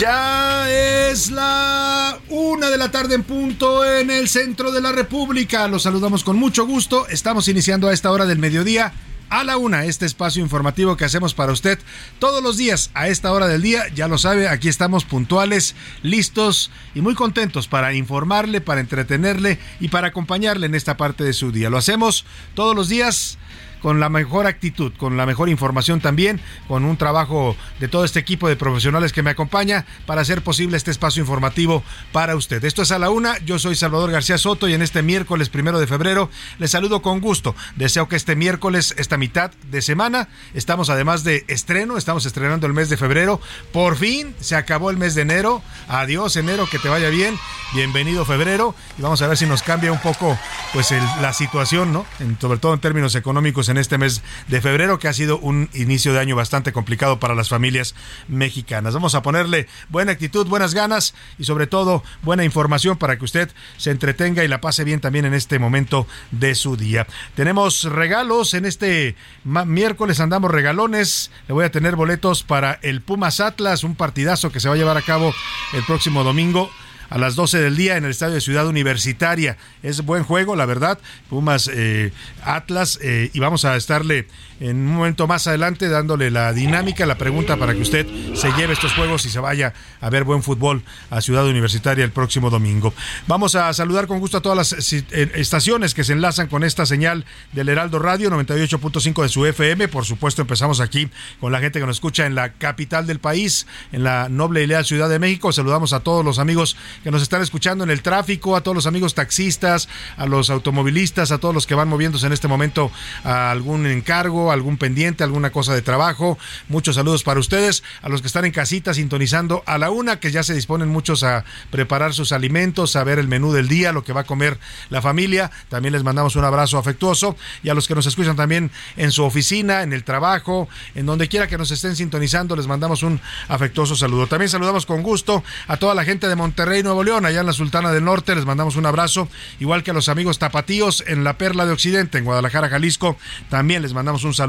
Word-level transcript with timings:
Ya 0.00 0.66
es 1.10 1.30
la 1.30 2.18
una 2.30 2.70
de 2.70 2.78
la 2.78 2.90
tarde 2.90 3.16
en 3.16 3.22
punto 3.22 3.84
en 3.84 4.10
el 4.10 4.30
centro 4.30 4.72
de 4.72 4.80
la 4.80 4.92
República. 4.92 5.68
Los 5.68 5.82
saludamos 5.82 6.24
con 6.24 6.38
mucho 6.38 6.64
gusto. 6.64 7.06
Estamos 7.08 7.48
iniciando 7.48 7.86
a 7.86 7.92
esta 7.92 8.10
hora 8.10 8.24
del 8.24 8.38
mediodía 8.38 8.94
a 9.28 9.44
la 9.44 9.58
una, 9.58 9.84
este 9.84 10.06
espacio 10.06 10.42
informativo 10.42 10.96
que 10.96 11.04
hacemos 11.04 11.34
para 11.34 11.52
usted 11.52 11.78
todos 12.18 12.42
los 12.42 12.56
días 12.56 12.90
a 12.94 13.08
esta 13.08 13.30
hora 13.30 13.46
del 13.46 13.60
día. 13.60 13.88
Ya 13.94 14.08
lo 14.08 14.16
sabe, 14.16 14.48
aquí 14.48 14.68
estamos 14.70 15.04
puntuales, 15.04 15.74
listos 16.02 16.70
y 16.94 17.02
muy 17.02 17.14
contentos 17.14 17.68
para 17.68 17.92
informarle, 17.92 18.62
para 18.62 18.80
entretenerle 18.80 19.58
y 19.80 19.88
para 19.88 20.08
acompañarle 20.08 20.64
en 20.64 20.74
esta 20.74 20.96
parte 20.96 21.24
de 21.24 21.34
su 21.34 21.52
día. 21.52 21.68
Lo 21.68 21.76
hacemos 21.76 22.24
todos 22.54 22.74
los 22.74 22.88
días 22.88 23.36
con 23.80 24.00
la 24.00 24.08
mejor 24.08 24.46
actitud, 24.46 24.92
con 24.96 25.16
la 25.16 25.26
mejor 25.26 25.48
información 25.48 26.00
también, 26.00 26.40
con 26.68 26.84
un 26.84 26.96
trabajo 26.96 27.56
de 27.78 27.88
todo 27.88 28.04
este 28.04 28.20
equipo 28.20 28.48
de 28.48 28.56
profesionales 28.56 29.12
que 29.12 29.22
me 29.22 29.30
acompaña 29.30 29.86
para 30.06 30.20
hacer 30.20 30.42
posible 30.42 30.76
este 30.76 30.90
espacio 30.90 31.20
informativo 31.20 31.82
para 32.12 32.36
usted. 32.36 32.64
Esto 32.64 32.82
es 32.82 32.92
a 32.92 32.98
la 32.98 33.10
una, 33.10 33.38
yo 33.38 33.58
soy 33.58 33.74
Salvador 33.74 34.10
García 34.10 34.38
Soto 34.38 34.68
y 34.68 34.74
en 34.74 34.82
este 34.82 35.02
miércoles 35.02 35.48
primero 35.48 35.80
de 35.80 35.86
febrero 35.86 36.30
les 36.58 36.70
saludo 36.70 37.02
con 37.02 37.20
gusto. 37.20 37.54
Deseo 37.76 38.08
que 38.08 38.16
este 38.16 38.36
miércoles, 38.36 38.94
esta 38.98 39.16
mitad 39.16 39.50
de 39.70 39.82
semana, 39.82 40.28
estamos 40.54 40.90
además 40.90 41.24
de 41.24 41.44
estreno, 41.48 41.96
estamos 41.96 42.26
estrenando 42.26 42.66
el 42.66 42.72
mes 42.72 42.88
de 42.88 42.96
febrero. 42.96 43.40
Por 43.72 43.96
fin 43.96 44.34
se 44.40 44.56
acabó 44.56 44.90
el 44.90 44.96
mes 44.96 45.14
de 45.14 45.22
enero. 45.22 45.62
Adiós 45.88 46.36
enero, 46.36 46.68
que 46.70 46.78
te 46.78 46.88
vaya 46.88 47.08
bien. 47.08 47.38
Bienvenido 47.74 48.24
febrero 48.24 48.74
y 48.98 49.02
vamos 49.02 49.22
a 49.22 49.28
ver 49.28 49.36
si 49.36 49.46
nos 49.46 49.62
cambia 49.62 49.92
un 49.92 50.00
poco 50.00 50.38
pues 50.72 50.90
la 51.20 51.32
situación, 51.32 51.92
¿no? 51.92 52.04
sobre 52.40 52.58
todo 52.58 52.74
en 52.74 52.80
términos 52.80 53.14
económicos 53.14 53.68
en 53.70 53.78
este 53.78 53.98
mes 53.98 54.22
de 54.48 54.60
febrero, 54.60 54.98
que 54.98 55.08
ha 55.08 55.12
sido 55.12 55.38
un 55.38 55.70
inicio 55.74 56.12
de 56.12 56.20
año 56.20 56.36
bastante 56.36 56.72
complicado 56.72 57.18
para 57.18 57.34
las 57.34 57.48
familias 57.48 57.94
mexicanas. 58.28 58.94
Vamos 58.94 59.14
a 59.14 59.22
ponerle 59.22 59.68
buena 59.88 60.12
actitud, 60.12 60.46
buenas 60.46 60.74
ganas 60.74 61.14
y 61.38 61.44
sobre 61.44 61.66
todo 61.66 62.02
buena 62.22 62.44
información 62.44 62.96
para 62.96 63.16
que 63.16 63.24
usted 63.24 63.50
se 63.76 63.90
entretenga 63.90 64.44
y 64.44 64.48
la 64.48 64.60
pase 64.60 64.84
bien 64.84 65.00
también 65.00 65.24
en 65.24 65.34
este 65.34 65.58
momento 65.58 66.06
de 66.30 66.54
su 66.54 66.76
día. 66.76 67.06
Tenemos 67.34 67.84
regalos 67.84 68.54
en 68.54 68.66
este 68.66 69.16
miércoles, 69.44 70.20
andamos 70.20 70.50
regalones. 70.50 71.30
Le 71.48 71.54
voy 71.54 71.64
a 71.64 71.70
tener 71.70 71.96
boletos 71.96 72.42
para 72.42 72.78
el 72.82 73.00
Pumas 73.00 73.40
Atlas, 73.40 73.84
un 73.84 73.94
partidazo 73.94 74.50
que 74.50 74.60
se 74.60 74.68
va 74.68 74.74
a 74.74 74.78
llevar 74.78 74.96
a 74.96 75.02
cabo 75.02 75.32
el 75.72 75.84
próximo 75.84 76.24
domingo 76.24 76.70
a 77.10 77.18
las 77.18 77.34
12 77.34 77.58
del 77.58 77.76
día 77.76 77.96
en 77.96 78.04
el 78.04 78.12
Estadio 78.12 78.34
de 78.34 78.40
Ciudad 78.40 78.66
Universitaria. 78.66 79.58
Es 79.82 80.02
buen 80.04 80.22
juego, 80.22 80.56
la 80.56 80.64
verdad. 80.64 80.98
Pumas 81.28 81.68
eh, 81.72 82.12
Atlas 82.42 82.98
eh, 83.02 83.30
y 83.34 83.40
vamos 83.40 83.64
a 83.64 83.76
estarle 83.76 84.26
en 84.60 84.76
un 84.76 84.94
momento 84.96 85.26
más 85.26 85.46
adelante 85.46 85.88
dándole 85.88 86.30
la 86.30 86.52
dinámica, 86.52 87.06
la 87.06 87.16
pregunta 87.16 87.56
para 87.56 87.74
que 87.74 87.80
usted 87.80 88.06
se 88.34 88.52
lleve 88.52 88.74
estos 88.74 88.92
juegos 88.92 89.24
y 89.24 89.30
se 89.30 89.40
vaya 89.40 89.72
a 90.00 90.10
ver 90.10 90.24
buen 90.24 90.42
fútbol 90.42 90.82
a 91.08 91.20
Ciudad 91.20 91.46
Universitaria 91.46 92.04
el 92.04 92.12
próximo 92.12 92.50
domingo. 92.50 92.92
Vamos 93.26 93.54
a 93.54 93.72
saludar 93.72 94.06
con 94.06 94.20
gusto 94.20 94.38
a 94.38 94.40
todas 94.42 94.56
las 94.72 94.92
eh, 94.92 95.32
estaciones 95.34 95.94
que 95.94 96.04
se 96.04 96.12
enlazan 96.12 96.48
con 96.48 96.62
esta 96.62 96.84
señal 96.84 97.24
del 97.52 97.70
Heraldo 97.70 97.98
Radio 97.98 98.30
98.5 98.30 99.22
de 99.22 99.28
su 99.28 99.46
FM. 99.46 99.88
Por 99.88 100.04
supuesto, 100.04 100.42
empezamos 100.42 100.80
aquí 100.80 101.08
con 101.40 101.52
la 101.52 101.60
gente 101.60 101.80
que 101.80 101.86
nos 101.86 101.96
escucha 101.96 102.26
en 102.26 102.34
la 102.34 102.52
capital 102.52 103.06
del 103.06 103.18
país, 103.18 103.66
en 103.92 104.04
la 104.04 104.28
noble 104.28 104.62
y 104.62 104.66
leal 104.66 104.84
Ciudad 104.84 105.08
de 105.08 105.18
México. 105.18 105.52
Saludamos 105.52 105.92
a 105.94 106.00
todos 106.00 106.24
los 106.24 106.38
amigos 106.38 106.76
que 107.02 107.10
nos 107.10 107.22
están 107.22 107.40
escuchando 107.40 107.84
en 107.84 107.90
el 107.90 108.02
tráfico, 108.02 108.56
a 108.56 108.60
todos 108.60 108.74
los 108.74 108.86
amigos 108.86 109.14
taxistas, 109.14 109.88
a 110.18 110.26
los 110.26 110.50
automovilistas, 110.50 111.32
a 111.32 111.38
todos 111.38 111.54
los 111.54 111.66
que 111.66 111.74
van 111.74 111.88
moviéndose 111.88 112.26
en 112.26 112.32
este 112.32 112.48
momento 112.48 112.90
a 113.24 113.50
algún 113.50 113.86
encargo, 113.86 114.49
algún 114.52 114.76
pendiente, 114.76 115.24
alguna 115.24 115.50
cosa 115.50 115.74
de 115.74 115.82
trabajo. 115.82 116.38
Muchos 116.68 116.96
saludos 116.96 117.22
para 117.22 117.40
ustedes, 117.40 117.82
a 118.02 118.08
los 118.08 118.20
que 118.20 118.26
están 118.26 118.44
en 118.44 118.52
casita 118.52 118.94
sintonizando 118.94 119.62
a 119.66 119.78
la 119.78 119.90
una, 119.90 120.20
que 120.20 120.30
ya 120.30 120.42
se 120.42 120.54
disponen 120.54 120.88
muchos 120.88 121.22
a 121.22 121.44
preparar 121.70 122.14
sus 122.14 122.32
alimentos, 122.32 122.96
a 122.96 123.04
ver 123.04 123.18
el 123.18 123.28
menú 123.28 123.52
del 123.52 123.68
día, 123.68 123.92
lo 123.92 124.04
que 124.04 124.12
va 124.12 124.22
a 124.22 124.24
comer 124.24 124.58
la 124.88 125.02
familia. 125.02 125.50
También 125.68 125.92
les 125.92 126.02
mandamos 126.02 126.36
un 126.36 126.44
abrazo 126.44 126.78
afectuoso 126.78 127.36
y 127.62 127.68
a 127.68 127.74
los 127.74 127.88
que 127.88 127.94
nos 127.94 128.06
escuchan 128.06 128.36
también 128.36 128.70
en 128.96 129.12
su 129.12 129.24
oficina, 129.24 129.82
en 129.82 129.92
el 129.92 130.04
trabajo, 130.04 130.68
en 130.94 131.06
donde 131.06 131.28
quiera 131.28 131.46
que 131.46 131.58
nos 131.58 131.70
estén 131.70 131.96
sintonizando, 131.96 132.56
les 132.56 132.66
mandamos 132.66 133.02
un 133.02 133.20
afectuoso 133.48 133.96
saludo. 133.96 134.26
También 134.26 134.48
saludamos 134.48 134.86
con 134.86 135.02
gusto 135.02 135.44
a 135.66 135.76
toda 135.76 135.94
la 135.94 136.04
gente 136.04 136.28
de 136.28 136.36
Monterrey, 136.36 136.82
Nuevo 136.82 137.04
León, 137.04 137.24
allá 137.24 137.40
en 137.40 137.46
la 137.46 137.52
Sultana 137.52 137.92
del 137.92 138.04
Norte. 138.04 138.34
Les 138.34 138.46
mandamos 138.46 138.76
un 138.76 138.86
abrazo, 138.86 139.28
igual 139.58 139.82
que 139.82 139.90
a 139.90 139.94
los 139.94 140.08
amigos 140.08 140.38
tapatíos 140.38 141.04
en 141.06 141.24
la 141.24 141.38
Perla 141.38 141.66
de 141.66 141.72
Occidente, 141.72 142.18
en 142.18 142.24
Guadalajara, 142.24 142.68
Jalisco. 142.68 143.16
También 143.48 143.82
les 143.82 143.92
mandamos 143.92 144.24
un 144.24 144.34
saludo 144.34 144.39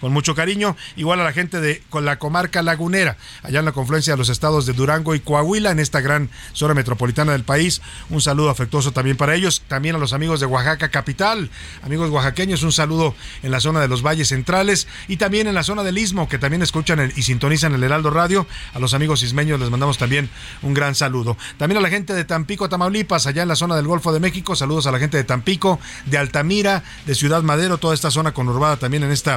con 0.00 0.12
mucho 0.12 0.34
cariño. 0.34 0.76
Igual 0.96 1.20
a 1.20 1.24
la 1.24 1.32
gente 1.32 1.60
de 1.60 1.82
con 1.90 2.04
la 2.04 2.18
comarca 2.18 2.62
lagunera, 2.62 3.16
allá 3.42 3.60
en 3.60 3.64
la 3.64 3.72
confluencia 3.72 4.14
de 4.14 4.18
los 4.18 4.28
estados 4.28 4.66
de 4.66 4.72
Durango 4.72 5.14
y 5.14 5.20
Coahuila, 5.20 5.70
en 5.70 5.78
esta 5.78 6.00
gran 6.00 6.30
zona 6.52 6.74
metropolitana 6.74 7.32
del 7.32 7.44
país. 7.44 7.80
Un 8.10 8.20
saludo 8.20 8.50
afectuoso 8.50 8.92
también 8.92 9.16
para 9.16 9.34
ellos. 9.34 9.62
También 9.68 9.96
a 9.96 9.98
los 9.98 10.12
amigos 10.12 10.40
de 10.40 10.46
Oaxaca 10.46 10.90
capital, 10.90 11.50
amigos 11.82 12.10
oaxaqueños, 12.10 12.62
un 12.62 12.72
saludo 12.72 13.14
en 13.42 13.50
la 13.50 13.60
zona 13.60 13.80
de 13.80 13.88
los 13.88 14.02
valles 14.02 14.28
centrales 14.28 14.88
y 15.06 15.16
también 15.16 15.46
en 15.46 15.54
la 15.54 15.62
zona 15.62 15.82
del 15.82 15.98
Istmo, 15.98 16.28
que 16.28 16.38
también 16.38 16.62
escuchan 16.62 17.12
y 17.14 17.22
sintonizan 17.22 17.74
el 17.74 17.82
Heraldo 17.82 18.10
Radio. 18.10 18.46
A 18.74 18.78
los 18.78 18.94
amigos 18.94 19.22
ismeños 19.22 19.60
les 19.60 19.70
mandamos 19.70 19.98
también 19.98 20.30
un 20.62 20.74
gran 20.74 20.94
saludo. 20.94 21.36
También 21.56 21.78
a 21.78 21.80
la 21.80 21.90
gente 21.90 22.14
de 22.14 22.24
Tampico, 22.24 22.68
Tamaulipas, 22.68 23.26
allá 23.26 23.42
en 23.42 23.48
la 23.48 23.56
zona 23.56 23.76
del 23.76 23.86
Golfo 23.86 24.12
de 24.12 24.20
México. 24.20 24.56
Saludos 24.56 24.86
a 24.86 24.92
la 24.92 24.98
gente 24.98 25.16
de 25.16 25.24
Tampico, 25.24 25.80
de 26.06 26.18
Altamira, 26.18 26.82
de 27.06 27.14
Ciudad 27.14 27.42
Madero, 27.42 27.78
toda 27.78 27.94
esta 27.94 28.10
zona 28.10 28.32
conurbada 28.32 28.76
también 28.76 29.02
en 29.02 29.10
esta 29.10 29.27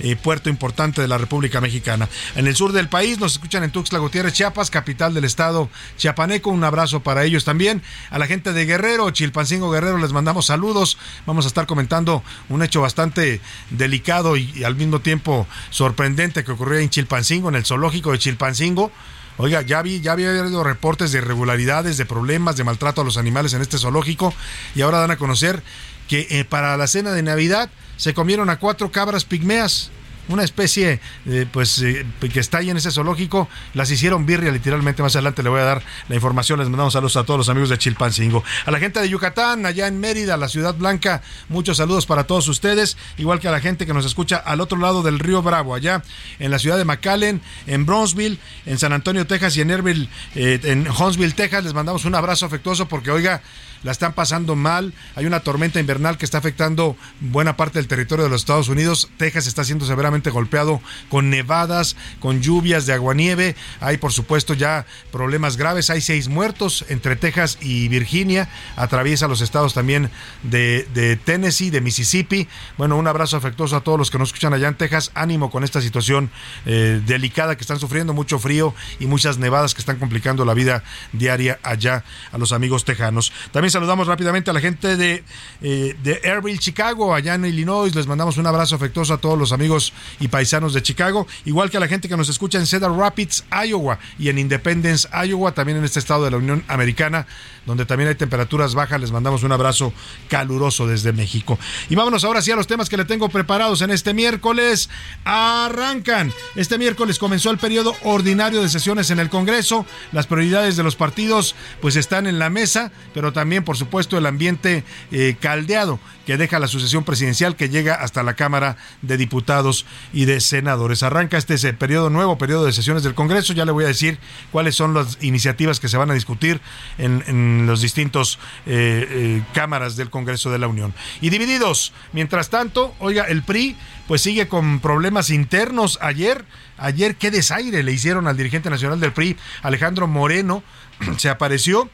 eh, 0.00 0.16
puerto 0.16 0.50
importante 0.50 1.00
de 1.00 1.08
la 1.08 1.18
República 1.18 1.60
Mexicana. 1.60 2.08
En 2.36 2.46
el 2.46 2.54
sur 2.54 2.72
del 2.72 2.88
país 2.88 3.18
nos 3.18 3.32
escuchan 3.32 3.64
en 3.64 3.70
Tuxtla 3.70 3.98
Gutiérrez, 3.98 4.32
Chiapas, 4.32 4.70
capital 4.70 5.14
del 5.14 5.24
estado 5.24 5.68
chiapaneco. 5.96 6.50
Un 6.50 6.64
abrazo 6.64 7.00
para 7.00 7.24
ellos 7.24 7.44
también. 7.44 7.82
A 8.10 8.18
la 8.18 8.26
gente 8.26 8.52
de 8.52 8.64
Guerrero, 8.64 9.10
Chilpancingo 9.10 9.70
Guerrero, 9.70 9.98
les 9.98 10.12
mandamos 10.12 10.46
saludos. 10.46 10.98
Vamos 11.26 11.44
a 11.44 11.48
estar 11.48 11.66
comentando 11.66 12.22
un 12.48 12.62
hecho 12.62 12.80
bastante 12.80 13.40
delicado 13.70 14.36
y, 14.36 14.64
al 14.64 14.76
mismo 14.76 15.00
tiempo 15.00 15.46
sorprendente 15.70 16.44
que 16.44 16.52
ocurrió 16.52 16.78
en 16.78 16.90
Chilpancingo, 16.90 17.48
en 17.48 17.56
el 17.56 17.64
zoológico 17.64 18.12
de 18.12 18.18
Chilpancingo. 18.18 18.92
Oiga, 19.36 19.62
ya 19.62 19.78
había 19.78 20.12
habido 20.12 20.64
reportes 20.64 21.12
de 21.12 21.18
irregularidades, 21.18 21.96
de 21.96 22.04
problemas, 22.04 22.56
de 22.56 22.64
maltrato 22.64 23.02
a 23.02 23.04
los 23.04 23.16
animales 23.16 23.52
en 23.54 23.62
este 23.62 23.78
zoológico 23.78 24.34
y 24.74 24.80
ahora 24.82 24.98
dan 24.98 25.12
a 25.12 25.16
conocer 25.16 25.62
que 26.08 26.26
eh, 26.30 26.44
para 26.44 26.76
la 26.76 26.88
cena 26.88 27.12
de 27.12 27.22
Navidad 27.22 27.70
se 27.98 28.14
comieron 28.14 28.48
a 28.48 28.58
cuatro 28.58 28.90
cabras 28.90 29.26
pigmeas 29.26 29.90
una 30.28 30.44
especie 30.44 31.00
eh, 31.26 31.46
pues 31.50 31.80
eh, 31.82 32.06
que 32.32 32.40
está 32.40 32.58
ahí 32.58 32.70
en 32.70 32.76
ese 32.76 32.90
zoológico, 32.90 33.48
las 33.74 33.90
hicieron 33.90 34.26
birria 34.26 34.52
literalmente, 34.52 35.02
más 35.02 35.16
adelante 35.16 35.42
le 35.42 35.48
voy 35.48 35.60
a 35.60 35.64
dar 35.64 35.82
la 36.08 36.14
información, 36.14 36.58
les 36.58 36.68
mandamos 36.68 36.92
saludos 36.92 37.16
a 37.16 37.24
todos 37.24 37.38
los 37.38 37.48
amigos 37.48 37.70
de 37.70 37.78
Chilpancingo. 37.78 38.44
A 38.66 38.70
la 38.70 38.78
gente 38.78 39.00
de 39.00 39.08
Yucatán, 39.08 39.66
allá 39.66 39.86
en 39.86 39.98
Mérida, 39.98 40.36
la 40.36 40.48
ciudad 40.48 40.74
blanca, 40.74 41.22
muchos 41.48 41.78
saludos 41.78 42.06
para 42.06 42.24
todos 42.24 42.46
ustedes, 42.48 42.96
igual 43.16 43.40
que 43.40 43.48
a 43.48 43.50
la 43.50 43.60
gente 43.60 43.86
que 43.86 43.94
nos 43.94 44.04
escucha 44.04 44.36
al 44.36 44.60
otro 44.60 44.78
lado 44.78 45.02
del 45.02 45.18
río 45.18 45.42
Bravo, 45.42 45.74
allá 45.74 46.02
en 46.38 46.50
la 46.50 46.58
ciudad 46.58 46.76
de 46.76 46.84
McAllen, 46.84 47.40
en 47.66 47.86
Bronzeville, 47.86 48.38
en 48.66 48.78
San 48.78 48.92
Antonio, 48.92 49.26
Texas 49.26 49.56
y 49.56 49.62
en 49.62 49.70
Erville, 49.70 50.08
eh, 50.34 50.60
en 50.64 50.86
Huntsville, 50.88 51.34
Texas, 51.34 51.64
les 51.64 51.74
mandamos 51.74 52.04
un 52.04 52.14
abrazo 52.14 52.46
afectuoso 52.46 52.86
porque 52.86 53.10
oiga, 53.10 53.42
la 53.82 53.92
están 53.92 54.12
pasando 54.12 54.56
mal. 54.56 54.92
Hay 55.14 55.26
una 55.26 55.40
tormenta 55.40 55.80
invernal 55.80 56.18
que 56.18 56.24
está 56.24 56.38
afectando 56.38 56.96
buena 57.20 57.56
parte 57.56 57.78
del 57.78 57.88
territorio 57.88 58.24
de 58.24 58.30
los 58.30 58.42
Estados 58.42 58.68
Unidos. 58.68 59.10
Texas 59.16 59.46
está 59.46 59.64
siendo 59.64 59.86
severamente 59.86 60.30
golpeado 60.30 60.80
con 61.08 61.30
nevadas, 61.30 61.96
con 62.20 62.40
lluvias 62.40 62.86
de 62.86 62.92
aguanieve. 62.92 63.56
Hay, 63.80 63.98
por 63.98 64.12
supuesto, 64.12 64.54
ya 64.54 64.86
problemas 65.12 65.56
graves. 65.56 65.90
Hay 65.90 66.00
seis 66.00 66.28
muertos 66.28 66.84
entre 66.88 67.16
Texas 67.16 67.58
y 67.60 67.88
Virginia. 67.88 68.48
Atraviesa 68.76 69.28
los 69.28 69.40
estados 69.40 69.74
también 69.74 70.10
de, 70.42 71.18
Tennessee, 71.24 71.70
de 71.70 71.80
Mississippi. 71.80 72.48
Bueno, 72.76 72.96
un 72.96 73.06
abrazo 73.06 73.36
afectuoso 73.36 73.76
a 73.76 73.80
todos 73.82 73.98
los 73.98 74.10
que 74.10 74.18
nos 74.18 74.28
escuchan 74.28 74.54
allá 74.54 74.68
en 74.68 74.74
Texas. 74.74 75.10
Ánimo 75.14 75.50
con 75.50 75.64
esta 75.64 75.80
situación 75.80 76.30
eh, 76.66 77.00
delicada 77.06 77.56
que 77.56 77.62
están 77.62 77.78
sufriendo, 77.78 78.12
mucho 78.12 78.38
frío 78.38 78.74
y 78.98 79.06
muchas 79.06 79.38
nevadas 79.38 79.74
que 79.74 79.80
están 79.80 79.98
complicando 79.98 80.44
la 80.44 80.54
vida 80.54 80.82
diaria 81.12 81.58
allá 81.62 82.04
a 82.32 82.38
los 82.38 82.52
amigos 82.52 82.84
tejanos. 82.84 83.32
También 83.52 83.67
saludamos 83.70 84.06
rápidamente 84.06 84.50
a 84.50 84.52
la 84.52 84.60
gente 84.60 84.96
de, 84.96 85.24
eh, 85.62 85.96
de 86.02 86.20
Airville, 86.24 86.58
Chicago, 86.58 87.14
allá 87.14 87.34
en 87.34 87.44
Illinois. 87.44 87.94
Les 87.94 88.06
mandamos 88.06 88.36
un 88.36 88.46
abrazo 88.46 88.76
afectuoso 88.76 89.14
a 89.14 89.18
todos 89.18 89.38
los 89.38 89.52
amigos 89.52 89.92
y 90.20 90.28
paisanos 90.28 90.74
de 90.74 90.82
Chicago, 90.82 91.26
igual 91.44 91.70
que 91.70 91.76
a 91.76 91.80
la 91.80 91.88
gente 91.88 92.08
que 92.08 92.16
nos 92.16 92.28
escucha 92.28 92.58
en 92.58 92.66
Cedar 92.66 92.92
Rapids, 92.92 93.44
Iowa 93.66 93.98
y 94.18 94.28
en 94.28 94.38
Independence, 94.38 95.08
Iowa, 95.26 95.52
también 95.52 95.78
en 95.78 95.84
este 95.84 95.98
estado 95.98 96.24
de 96.24 96.30
la 96.30 96.36
Unión 96.36 96.64
Americana, 96.68 97.26
donde 97.68 97.86
también 97.86 98.08
hay 98.08 98.16
temperaturas 98.16 98.74
bajas. 98.74 99.00
Les 99.00 99.12
mandamos 99.12 99.44
un 99.44 99.52
abrazo 99.52 99.92
caluroso 100.28 100.88
desde 100.88 101.12
México. 101.12 101.58
Y 101.88 101.94
vámonos 101.94 102.24
ahora 102.24 102.42
sí 102.42 102.50
a 102.50 102.56
los 102.56 102.66
temas 102.66 102.88
que 102.88 102.96
le 102.96 103.04
tengo 103.04 103.28
preparados 103.28 103.82
en 103.82 103.90
este 103.90 104.14
miércoles. 104.14 104.88
Arrancan. 105.24 106.32
Este 106.56 106.78
miércoles 106.78 107.18
comenzó 107.18 107.50
el 107.50 107.58
periodo 107.58 107.94
ordinario 108.02 108.62
de 108.62 108.68
sesiones 108.68 109.10
en 109.10 109.20
el 109.20 109.28
Congreso. 109.28 109.86
Las 110.12 110.26
prioridades 110.26 110.76
de 110.76 110.82
los 110.82 110.96
partidos 110.96 111.54
pues 111.80 111.96
están 111.96 112.26
en 112.26 112.38
la 112.38 112.50
mesa, 112.50 112.90
pero 113.14 113.32
también 113.32 113.64
por 113.64 113.76
supuesto 113.76 114.16
el 114.16 114.26
ambiente 114.26 114.82
eh, 115.12 115.36
caldeado 115.38 116.00
que 116.26 116.36
deja 116.36 116.58
la 116.58 116.68
sucesión 116.68 117.04
presidencial 117.04 117.56
que 117.56 117.68
llega 117.68 117.94
hasta 117.94 118.22
la 118.22 118.34
Cámara 118.34 118.76
de 119.02 119.16
Diputados 119.16 119.86
y 120.12 120.24
de 120.24 120.40
Senadores. 120.40 121.02
Arranca 121.02 121.38
este 121.38 121.56
periodo 121.74 122.10
nuevo, 122.10 122.36
periodo 122.38 122.64
de 122.66 122.72
sesiones 122.72 123.02
del 123.02 123.14
Congreso. 123.14 123.52
Ya 123.52 123.64
le 123.64 123.72
voy 123.72 123.84
a 123.84 123.88
decir 123.88 124.18
cuáles 124.52 124.74
son 124.74 124.94
las 124.94 125.18
iniciativas 125.22 125.80
que 125.80 125.88
se 125.88 125.96
van 125.96 126.10
a 126.10 126.14
discutir 126.14 126.60
en, 126.98 127.24
en 127.26 127.57
los 127.66 127.80
distintos 127.80 128.38
eh, 128.66 129.06
eh, 129.08 129.42
cámaras 129.52 129.96
del 129.96 130.10
Congreso 130.10 130.50
de 130.50 130.58
la 130.58 130.68
Unión. 130.68 130.94
Y 131.20 131.30
divididos. 131.30 131.92
Mientras 132.12 132.50
tanto, 132.50 132.94
oiga, 132.98 133.24
el 133.24 133.42
PRI 133.42 133.76
pues 134.06 134.22
sigue 134.22 134.48
con 134.48 134.80
problemas 134.80 135.30
internos. 135.30 135.98
Ayer, 136.00 136.44
ayer 136.76 137.16
qué 137.16 137.30
desaire 137.30 137.82
le 137.82 137.92
hicieron 137.92 138.26
al 138.28 138.36
dirigente 138.36 138.70
nacional 138.70 139.00
del 139.00 139.12
PRI, 139.12 139.36
Alejandro 139.62 140.06
Moreno, 140.06 140.62
se 141.18 141.28
apareció 141.28 141.90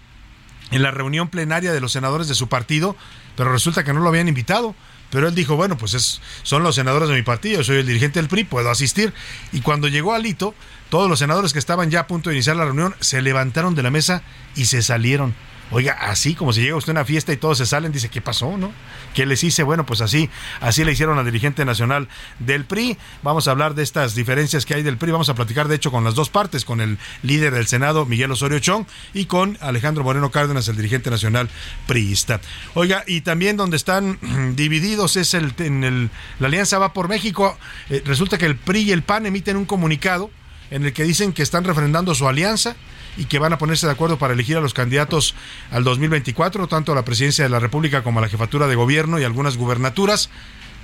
en 0.70 0.82
la 0.82 0.90
reunión 0.90 1.28
plenaria 1.28 1.72
de 1.72 1.80
los 1.80 1.92
senadores 1.92 2.28
de 2.28 2.34
su 2.34 2.48
partido 2.48 2.96
pero 3.36 3.52
resulta 3.52 3.84
que 3.84 3.92
no 3.92 4.00
lo 4.00 4.08
habían 4.08 4.28
invitado. 4.28 4.74
Pero 5.10 5.28
él 5.28 5.34
dijo, 5.34 5.54
bueno, 5.54 5.78
pues 5.78 5.94
es, 5.94 6.20
son 6.42 6.64
los 6.64 6.74
senadores 6.74 7.08
de 7.08 7.14
mi 7.14 7.22
partido, 7.22 7.62
soy 7.62 7.76
el 7.76 7.86
dirigente 7.86 8.18
del 8.18 8.28
PRI, 8.28 8.44
puedo 8.44 8.68
asistir. 8.68 9.12
Y 9.52 9.60
cuando 9.60 9.86
llegó 9.86 10.12
Alito, 10.12 10.54
todos 10.90 11.08
los 11.08 11.20
senadores 11.20 11.52
que 11.52 11.60
estaban 11.60 11.90
ya 11.90 12.00
a 12.00 12.06
punto 12.08 12.30
de 12.30 12.36
iniciar 12.36 12.56
la 12.56 12.64
reunión 12.64 12.96
se 12.98 13.22
levantaron 13.22 13.76
de 13.76 13.84
la 13.84 13.90
mesa 13.90 14.22
y 14.56 14.64
se 14.64 14.82
salieron. 14.82 15.34
Oiga, 15.70 15.92
así 16.00 16.34
como 16.34 16.52
si 16.52 16.60
llega 16.60 16.76
usted 16.76 16.90
a 16.90 16.92
una 16.92 17.04
fiesta 17.04 17.32
y 17.32 17.36
todos 17.36 17.58
se 17.58 17.66
salen, 17.66 17.90
dice, 17.90 18.08
¿qué 18.08 18.20
pasó, 18.20 18.56
no? 18.56 18.72
¿Qué 19.14 19.26
les 19.26 19.42
hice? 19.42 19.62
Bueno, 19.62 19.86
pues 19.86 20.00
así, 20.00 20.28
así 20.60 20.84
le 20.84 20.92
hicieron 20.92 21.18
al 21.18 21.24
dirigente 21.24 21.64
nacional 21.64 22.08
del 22.38 22.64
PRI. 22.64 22.98
Vamos 23.22 23.48
a 23.48 23.52
hablar 23.52 23.74
de 23.74 23.82
estas 23.82 24.14
diferencias 24.14 24.66
que 24.66 24.74
hay 24.74 24.82
del 24.82 24.98
PRI. 24.98 25.12
Vamos 25.12 25.28
a 25.28 25.34
platicar, 25.34 25.68
de 25.68 25.76
hecho, 25.76 25.90
con 25.90 26.04
las 26.04 26.14
dos 26.14 26.30
partes, 26.30 26.64
con 26.64 26.80
el 26.80 26.98
líder 27.22 27.54
del 27.54 27.66
Senado, 27.66 28.06
Miguel 28.06 28.30
Osorio 28.30 28.58
Chong, 28.58 28.86
y 29.14 29.24
con 29.24 29.56
Alejandro 29.60 30.04
Moreno 30.04 30.30
Cárdenas, 30.30 30.68
el 30.68 30.76
dirigente 30.76 31.10
nacional 31.10 31.48
priista. 31.86 32.40
Oiga, 32.74 33.04
y 33.06 33.22
también 33.22 33.56
donde 33.56 33.76
están 33.76 34.18
divididos 34.56 35.16
es 35.16 35.34
el, 35.34 35.54
en 35.58 35.84
el, 35.84 36.10
la 36.38 36.48
Alianza 36.48 36.78
Va 36.78 36.92
por 36.92 37.08
México. 37.08 37.58
Eh, 37.88 38.02
resulta 38.04 38.38
que 38.38 38.46
el 38.46 38.56
PRI 38.56 38.82
y 38.82 38.92
el 38.92 39.02
PAN 39.02 39.26
emiten 39.26 39.56
un 39.56 39.64
comunicado 39.64 40.30
en 40.70 40.84
el 40.84 40.92
que 40.92 41.04
dicen 41.04 41.32
que 41.32 41.42
están 41.42 41.64
refrendando 41.64 42.14
su 42.14 42.28
alianza 42.28 42.76
y 43.16 43.26
que 43.26 43.38
van 43.38 43.52
a 43.52 43.58
ponerse 43.58 43.86
de 43.86 43.92
acuerdo 43.92 44.18
para 44.18 44.34
elegir 44.34 44.56
a 44.56 44.60
los 44.60 44.74
candidatos 44.74 45.34
al 45.70 45.84
2024, 45.84 46.66
tanto 46.66 46.92
a 46.92 46.94
la 46.94 47.04
presidencia 47.04 47.44
de 47.44 47.50
la 47.50 47.60
República 47.60 48.02
como 48.02 48.18
a 48.18 48.22
la 48.22 48.28
jefatura 48.28 48.66
de 48.66 48.74
gobierno 48.74 49.18
y 49.18 49.24
algunas 49.24 49.56
gubernaturas, 49.56 50.30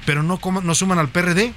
pero 0.06 0.22
no, 0.22 0.40
no 0.62 0.74
suman 0.74 0.98
al 0.98 1.08
PRD. 1.08 1.52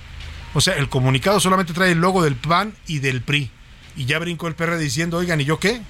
O 0.53 0.61
sea, 0.61 0.75
el 0.75 0.89
comunicado 0.89 1.39
solamente 1.39 1.73
trae 1.73 1.91
el 1.91 1.99
logo 1.99 2.23
del 2.23 2.35
PAN 2.35 2.73
y 2.87 2.99
del 2.99 3.21
PRI. 3.21 3.49
Y 3.95 4.05
ya 4.05 4.19
brincó 4.19 4.47
el 4.47 4.55
PRD 4.55 4.79
diciendo, 4.79 5.17
oigan, 5.17 5.41
¿y 5.41 5.45
yo 5.45 5.59
qué? 5.59 5.81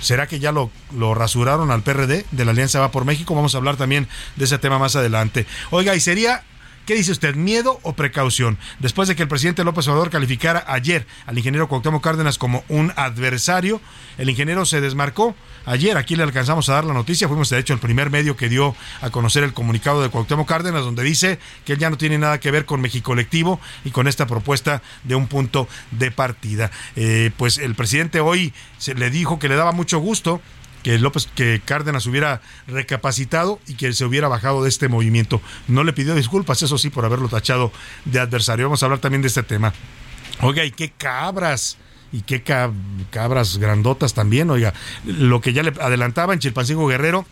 ¿Será 0.00 0.26
que 0.26 0.40
ya 0.40 0.52
lo, 0.52 0.70
lo, 0.96 1.14
rasuraron 1.14 1.70
al 1.70 1.82
PRD 1.82 2.26
de 2.30 2.44
la 2.44 2.50
Alianza 2.50 2.80
Va 2.80 2.90
por 2.90 3.04
México? 3.04 3.34
Vamos 3.34 3.54
a 3.54 3.58
hablar 3.58 3.76
también 3.76 4.08
de 4.36 4.44
ese 4.44 4.58
tema 4.58 4.78
más 4.78 4.96
adelante. 4.96 5.46
Oiga, 5.70 5.94
y 5.94 6.00
sería 6.00 6.42
¿Qué 6.86 6.94
dice 6.94 7.12
usted, 7.12 7.34
miedo 7.34 7.80
o 7.82 7.94
precaución? 7.94 8.58
Después 8.78 9.08
de 9.08 9.16
que 9.16 9.22
el 9.22 9.28
presidente 9.28 9.64
López 9.64 9.88
Obrador 9.88 10.10
calificara 10.10 10.64
ayer 10.66 11.06
al 11.24 11.38
ingeniero 11.38 11.66
Cuauhtémoc 11.66 12.04
Cárdenas 12.04 12.36
como 12.36 12.62
un 12.68 12.92
adversario, 12.96 13.80
el 14.18 14.28
ingeniero 14.28 14.66
se 14.66 14.82
desmarcó. 14.82 15.34
Ayer 15.64 15.96
aquí 15.96 16.14
le 16.14 16.24
alcanzamos 16.24 16.68
a 16.68 16.74
dar 16.74 16.84
la 16.84 16.92
noticia, 16.92 17.26
fuimos 17.26 17.48
de 17.48 17.58
hecho 17.58 17.72
el 17.72 17.78
primer 17.78 18.10
medio 18.10 18.36
que 18.36 18.50
dio 18.50 18.76
a 19.00 19.08
conocer 19.08 19.44
el 19.44 19.54
comunicado 19.54 20.02
de 20.02 20.10
Cuauhtémoc 20.10 20.46
Cárdenas, 20.46 20.82
donde 20.82 21.02
dice 21.04 21.38
que 21.64 21.72
él 21.72 21.78
ya 21.78 21.88
no 21.88 21.96
tiene 21.96 22.18
nada 22.18 22.38
que 22.38 22.50
ver 22.50 22.66
con 22.66 22.82
México 22.82 23.06
Colectivo 23.06 23.60
y 23.86 23.90
con 23.90 24.06
esta 24.06 24.26
propuesta 24.26 24.82
de 25.04 25.14
un 25.14 25.26
punto 25.26 25.66
de 25.90 26.10
partida. 26.10 26.70
Eh, 26.96 27.30
pues 27.38 27.56
el 27.56 27.74
presidente 27.74 28.20
hoy 28.20 28.52
se 28.76 28.94
le 28.94 29.08
dijo 29.08 29.38
que 29.38 29.48
le 29.48 29.56
daba 29.56 29.72
mucho 29.72 30.00
gusto 30.00 30.42
que 30.84 30.98
López, 30.98 31.28
que 31.34 31.60
Cárdenas 31.64 32.06
hubiera 32.06 32.40
recapacitado 32.68 33.58
y 33.66 33.74
que 33.74 33.92
se 33.92 34.04
hubiera 34.04 34.28
bajado 34.28 34.62
de 34.62 34.68
este 34.68 34.88
movimiento. 34.88 35.40
No 35.66 35.82
le 35.82 35.92
pidió 35.92 36.14
disculpas, 36.14 36.62
eso 36.62 36.78
sí, 36.78 36.90
por 36.90 37.04
haberlo 37.04 37.28
tachado 37.28 37.72
de 38.04 38.20
adversario. 38.20 38.66
Vamos 38.66 38.82
a 38.82 38.86
hablar 38.86 39.00
también 39.00 39.22
de 39.22 39.28
este 39.28 39.42
tema. 39.42 39.72
Oiga, 40.42 40.64
y 40.64 40.70
qué 40.70 40.92
cabras 40.92 41.78
y 42.12 42.20
qué 42.20 42.44
cabras 43.10 43.58
grandotas 43.58 44.14
también, 44.14 44.48
oiga, 44.48 44.72
lo 45.04 45.40
que 45.40 45.52
ya 45.52 45.64
le 45.64 45.72
adelantaba 45.80 46.32
en 46.32 46.38
Chilpancingo 46.38 46.86
Guerrero, 46.86 47.26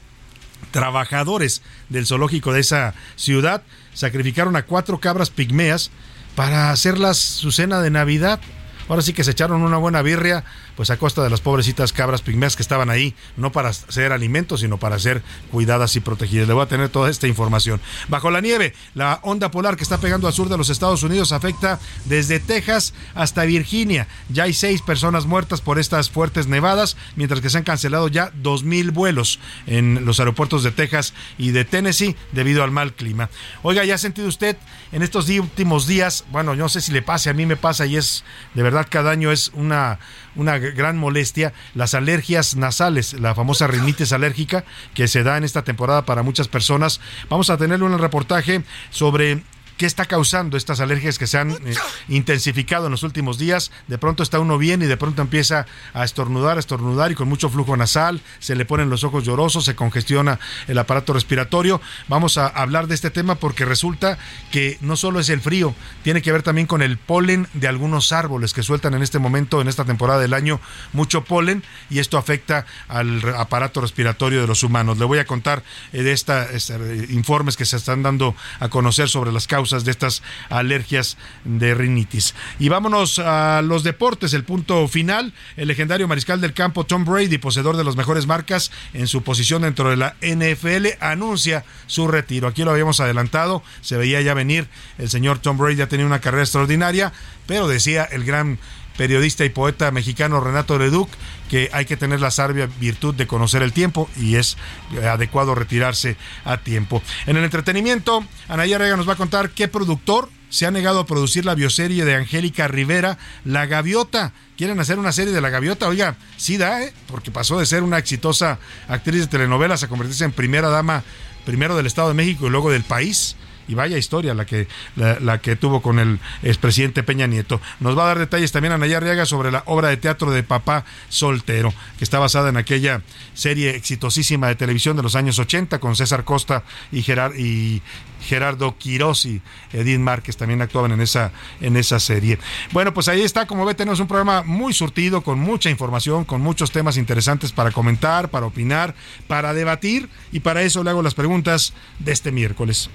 trabajadores 0.73 1.63
del 1.89 2.05
zoológico 2.05 2.53
de 2.53 2.61
esa 2.61 2.95
ciudad 3.15 3.63
sacrificaron 3.95 4.57
a 4.57 4.63
cuatro 4.63 4.99
cabras 4.99 5.31
pigmeas 5.31 5.93
para 6.35 6.71
hacerlas 6.71 7.19
su 7.19 7.53
cena 7.53 7.81
de 7.81 7.91
Navidad. 7.91 8.41
Ahora 8.89 9.03
sí 9.03 9.13
que 9.13 9.23
se 9.23 9.31
echaron 9.31 9.63
una 9.63 9.77
buena 9.77 10.03
birria 10.03 10.45
pues 10.77 10.91
a 10.91 10.97
costa 10.97 11.23
de 11.23 11.31
las 11.31 11.41
pobrecitas 11.41 11.93
cabras 11.93 12.23
pigmeas 12.23 12.57
que 12.57 12.63
estaban 12.63 12.91
ahí, 12.91 13.15
no 13.37 13.53
para 13.53 13.73
ser 13.73 14.13
alimentos, 14.13 14.61
sino 14.61 14.79
para 14.79 14.99
ser 14.99 15.23
cuidadas 15.51 15.97
y 15.97 16.01
protegidas. 16.01 16.49
Le 16.49 16.55
voy 16.55 16.63
a 16.63 16.69
tener 16.69 16.89
toda 16.89 17.11
esta 17.11 17.27
información. 17.27 17.81
Bajo 18.09 18.31
la 18.31 18.41
nieve, 18.41 18.75
la 18.95 19.21
onda 19.23 19.51
polar 19.51 19.77
que 19.77 19.83
está 19.83 19.99
pegando 19.99 20.27
al 20.27 20.33
sur 20.33 20.49
de 20.49 20.59
los 20.59 20.71
Estados 20.71 21.03
Unidos 21.03 21.33
afecta 21.33 21.79
desde 22.05 22.41
Texas 22.41 22.95
hasta 23.15 23.45
Virginia. 23.45 24.09
Ya 24.29 24.45
hay 24.45 24.53
seis 24.53 24.83
personas 24.83 25.27
muertas 25.27 25.61
por 25.61 25.79
estas 25.79 26.11
fuertes 26.11 26.47
nevadas, 26.47 26.97
mientras 27.17 27.41
que 27.41 27.51
se 27.51 27.59
han 27.59 27.65
cancelado 27.65 28.09
ya 28.09 28.31
dos 28.35 28.65
mil 28.65 28.91
vuelos 28.91 29.39
en 29.67 30.05
los 30.05 30.19
aeropuertos 30.21 30.63
de 30.63 30.73
Texas 30.73 31.15
y 31.39 31.51
de 31.51 31.65
Tennessee 31.65 32.17
debido 32.33 32.65
al 32.65 32.71
mal 32.71 32.95
clima. 32.95 33.31
Oiga, 33.63 33.85
¿ya 33.85 33.95
ha 33.95 33.99
sentido 33.99 34.29
usted 34.29 34.57
en 34.93 35.03
estos 35.03 35.29
últimos 35.29 35.87
días? 35.87 36.25
Bueno, 36.31 36.55
yo 36.55 36.63
no 36.63 36.69
sé 36.69 36.81
si 36.81 36.93
le 36.93 37.03
pase, 37.03 37.31
a 37.31 37.35
mí 37.35 37.47
me 37.47 37.57
pasa 37.57 37.87
y 37.87 37.97
es 37.97 38.25
de 38.55 38.63
verdad 38.63 38.87
cada 38.89 39.11
año 39.11 39.33
es 39.33 39.51
una 39.55 39.99
una 40.37 40.59
gran 40.59 40.99
molestia, 40.99 41.53
las 41.75 41.95
alergias 41.95 42.57
nasales, 42.57 43.15
la 43.15 43.35
famosa 43.35 43.67
rinitis 43.67 44.13
alérgica 44.13 44.65
que 44.95 45.09
se 45.09 45.23
da 45.23 45.37
en 45.37 45.45
esta 45.45 45.63
temporada 45.65 46.05
para 46.05 46.23
muchas 46.23 46.49
personas. 46.49 47.01
Vamos 47.29 47.51
a 47.51 47.57
tener 47.57 47.83
un 47.83 47.99
reportaje 47.99 48.63
sobre 48.91 49.43
¿Qué 49.83 49.87
está 49.87 50.07
causando 50.07 50.57
estas 50.57 50.79
alergias 50.79 51.19
que 51.19 51.27
se 51.27 51.39
han 51.39 51.51
eh, 51.51 51.75
intensificado 52.07 52.87
en 52.87 52.93
los 52.93 53.03
últimos 53.03 53.37
días? 53.37 53.73
De 53.89 53.99
pronto 53.99 54.23
está 54.23 54.39
uno 54.39 54.57
bien 54.57 54.81
y 54.81 54.87
de 54.87 54.97
pronto 54.97 55.23
empieza 55.23 55.67
a 55.93 56.05
estornudar, 56.05 56.57
a 56.57 56.61
estornudar 56.61 57.11
y 57.11 57.17
con 57.17 57.29
mucho 57.29 57.49
flujo 57.49 57.77
nasal, 57.77 58.21
se 58.39 58.55
le 58.55 58.65
ponen 58.65 58.91
los 58.91 59.03
ojos 59.03 59.25
llorosos, 59.25 59.65
se 59.65 59.75
congestiona 59.75 60.39
el 60.69 60.79
aparato 60.79 61.13
respiratorio. 61.13 61.81
Vamos 62.07 62.39
a 62.39 62.47
hablar 62.47 62.87
de 62.87 62.95
este 62.95 63.11
tema 63.11 63.35
porque 63.35 63.65
resulta 63.65 64.19
que 64.53 64.79
no 64.83 64.95
solo 64.95 65.19
es 65.19 65.29
el 65.31 65.41
frío, 65.41 65.75
tiene 66.05 66.23
que 66.23 66.31
ver 66.31 66.45
también 66.45 66.69
con 66.69 66.81
el 66.81 66.97
polen 66.97 67.49
de 67.53 67.67
algunos 67.67 68.13
árboles 68.13 68.53
que 68.53 68.63
sueltan 68.63 68.95
en 68.95 69.03
este 69.03 69.19
momento, 69.19 69.61
en 69.61 69.67
esta 69.67 69.85
temporada 69.85 70.21
del 70.21 70.35
año, 70.35 70.61
mucho 70.93 71.25
polen 71.25 71.65
y 71.91 71.99
esto 71.99 72.19
afecta 72.19 72.67
al 72.87 73.21
aparato 73.37 73.81
respiratorio 73.81 74.43
de 74.43 74.47
los 74.47 74.63
humanos. 74.63 74.99
Le 74.99 75.07
voy 75.07 75.19
a 75.19 75.27
contar 75.27 75.65
eh, 75.93 76.05
de 76.05 76.13
estos 76.13 76.71
eh, 76.71 77.07
informes 77.11 77.57
que 77.57 77.65
se 77.65 77.79
están 77.79 78.05
dando 78.05 78.37
a 78.61 78.69
conocer 78.69 79.09
sobre 79.09 79.33
las 79.33 79.49
causas 79.49 79.72
de 79.73 79.91
estas 79.91 80.23
alergias 80.51 81.17
de 81.45 81.75
rinitis. 81.75 82.35
Y 82.59 82.69
vámonos 82.69 83.19
a 83.19 83.63
los 83.63 83.83
deportes, 83.83 84.35
el 84.35 84.45
punto 84.45 84.87
final, 84.89 85.33
el 85.57 85.69
legendario 85.69 86.07
mariscal 86.07 86.41
del 86.41 86.53
campo 86.53 86.85
Tom 86.85 87.05
Brady, 87.05 87.39
poseedor 87.39 87.77
de 87.77 87.85
las 87.85 87.97
mejores 87.97 88.27
marcas 88.27 88.71
en 88.93 89.07
su 89.07 89.23
posición 89.23 89.63
dentro 89.63 89.91
de 89.91 89.97
la 89.97 90.15
NFL, 90.21 90.99
anuncia 91.01 91.65
su 91.87 92.07
retiro. 92.07 92.47
Aquí 92.47 92.63
lo 92.65 92.71
habíamos 92.71 93.01
adelantado, 93.01 93.63
se 93.81 93.97
veía 93.97 94.21
ya 94.21 94.35
venir, 94.35 94.69
el 94.99 95.09
señor 95.09 95.39
Tom 95.39 95.57
Brady 95.57 95.77
ya 95.77 95.89
tenía 95.89 96.07
una 96.07 96.21
carrera 96.21 96.45
extraordinaria, 96.45 97.13
pero 97.47 97.67
decía 97.67 98.05
el 98.05 98.25
gran 98.25 98.59
periodista 98.97 99.45
y 99.45 99.49
poeta 99.49 99.91
mexicano 99.91 100.41
Renato 100.41 100.79
Leduc 100.79 101.09
que 101.53 101.69
hay 101.75 101.85
que 101.85 101.99
tener 101.99 102.19
la 102.19 102.31
sabia 102.31 102.67
virtud 102.81 103.15
de 103.15 103.27
conocer 103.27 103.61
el 103.61 103.75
tiempo 103.75 104.09
y 104.17 104.37
es 104.37 104.57
adecuado 105.05 105.55
retirarse 105.55 106.17
a 106.47 106.57
tiempo. 106.57 107.03
En 107.27 107.37
el 107.37 107.45
entretenimiento, 107.45 108.25
Anaya 108.49 108.79
Rega 108.79 108.97
nos 108.97 109.07
va 109.07 109.13
a 109.13 109.17
contar 109.17 109.51
qué 109.51 109.69
productor 109.69 110.31
se 110.49 110.65
ha 110.65 110.71
negado 110.71 111.01
a 111.01 111.05
producir 111.05 111.45
la 111.45 111.55
bioserie 111.55 112.07
de 112.07 112.15
Angélica 112.15 112.69
Rivera, 112.69 113.19
La 113.45 113.67
Gaviota. 113.67 114.33
Quieren 114.57 114.81
hacer 114.81 114.99
una 114.99 115.13
serie 115.13 115.35
de 115.35 115.43
La 115.43 115.51
Gaviota. 115.51 115.89
Oiga, 115.89 116.17
sí 116.39 116.57
da, 116.57 116.85
¿eh? 116.85 116.95
Porque 117.07 117.31
pasó 117.31 117.59
de 117.59 117.67
ser 117.67 117.83
una 117.83 117.99
exitosa 117.99 118.59
actriz 118.89 119.21
de 119.21 119.27
telenovelas 119.27 119.83
a 119.83 119.89
convertirse 119.89 120.25
en 120.25 120.33
primera 120.33 120.71
dama, 120.71 121.05
primero 121.45 121.77
del 121.77 121.85
Estado 121.85 122.09
de 122.09 122.15
México 122.15 122.47
y 122.47 122.51
luego 122.51 122.71
del 122.71 122.85
país 122.85 123.37
y 123.69 123.75
vaya 123.75 123.99
historia 123.99 124.35
la 124.35 124.45
que, 124.45 124.69
la, 124.97 125.39
que 125.39 125.57
tuvo 125.57 125.83
con 125.83 125.99
el 125.99 126.19
expresidente 126.43 127.03
Peña 127.03 127.27
Nieto. 127.27 127.61
Nos 127.81 127.97
va 127.97 128.05
a 128.05 128.09
dar 128.09 128.19
detalles 128.19 128.53
también 128.53 128.73
Anaya 128.73 128.99
Arriaga 128.99 129.27
sobre 129.27 129.51
la 129.51 129.63
obra 129.67 129.89
de 129.89 129.97
teatro 129.97 130.31
de 130.31 130.43
Papá 130.43 130.85
Soltero, 131.09 131.73
que 131.99 132.05
está 132.05 132.19
basada 132.19 132.49
en 132.49 132.57
aquella 132.57 133.03
serie 133.35 133.77
exitosísima 133.77 134.49
de 134.49 134.55
televisión 134.55 134.97
de 134.97 135.03
los 135.03 135.17
años 135.17 135.39
80 135.39 135.79
con 135.79 135.97
César 135.97 136.25
Costa 136.25 136.65
y, 136.91 137.01
y 137.01 137.83
Gerardo 138.23 138.77
Quiroz 138.79 139.27
y 139.27 139.43
Edith 139.73 139.99
Márquez 139.99 140.37
también 140.37 140.63
actuaban 140.63 140.93
en 140.93 141.01
esa, 141.01 141.33
en 141.61 141.77
esa 141.77 142.01
serie. 142.01 142.39
Bueno, 142.73 142.95
pues 142.95 143.09
ahí 143.09 143.23
está, 143.23 143.47
como 143.47 143.65
ve, 143.65 143.75
tenemos 143.75 144.01
un 144.01 144.07
programa 144.07 144.43
muy 144.43 144.73
surtido, 144.73 145.23
con 145.23 145.39
mucha 145.39 145.71
información, 145.71 146.25
con 146.25 146.41
muchos 146.41 146.71
temas 146.71 146.97
interesantes 146.97 147.53
para 147.53 147.71
comentar, 147.71 148.31
para 148.31 148.47
opinar, 148.47 148.95
para 149.27 149.53
debatir, 149.55 150.09
y 150.31 150.41
para 150.41 150.63
eso 150.63 150.83
le 150.83 150.91
hago 150.91 151.03
las 151.03 151.15
preguntas 151.15 151.73
de 151.99 152.13
este 152.13 152.33
miércoles. 152.33 152.91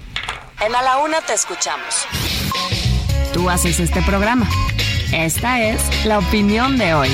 En 0.60 0.74
A 0.74 0.82
la 0.82 0.98
Una 0.98 1.20
te 1.20 1.34
escuchamos. 1.34 2.04
Tú 3.32 3.48
haces 3.48 3.78
este 3.78 4.02
programa. 4.02 4.48
Esta 5.12 5.62
es 5.62 6.04
la 6.04 6.18
opinión 6.18 6.76
de 6.76 6.94
hoy. 6.94 7.08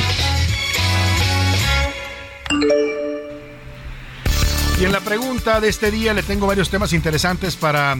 Y 4.80 4.84
en 4.84 4.92
la 4.92 5.00
pregunta 5.00 5.60
de 5.60 5.68
este 5.68 5.90
día 5.90 6.14
le 6.14 6.22
tengo 6.22 6.46
varios 6.46 6.70
temas 6.70 6.94
interesantes 6.94 7.54
para 7.54 7.98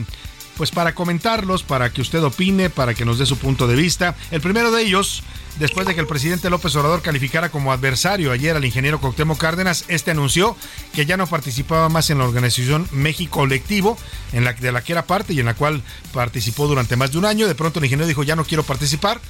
pues 0.56 0.70
para 0.70 0.94
comentarlos, 0.94 1.62
para 1.62 1.90
que 1.90 2.00
usted 2.00 2.22
opine, 2.22 2.70
para 2.70 2.94
que 2.94 3.04
nos 3.04 3.18
dé 3.18 3.26
su 3.26 3.38
punto 3.38 3.66
de 3.66 3.76
vista. 3.76 4.14
El 4.30 4.40
primero 4.40 4.70
de 4.70 4.82
ellos, 4.82 5.22
después 5.58 5.86
de 5.86 5.94
que 5.94 6.00
el 6.00 6.06
presidente 6.06 6.50
López 6.50 6.74
Obrador 6.76 7.02
calificara 7.02 7.50
como 7.50 7.72
adversario 7.72 8.32
ayer 8.32 8.56
al 8.56 8.64
ingeniero 8.64 9.00
Cuauhtémoc 9.00 9.38
Cárdenas, 9.38 9.84
este 9.88 10.12
anunció 10.12 10.56
que 10.94 11.06
ya 11.06 11.16
no 11.16 11.26
participaba 11.26 11.88
más 11.88 12.10
en 12.10 12.18
la 12.18 12.24
organización 12.24 12.88
México 12.92 13.40
Colectivo, 13.40 13.98
en 14.32 14.44
la 14.44 14.52
de 14.52 14.72
la 14.72 14.82
que 14.82 14.92
era 14.92 15.06
parte 15.06 15.32
y 15.32 15.40
en 15.40 15.46
la 15.46 15.54
cual 15.54 15.82
participó 16.12 16.66
durante 16.66 16.96
más 16.96 17.12
de 17.12 17.18
un 17.18 17.24
año. 17.24 17.48
De 17.48 17.54
pronto 17.54 17.78
el 17.78 17.86
ingeniero 17.86 18.06
dijo, 18.06 18.22
"Ya 18.22 18.36
no 18.36 18.44
quiero 18.44 18.62
participar." 18.62 19.20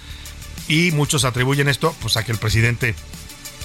Y 0.68 0.92
muchos 0.92 1.24
atribuyen 1.24 1.68
esto 1.68 1.94
pues 2.00 2.16
a 2.16 2.24
que 2.24 2.32
el 2.32 2.38
presidente 2.38 2.94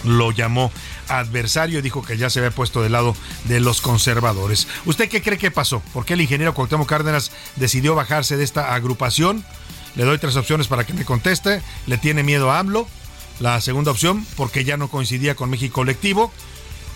lo 0.04 0.32
llamó 0.32 0.72
adversario 1.08 1.80
y 1.80 1.82
dijo 1.82 2.04
que 2.04 2.18
ya 2.18 2.30
se 2.30 2.40
había 2.40 2.52
puesto 2.52 2.82
del 2.82 2.94
lado 2.94 3.16
de 3.46 3.60
los 3.60 3.82
conservadores. 3.82 4.68
¿Usted 4.86 5.10
qué 5.10 5.22
cree 5.22 5.38
que 5.38 5.52
pasó? 5.52 5.82
¿Por 5.94 6.06
qué 6.06 6.14
el 6.14 6.22
ingeniero 6.22 6.54
Cuauhtémoc 6.54 6.88
Cárdenas 6.88 7.32
decidió 7.56 7.96
bajarse 7.96 8.38
de 8.38 8.44
esta 8.44 8.74
agrupación? 8.74 9.44
Le 9.96 10.04
doy 10.04 10.18
tres 10.18 10.36
opciones 10.36 10.68
para 10.68 10.86
que 10.86 10.94
me 10.94 11.06
conteste. 11.06 11.62
¿Le 11.88 11.98
tiene 11.98 12.24
miedo 12.24 12.52
a 12.52 12.60
AMLO? 12.60 12.88
La 13.40 13.60
segunda 13.62 13.92
opción, 13.92 14.26
porque 14.36 14.64
ya 14.64 14.78
no 14.78 14.90
coincidía 14.90 15.36
con 15.36 15.50
México 15.50 15.76
Colectivo. 15.76 16.32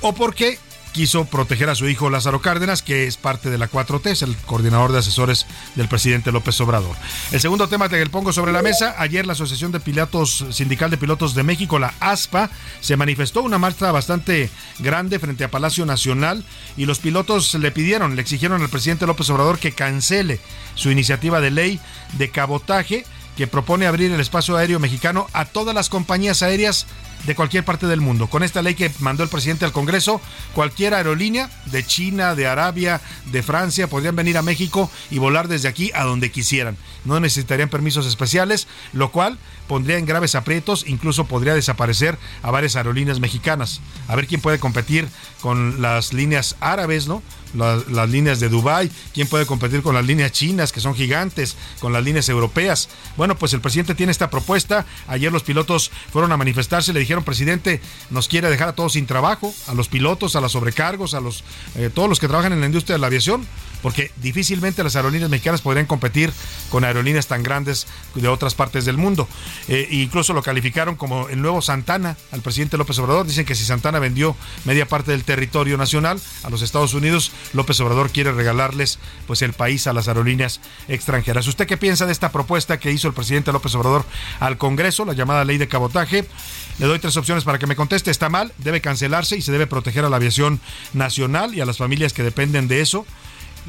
¿O 0.01 0.13
porque 0.13 0.59
quiso 0.93 1.25
proteger 1.25 1.69
a 1.69 1.75
su 1.75 1.89
hijo 1.89 2.09
Lázaro 2.09 2.39
Cárdenas, 2.39 2.83
que 2.83 3.07
es 3.07 3.17
parte 3.17 3.49
de 3.49 3.57
la 3.57 3.69
4T, 3.69 4.11
es 4.11 4.21
el 4.21 4.37
coordinador 4.37 4.91
de 4.91 4.99
asesores 4.99 5.47
del 5.75 5.89
presidente 5.89 6.31
López 6.31 6.61
Obrador. 6.61 6.95
El 7.31 7.41
segundo 7.41 7.67
tema 7.67 7.89
que 7.89 8.03
pongo 8.05 8.31
sobre 8.31 8.51
la 8.51 8.61
mesa, 8.61 8.95
ayer 8.99 9.25
la 9.25 9.33
Asociación 9.33 9.71
de 9.71 9.79
Pilotos 9.79 10.45
Sindical 10.51 10.91
de 10.91 10.97
Pilotos 10.97 11.33
de 11.33 11.41
México, 11.43 11.79
la 11.79 11.95
ASPA, 11.99 12.51
se 12.79 12.95
manifestó 12.95 13.41
una 13.41 13.57
marcha 13.57 13.91
bastante 13.91 14.51
grande 14.79 15.17
frente 15.17 15.43
a 15.43 15.51
Palacio 15.51 15.85
Nacional 15.85 16.45
y 16.77 16.85
los 16.85 16.99
pilotos 16.99 17.55
le 17.55 17.71
pidieron, 17.71 18.15
le 18.15 18.21
exigieron 18.21 18.61
al 18.61 18.69
presidente 18.69 19.07
López 19.07 19.29
Obrador 19.31 19.57
que 19.57 19.71
cancele 19.71 20.39
su 20.75 20.91
iniciativa 20.91 21.41
de 21.41 21.49
ley 21.51 21.79
de 22.13 22.29
cabotaje 22.29 23.03
que 23.35 23.47
propone 23.47 23.87
abrir 23.87 24.11
el 24.11 24.19
espacio 24.19 24.55
aéreo 24.55 24.79
mexicano 24.79 25.27
a 25.33 25.45
todas 25.45 25.73
las 25.73 25.89
compañías 25.89 26.43
aéreas 26.43 26.85
de 27.25 27.35
cualquier 27.35 27.63
parte 27.63 27.87
del 27.87 28.01
mundo. 28.01 28.27
Con 28.27 28.43
esta 28.43 28.61
ley 28.61 28.75
que 28.75 28.91
mandó 28.99 29.23
el 29.23 29.29
presidente 29.29 29.65
al 29.65 29.71
Congreso, 29.71 30.21
cualquier 30.53 30.93
aerolínea 30.93 31.49
de 31.65 31.85
China, 31.85 32.35
de 32.35 32.47
Arabia, 32.47 33.01
de 33.31 33.43
Francia, 33.43 33.87
podrían 33.87 34.15
venir 34.15 34.37
a 34.37 34.41
México 34.41 34.89
y 35.09 35.19
volar 35.19 35.47
desde 35.47 35.67
aquí 35.67 35.91
a 35.93 36.03
donde 36.03 36.31
quisieran. 36.31 36.77
No 37.05 37.19
necesitarían 37.19 37.69
permisos 37.69 38.05
especiales, 38.05 38.67
lo 38.93 39.11
cual 39.11 39.37
pondría 39.67 39.97
en 39.97 40.05
graves 40.05 40.35
aprietos, 40.35 40.85
incluso 40.87 41.25
podría 41.25 41.53
desaparecer 41.53 42.17
a 42.41 42.51
varias 42.51 42.75
aerolíneas 42.75 43.19
mexicanas. 43.19 43.81
A 44.07 44.15
ver 44.15 44.27
quién 44.27 44.41
puede 44.41 44.59
competir 44.59 45.07
con 45.41 45.81
las 45.81 46.13
líneas 46.13 46.55
árabes, 46.59 47.07
¿no? 47.07 47.21
Las, 47.53 48.09
líneas 48.09 48.39
de 48.39 48.49
Dubái, 48.49 48.91
quién 49.13 49.27
puede 49.27 49.45
competir 49.45 49.83
con 49.83 49.93
las 49.93 50.05
líneas 50.05 50.31
chinas, 50.31 50.71
que 50.71 50.79
son 50.79 50.95
gigantes, 50.95 51.55
con 51.79 51.93
las 51.93 52.03
líneas 52.03 52.27
europeas. 52.27 52.89
Bueno, 53.15 53.37
pues 53.37 53.53
el 53.53 53.61
presidente 53.61 53.93
tiene 53.93 54.11
esta 54.11 54.31
propuesta. 54.31 54.87
Ayer 55.07 55.31
los 55.31 55.43
pilotos 55.43 55.91
fueron 56.11 56.31
a 56.31 56.37
manifestarse, 56.37 56.93
le 56.93 56.99
dijeron, 56.99 57.23
presidente, 57.23 57.79
nos 58.09 58.27
quiere 58.27 58.49
dejar 58.49 58.69
a 58.69 58.73
todos 58.73 58.93
sin 58.93 59.05
trabajo, 59.05 59.53
a 59.67 59.75
los 59.75 59.87
pilotos, 59.87 60.35
a 60.35 60.41
los 60.41 60.53
sobrecargos, 60.53 61.13
a 61.13 61.19
los 61.19 61.43
eh, 61.75 61.91
todos 61.93 62.09
los 62.09 62.19
que 62.19 62.27
trabajan 62.27 62.53
en 62.53 62.59
la 62.59 62.65
industria 62.65 62.95
de 62.95 62.99
la 62.99 63.07
aviación 63.07 63.45
porque 63.83 64.11
difícilmente 64.15 64.83
las 64.83 64.95
aerolíneas 64.95 65.29
mexicanas 65.29 65.61
podrían 65.61 65.85
competir 65.85 66.33
con 66.69 66.85
aerolíneas 66.85 67.27
tan 67.27 67.43
grandes 67.43 67.85
de 68.15 68.27
otras 68.29 68.55
partes 68.55 68.85
del 68.85 68.97
mundo. 68.97 69.27
Eh, 69.67 69.87
incluso 69.91 70.33
lo 70.33 70.41
calificaron 70.41 70.95
como 70.95 71.27
el 71.29 71.41
nuevo 71.41 71.61
Santana 71.61 72.17
al 72.31 72.41
presidente 72.41 72.77
López 72.77 72.97
Obrador. 72.99 73.27
Dicen 73.27 73.45
que 73.45 73.53
si 73.53 73.65
Santana 73.65 73.99
vendió 73.99 74.35
media 74.65 74.87
parte 74.87 75.11
del 75.11 75.25
territorio 75.25 75.77
nacional 75.77 76.19
a 76.43 76.49
los 76.49 76.61
Estados 76.61 76.93
Unidos, 76.93 77.31
López 77.53 77.79
Obrador 77.81 78.09
quiere 78.09 78.31
regalarles 78.31 78.99
pues 79.27 79.41
el 79.41 79.53
país 79.53 79.85
a 79.85 79.93
las 79.93 80.07
aerolíneas 80.07 80.61
extranjeras. 80.87 81.45
¿Usted 81.47 81.67
qué 81.67 81.75
piensa 81.75 82.05
de 82.05 82.13
esta 82.13 82.31
propuesta 82.31 82.79
que 82.79 82.91
hizo 82.91 83.09
el 83.09 83.13
presidente 83.13 83.51
López 83.51 83.75
Obrador 83.75 84.05
al 84.39 84.57
Congreso, 84.57 85.03
la 85.03 85.13
llamada 85.13 85.43
ley 85.43 85.57
de 85.57 85.67
cabotaje? 85.67 86.25
Le 86.79 86.85
doy 86.87 86.99
tres 86.99 87.17
opciones 87.17 87.43
para 87.43 87.59
que 87.59 87.67
me 87.67 87.75
conteste. 87.75 88.11
Está 88.11 88.29
mal, 88.29 88.53
debe 88.59 88.79
cancelarse 88.79 89.35
y 89.37 89.41
se 89.41 89.51
debe 89.51 89.67
proteger 89.67 90.05
a 90.05 90.09
la 90.09 90.15
aviación 90.15 90.61
nacional 90.93 91.53
y 91.53 91.59
a 91.59 91.65
las 91.65 91.77
familias 91.77 92.13
que 92.13 92.23
dependen 92.23 92.69
de 92.69 92.79
eso. 92.79 93.05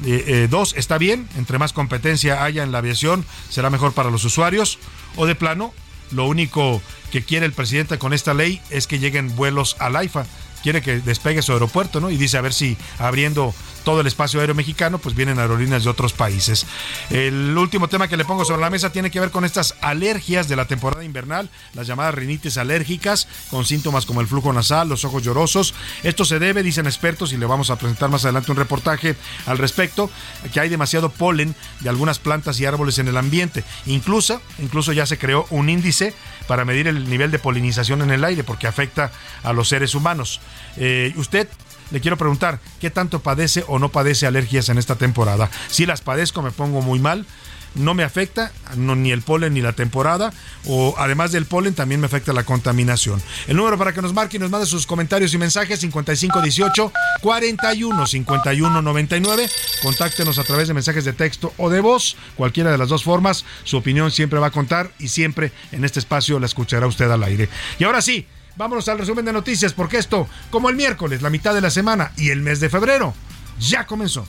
Eh, 0.05 0.25
eh, 0.27 0.49
dos, 0.51 0.75
está 0.77 0.99
bien, 0.99 1.29
entre 1.37 1.59
más 1.59 1.73
competencia 1.73 2.43
haya 2.43 2.63
en 2.63 2.73
la 2.73 2.79
aviación, 2.79 3.25
será 3.49 3.71
mejor 3.71 3.93
para 3.93 4.11
los 4.11 4.25
usuarios. 4.25 4.79
O 5.17 5.27
de 5.27 5.35
plano, 5.35 5.73
lo 6.11 6.27
único 6.27 6.83
que 7.13 7.23
quiere 7.23 7.47
el 7.47 7.53
presidente 7.53 7.99
con 7.99 8.13
esta 8.13 8.35
ley 8.35 8.61
es 8.71 8.87
que 8.87 8.99
lleguen 8.99 9.35
vuelos 9.37 9.77
al 9.79 9.97
AIFA. 9.97 10.27
Quiere 10.63 10.83
que 10.83 11.01
despegue 11.01 11.43
su 11.43 11.53
aeropuerto, 11.53 12.01
¿no? 12.01 12.11
Y 12.11 12.17
dice 12.17 12.39
a 12.39 12.41
ver 12.41 12.55
si 12.55 12.77
abriendo 12.99 13.55
todo 13.85 14.01
el 14.01 14.07
espacio 14.07 14.41
aéreo 14.41 14.55
mexicano, 14.55 14.99
pues 14.99 15.15
vienen 15.15 15.39
aerolíneas 15.39 15.85
de 15.85 15.91
otros 15.91 16.13
países. 16.13 16.67
El 17.11 17.57
último 17.57 17.89
tema 17.89 18.09
que 18.09 18.17
le 18.17 18.25
pongo 18.25 18.45
sobre 18.45 18.63
la 18.63 18.71
mesa 18.71 18.91
tiene 18.91 19.11
que 19.11 19.21
ver 19.21 19.31
con 19.31 19.45
estas 19.45 19.77
alergias 19.81 20.49
de 20.49 20.57
la 20.57 20.65
temporada 20.65 21.05
invernal, 21.05 21.49
las 21.75 21.87
llamadas 21.87 22.15
rinitis 22.15 22.59
alérgicas, 22.59 23.29
con 23.51 23.65
síntomas 23.65 24.07
como 24.07 24.21
el 24.21 24.27
flujo 24.27 24.53
nasal, 24.53 24.89
los 24.89 25.05
ojos 25.05 25.23
llorosos. 25.23 25.75
Esto 26.03 26.25
se 26.25 26.39
debe, 26.39 26.63
dicen 26.63 26.87
expertos, 26.87 27.33
y 27.33 27.37
le 27.37 27.47
vamos 27.47 27.71
a 27.71 27.77
presentar 27.77 28.11
más 28.11 28.25
adelante 28.25 28.51
un 28.51 28.57
reportaje 28.57 29.17
al 29.47 29.59
respecto, 29.59 30.11
que 30.53 30.61
hay 30.61 30.69
demasiado 30.69 31.11
polen 31.11 31.55
de 31.81 31.89
algunas 31.89 32.19
plantas 32.19 32.59
y 32.61 32.67
árboles 32.67 32.99
en 32.99 33.09
el 33.09 33.17
ambiente. 33.17 33.65
Incluso, 33.87 34.41
incluso 34.59 34.93
ya 34.93 35.07
se 35.07 35.19
creó 35.19 35.47
un 35.51 35.69
índice 35.69 36.15
para 36.49 36.65
medir 36.65 36.89
el 36.89 37.09
nivel 37.09 37.31
de 37.31 37.39
polinización 37.39 38.03
en 38.03 38.11
el 38.11 38.25
aire, 38.25 38.45
porque 38.45 38.67
afecta 38.67 39.13
a 39.43 39.53
los 39.53 39.69
seres 39.69 39.95
humanos. 39.95 40.41
Eh, 40.77 41.13
usted 41.17 41.49
le 41.91 42.01
quiero 42.01 42.17
preguntar, 42.17 42.61
¿qué 42.81 42.91
tanto 42.91 43.21
padece 43.21 43.65
o 43.69 43.79
no 43.79 43.91
padece 43.91 44.27
alergias 44.27 44.69
en 44.69 44.79
esta 44.79 44.97
temporada? 44.97 45.51
Si 45.69 45.87
las 45.87 46.01
padezco 46.01 46.43
me 46.43 46.51
pongo 46.51 46.83
muy 46.83 46.99
mal, 46.99 47.27
no 47.75 47.95
me 47.95 48.05
afecta 48.05 48.53
ni 48.77 49.11
el 49.11 49.23
polen 49.23 49.55
ni 49.55 49.61
la 49.61 49.73
temporada, 49.73 50.33
o 50.67 50.95
además 50.99 51.33
del 51.33 51.47
polen 51.47 51.75
también 51.75 52.01
me 52.01 52.07
afecta 52.07 52.33
la 52.33 52.45
contaminación. 52.45 53.21
El 53.47 53.57
número 53.57 53.77
para 53.79 53.93
que 53.93 54.03
nos 54.03 54.13
marque 54.13 54.37
y 54.37 54.41
nos 54.41 54.51
mande 54.51 54.67
sus 54.67 54.87
comentarios 54.87 55.35
y 55.35 55.39
mensajes 55.39 55.81
5518 55.81 56.93
41 57.21 58.07
51 58.07 58.83
99. 58.83 59.51
Contáctenos 59.83 60.39
a 60.39 60.45
través 60.45 60.69
de 60.69 60.75
mensajes 60.75 61.05
de 61.05 61.13
texto 61.13 61.53
o 61.57 61.71
de 61.71 61.81
voz, 61.81 62.17
cualquiera 62.37 62.71
de 62.71 62.79
las 62.79 62.89
dos 62.89 63.03
formas. 63.03 63.45
Su 63.65 63.77
opinión 63.77 64.11
siempre 64.11 64.39
va 64.39 64.49
a 64.49 64.53
contar 64.53 64.93
y 64.99 65.09
siempre 65.09 65.53
en 65.73 65.85
este 65.85 65.99
espacio 65.99 66.39
la 66.39 66.47
escuchará 66.47 66.87
usted 66.87 67.11
al 67.11 67.23
aire. 67.25 67.49
Y 67.79 67.85
ahora 67.85 68.03
sí, 68.03 68.27
Vámonos 68.57 68.89
al 68.89 68.99
resumen 68.99 69.25
de 69.25 69.33
noticias 69.33 69.73
porque 69.73 69.99
esto, 69.99 70.29
como 70.51 70.69
el 70.69 70.77
miércoles, 70.77 71.23
la 71.23 71.31
mitad 71.31 71.55
de 71.55 71.61
la 71.61 71.71
semana 71.71 72.13
y 72.17 72.31
el 72.31 72.41
mes 72.41 72.61
de 72.61 72.71
febrero, 72.71 73.15
ya 73.59 73.87
comenzó. 73.87 74.27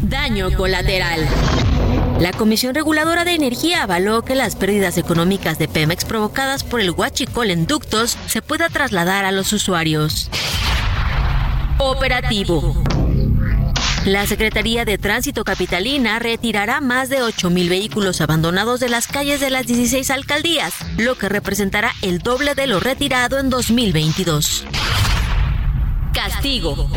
Daño 0.00 0.50
colateral. 0.56 1.28
La 2.18 2.32
Comisión 2.32 2.74
Reguladora 2.74 3.24
de 3.24 3.34
Energía 3.34 3.82
avaló 3.82 4.22
que 4.22 4.34
las 4.34 4.56
pérdidas 4.56 4.96
económicas 4.98 5.58
de 5.58 5.68
Pemex 5.68 6.04
provocadas 6.04 6.64
por 6.64 6.80
el 6.80 6.90
huachicol 6.90 7.50
en 7.50 7.66
ductos 7.66 8.16
se 8.26 8.42
pueda 8.42 8.68
trasladar 8.68 9.24
a 9.24 9.32
los 9.32 9.52
usuarios. 9.52 10.30
Operativo. 11.78 12.82
La 14.04 14.26
Secretaría 14.26 14.84
de 14.84 14.98
Tránsito 14.98 15.44
Capitalina 15.44 16.18
retirará 16.18 16.80
más 16.80 17.08
de 17.08 17.22
8.000 17.22 17.68
vehículos 17.68 18.20
abandonados 18.20 18.80
de 18.80 18.88
las 18.88 19.06
calles 19.06 19.38
de 19.38 19.48
las 19.48 19.64
16 19.66 20.10
alcaldías, 20.10 20.74
lo 20.96 21.16
que 21.16 21.28
representará 21.28 21.92
el 22.02 22.18
doble 22.18 22.56
de 22.56 22.66
lo 22.66 22.80
retirado 22.80 23.38
en 23.38 23.48
2022. 23.48 24.64
Castigo. 26.12 26.90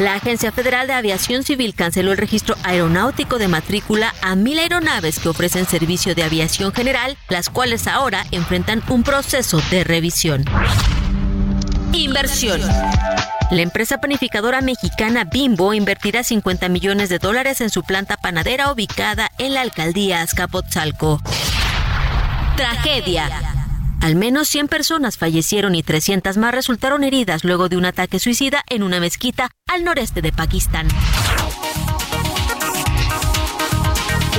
La 0.00 0.14
Agencia 0.14 0.52
Federal 0.52 0.86
de 0.88 0.92
Aviación 0.92 1.42
Civil 1.42 1.74
canceló 1.74 2.12
el 2.12 2.18
registro 2.18 2.54
aeronáutico 2.64 3.38
de 3.38 3.48
matrícula 3.48 4.14
a 4.20 4.36
mil 4.36 4.58
aeronaves 4.58 5.18
que 5.18 5.30
ofrecen 5.30 5.64
servicio 5.64 6.14
de 6.14 6.22
aviación 6.22 6.74
general, 6.74 7.16
las 7.30 7.48
cuales 7.48 7.86
ahora 7.86 8.26
enfrentan 8.30 8.82
un 8.88 9.04
proceso 9.04 9.62
de 9.70 9.84
revisión. 9.84 10.44
Inversión. 11.94 12.60
La 13.50 13.62
empresa 13.62 13.98
panificadora 13.98 14.60
mexicana 14.60 15.24
Bimbo 15.24 15.72
invertirá 15.72 16.22
50 16.22 16.68
millones 16.68 17.08
de 17.08 17.18
dólares 17.18 17.62
en 17.62 17.70
su 17.70 17.82
planta 17.82 18.18
panadera 18.18 18.70
ubicada 18.70 19.30
en 19.38 19.54
la 19.54 19.62
alcaldía 19.62 20.20
Azcapotzalco. 20.20 21.22
Tragedia. 22.56 23.30
Al 24.02 24.16
menos 24.16 24.48
100 24.48 24.68
personas 24.68 25.16
fallecieron 25.16 25.74
y 25.74 25.82
300 25.82 26.36
más 26.36 26.54
resultaron 26.54 27.04
heridas 27.04 27.42
luego 27.42 27.70
de 27.70 27.78
un 27.78 27.86
ataque 27.86 28.18
suicida 28.18 28.62
en 28.68 28.82
una 28.82 29.00
mezquita 29.00 29.50
al 29.66 29.82
noreste 29.82 30.20
de 30.20 30.30
Pakistán. 30.30 30.86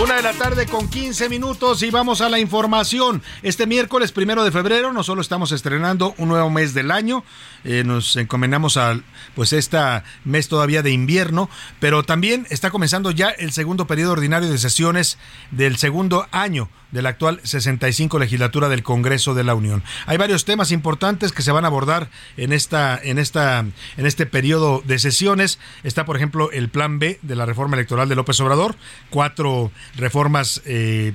Una 0.01 0.15
de 0.15 0.21
la 0.21 0.31
tarde 0.31 0.65
con 0.65 0.87
15 0.87 1.27
minutos 1.27 1.83
y 1.83 1.91
vamos 1.91 2.21
a 2.21 2.29
la 2.29 2.39
información. 2.39 3.21
Este 3.43 3.67
miércoles 3.67 4.13
primero 4.13 4.45
de 4.45 4.51
febrero 4.51 4.93
no 4.93 5.03
solo 5.03 5.21
estamos 5.21 5.51
estrenando 5.51 6.15
un 6.17 6.29
nuevo 6.29 6.49
mes 6.49 6.73
del 6.73 6.89
año, 6.89 7.25
eh, 7.65 7.83
nos 7.85 8.15
encomendamos 8.15 8.77
al 8.77 9.03
pues 9.35 9.51
este 9.51 9.77
mes 10.23 10.47
todavía 10.47 10.83
de 10.83 10.91
invierno, 10.91 11.49
pero 11.81 12.03
también 12.03 12.47
está 12.49 12.71
comenzando 12.71 13.11
ya 13.11 13.27
el 13.27 13.51
segundo 13.51 13.87
periodo 13.87 14.13
ordinario 14.13 14.49
de 14.49 14.57
sesiones 14.57 15.17
del 15.51 15.75
segundo 15.75 16.27
año 16.31 16.69
de 16.91 17.01
la 17.01 17.09
actual 17.09 17.39
65 17.43 18.19
legislatura 18.19 18.69
del 18.69 18.83
Congreso 18.83 19.33
de 19.33 19.43
la 19.43 19.55
Unión. 19.55 19.83
Hay 20.05 20.17
varios 20.17 20.45
temas 20.45 20.71
importantes 20.71 21.31
que 21.31 21.41
se 21.41 21.51
van 21.51 21.65
a 21.65 21.67
abordar 21.67 22.09
en 22.37 22.53
esta 22.53 22.99
en 23.01 23.19
esta 23.19 23.65
en 23.97 24.05
este 24.05 24.25
periodo 24.25 24.81
de 24.85 24.99
sesiones. 24.99 25.59
Está 25.83 26.05
por 26.05 26.15
ejemplo 26.15 26.51
el 26.51 26.69
Plan 26.69 26.99
B 26.99 27.19
de 27.21 27.35
la 27.35 27.45
reforma 27.45 27.75
electoral 27.75 28.09
de 28.09 28.15
López 28.15 28.39
Obrador, 28.39 28.75
cuatro 29.09 29.71
reformas 29.95 30.61
eh, 30.65 31.13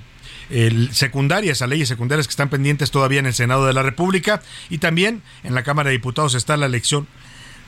secundarias, 0.92 1.62
a 1.62 1.66
leyes 1.66 1.88
secundarias 1.88 2.26
que 2.26 2.32
están 2.32 2.50
pendientes 2.50 2.90
todavía 2.90 3.18
en 3.18 3.26
el 3.26 3.34
Senado 3.34 3.66
de 3.66 3.72
la 3.72 3.82
República 3.82 4.42
y 4.70 4.78
también 4.78 5.22
en 5.42 5.54
la 5.54 5.62
Cámara 5.62 5.90
de 5.90 5.96
Diputados 5.96 6.34
está 6.34 6.56
la 6.56 6.66
elección 6.66 7.06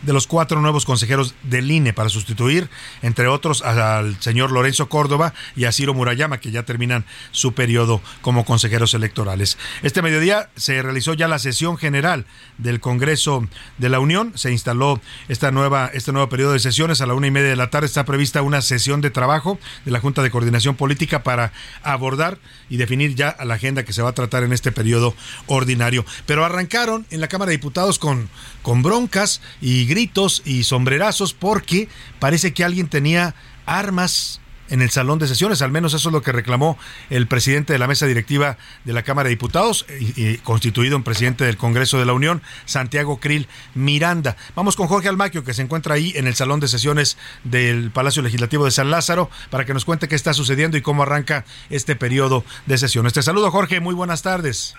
de 0.07 0.13
los 0.13 0.27
cuatro 0.27 0.61
nuevos 0.61 0.85
consejeros 0.85 1.35
del 1.43 1.71
INE 1.71 1.93
para 1.93 2.09
sustituir, 2.09 2.71
entre 3.03 3.27
otros, 3.27 3.63
al 3.63 4.21
señor 4.23 4.53
Lorenzo 4.53 4.89
Córdoba 4.89 5.35
y 5.57 5.65
a 5.65 5.73
Ciro 5.73 5.95
Murayama, 5.95 6.39
que 6.39 6.53
ya 6.53 6.63
terminan 6.63 7.05
su 7.33 7.53
periodo 7.53 8.01
como 8.23 8.45
consejeros 8.45 8.95
electorales. 8.95 9.59
Este 9.83 10.03
mediodía 10.03 10.49
se 10.57 10.81
realizó 10.81 11.15
ya 11.15 11.29
la 11.29 11.39
sesión 11.39 11.77
general 11.77 12.25
del 12.59 12.81
Congreso 12.81 13.47
de 13.79 13.89
la 13.89 13.99
Unión. 13.99 14.33
Se 14.37 14.53
instaló 14.53 15.01
esta 15.29 15.51
nueva, 15.51 15.91
este 15.93 16.13
nuevo 16.13 16.29
periodo 16.29 16.53
de 16.53 16.61
sesiones. 16.61 17.01
A 17.01 17.07
la 17.07 17.15
una 17.15 17.27
y 17.27 17.33
media 17.33 17.49
de 17.49 17.57
la 17.57 17.71
tarde 17.71 17.87
está 17.87 18.05
prevista 18.05 18.43
una 18.43 18.63
sesión 18.63 19.01
de 19.01 19.11
trabajo 19.11 19.59
de 19.85 19.91
la 19.91 20.01
Junta 20.01 20.23
de 20.23 20.31
Coordinación 20.31 20.77
Política 20.77 21.25
para 21.25 21.53
abordar 21.83 22.39
y 22.71 22.77
definir 22.77 23.15
ya 23.17 23.37
la 23.45 23.55
agenda 23.55 23.85
que 23.85 23.93
se 23.93 24.03
va 24.03 24.11
a 24.11 24.15
tratar 24.15 24.45
en 24.45 24.53
este 24.53 24.71
periodo 24.71 25.15
ordinario. 25.47 26.05
Pero 26.27 26.45
arrancaron 26.45 27.07
en 27.11 27.21
la 27.21 27.29
Cámara 27.29 27.51
de 27.51 27.57
Diputados 27.57 27.99
con, 27.99 28.29
con 28.63 28.83
broncas 28.83 29.41
y 29.61 29.87
gritos 29.97 30.43
y 30.45 30.65
sombrerazos 30.65 31.33
porque 31.33 31.89
parece 32.19 32.53
que 32.53 32.65
alguien 32.65 32.89
tenía 32.89 33.35
armas 33.65 34.43
en 34.71 34.83
el 34.83 34.91
salón 34.91 35.19
de 35.19 35.29
sesiones, 35.29 35.63
al 35.63 35.71
menos 35.71 35.95
eso 35.95 36.09
es 36.09 36.13
lo 36.13 36.23
que 36.23 36.33
reclamó 36.33 36.79
el 37.11 37.27
presidente 37.27 37.73
de 37.73 37.79
la 37.79 37.87
mesa 37.87 38.07
directiva 38.07 38.59
de 38.85 38.93
la 38.93 39.03
Cámara 39.03 39.29
de 39.29 39.31
Diputados, 39.31 39.87
y, 39.99 40.39
constituido 40.39 40.97
en 40.97 41.03
presidente 41.03 41.45
del 41.45 41.57
Congreso 41.57 41.99
de 41.99 42.07
la 42.07 42.13
Unión, 42.13 42.43
Santiago 42.65 43.19
Krill 43.19 43.49
Miranda. 43.75 44.37
Vamos 44.55 44.77
con 44.77 44.87
Jorge 44.87 45.09
Almaquio, 45.09 45.45
que 45.45 45.55
se 45.55 45.63
encuentra 45.63 45.95
ahí 45.95 46.13
en 46.17 46.27
el 46.27 46.35
salón 46.35 46.61
de 46.61 46.69
sesiones 46.69 47.17
del 47.45 47.91
Palacio 47.91 48.23
Legislativo 48.23 48.65
de 48.65 48.71
San 48.71 48.91
Lázaro, 48.91 49.31
para 49.51 49.65
que 49.65 49.75
nos 49.75 49.85
cuente 49.85 50.09
qué 50.09 50.15
está 50.15 50.35
sucediendo 50.35 50.77
y 50.77 50.83
cómo 50.83 51.03
arranca 51.03 51.45
este 51.71 51.97
periodo 51.97 52.45
de 52.67 52.79
sesiones. 52.79 53.13
Te 53.13 53.23
saludo, 53.23 53.51
Jorge, 53.51 53.81
muy 53.81 53.95
buenas 53.95 54.23
tardes. 54.23 54.75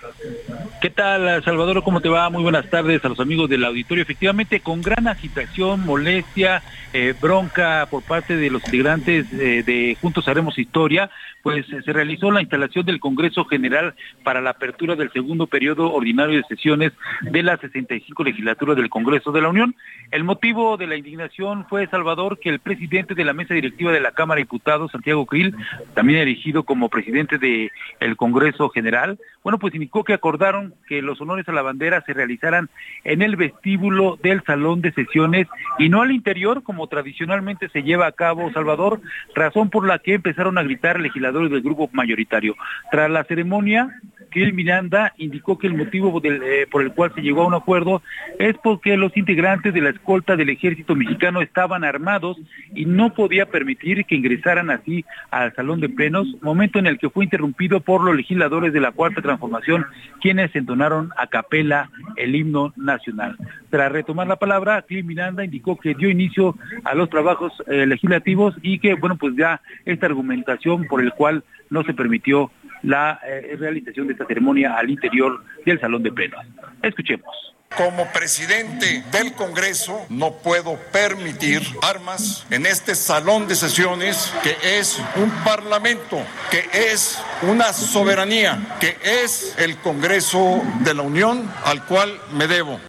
¿Qué 0.80 0.90
tal, 0.90 1.42
Salvador? 1.44 1.82
¿Cómo 1.82 2.00
te 2.00 2.08
va? 2.08 2.30
Muy 2.30 2.42
buenas 2.42 2.68
tardes 2.70 3.04
a 3.04 3.08
los 3.08 3.20
amigos 3.20 3.48
del 3.48 3.64
auditorio. 3.64 4.02
Efectivamente, 4.02 4.60
con 4.60 4.82
gran 4.82 5.08
agitación, 5.08 5.80
molestia, 5.84 6.62
eh, 6.92 7.14
bronca 7.20 7.86
por 7.90 8.02
parte 8.02 8.36
de 8.36 8.50
los 8.50 8.64
integrantes 8.64 9.26
eh, 9.32 9.62
de 9.64 9.77
Juntos 10.00 10.28
Haremos 10.28 10.58
Historia, 10.58 11.10
pues 11.48 11.66
se 11.82 11.92
realizó 11.94 12.30
la 12.30 12.42
instalación 12.42 12.84
del 12.84 13.00
Congreso 13.00 13.46
General 13.46 13.94
para 14.22 14.42
la 14.42 14.50
apertura 14.50 14.96
del 14.96 15.10
segundo 15.12 15.46
periodo 15.46 15.90
ordinario 15.90 16.36
de 16.36 16.44
sesiones 16.44 16.92
de 17.22 17.42
la 17.42 17.56
65 17.56 18.22
legislatura 18.22 18.74
del 18.74 18.90
Congreso 18.90 19.32
de 19.32 19.40
la 19.40 19.48
Unión. 19.48 19.74
El 20.10 20.24
motivo 20.24 20.76
de 20.76 20.86
la 20.86 20.96
indignación 20.96 21.64
fue, 21.66 21.86
Salvador, 21.86 22.38
que 22.38 22.50
el 22.50 22.58
presidente 22.58 23.14
de 23.14 23.24
la 23.24 23.32
mesa 23.32 23.54
directiva 23.54 23.92
de 23.92 24.00
la 24.00 24.12
Cámara 24.12 24.36
de 24.36 24.42
Diputados, 24.42 24.92
Santiago 24.92 25.24
Krill, 25.24 25.54
también 25.94 26.20
elegido 26.20 26.64
como 26.64 26.90
presidente 26.90 27.38
del 27.38 27.70
el 28.00 28.16
Congreso 28.16 28.68
General, 28.68 29.18
bueno, 29.42 29.58
pues 29.58 29.74
indicó 29.74 30.04
que 30.04 30.12
acordaron 30.12 30.74
que 30.86 31.00
los 31.00 31.20
honores 31.22 31.48
a 31.48 31.52
la 31.52 31.62
bandera 31.62 32.02
se 32.02 32.12
realizaran 32.12 32.68
en 33.04 33.22
el 33.22 33.36
vestíbulo 33.36 34.18
del 34.22 34.42
salón 34.44 34.82
de 34.82 34.92
sesiones 34.92 35.46
y 35.78 35.88
no 35.88 36.02
al 36.02 36.12
interior, 36.12 36.62
como 36.62 36.86
tradicionalmente 36.88 37.70
se 37.70 37.82
lleva 37.82 38.06
a 38.06 38.12
cabo, 38.12 38.52
Salvador, 38.52 39.00
razón 39.34 39.70
por 39.70 39.86
la 39.86 39.98
que 39.98 40.14
empezaron 40.14 40.58
a 40.58 40.62
gritar 40.62 41.00
legisladores 41.00 41.37
del 41.46 41.62
grupo 41.62 41.88
mayoritario. 41.92 42.56
Tras 42.90 43.10
la 43.10 43.24
ceremonia, 43.24 43.90
Kiel 44.30 44.52
Miranda 44.52 45.12
indicó 45.16 45.58
que 45.58 45.66
el 45.66 45.74
motivo 45.74 46.20
eh, 46.24 46.66
por 46.70 46.82
el 46.82 46.92
cual 46.92 47.12
se 47.14 47.22
llegó 47.22 47.42
a 47.42 47.46
un 47.46 47.54
acuerdo 47.54 48.02
es 48.38 48.56
porque 48.62 48.96
los 48.96 49.16
integrantes 49.16 49.72
de 49.72 49.80
la 49.80 49.90
escolta 49.90 50.36
del 50.36 50.50
ejército 50.50 50.94
mexicano 50.94 51.40
estaban 51.40 51.84
armados 51.84 52.36
y 52.74 52.84
no 52.84 53.14
podía 53.14 53.46
permitir 53.46 54.04
que 54.04 54.16
ingresaran 54.16 54.70
así 54.70 55.04
al 55.30 55.54
salón 55.54 55.80
de 55.80 55.88
plenos, 55.88 56.26
momento 56.42 56.78
en 56.78 56.86
el 56.86 56.98
que 56.98 57.10
fue 57.10 57.24
interrumpido 57.24 57.80
por 57.80 58.02
los 58.02 58.16
legisladores 58.16 58.72
de 58.72 58.80
la 58.80 58.92
Cuarta 58.92 59.22
Transformación, 59.22 59.86
quienes 60.20 60.54
entonaron 60.54 61.10
a 61.16 61.26
capela 61.26 61.90
el 62.16 62.34
himno 62.34 62.72
nacional. 62.76 63.36
Tras 63.70 63.92
retomar 63.92 64.26
la 64.26 64.36
palabra, 64.36 64.82
Kiel 64.82 65.04
Miranda 65.04 65.44
indicó 65.44 65.76
que 65.76 65.94
dio 65.94 66.08
inicio 66.08 66.56
a 66.84 66.94
los 66.94 67.10
trabajos 67.10 67.52
eh, 67.66 67.86
legislativos 67.86 68.54
y 68.62 68.78
que, 68.78 68.94
bueno, 68.94 69.16
pues 69.16 69.34
ya 69.36 69.60
esta 69.84 70.06
argumentación 70.06 70.86
por 70.86 71.02
el 71.02 71.12
cual 71.12 71.44
no 71.70 71.82
se 71.84 71.92
permitió 71.92 72.50
la 72.82 73.20
eh, 73.26 73.56
realización 73.58 74.06
de 74.06 74.14
esta 74.14 74.26
ceremonia 74.26 74.74
al 74.74 74.88
interior 74.90 75.44
del 75.66 75.80
salón 75.80 76.02
de 76.02 76.12
plenos. 76.12 76.44
Escuchemos. 76.82 77.48
Como 77.76 78.10
presidente 78.12 79.04
del 79.12 79.34
Congreso 79.34 80.06
no 80.08 80.32
puedo 80.42 80.78
permitir 80.90 81.60
armas 81.82 82.46
en 82.50 82.64
este 82.64 82.94
salón 82.94 83.46
de 83.46 83.54
sesiones 83.54 84.34
que 84.42 84.56
es 84.78 85.00
un 85.16 85.30
parlamento, 85.44 86.18
que 86.50 86.64
es 86.72 87.22
una 87.42 87.74
soberanía, 87.74 88.78
que 88.80 88.96
es 89.04 89.54
el 89.58 89.76
Congreso 89.76 90.62
de 90.80 90.94
la 90.94 91.02
Unión 91.02 91.48
al 91.64 91.84
cual 91.84 92.18
me 92.32 92.46
debo. 92.46 92.80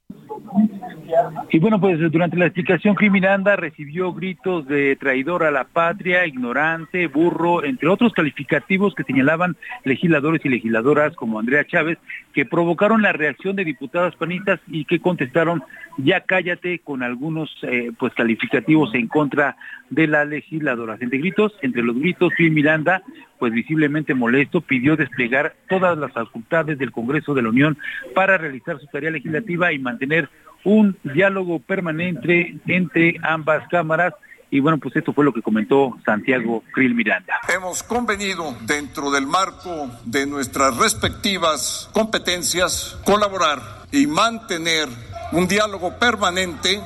Y 1.51 1.59
bueno, 1.59 1.79
pues 1.79 1.99
durante 2.11 2.37
la 2.37 2.45
explicación, 2.45 2.95
Criminanda 2.95 3.55
recibió 3.55 4.13
gritos 4.13 4.67
de 4.67 4.95
traidor 4.95 5.43
a 5.43 5.51
la 5.51 5.63
patria, 5.63 6.25
ignorante, 6.25 7.07
burro, 7.07 7.63
entre 7.63 7.89
otros 7.89 8.13
calificativos 8.13 8.93
que 8.93 9.03
señalaban 9.03 9.55
legisladores 9.83 10.45
y 10.45 10.49
legisladoras 10.49 11.15
como 11.15 11.39
Andrea 11.39 11.65
Chávez, 11.65 11.97
que 12.39 12.45
provocaron 12.45 13.01
la 13.01 13.11
reacción 13.11 13.57
de 13.57 13.65
diputadas 13.65 14.15
panistas 14.15 14.61
y 14.67 14.85
que 14.85 15.01
contestaron 15.01 15.61
ya 15.97 16.21
cállate 16.21 16.79
con 16.79 17.03
algunos 17.03 17.53
eh, 17.63 17.91
pues 17.99 18.13
calificativos 18.13 18.95
en 18.95 19.09
contra 19.09 19.57
de 19.89 20.07
las 20.07 20.25
legisladoras. 20.25 21.01
Entre 21.01 21.19
gritos, 21.19 21.51
entre 21.61 21.83
los 21.83 21.99
gritos, 21.99 22.31
Phil 22.37 22.51
Miranda, 22.51 23.03
pues 23.39 23.51
visiblemente 23.51 24.13
molesto, 24.13 24.61
pidió 24.61 24.95
desplegar 24.95 25.53
todas 25.67 25.97
las 25.97 26.13
facultades 26.13 26.77
del 26.77 26.93
Congreso 26.93 27.33
de 27.33 27.41
la 27.41 27.49
Unión 27.49 27.77
para 28.15 28.37
realizar 28.37 28.79
su 28.79 28.87
tarea 28.87 29.11
legislativa 29.11 29.73
y 29.73 29.79
mantener 29.79 30.29
un 30.63 30.95
diálogo 31.03 31.59
permanente 31.59 32.55
entre 32.67 33.17
ambas 33.21 33.67
cámaras 33.67 34.13
y 34.51 34.59
bueno, 34.59 34.77
pues 34.79 34.95
esto 34.95 35.13
fue 35.13 35.23
lo 35.23 35.33
que 35.33 35.41
comentó 35.41 35.97
Santiago 36.05 36.63
Krill 36.71 36.95
Miranda. 36.95 37.39
Hemos 37.53 37.83
convenido 37.83 38.55
dentro 38.61 39.11
del 39.11 39.27
marco 39.27 39.89
de 40.05 40.25
nuestras 40.25 40.75
respectivas 40.77 41.89
competencias 41.93 42.97
colaborar 43.05 43.85
y 43.91 44.07
mantener 44.07 44.87
un 45.31 45.47
diálogo 45.47 45.97
permanente 45.99 46.81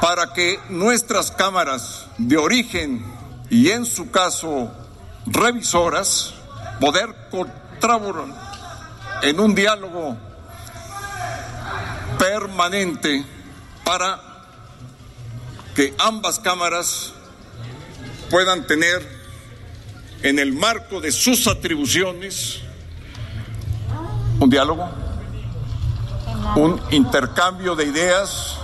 para 0.00 0.32
que 0.32 0.58
nuestras 0.70 1.30
cámaras 1.30 2.08
de 2.18 2.36
origen 2.36 3.04
y 3.50 3.70
en 3.70 3.84
su 3.84 4.10
caso 4.10 4.72
revisoras 5.26 6.34
poder 6.80 7.14
colaborar 7.30 8.46
en 9.22 9.40
un 9.40 9.54
diálogo 9.54 10.16
permanente 12.18 13.24
para 13.84 14.35
que 15.76 15.92
ambas 15.98 16.40
cámaras 16.40 17.12
puedan 18.30 18.66
tener 18.66 19.06
en 20.22 20.38
el 20.38 20.54
marco 20.54 21.02
de 21.02 21.12
sus 21.12 21.46
atribuciones 21.46 22.62
un 24.40 24.48
diálogo, 24.48 24.88
un 26.56 26.80
intercambio 26.90 27.76
de 27.76 27.84
ideas. 27.84 28.58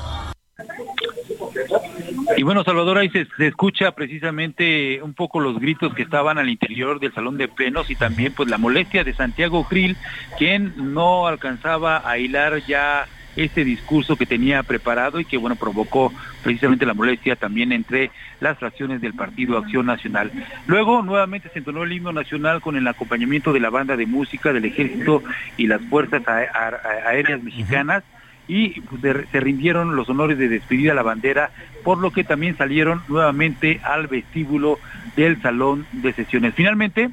Y 2.35 2.43
bueno, 2.45 2.65
Salvador, 2.65 2.97
ahí 2.97 3.11
se, 3.11 3.27
escucha 3.47 3.93
precisamente 3.93 5.03
un 5.03 5.13
poco 5.13 5.39
los 5.39 5.61
gritos 5.61 5.95
que 5.95 6.03
estaban 6.03 6.39
al 6.39 6.49
interior 6.49 6.99
del 6.99 7.13
salón 7.13 7.37
de 7.37 7.47
plenos 7.47 7.91
y 7.91 7.95
también 7.95 8.33
pues 8.33 8.49
la 8.49 8.57
molestia 8.57 9.05
de 9.05 9.15
Santiago 9.15 9.65
Krill, 9.69 9.99
quien 10.39 10.95
no 10.95 11.27
alcanzaba 11.27 12.09
a 12.09 12.17
hilar 12.17 12.65
ya 12.67 13.07
este 13.37 13.65
discurso 13.65 14.17
que 14.17 14.27
tenía 14.27 14.63
preparado 14.63 15.21
y 15.21 15.25
que 15.25 15.37
bueno 15.37 15.57
provocó 15.57 16.13
precisamente 16.43 16.87
la 16.87 16.95
molestia 16.95 17.37
también 17.37 17.73
entre 17.73 18.11
las 18.41 18.59
fracciones 18.59 19.01
del 19.01 19.15
Partido 19.15 19.57
Acción 19.59 19.87
Nacional. 19.87 20.31
Luego 20.67 21.03
nuevamente 21.03 21.49
se 21.49 21.61
entonó 21.61 21.85
el 21.85 21.93
himno 21.93 22.13
nacional 22.13 22.61
con 22.61 22.77
el 22.77 22.87
acompañamiento 22.87 23.53
de 23.53 23.61
la 23.61 23.71
banda 23.71 23.97
de 23.97 24.07
música 24.07 24.53
del 24.53 24.65
ejército 24.65 25.23
y 25.57 25.67
las 25.67 25.81
fuerzas 25.83 26.23
aéreas 27.07 27.43
mexicanas 27.43 28.03
y 28.49 28.81
pues, 28.83 29.01
se 29.31 29.41
rindieron 29.41 29.97
los 29.97 30.09
honores 30.09 30.37
de 30.39 30.49
despedir 30.49 30.91
a 30.91 30.95
la 30.95 31.03
bandera, 31.03 31.51
por 31.85 31.99
lo 31.99 32.11
que 32.11 32.25
también 32.25 32.57
salieron 32.57 33.03
nuevamente 33.09 33.81
al 33.83 34.09
vestíbulo 34.09 34.79
del 35.17 35.41
salón 35.41 35.87
de 35.93 36.13
sesiones. 36.13 36.55
Finalmente, 36.55 37.11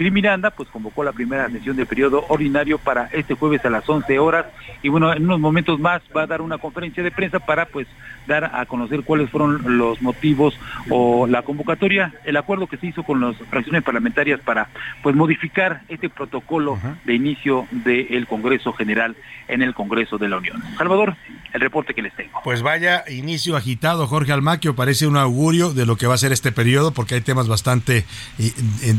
Cris 0.00 0.10
Miranda 0.10 0.50
pues 0.50 0.66
convocó 0.70 1.04
la 1.04 1.12
primera 1.12 1.50
sesión 1.50 1.76
de 1.76 1.84
periodo 1.84 2.24
ordinario 2.28 2.78
para 2.78 3.10
este 3.12 3.34
jueves 3.34 3.62
a 3.66 3.68
las 3.68 3.86
11 3.86 4.18
horas. 4.18 4.46
Y 4.82 4.88
bueno, 4.88 5.12
en 5.12 5.24
unos 5.24 5.38
momentos 5.38 5.78
más 5.78 6.00
va 6.16 6.22
a 6.22 6.26
dar 6.26 6.40
una 6.40 6.56
conferencia 6.56 7.02
de 7.02 7.10
prensa 7.10 7.38
para 7.38 7.66
pues 7.66 7.86
dar 8.26 8.50
a 8.54 8.64
conocer 8.66 9.02
cuáles 9.02 9.30
fueron 9.30 9.78
los 9.78 10.00
motivos 10.02 10.58
o 10.88 11.26
la 11.26 11.42
convocatoria, 11.42 12.14
el 12.24 12.36
acuerdo 12.36 12.66
que 12.66 12.76
se 12.76 12.88
hizo 12.88 13.02
con 13.02 13.20
las 13.20 13.36
fracciones 13.48 13.82
parlamentarias 13.82 14.40
para 14.40 14.68
pues 15.02 15.16
modificar 15.16 15.82
este 15.88 16.08
protocolo 16.08 16.78
de 17.04 17.14
inicio 17.14 17.66
del 17.70 18.26
Congreso 18.26 18.72
General 18.72 19.16
en 19.48 19.62
el 19.62 19.74
Congreso 19.74 20.18
de 20.18 20.28
la 20.28 20.36
Unión. 20.36 20.62
Salvador, 20.78 21.16
el 21.52 21.60
reporte 21.60 21.94
que 21.94 22.02
les 22.02 22.14
tengo. 22.14 22.40
Pues 22.44 22.62
vaya 22.62 23.04
inicio 23.10 23.56
agitado, 23.56 24.06
Jorge 24.06 24.32
Almaquio, 24.32 24.76
parece 24.76 25.06
un 25.06 25.16
augurio 25.16 25.72
de 25.72 25.86
lo 25.86 25.96
que 25.96 26.06
va 26.06 26.14
a 26.14 26.18
ser 26.18 26.32
este 26.32 26.52
periodo 26.52 26.92
porque 26.92 27.16
hay 27.16 27.20
temas 27.20 27.48
bastante 27.48 28.04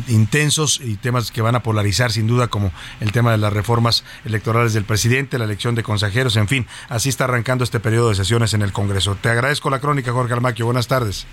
intensos 0.07 0.81
y 0.83 0.95
temas 0.95 1.31
que 1.31 1.41
van 1.41 1.55
a 1.55 1.63
polarizar 1.63 2.11
sin 2.11 2.27
duda 2.27 2.47
como 2.47 2.71
el 2.99 3.11
tema 3.11 3.31
de 3.31 3.37
las 3.37 3.53
reformas 3.53 4.03
electorales 4.25 4.73
del 4.73 4.83
presidente, 4.83 5.37
la 5.37 5.45
elección 5.45 5.75
de 5.75 5.83
consejeros, 5.83 6.35
en 6.35 6.47
fin, 6.47 6.67
así 6.89 7.09
está 7.09 7.25
arrancando 7.25 7.63
este 7.63 7.79
periodo 7.79 8.09
de 8.09 8.15
sesiones 8.15 8.53
en 8.53 8.61
el 8.61 8.71
Congreso. 8.71 9.17
Te 9.21 9.29
agradezco 9.29 9.69
la 9.69 9.79
crónica, 9.79 10.11
Jorge 10.11 10.33
Almaquio. 10.33 10.65
Buenas 10.65 10.87
tardes. 10.87 11.27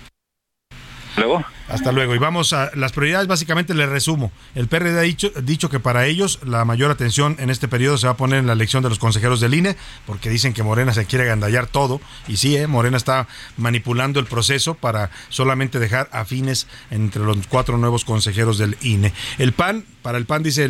Hasta 1.67 1.91
luego. 1.91 2.15
Y 2.15 2.17
vamos 2.17 2.53
a 2.53 2.71
las 2.75 2.91
prioridades, 2.91 3.27
básicamente 3.27 3.73
le 3.73 3.85
resumo. 3.85 4.31
El 4.55 4.67
PRD 4.67 4.97
ha 4.97 5.41
dicho, 5.41 5.69
que 5.69 5.79
para 5.79 6.05
ellos 6.07 6.39
la 6.43 6.65
mayor 6.65 6.89
atención 6.89 7.35
en 7.39 7.49
este 7.49 7.67
periodo 7.67 7.97
se 7.97 8.07
va 8.07 8.13
a 8.13 8.17
poner 8.17 8.39
en 8.39 8.47
la 8.47 8.53
elección 8.53 8.81
de 8.81 8.89
los 8.89 8.97
consejeros 8.97 9.39
del 9.39 9.53
INE, 9.53 9.75
porque 10.05 10.29
dicen 10.29 10.53
que 10.53 10.63
Morena 10.63 10.93
se 10.93 11.05
quiere 11.05 11.25
agandallar 11.25 11.67
todo. 11.67 12.01
Y 12.27 12.37
sí, 12.37 12.55
¿eh? 12.57 12.67
Morena 12.67 12.97
está 12.97 13.27
manipulando 13.57 14.19
el 14.19 14.25
proceso 14.25 14.73
para 14.73 15.11
solamente 15.29 15.79
dejar 15.79 16.09
afines 16.11 16.67
entre 16.89 17.23
los 17.23 17.37
cuatro 17.47 17.77
nuevos 17.77 18.05
consejeros 18.05 18.57
del 18.57 18.77
INE. 18.81 19.13
El 19.37 19.53
PAN, 19.53 19.85
para 20.01 20.17
el 20.17 20.25
PAN 20.25 20.43
dice 20.43 20.69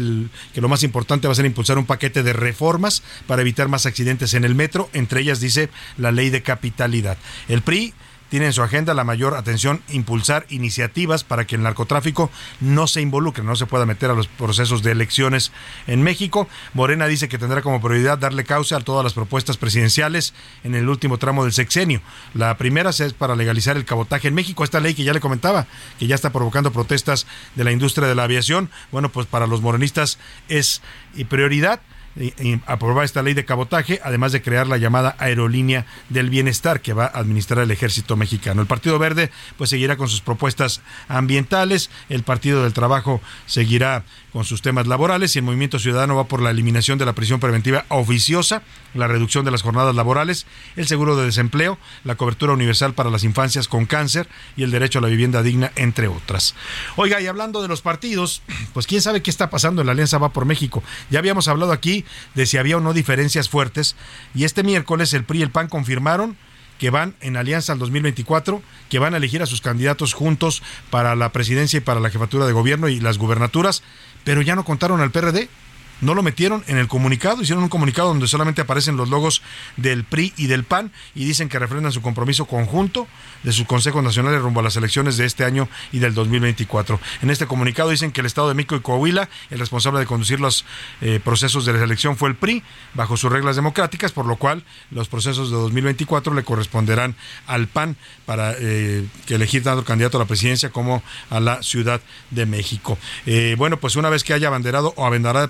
que 0.54 0.62
lo 0.62 0.68
más 0.68 0.84
importante 0.84 1.28
va 1.28 1.32
a 1.32 1.36
ser 1.36 1.46
impulsar 1.46 1.78
un 1.78 1.86
paquete 1.86 2.24
de 2.24 2.34
reformas 2.34 3.04
para 3.28 3.42
evitar 3.42 3.68
más 3.68 3.86
accidentes 3.86 4.34
en 4.34 4.44
el 4.44 4.56
metro, 4.56 4.90
entre 4.94 5.22
ellas 5.22 5.40
dice 5.40 5.70
la 5.98 6.12
ley 6.12 6.30
de 6.30 6.42
capitalidad. 6.42 7.18
El 7.48 7.62
PRI 7.62 7.94
tiene 8.30 8.48
en 8.48 8.54
su 8.54 8.62
agenda 8.62 8.94
la 8.94 9.04
mayor 9.04 9.36
atención 9.36 9.82
impulsar 9.90 10.46
iniciativas 10.50 11.24
para 11.24 11.46
que 11.46 11.56
el 11.56 11.64
narcotráfico 11.64 12.32
no 12.60 12.88
se 12.88 13.02
involucre, 13.02 13.44
no 13.44 13.56
se 13.56 13.66
pueda 13.66 13.86
meter 13.86 14.10
a 14.12 14.14
los 14.14 14.28
procesos 14.28 14.84
de 14.84 14.92
elecciones 14.92 15.52
en 15.88 16.04
México. 16.04 16.48
Morena 16.74 17.08
dice 17.08 17.30
que 17.30 17.38
tendrá 17.38 17.62
como 17.62 17.82
prioridad 17.82 18.18
darle 18.18 18.44
causa 18.44 18.78
a 18.78 18.82
todas 18.82 19.04
las 19.04 19.14
propuestas 19.14 19.58
presidenciales 19.58 20.34
en 20.64 20.76
el 20.76 20.88
último 20.90 21.18
tramo 21.18 21.44
del 21.44 21.54
sexenio. 21.54 22.02
La 22.34 22.58
primera 22.58 22.90
es 22.90 23.14
para 23.14 23.36
legalizar 23.36 23.78
el 23.78 23.86
cabotaje 23.86 24.28
en 24.28 24.34
México, 24.36 24.64
esta 24.64 24.80
ley 24.80 24.94
que 24.94 25.04
ya 25.04 25.14
le 25.14 25.20
comentaba, 25.20 25.68
que 26.00 26.08
ya 26.08 26.16
está 26.16 26.32
provocando 26.32 26.72
protestas 26.72 27.28
de 27.56 27.64
la 27.64 27.72
industria 27.72 28.08
de 28.08 28.16
la 28.16 28.24
aviación. 28.24 28.70
Bueno, 28.92 29.10
pues 29.10 29.28
para 29.28 29.48
los 29.48 29.62
morenistas 29.62 30.18
es 30.48 30.82
prioridad 31.30 31.82
aprobar 32.66 33.06
esta 33.06 33.22
ley 33.22 33.34
de 33.34 33.46
cabotaje, 33.46 34.00
además 34.04 34.32
de 34.32 34.42
crear 34.42 34.68
la 34.68 34.78
llamada 34.78 35.16
aerolínea 35.20 35.86
del 36.10 36.30
bienestar 36.30 36.82
que 36.82 36.94
va 36.94 37.06
a 37.06 37.20
administrar 37.20 37.64
el 37.64 37.72
ejército 37.72 38.16
mexicano. 38.16 38.62
El 38.62 38.68
Partido 38.68 39.00
Verde 39.00 39.32
pues 39.58 39.70
seguirá 39.70 39.96
con 39.96 40.10
sus 40.10 40.22
propuestas 40.22 40.82
ambientales, 41.08 41.90
el 42.10 42.24
Partido 42.24 42.64
del 42.64 42.74
Trabajo 42.74 43.22
seguirá 43.46 44.04
con 44.34 44.46
sus 44.46 44.62
temas 44.62 44.88
laborales 44.88 45.36
y 45.36 45.40
el 45.40 45.46
Movimiento 45.46 45.80
Ciudadano 45.80 46.16
va 46.16 46.26
por 46.26 46.42
la 46.42 46.52
eliminación 46.52 46.98
de 47.00 47.06
la 47.06 47.14
prisión 47.14 47.40
preventiva 47.40 47.86
oficiosa, 47.90 48.62
la 48.94 49.08
reducción 49.08 49.46
de 49.46 49.52
las 49.52 49.62
jornadas 49.62 49.96
laborales, 49.96 50.46
el 50.76 50.88
seguro 50.88 51.16
de 51.16 51.26
desempleo, 51.26 51.78
la 52.04 52.16
cobertura 52.16 52.54
universal 52.54 52.94
para 52.94 53.10
las 53.10 53.24
infancias 53.24 53.68
con 53.68 53.86
cáncer 53.86 54.28
y 54.56 54.64
el 54.64 54.72
derecho 54.72 55.00
a 55.00 55.02
la 55.02 55.08
vivienda 55.08 55.42
digna, 55.42 55.72
entre 55.76 56.08
otras. 56.08 56.56
Oiga, 56.96 57.22
y 57.22 57.28
hablando 57.28 57.62
de 57.62 57.68
los 57.68 57.82
partidos, 57.82 58.42
pues 58.74 58.88
quién 58.88 59.02
sabe 59.02 59.22
qué 59.22 59.32
está 59.32 59.50
pasando 59.50 59.82
en 59.82 59.88
la 59.88 59.94
Alianza 59.94 60.18
Va 60.18 60.30
por 60.30 60.46
México. 60.46 60.84
Ya 61.10 61.20
habíamos 61.20 61.48
hablado 61.48 61.72
aquí 61.72 61.99
de 62.36 62.46
si 62.46 62.58
había 62.58 62.78
o 62.78 62.82
no 62.82 62.94
diferencias 62.94 63.50
fuertes. 63.50 63.96
Y 64.34 64.44
este 64.44 64.64
miércoles 64.64 65.14
el 65.14 65.24
PRI 65.24 65.40
y 65.40 65.44
el 65.44 65.52
PAN 65.52 65.68
confirmaron 65.68 66.38
que 66.78 66.90
van 66.90 67.16
en 67.20 67.36
alianza 67.36 67.74
al 67.74 67.80
2024, 67.80 68.64
que 68.90 69.00
van 69.00 69.14
a 69.14 69.18
elegir 69.18 69.42
a 69.42 69.46
sus 69.46 69.60
candidatos 69.60 70.14
juntos 70.14 70.64
para 70.90 71.16
la 71.16 71.34
presidencia 71.34 71.78
y 71.78 71.82
para 71.82 72.00
la 72.00 72.10
jefatura 72.10 72.46
de 72.46 72.54
gobierno 72.54 72.88
y 72.88 73.02
las 73.02 73.18
gubernaturas 73.18 73.84
pero 74.24 74.42
ya 74.42 74.56
no 74.56 74.66
contaron 74.66 75.02
al 75.02 75.12
PRD 75.12 75.50
no 76.02 76.14
lo 76.14 76.24
metieron 76.24 76.64
en 76.68 76.78
el 76.78 76.88
comunicado, 76.88 77.42
hicieron 77.42 77.64
un 77.64 77.70
comunicado 77.70 78.10
donde 78.10 78.28
solamente 78.28 78.62
aparecen 78.62 78.98
los 78.98 79.10
logos 79.10 79.42
del 79.78 80.04
PRI 80.04 80.34
y 80.38 80.48
del 80.48 80.64
PAN 80.64 80.92
y 81.16 81.26
dicen 81.26 81.50
que 81.50 81.60
refrendan 81.60 81.92
su 81.92 82.02
compromiso 82.02 82.46
conjunto 82.46 83.08
de 83.44 83.52
sus 83.52 83.66
consejos 83.66 84.04
nacionales 84.04 84.42
rumbo 84.42 84.60
a 84.60 84.64
las 84.64 84.76
elecciones 84.76 85.18
de 85.18 85.26
este 85.26 85.46
año 85.46 85.68
y 85.92 86.00
del 86.00 86.14
2024. 86.14 87.00
En 87.22 87.30
este 87.30 87.48
comunicado 87.48 87.90
dicen 87.90 88.12
que 88.12 88.22
el 88.22 88.28
Estado 88.28 88.50
de 88.50 88.54
México 88.54 88.76
y 88.76 88.82
Coahuila, 88.82 89.30
el 89.50 89.60
responsable 89.60 90.00
de 90.00 90.06
conducir 90.06 90.40
los 90.40 90.66
eh, 91.02 91.20
procesos 91.24 91.66
de 91.66 91.74
la 91.74 91.84
elección 91.84 92.18
fue 92.18 92.30
el 92.30 92.36
PRI, 92.36 92.64
bajo 92.94 93.18
sus 93.18 93.32
reglas 93.32 93.56
democráticas, 93.56 94.12
por 94.12 94.26
lo 94.26 94.36
cual 94.36 94.64
los 94.92 95.08
procesos 95.08 95.50
de 95.52 95.58
2024 95.58 96.34
le 96.34 96.44
corresponderán 96.44 97.16
al 97.48 97.68
PAN 97.68 97.96
para 98.26 98.54
eh, 98.58 99.06
elegir 99.28 99.64
tanto 99.64 99.84
candidato 99.84 100.18
a 100.18 100.22
la 100.22 100.28
presidencia 100.28 100.70
como 100.70 101.04
a 101.30 101.40
la 101.40 101.64
Ciudad 101.64 102.02
de 102.32 102.46
México. 102.46 102.98
Eh, 103.26 103.56
bueno, 103.58 103.78
pues 103.78 103.96
una 103.96 104.10
vez 104.10 104.24
que 104.24 104.34
haya 104.34 104.48
abanderado 104.48 104.94
o 104.96 105.06
abanderada 105.06 105.42
de 105.42 105.48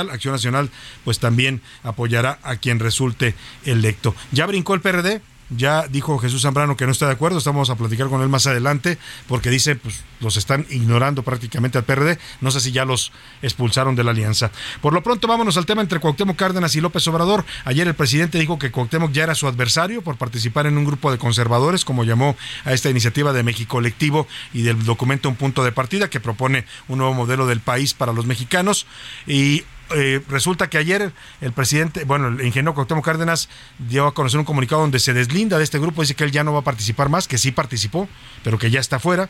Acción 0.00 0.32
Nacional, 0.32 0.70
pues 1.04 1.18
también 1.18 1.60
apoyará 1.82 2.38
a 2.42 2.56
quien 2.56 2.78
resulte 2.78 3.34
electo. 3.64 4.14
¿Ya 4.32 4.46
brincó 4.46 4.74
el 4.74 4.80
PRD? 4.80 5.20
Ya 5.56 5.86
dijo 5.86 6.18
Jesús 6.18 6.42
Zambrano 6.42 6.76
que 6.76 6.86
no 6.86 6.92
está 6.92 7.06
de 7.06 7.12
acuerdo, 7.12 7.38
estamos 7.38 7.68
a 7.68 7.76
platicar 7.76 8.08
con 8.08 8.22
él 8.22 8.28
más 8.28 8.46
adelante, 8.46 8.98
porque 9.26 9.50
dice, 9.50 9.76
pues 9.76 10.02
los 10.20 10.36
están 10.36 10.66
ignorando 10.70 11.22
prácticamente 11.22 11.78
al 11.78 11.84
PRD, 11.84 12.18
no 12.40 12.50
sé 12.50 12.60
si 12.60 12.72
ya 12.72 12.84
los 12.84 13.12
expulsaron 13.42 13.94
de 13.94 14.04
la 14.04 14.12
alianza. 14.12 14.50
Por 14.80 14.94
lo 14.94 15.02
pronto 15.02 15.28
vámonos 15.28 15.56
al 15.56 15.66
tema 15.66 15.82
entre 15.82 16.00
Cuauhtémoc 16.00 16.36
Cárdenas 16.36 16.74
y 16.74 16.80
López 16.80 17.06
Obrador. 17.08 17.44
Ayer 17.64 17.86
el 17.86 17.94
presidente 17.94 18.38
dijo 18.38 18.58
que 18.58 18.70
Cuauhtémoc 18.70 19.12
ya 19.12 19.24
era 19.24 19.34
su 19.34 19.46
adversario 19.46 20.02
por 20.02 20.16
participar 20.16 20.66
en 20.66 20.78
un 20.78 20.84
grupo 20.84 21.10
de 21.12 21.18
conservadores, 21.18 21.84
como 21.84 22.04
llamó 22.04 22.36
a 22.64 22.72
esta 22.72 22.88
iniciativa 22.88 23.32
de 23.32 23.42
México 23.42 23.72
Colectivo 23.72 24.26
y 24.52 24.62
del 24.62 24.82
documento 24.84 25.28
Un 25.28 25.36
Punto 25.36 25.64
de 25.64 25.72
Partida, 25.72 26.08
que 26.08 26.20
propone 26.20 26.64
un 26.88 26.98
nuevo 26.98 27.14
modelo 27.14 27.46
del 27.46 27.60
país 27.60 27.94
para 27.94 28.12
los 28.12 28.26
mexicanos. 28.26 28.86
Y 29.26 29.64
eh, 29.94 30.22
resulta 30.28 30.68
que 30.68 30.78
ayer 30.78 31.12
el 31.40 31.52
presidente, 31.52 32.04
bueno, 32.04 32.28
el 32.28 32.46
ingeniero 32.46 32.74
Cuauhtémoc 32.74 33.04
Cárdenas 33.04 33.48
dio 33.78 34.06
a 34.06 34.14
conocer 34.14 34.38
un 34.38 34.44
comunicado 34.44 34.82
donde 34.82 34.98
se 34.98 35.12
deslinda 35.12 35.58
de 35.58 35.64
este 35.64 35.78
grupo, 35.78 36.02
dice 36.02 36.14
que 36.14 36.24
él 36.24 36.32
ya 36.32 36.44
no 36.44 36.52
va 36.52 36.60
a 36.60 36.64
participar 36.64 37.08
más, 37.08 37.28
que 37.28 37.38
sí 37.38 37.52
participó, 37.52 38.08
pero 38.42 38.58
que 38.58 38.70
ya 38.70 38.80
está 38.80 38.98
fuera. 38.98 39.28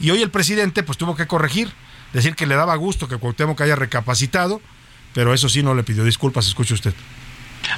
Y 0.00 0.10
hoy 0.10 0.22
el 0.22 0.30
presidente 0.30 0.82
pues 0.82 0.98
tuvo 0.98 1.16
que 1.16 1.26
corregir, 1.26 1.72
decir 2.12 2.34
que 2.34 2.46
le 2.46 2.54
daba 2.54 2.74
gusto 2.76 3.08
que 3.08 3.16
Cuauhtémoc 3.16 3.60
haya 3.60 3.76
recapacitado, 3.76 4.60
pero 5.14 5.34
eso 5.34 5.48
sí 5.48 5.62
no 5.62 5.74
le 5.74 5.82
pidió 5.82 6.04
disculpas, 6.04 6.46
escuche 6.46 6.74
usted. 6.74 6.94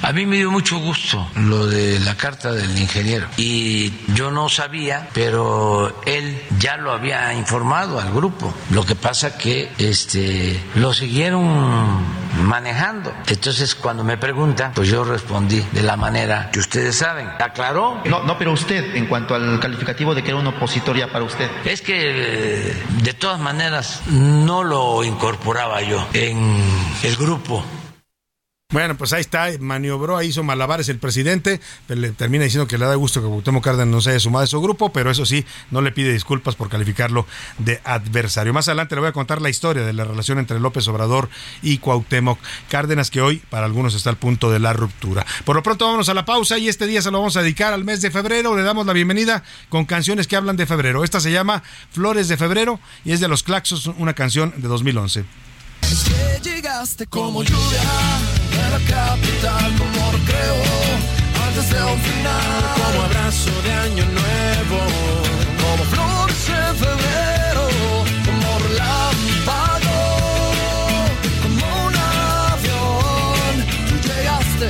A 0.01 0.11
mí 0.11 0.25
me 0.25 0.37
dio 0.37 0.51
mucho 0.51 0.77
gusto 0.79 1.27
lo 1.35 1.67
de 1.67 1.99
la 1.99 2.15
carta 2.15 2.51
del 2.51 2.77
ingeniero 2.77 3.27
y 3.37 3.93
yo 4.13 4.31
no 4.31 4.49
sabía, 4.49 5.09
pero 5.13 6.01
él 6.05 6.41
ya 6.59 6.77
lo 6.77 6.91
había 6.91 7.33
informado 7.33 7.99
al 7.99 8.11
grupo. 8.11 8.53
Lo 8.71 8.85
que 8.85 8.95
pasa 8.95 9.37
que 9.37 9.71
este 9.77 10.59
lo 10.75 10.93
siguieron 10.93 12.23
manejando. 12.43 13.13
Entonces 13.27 13.75
cuando 13.75 14.03
me 14.03 14.17
preguntan, 14.17 14.73
pues 14.73 14.89
yo 14.89 15.03
respondí 15.03 15.63
de 15.71 15.83
la 15.83 15.95
manera 15.95 16.49
que 16.51 16.59
ustedes 16.59 16.95
saben. 16.95 17.27
¿Aclaró? 17.39 18.01
No, 18.05 18.23
no, 18.23 18.37
pero 18.37 18.51
usted 18.51 18.95
en 18.95 19.05
cuanto 19.07 19.35
al 19.35 19.59
calificativo 19.59 20.15
de 20.15 20.23
que 20.23 20.29
era 20.29 20.39
un 20.39 20.47
opositor 20.47 20.97
ya 20.97 21.07
para 21.11 21.23
usted. 21.23 21.49
Es 21.65 21.81
que 21.81 22.75
de 22.89 23.13
todas 23.13 23.39
maneras 23.39 24.01
no 24.07 24.63
lo 24.63 25.03
incorporaba 25.03 25.81
yo 25.81 26.07
en 26.13 26.61
el 27.03 27.15
grupo 27.15 27.63
Bueno, 28.73 28.97
pues 28.97 29.13
ahí 29.13 29.21
está, 29.21 29.49
maniobró, 29.59 30.19
hizo 30.23 30.41
malabares 30.41 30.89
el 30.89 30.97
presidente, 30.97 31.61
pero 31.85 32.01
le 32.01 32.09
termina 32.09 32.43
diciendo 32.43 32.67
que 32.67 32.79
le 32.79 32.87
da 32.87 32.95
gusto 32.95 33.21
que 33.21 33.27
Cuauhtémoc 33.27 33.63
Cárdenas 33.63 33.87
no 33.87 34.01
se 34.01 34.09
haya 34.09 34.19
sumado 34.19 34.45
a 34.45 34.47
su 34.47 34.59
grupo, 34.59 34.91
pero 34.91 35.11
eso 35.11 35.27
sí, 35.27 35.45
no 35.69 35.83
le 35.83 35.91
pide 35.91 36.11
disculpas 36.11 36.55
por 36.55 36.69
calificarlo 36.69 37.27
de 37.59 37.81
adversario. 37.83 38.51
Más 38.51 38.67
adelante 38.67 38.95
le 38.95 39.01
voy 39.01 39.09
a 39.09 39.13
contar 39.13 39.43
la 39.43 39.51
historia 39.51 39.85
de 39.85 39.93
la 39.93 40.05
relación 40.05 40.39
entre 40.39 40.59
López 40.59 40.87
Obrador 40.87 41.29
y 41.61 41.77
Cuauhtémoc 41.77 42.39
Cárdenas, 42.67 43.11
que 43.11 43.21
hoy 43.21 43.43
para 43.51 43.67
algunos 43.67 43.93
está 43.93 44.09
al 44.09 44.17
punto 44.17 44.49
de 44.49 44.57
la 44.57 44.73
ruptura. 44.73 45.23
Por 45.45 45.55
lo 45.55 45.61
pronto 45.61 45.85
vámonos 45.85 46.09
a 46.09 46.15
la 46.15 46.25
pausa 46.25 46.57
y 46.57 46.67
este 46.67 46.87
día 46.87 47.03
se 47.03 47.11
lo 47.11 47.19
vamos 47.19 47.37
a 47.37 47.43
dedicar 47.43 47.73
al 47.73 47.83
mes 47.83 48.01
de 48.01 48.09
febrero. 48.09 48.57
Le 48.57 48.63
damos 48.63 48.87
la 48.87 48.93
bienvenida 48.93 49.43
con 49.69 49.85
canciones 49.85 50.25
que 50.25 50.35
hablan 50.35 50.57
de 50.57 50.65
febrero. 50.65 51.03
Esta 51.03 51.19
se 51.19 51.31
llama 51.31 51.61
Flores 51.91 52.27
de 52.27 52.37
Febrero 52.37 52.79
y 53.05 53.11
es 53.11 53.19
de 53.19 53.27
los 53.27 53.43
Claxos, 53.43 53.85
una 53.85 54.15
canción 54.15 54.51
de 54.57 54.67
2011. 54.67 55.25
Es 55.91 56.03
que 56.03 56.49
llegaste 56.49 57.05
como 57.07 57.43
lluvia 57.43 57.81
de 58.51 58.69
la 58.71 58.79
capital, 58.89 59.75
como 59.77 60.11
recreo 60.11 60.57
antes 61.47 61.69
de 61.69 61.83
un 61.83 61.99
final, 61.99 62.63
como 62.75 63.01
abrazo 63.03 63.51
de 63.63 63.73
año 63.73 64.05
nuevo, 64.05 64.79
como 65.61 65.83
flores 65.85 66.49
en 66.49 66.75
febrero, 66.75 67.63
como 68.25 68.59
relámpago, 68.67 69.99
como 71.43 71.65
un 71.87 71.95
avión. 71.95 73.53
Llegaste 74.01 74.69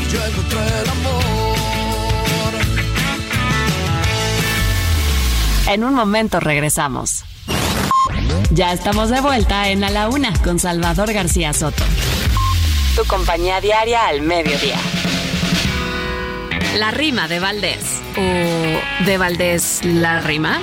y 0.00 0.12
yo 0.12 0.18
encontré 0.26 0.60
el 0.82 0.88
amor. 0.90 2.52
En 5.68 5.84
un 5.84 5.94
momento 5.94 6.38
regresamos. 6.40 7.24
Ya 8.52 8.72
estamos 8.72 9.10
de 9.10 9.20
vuelta 9.20 9.68
en 9.68 9.84
A 9.84 9.90
la 9.90 10.08
Una 10.08 10.32
con 10.42 10.58
Salvador 10.58 11.12
García 11.12 11.52
Soto. 11.52 11.84
Tu 12.96 13.04
compañía 13.04 13.60
diaria 13.60 14.08
al 14.08 14.22
mediodía. 14.22 14.76
La 16.76 16.90
rima 16.90 17.28
de 17.28 17.38
Valdés. 17.38 18.00
¿O 18.16 19.04
de 19.04 19.18
Valdés 19.18 19.80
la 19.84 20.20
rima? 20.20 20.58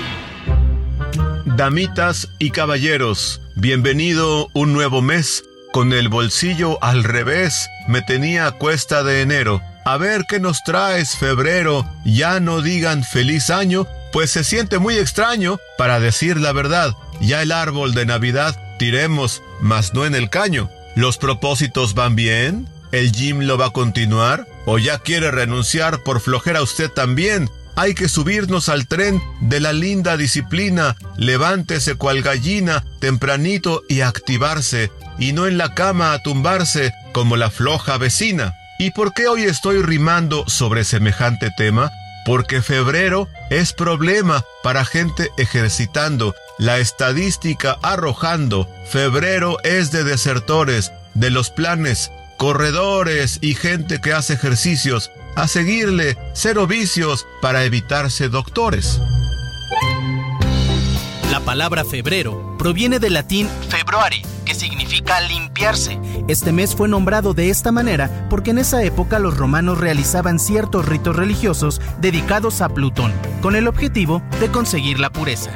Damitas 1.45 2.27
y 2.39 2.51
caballeros, 2.51 3.39
bienvenido 3.55 4.49
un 4.53 4.73
nuevo 4.73 5.01
mes. 5.01 5.45
Con 5.71 5.93
el 5.93 6.09
bolsillo 6.09 6.83
al 6.83 7.05
revés, 7.05 7.69
me 7.87 8.01
tenía 8.01 8.47
a 8.47 8.51
cuesta 8.51 9.03
de 9.03 9.21
enero. 9.21 9.61
A 9.85 9.95
ver 9.95 10.25
qué 10.27 10.41
nos 10.41 10.61
traes 10.63 11.15
febrero, 11.15 11.89
ya 12.03 12.41
no 12.41 12.61
digan 12.61 13.05
feliz 13.05 13.49
año, 13.49 13.87
pues 14.11 14.31
se 14.31 14.43
siente 14.43 14.79
muy 14.79 14.97
extraño, 14.97 15.59
para 15.77 16.01
decir 16.01 16.37
la 16.37 16.51
verdad. 16.51 16.93
Ya 17.21 17.41
el 17.41 17.51
árbol 17.51 17.93
de 17.93 18.05
Navidad 18.05 18.59
tiremos, 18.77 19.41
mas 19.61 19.93
no 19.93 20.05
en 20.05 20.15
el 20.15 20.29
caño. 20.29 20.69
¿Los 20.95 21.17
propósitos 21.17 21.93
van 21.93 22.15
bien? 22.15 22.67
¿El 22.91 23.11
gym 23.11 23.41
lo 23.41 23.57
va 23.57 23.67
a 23.67 23.71
continuar? 23.71 24.47
¿O 24.65 24.79
ya 24.79 24.99
quiere 24.99 25.31
renunciar 25.31 26.03
por 26.03 26.21
flojera 26.21 26.61
usted 26.61 26.89
también? 26.89 27.49
Hay 27.75 27.93
que 27.93 28.09
subirnos 28.09 28.69
al 28.69 28.87
tren 28.87 29.21
de 29.39 29.59
la 29.59 29.73
linda 29.73 30.17
disciplina. 30.17 30.95
Levántese 31.15 31.95
cual 31.95 32.23
gallina 32.23 32.83
tempranito 32.99 33.83
y 33.87 34.01
activarse, 34.01 34.91
y 35.19 35.33
no 35.33 35.45
en 35.45 35.57
la 35.59 35.75
cama 35.75 36.13
a 36.13 36.23
tumbarse 36.23 36.93
como 37.11 37.37
la 37.37 37.51
floja 37.51 37.97
vecina. 37.97 38.55
¿Y 38.79 38.91
por 38.91 39.13
qué 39.13 39.27
hoy 39.27 39.43
estoy 39.43 39.81
rimando 39.81 40.47
sobre 40.47 40.83
semejante 40.83 41.51
tema? 41.55 41.91
Porque 42.25 42.61
febrero 42.61 43.29
es 43.49 43.73
problema 43.73 44.43
para 44.63 44.85
gente 44.85 45.31
ejercitando, 45.37 46.35
la 46.57 46.79
estadística 46.79 47.77
arrojando, 47.81 48.67
febrero 48.89 49.57
es 49.63 49.91
de 49.91 50.03
desertores, 50.03 50.91
de 51.13 51.29
los 51.29 51.49
planes, 51.49 52.11
corredores 52.37 53.39
y 53.41 53.55
gente 53.55 54.01
que 54.01 54.13
hace 54.13 54.33
ejercicios, 54.33 55.11
a 55.35 55.47
seguirle 55.47 56.17
cero 56.33 56.67
vicios 56.67 57.25
para 57.41 57.63
evitarse 57.63 58.29
doctores. 58.29 58.99
La 61.31 61.41
palabra 61.41 61.83
febrero 61.83 62.55
proviene 62.57 62.99
del 62.99 63.13
latín 63.13 63.49
februari, 63.67 64.21
que 64.45 64.55
significa 64.55 65.19
limpiarse. 65.19 65.99
Este 66.29 66.53
mes 66.53 66.73
fue 66.73 66.87
nombrado 66.87 67.33
de 67.33 67.49
esta 67.49 67.71
manera 67.73 68.27
porque 68.29 68.51
en 68.51 68.59
esa 68.59 68.81
época 68.83 69.19
los 69.19 69.35
romanos 69.35 69.77
realizaban 69.77 70.39
ciertos 70.39 70.85
ritos 70.85 71.17
religiosos 71.17 71.81
dedicados 71.99 72.61
a 72.61 72.69
Plutón, 72.69 73.11
con 73.41 73.57
el 73.57 73.67
objetivo 73.67 74.21
de 74.39 74.47
conseguir 74.49 74.99
la 74.99 75.09
pureza. 75.09 75.51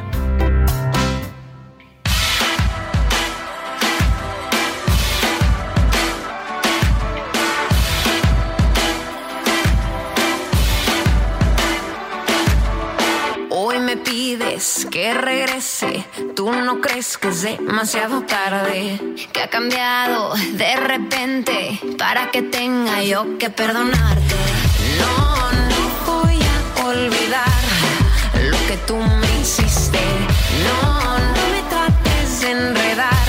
Que 15.01 15.15
regrese, 15.15 16.05
tú 16.35 16.51
no 16.51 16.79
crees 16.79 17.17
que 17.17 17.29
es 17.29 17.41
demasiado 17.41 18.21
tarde, 18.21 18.99
que 19.33 19.41
ha 19.41 19.49
cambiado 19.49 20.35
de 20.35 20.75
repente 20.75 21.79
para 21.97 22.29
que 22.29 22.43
tenga 22.43 23.01
yo 23.01 23.39
que 23.39 23.49
perdonarte. 23.49 24.35
No, 24.99 25.51
no 25.71 25.81
voy 26.05 26.37
a 26.43 26.85
olvidar 26.85 27.61
lo 28.51 28.57
que 28.67 28.77
tú 28.85 28.95
me 28.95 29.41
hiciste. 29.41 29.97
No, 30.67 31.17
no 31.17 31.43
me 31.53 31.61
trates 31.67 32.41
de 32.41 32.51
enredar, 32.51 33.25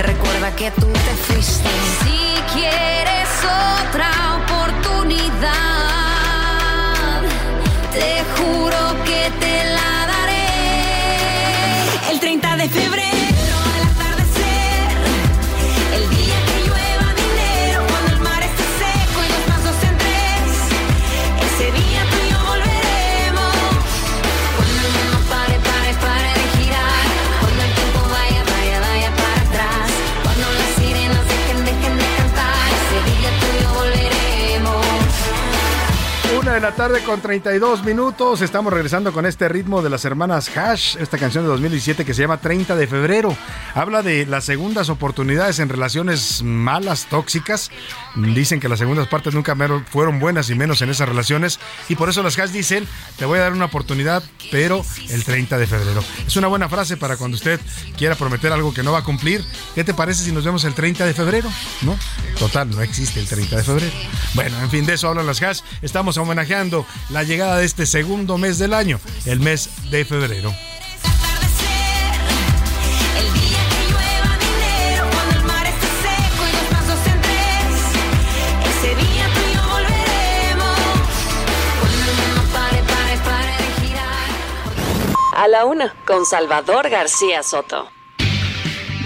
recuerda 0.00 0.54
que 0.56 0.70
tú 0.72 0.92
te 0.92 1.14
fuiste. 1.26 1.70
Si 2.02 2.34
quieres 2.52 3.30
otra 3.80 4.10
oportunidad, 4.42 5.52
te 7.94 8.22
juro 8.36 9.04
que 9.06 9.32
te 9.40 9.57
de 12.58 12.68
febrero 12.68 13.07
de 36.58 36.62
la 36.62 36.74
tarde 36.74 37.04
con 37.04 37.20
32 37.20 37.84
minutos. 37.84 38.40
Estamos 38.40 38.72
regresando 38.72 39.12
con 39.12 39.26
este 39.26 39.48
ritmo 39.48 39.80
de 39.80 39.90
las 39.90 40.04
hermanas 40.04 40.50
Hash, 40.56 40.96
esta 40.98 41.16
canción 41.16 41.44
de 41.44 41.50
2017 41.50 42.04
que 42.04 42.14
se 42.14 42.22
llama 42.22 42.40
30 42.40 42.74
de 42.74 42.88
febrero. 42.88 43.36
Habla 43.76 44.02
de 44.02 44.26
las 44.26 44.46
segundas 44.46 44.88
oportunidades 44.88 45.60
en 45.60 45.68
relaciones 45.68 46.42
malas, 46.42 47.06
tóxicas. 47.06 47.70
Dicen 48.18 48.60
que 48.60 48.68
las 48.68 48.78
segundas 48.78 49.06
partes 49.08 49.34
nunca 49.34 49.56
fueron 49.90 50.18
buenas 50.18 50.50
y 50.50 50.54
menos 50.54 50.82
en 50.82 50.90
esas 50.90 51.08
relaciones. 51.08 51.60
Y 51.88 51.94
por 51.94 52.08
eso 52.08 52.22
las 52.22 52.38
Hash 52.38 52.50
dicen, 52.50 52.86
te 53.16 53.24
voy 53.24 53.38
a 53.38 53.42
dar 53.42 53.52
una 53.52 53.66
oportunidad, 53.66 54.22
pero 54.50 54.84
el 55.10 55.24
30 55.24 55.58
de 55.58 55.66
febrero. 55.66 56.02
Es 56.26 56.36
una 56.36 56.48
buena 56.48 56.68
frase 56.68 56.96
para 56.96 57.16
cuando 57.16 57.36
usted 57.36 57.60
quiera 57.96 58.14
prometer 58.14 58.52
algo 58.52 58.74
que 58.74 58.82
no 58.82 58.92
va 58.92 58.98
a 58.98 59.04
cumplir. 59.04 59.44
¿Qué 59.74 59.84
te 59.84 59.94
parece 59.94 60.24
si 60.24 60.32
nos 60.32 60.44
vemos 60.44 60.64
el 60.64 60.74
30 60.74 61.06
de 61.06 61.14
febrero? 61.14 61.50
¿No? 61.82 61.96
Total, 62.38 62.68
no 62.70 62.82
existe 62.82 63.20
el 63.20 63.26
30 63.26 63.56
de 63.56 63.62
febrero. 63.62 63.96
Bueno, 64.34 64.60
en 64.60 64.70
fin, 64.70 64.86
de 64.86 64.94
eso 64.94 65.08
hablan 65.08 65.26
las 65.26 65.42
Hash. 65.42 65.60
Estamos 65.82 66.16
homenajeando 66.16 66.86
la 67.10 67.22
llegada 67.22 67.58
de 67.58 67.66
este 67.66 67.86
segundo 67.86 68.38
mes 68.38 68.58
del 68.58 68.74
año, 68.74 69.00
el 69.26 69.40
mes 69.40 69.70
de 69.90 70.04
febrero. 70.04 70.52
La 85.50 85.64
una, 85.64 85.94
con 86.04 86.26
Salvador 86.26 86.90
García 86.90 87.42
Soto. 87.42 87.88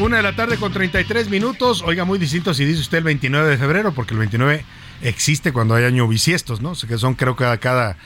Una 0.00 0.16
de 0.16 0.22
la 0.24 0.34
tarde 0.34 0.56
con 0.56 0.72
33 0.72 1.28
minutos. 1.28 1.84
Oiga, 1.86 2.04
muy 2.04 2.18
distinto 2.18 2.52
si 2.52 2.64
dice 2.64 2.80
usted 2.80 2.98
el 2.98 3.04
29 3.04 3.48
de 3.48 3.58
febrero, 3.58 3.92
porque 3.92 4.14
el 4.14 4.18
29 4.18 4.64
existe 5.00 5.52
cuando 5.52 5.74
hay 5.74 5.84
año 5.84 6.06
bisiestos, 6.06 6.60
¿no? 6.60 6.70
O 6.70 6.74
sea, 6.74 6.88
que 6.88 6.98
son 6.98 7.14
creo 7.14 7.34
que 7.36 7.44
cada, 7.60 7.96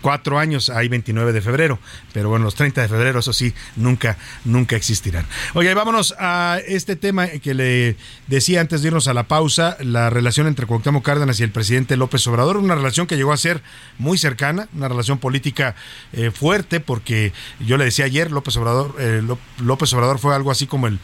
cuatro 0.00 0.38
años 0.38 0.68
hay 0.70 0.88
29 0.88 1.32
de 1.32 1.40
febrero. 1.40 1.78
Pero 2.12 2.28
bueno, 2.28 2.44
los 2.44 2.54
30 2.54 2.82
de 2.82 2.88
febrero, 2.88 3.20
eso 3.20 3.32
sí, 3.32 3.54
nunca, 3.76 4.16
nunca 4.44 4.76
existirán. 4.76 5.26
Y 5.54 5.74
vámonos 5.74 6.14
a 6.18 6.58
este 6.66 6.96
tema 6.96 7.28
que 7.28 7.54
le 7.54 7.96
decía 8.26 8.60
antes 8.60 8.82
de 8.82 8.88
irnos 8.88 9.08
a 9.08 9.14
la 9.14 9.28
pausa, 9.28 9.76
la 9.80 10.10
relación 10.10 10.46
entre 10.46 10.66
Cuauhtémoc 10.66 11.04
Cárdenas 11.04 11.38
y 11.40 11.42
el 11.42 11.50
presidente 11.50 11.96
López 11.96 12.26
Obrador, 12.26 12.56
una 12.56 12.74
relación 12.74 13.06
que 13.06 13.16
llegó 13.16 13.32
a 13.32 13.36
ser 13.36 13.62
muy 13.98 14.18
cercana, 14.18 14.68
una 14.74 14.88
relación 14.88 15.18
política 15.18 15.74
eh, 16.12 16.30
fuerte, 16.30 16.80
porque 16.80 17.32
yo 17.60 17.76
le 17.76 17.84
decía 17.84 18.04
ayer, 18.06 18.30
López 18.30 18.56
Obrador, 18.56 18.96
eh, 18.98 19.20
Ló- 19.24 19.38
López 19.58 19.92
Obrador 19.92 20.18
fue 20.18 20.34
algo 20.34 20.50
así 20.50 20.66
como 20.66 20.86
el 20.86 20.98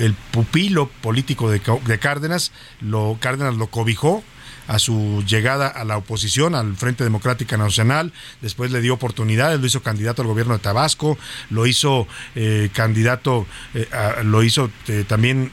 el 0.00 0.12
pupilo 0.12 0.88
político 1.00 1.48
de, 1.48 1.62
de 1.86 1.98
Cárdenas, 1.98 2.52
lo, 2.82 3.16
Cárdenas 3.18 3.54
lo 3.54 3.68
cobijó 3.68 4.22
a 4.66 4.78
su 4.78 5.22
llegada 5.26 5.68
a 5.68 5.84
la 5.84 5.96
oposición, 5.96 6.54
al 6.54 6.76
Frente 6.76 7.04
Democrática 7.04 7.56
Nacional, 7.56 8.12
después 8.40 8.70
le 8.70 8.80
dio 8.80 8.94
oportunidades, 8.94 9.60
lo 9.60 9.66
hizo 9.66 9.82
candidato 9.82 10.22
al 10.22 10.28
gobierno 10.28 10.54
de 10.54 10.60
Tabasco, 10.60 11.18
lo 11.50 11.66
hizo 11.66 12.06
eh, 12.34 12.70
candidato, 12.72 13.46
eh, 13.74 13.88
lo 14.24 14.42
hizo 14.42 14.70
eh, 14.88 15.04
también 15.06 15.50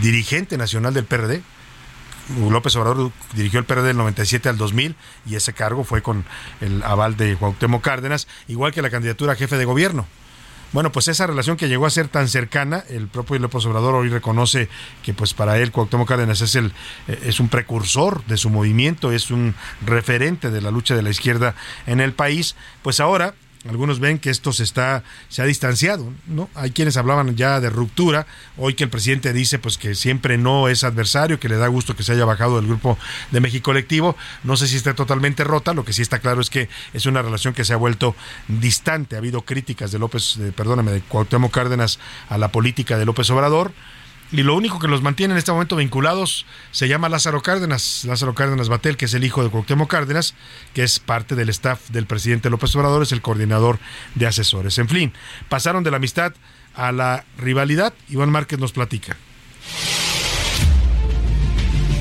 dirigente 0.00 0.56
nacional 0.56 0.94
del 0.94 1.04
PRD. 1.04 1.42
López 2.48 2.76
Obrador 2.76 3.10
dirigió 3.34 3.58
el 3.58 3.64
PRD 3.64 3.88
del 3.88 3.96
97 3.96 4.48
al 4.48 4.56
2000 4.56 4.94
y 5.26 5.34
ese 5.34 5.52
cargo 5.52 5.84
fue 5.84 6.02
con 6.02 6.24
el 6.60 6.82
aval 6.84 7.16
de 7.16 7.36
Cuauhtémoc 7.36 7.82
Cárdenas, 7.82 8.28
igual 8.48 8.72
que 8.72 8.80
la 8.80 8.90
candidatura 8.90 9.32
a 9.32 9.36
jefe 9.36 9.56
de 9.56 9.64
gobierno. 9.64 10.06
Bueno, 10.72 10.90
pues 10.90 11.08
esa 11.08 11.26
relación 11.26 11.58
que 11.58 11.68
llegó 11.68 11.84
a 11.84 11.90
ser 11.90 12.08
tan 12.08 12.28
cercana, 12.28 12.82
el 12.88 13.06
propio 13.06 13.38
López 13.38 13.66
Obrador 13.66 13.94
hoy 13.94 14.08
reconoce 14.08 14.70
que 15.02 15.12
pues 15.12 15.34
para 15.34 15.58
él 15.58 15.70
Cuauhtémoc 15.70 16.08
Cárdenas 16.08 16.40
es 16.40 16.54
el 16.56 16.72
eh, 17.08 17.20
es 17.26 17.40
un 17.40 17.48
precursor 17.48 18.24
de 18.24 18.38
su 18.38 18.48
movimiento, 18.48 19.12
es 19.12 19.30
un 19.30 19.54
referente 19.84 20.50
de 20.50 20.62
la 20.62 20.70
lucha 20.70 20.94
de 20.94 21.02
la 21.02 21.10
izquierda 21.10 21.54
en 21.86 22.00
el 22.00 22.14
país, 22.14 22.56
pues 22.82 23.00
ahora 23.00 23.34
algunos 23.68 24.00
ven 24.00 24.18
que 24.18 24.30
esto 24.30 24.52
se 24.52 24.64
está 24.64 25.02
se 25.28 25.42
ha 25.42 25.44
distanciado, 25.44 26.12
¿no? 26.26 26.50
Hay 26.54 26.72
quienes 26.72 26.96
hablaban 26.96 27.36
ya 27.36 27.60
de 27.60 27.70
ruptura, 27.70 28.26
hoy 28.56 28.74
que 28.74 28.84
el 28.84 28.90
presidente 28.90 29.32
dice 29.32 29.58
pues 29.58 29.78
que 29.78 29.94
siempre 29.94 30.36
no 30.36 30.68
es 30.68 30.84
adversario, 30.84 31.40
que 31.40 31.48
le 31.48 31.56
da 31.56 31.68
gusto 31.68 31.96
que 31.96 32.02
se 32.02 32.12
haya 32.12 32.24
bajado 32.24 32.56
del 32.56 32.66
grupo 32.66 32.98
de 33.30 33.40
México 33.40 33.62
colectivo, 33.62 34.16
no 34.44 34.56
sé 34.56 34.68
si 34.68 34.76
está 34.76 34.94
totalmente 34.94 35.44
rota, 35.44 35.72
lo 35.72 35.84
que 35.84 35.92
sí 35.92 36.02
está 36.02 36.18
claro 36.18 36.40
es 36.40 36.50
que 36.50 36.68
es 36.92 37.06
una 37.06 37.22
relación 37.22 37.54
que 37.54 37.64
se 37.64 37.72
ha 37.72 37.76
vuelto 37.76 38.14
distante, 38.48 39.14
ha 39.16 39.18
habido 39.18 39.42
críticas 39.42 39.92
de 39.92 39.98
López, 39.98 40.38
perdóname, 40.54 40.92
de 40.92 41.00
Cuauhtémoc 41.00 41.52
Cárdenas 41.52 41.98
a 42.28 42.38
la 42.38 42.48
política 42.48 42.98
de 42.98 43.06
López 43.06 43.30
Obrador 43.30 43.72
y 44.32 44.42
lo 44.42 44.56
único 44.56 44.78
que 44.78 44.88
los 44.88 45.02
mantiene 45.02 45.34
en 45.34 45.38
este 45.38 45.52
momento 45.52 45.76
vinculados 45.76 46.46
se 46.70 46.88
llama 46.88 47.08
Lázaro 47.08 47.42
Cárdenas, 47.42 48.04
Lázaro 48.06 48.34
Cárdenas 48.34 48.68
Batel, 48.68 48.96
que 48.96 49.04
es 49.04 49.14
el 49.14 49.24
hijo 49.24 49.44
de 49.44 49.50
Cuauhtémoc 49.50 49.90
Cárdenas, 49.90 50.34
que 50.72 50.82
es 50.82 50.98
parte 50.98 51.34
del 51.34 51.50
staff 51.50 51.90
del 51.90 52.06
presidente 52.06 52.48
López 52.48 52.74
Obrador, 52.74 53.02
es 53.02 53.12
el 53.12 53.20
coordinador 53.20 53.78
de 54.14 54.26
asesores. 54.26 54.78
En 54.78 54.88
fin, 54.88 55.12
pasaron 55.48 55.84
de 55.84 55.90
la 55.90 55.98
amistad 55.98 56.32
a 56.74 56.92
la 56.92 57.24
rivalidad. 57.36 57.92
Iván 58.08 58.30
Márquez 58.30 58.58
nos 58.58 58.72
platica. 58.72 59.16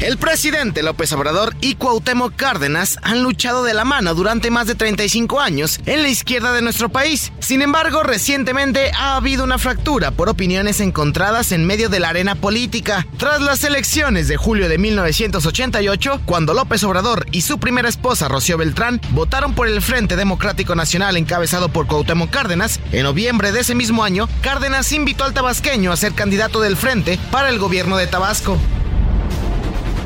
El 0.01 0.17
presidente 0.17 0.81
López 0.81 1.13
Obrador 1.13 1.55
y 1.61 1.75
Cuauhtémoc 1.75 2.35
Cárdenas 2.35 2.97
han 3.03 3.21
luchado 3.21 3.63
de 3.63 3.75
la 3.75 3.85
mano 3.85 4.15
durante 4.15 4.49
más 4.49 4.65
de 4.65 4.73
35 4.73 5.39
años 5.39 5.79
en 5.85 6.01
la 6.01 6.09
izquierda 6.09 6.53
de 6.53 6.63
nuestro 6.63 6.89
país. 6.89 7.31
Sin 7.39 7.61
embargo, 7.61 8.01
recientemente 8.01 8.91
ha 8.97 9.15
habido 9.15 9.43
una 9.43 9.59
fractura 9.59 10.09
por 10.09 10.27
opiniones 10.27 10.79
encontradas 10.79 11.51
en 11.51 11.67
medio 11.67 11.87
de 11.87 11.99
la 11.99 12.09
arena 12.09 12.33
política. 12.33 13.05
Tras 13.17 13.41
las 13.41 13.63
elecciones 13.63 14.27
de 14.27 14.37
julio 14.37 14.69
de 14.69 14.79
1988, 14.79 16.21
cuando 16.25 16.55
López 16.55 16.83
Obrador 16.83 17.27
y 17.31 17.41
su 17.41 17.59
primera 17.59 17.87
esposa 17.87 18.27
Rocío 18.27 18.57
Beltrán 18.57 18.99
votaron 19.11 19.53
por 19.53 19.67
el 19.67 19.83
Frente 19.83 20.15
Democrático 20.15 20.73
Nacional 20.73 21.15
encabezado 21.15 21.69
por 21.69 21.85
Cuauhtémoc 21.85 22.31
Cárdenas, 22.31 22.79
en 22.91 23.03
noviembre 23.03 23.51
de 23.51 23.59
ese 23.59 23.75
mismo 23.75 24.03
año, 24.03 24.27
Cárdenas 24.41 24.91
invitó 24.93 25.25
al 25.25 25.35
tabasqueño 25.35 25.91
a 25.91 25.95
ser 25.95 26.13
candidato 26.13 26.59
del 26.59 26.75
Frente 26.75 27.19
para 27.29 27.49
el 27.49 27.59
gobierno 27.59 27.97
de 27.97 28.07
Tabasco. 28.07 28.57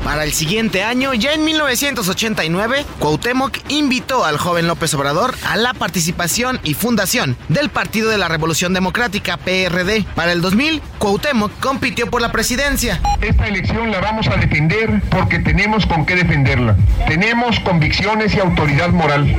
Para 0.05 0.23
el 0.23 0.33
siguiente 0.33 0.83
año, 0.83 1.15
ya 1.15 1.33
en 1.33 1.43
1989, 1.43 2.85
Cuauhtémoc 2.99 3.57
invitó 3.69 4.23
al 4.23 4.37
joven 4.37 4.67
López 4.67 4.93
Obrador 4.93 5.33
a 5.43 5.57
la 5.57 5.73
participación 5.73 6.59
y 6.63 6.75
fundación 6.75 7.35
del 7.49 7.69
Partido 7.69 8.11
de 8.11 8.19
la 8.19 8.27
Revolución 8.27 8.71
Democrática, 8.71 9.37
PRD. 9.37 10.05
Para 10.13 10.31
el 10.31 10.41
2000, 10.41 10.79
Cuauhtémoc 10.99 11.59
compitió 11.59 12.07
por 12.07 12.21
la 12.21 12.31
presidencia. 12.31 13.01
Esta 13.19 13.47
elección 13.47 13.89
la 13.89 13.99
vamos 13.99 14.27
a 14.27 14.35
defender 14.35 15.01
porque 15.09 15.39
tenemos 15.39 15.87
con 15.87 16.05
qué 16.05 16.15
defenderla. 16.15 16.77
Tenemos 17.07 17.59
convicciones 17.61 18.35
y 18.35 18.39
autoridad 18.39 18.89
moral 18.89 19.35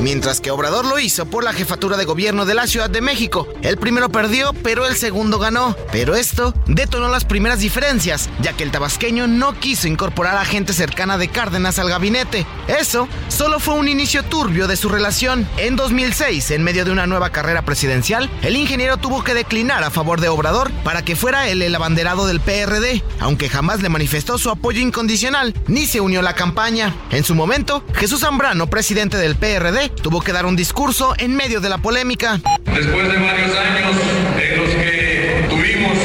mientras 0.00 0.40
que 0.40 0.50
Obrador 0.50 0.84
lo 0.84 0.98
hizo 0.98 1.26
por 1.26 1.44
la 1.44 1.52
jefatura 1.52 1.96
de 1.96 2.04
gobierno 2.04 2.44
de 2.44 2.54
la 2.54 2.66
Ciudad 2.66 2.90
de 2.90 3.00
México. 3.00 3.48
El 3.62 3.76
primero 3.76 4.08
perdió, 4.08 4.52
pero 4.62 4.86
el 4.86 4.96
segundo 4.96 5.38
ganó. 5.38 5.76
Pero 5.92 6.14
esto 6.14 6.54
detonó 6.66 7.08
las 7.08 7.24
primeras 7.24 7.60
diferencias, 7.60 8.28
ya 8.40 8.52
que 8.52 8.64
el 8.64 8.70
tabasqueño 8.70 9.26
no 9.26 9.58
quiso 9.58 9.88
incorporar 9.88 10.36
a 10.36 10.44
gente 10.44 10.72
cercana 10.72 11.18
de 11.18 11.28
Cárdenas 11.28 11.78
al 11.78 11.88
gabinete. 11.88 12.46
Eso 12.68 13.08
solo 13.28 13.60
fue 13.60 13.74
un 13.74 13.88
inicio 13.88 14.22
turbio 14.22 14.66
de 14.66 14.76
su 14.76 14.88
relación. 14.88 15.48
En 15.56 15.76
2006, 15.76 16.50
en 16.50 16.62
medio 16.62 16.84
de 16.84 16.90
una 16.90 17.06
nueva 17.06 17.30
carrera 17.30 17.62
presidencial, 17.62 18.30
el 18.42 18.56
ingeniero 18.56 18.96
tuvo 18.96 19.24
que 19.24 19.34
declinar 19.34 19.84
a 19.84 19.90
favor 19.90 20.20
de 20.20 20.28
Obrador 20.28 20.70
para 20.82 21.04
que 21.04 21.16
fuera 21.16 21.48
él 21.48 21.62
el 21.62 21.74
abanderado 21.74 22.26
del 22.26 22.40
PRD, 22.40 23.02
aunque 23.20 23.48
jamás 23.48 23.82
le 23.82 23.88
manifestó 23.88 24.38
su 24.38 24.50
apoyo 24.50 24.80
incondicional 24.80 25.54
ni 25.66 25.86
se 25.86 26.00
unió 26.00 26.20
a 26.20 26.22
la 26.22 26.34
campaña. 26.34 26.94
En 27.10 27.24
su 27.24 27.34
momento, 27.34 27.84
Jesús 27.94 28.20
Zambrano, 28.20 28.68
presidente 28.68 29.16
del 29.16 29.36
PRD, 29.36 29.83
tuvo 29.88 30.20
que 30.20 30.32
dar 30.32 30.46
un 30.46 30.56
discurso 30.56 31.14
en 31.18 31.34
medio 31.34 31.60
de 31.60 31.68
la 31.68 31.78
polémica. 31.78 32.40
Después 32.64 33.12
de 33.12 33.18
varios 33.18 33.56
años 33.56 33.96
en 34.40 34.60
los 34.60 34.70
que 34.70 35.46
tuvimos 35.48 35.98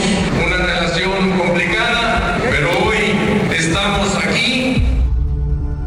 una 0.45 0.57
relación 0.57 1.37
complicada, 1.37 2.37
pero 2.49 2.69
hoy 2.85 3.53
estamos 3.55 4.15
aquí. 4.15 4.83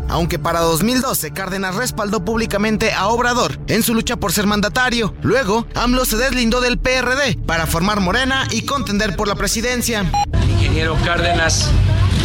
Aunque 0.09 0.39
para 0.39 0.61
2012 0.61 1.33
Cárdenas 1.33 1.75
respaldó 1.75 2.25
públicamente 2.25 2.93
a 2.93 3.09
Obrador 3.09 3.59
en 3.67 3.83
su 3.83 3.95
lucha 3.95 4.17
por 4.17 4.33
ser 4.33 4.47
mandatario. 4.47 5.15
Luego, 5.23 5.67
AMLO 5.75 6.05
se 6.05 6.17
deslindó 6.17 6.61
del 6.61 6.79
PRD 6.79 7.39
para 7.47 7.67
formar 7.67 8.01
Morena 8.01 8.47
y 8.51 8.63
contender 8.63 9.17
por 9.17 9.27
la 9.27 9.35
presidencia. 9.35 10.05
ingeniero 10.51 10.97
Cárdenas 11.05 11.71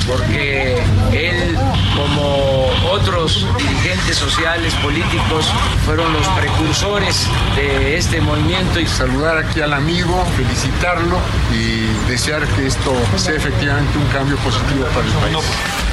porque 0.07 0.77
él, 1.11 1.57
como 1.95 2.67
otros 2.91 3.45
dirigentes 3.57 4.15
sociales, 4.15 4.73
políticos, 4.75 5.51
fueron 5.85 6.11
los 6.13 6.27
precursores 6.29 7.27
de 7.55 7.97
este 7.97 8.21
movimiento. 8.21 8.79
Y 8.79 8.87
saludar 8.87 9.37
aquí 9.37 9.61
al 9.61 9.73
amigo, 9.73 10.25
felicitarlo 10.35 11.17
y 11.53 11.87
desear 12.09 12.45
que 12.47 12.67
esto 12.67 12.93
sea 13.17 13.35
efectivamente 13.35 13.97
un 13.97 14.07
cambio 14.07 14.37
positivo 14.37 14.85
para 14.93 15.05
el 15.05 15.13
país. 15.13 15.86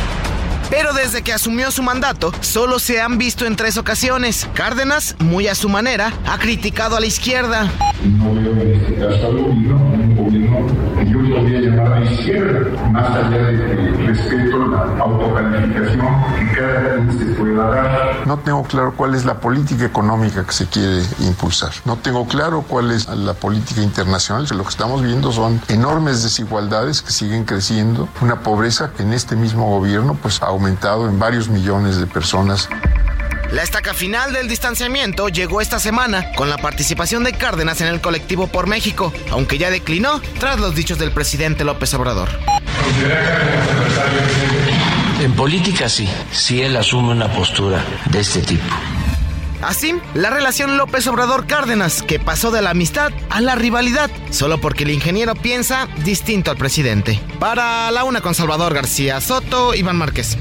Pero 0.71 0.93
desde 0.93 1.23
que 1.23 1.33
asumió 1.33 1.71
su 1.71 1.83
mandato, 1.83 2.33
solo 2.41 2.79
se 2.79 3.01
han 3.01 3.19
visto 3.19 3.47
en 3.47 3.57
tres 3.57 3.77
ocasiones. 3.77 4.49
Cárdenas, 4.55 5.17
muy 5.19 5.49
a 5.49 5.55
su 5.55 5.69
manera, 5.69 6.13
ha 6.27 6.39
criticado 6.39 6.97
a 6.97 7.01
la 7.01 7.07
izquierda. 7.07 7.71
No 8.05 8.35
veo 8.35 8.53
en 8.53 8.73
este 8.75 8.95
caso 8.97 9.31
un 9.31 10.17
gobierno 10.17 10.67
que 10.97 11.11
yo 11.11 11.37
podría 11.37 11.61
llamar 11.61 11.93
a 11.93 12.01
la 12.01 12.11
izquierda, 12.11 12.91
más 12.91 13.11
allá 13.11 13.39
de 13.39 13.59
que 13.59 14.07
respeto 14.07 14.67
la 14.67 14.83
autocalificación 15.01 16.07
que 16.39 16.61
cada 16.61 16.95
quien 16.95 17.19
se 17.19 17.25
pueda 17.35 17.71
dar. 17.71 18.27
No 18.27 18.39
tengo 18.39 18.63
claro 18.65 18.95
cuál 18.97 19.15
es 19.15 19.25
la 19.25 19.41
política 19.41 19.85
económica 19.85 20.45
que 20.45 20.53
se 20.53 20.67
quiere 20.67 21.03
impulsar. 21.21 21.73
No 21.85 21.97
tengo 21.97 22.27
claro 22.27 22.63
cuál 22.67 22.91
es 22.91 23.09
la 23.09 23.35
política 23.35 23.83
internacional. 23.83 24.47
Lo 24.55 24.63
que 24.65 24.71
estamos 24.71 25.03
viendo 25.03 25.33
son 25.33 25.61
enormes 25.69 26.23
desigualdades 26.23 27.03
que 27.03 27.11
siguen 27.11 27.45
creciendo, 27.45 28.09
una 28.21 28.41
pobreza 28.41 28.93
que 28.97 29.03
en 29.03 29.13
este 29.13 29.37
mismo 29.37 29.69
gobierno 29.69 30.15
pues 30.21 30.43
ha 30.43 30.51
aumentado 30.65 31.07
en 31.07 31.19
varios 31.19 31.49
millones 31.49 31.99
de 31.99 32.07
personas. 32.07 32.71
La 33.53 33.63
estaca 33.63 33.93
final 33.93 34.33
del 34.33 34.49
distanciamiento 34.49 35.29
llegó 35.29 35.61
esta 35.61 35.79
semana 35.79 36.33
con 36.33 36.49
la 36.49 36.57
participación 36.57 37.23
de 37.23 37.35
Cárdenas 37.35 37.83
en 37.83 37.89
el 37.89 38.01
colectivo 38.01 38.47
por 38.47 38.67
México, 38.67 39.13
aunque 39.31 39.59
ya 39.59 39.69
declinó 39.69 40.23
tras 40.41 40.59
los 40.59 40.75
dichos 40.75 40.99
del 40.99 41.13
presidente 41.13 41.65
López 41.65 41.93
Obrador. 41.93 42.31
En 45.21 45.35
política 45.35 45.91
sí, 45.91 46.09
sí 46.33 46.63
él 46.63 46.77
asume 46.77 47.13
una 47.13 47.31
postura 47.31 47.85
de 48.11 48.21
este 48.21 48.41
tipo. 48.41 48.65
Así, 49.63 49.95
la 50.15 50.31
relación 50.31 50.77
López 50.77 51.07
Obrador-Cárdenas, 51.07 52.03
que 52.03 52.19
pasó 52.19 52.51
de 52.51 52.63
la 52.63 52.71
amistad 52.71 53.13
a 53.31 53.41
la 53.41 53.55
rivalidad, 53.55 54.11
solo 54.31 54.59
porque 54.61 54.85
el 54.85 54.91
ingeniero 54.91 55.35
piensa 55.35 55.89
distinto 56.05 56.51
al 56.51 56.57
presidente. 56.57 57.21
Para 57.39 57.91
la 57.91 58.05
una 58.05 58.21
con 58.21 58.35
Salvador 58.35 58.75
García 58.75 59.21
Soto, 59.21 59.75
Iván 59.75 59.97
Márquez. 59.97 60.37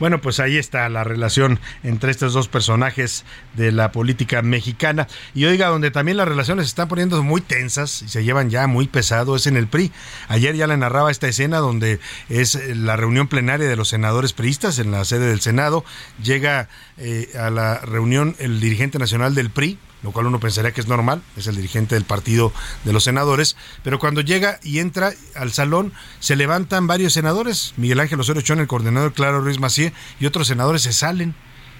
Bueno, 0.00 0.20
pues 0.20 0.40
ahí 0.40 0.56
está 0.56 0.88
la 0.88 1.04
relación 1.04 1.60
entre 1.82 2.10
estos 2.10 2.32
dos 2.32 2.48
personajes 2.48 3.24
de 3.54 3.72
la 3.72 3.92
política 3.92 4.42
mexicana. 4.42 5.06
Y 5.34 5.44
oiga, 5.44 5.68
donde 5.68 5.90
también 5.90 6.16
las 6.16 6.28
relaciones 6.28 6.66
se 6.66 6.70
están 6.70 6.88
poniendo 6.88 7.22
muy 7.22 7.40
tensas 7.40 8.02
y 8.02 8.08
se 8.08 8.24
llevan 8.24 8.50
ya 8.50 8.66
muy 8.66 8.88
pesado 8.88 9.36
es 9.36 9.46
en 9.46 9.56
el 9.56 9.68
PRI. 9.68 9.92
Ayer 10.28 10.56
ya 10.56 10.66
le 10.66 10.76
narraba 10.76 11.10
esta 11.10 11.28
escena 11.28 11.58
donde 11.58 12.00
es 12.28 12.54
la 12.76 12.96
reunión 12.96 13.28
plenaria 13.28 13.68
de 13.68 13.76
los 13.76 13.88
senadores 13.88 14.32
priistas 14.32 14.78
en 14.78 14.90
la 14.90 15.04
sede 15.04 15.26
del 15.26 15.40
Senado. 15.40 15.84
Llega 16.22 16.68
eh, 16.98 17.30
a 17.38 17.50
la 17.50 17.78
reunión 17.80 18.36
el 18.38 18.60
dirigente 18.60 18.98
nacional 18.98 19.34
del 19.34 19.50
PRI, 19.50 19.78
lo 20.04 20.12
cual 20.12 20.26
uno 20.26 20.38
pensaría 20.38 20.72
que 20.72 20.82
es 20.82 20.86
normal, 20.86 21.22
es 21.34 21.46
el 21.46 21.56
dirigente 21.56 21.94
del 21.94 22.04
partido 22.04 22.52
de 22.84 22.92
los 22.92 23.04
senadores, 23.04 23.56
pero 23.82 23.98
cuando 23.98 24.20
llega 24.20 24.60
y 24.62 24.78
entra 24.78 25.14
al 25.34 25.50
salón 25.52 25.94
se 26.20 26.36
levantan 26.36 26.86
varios 26.86 27.14
senadores, 27.14 27.72
Miguel 27.78 28.00
Ángel 28.00 28.20
Osorio 28.20 28.42
Chón, 28.42 28.60
el 28.60 28.66
coordinador 28.66 29.14
Claro 29.14 29.40
Ruiz 29.40 29.58
Macié 29.58 29.94
y 30.20 30.26
otros 30.26 30.46
senadores 30.46 30.82
se 30.82 30.92
salen 30.92 31.34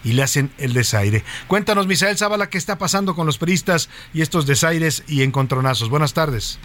y 0.05 0.13
le 0.13 0.23
hacen 0.23 0.51
el 0.57 0.73
desaire. 0.73 1.23
Cuéntanos, 1.49 1.87
Misael 1.87 2.17
Zavala, 2.17 2.49
qué 2.49 2.57
está 2.57 2.79
pasando 2.79 3.15
con 3.15 3.27
los 3.27 3.37
peristas 3.37 3.91
y 4.15 4.23
estos 4.23 4.47
desaires 4.47 5.03
y 5.07 5.23
encontronazos. 5.23 5.91
Buenas 5.91 6.15
tardes. 6.15 6.59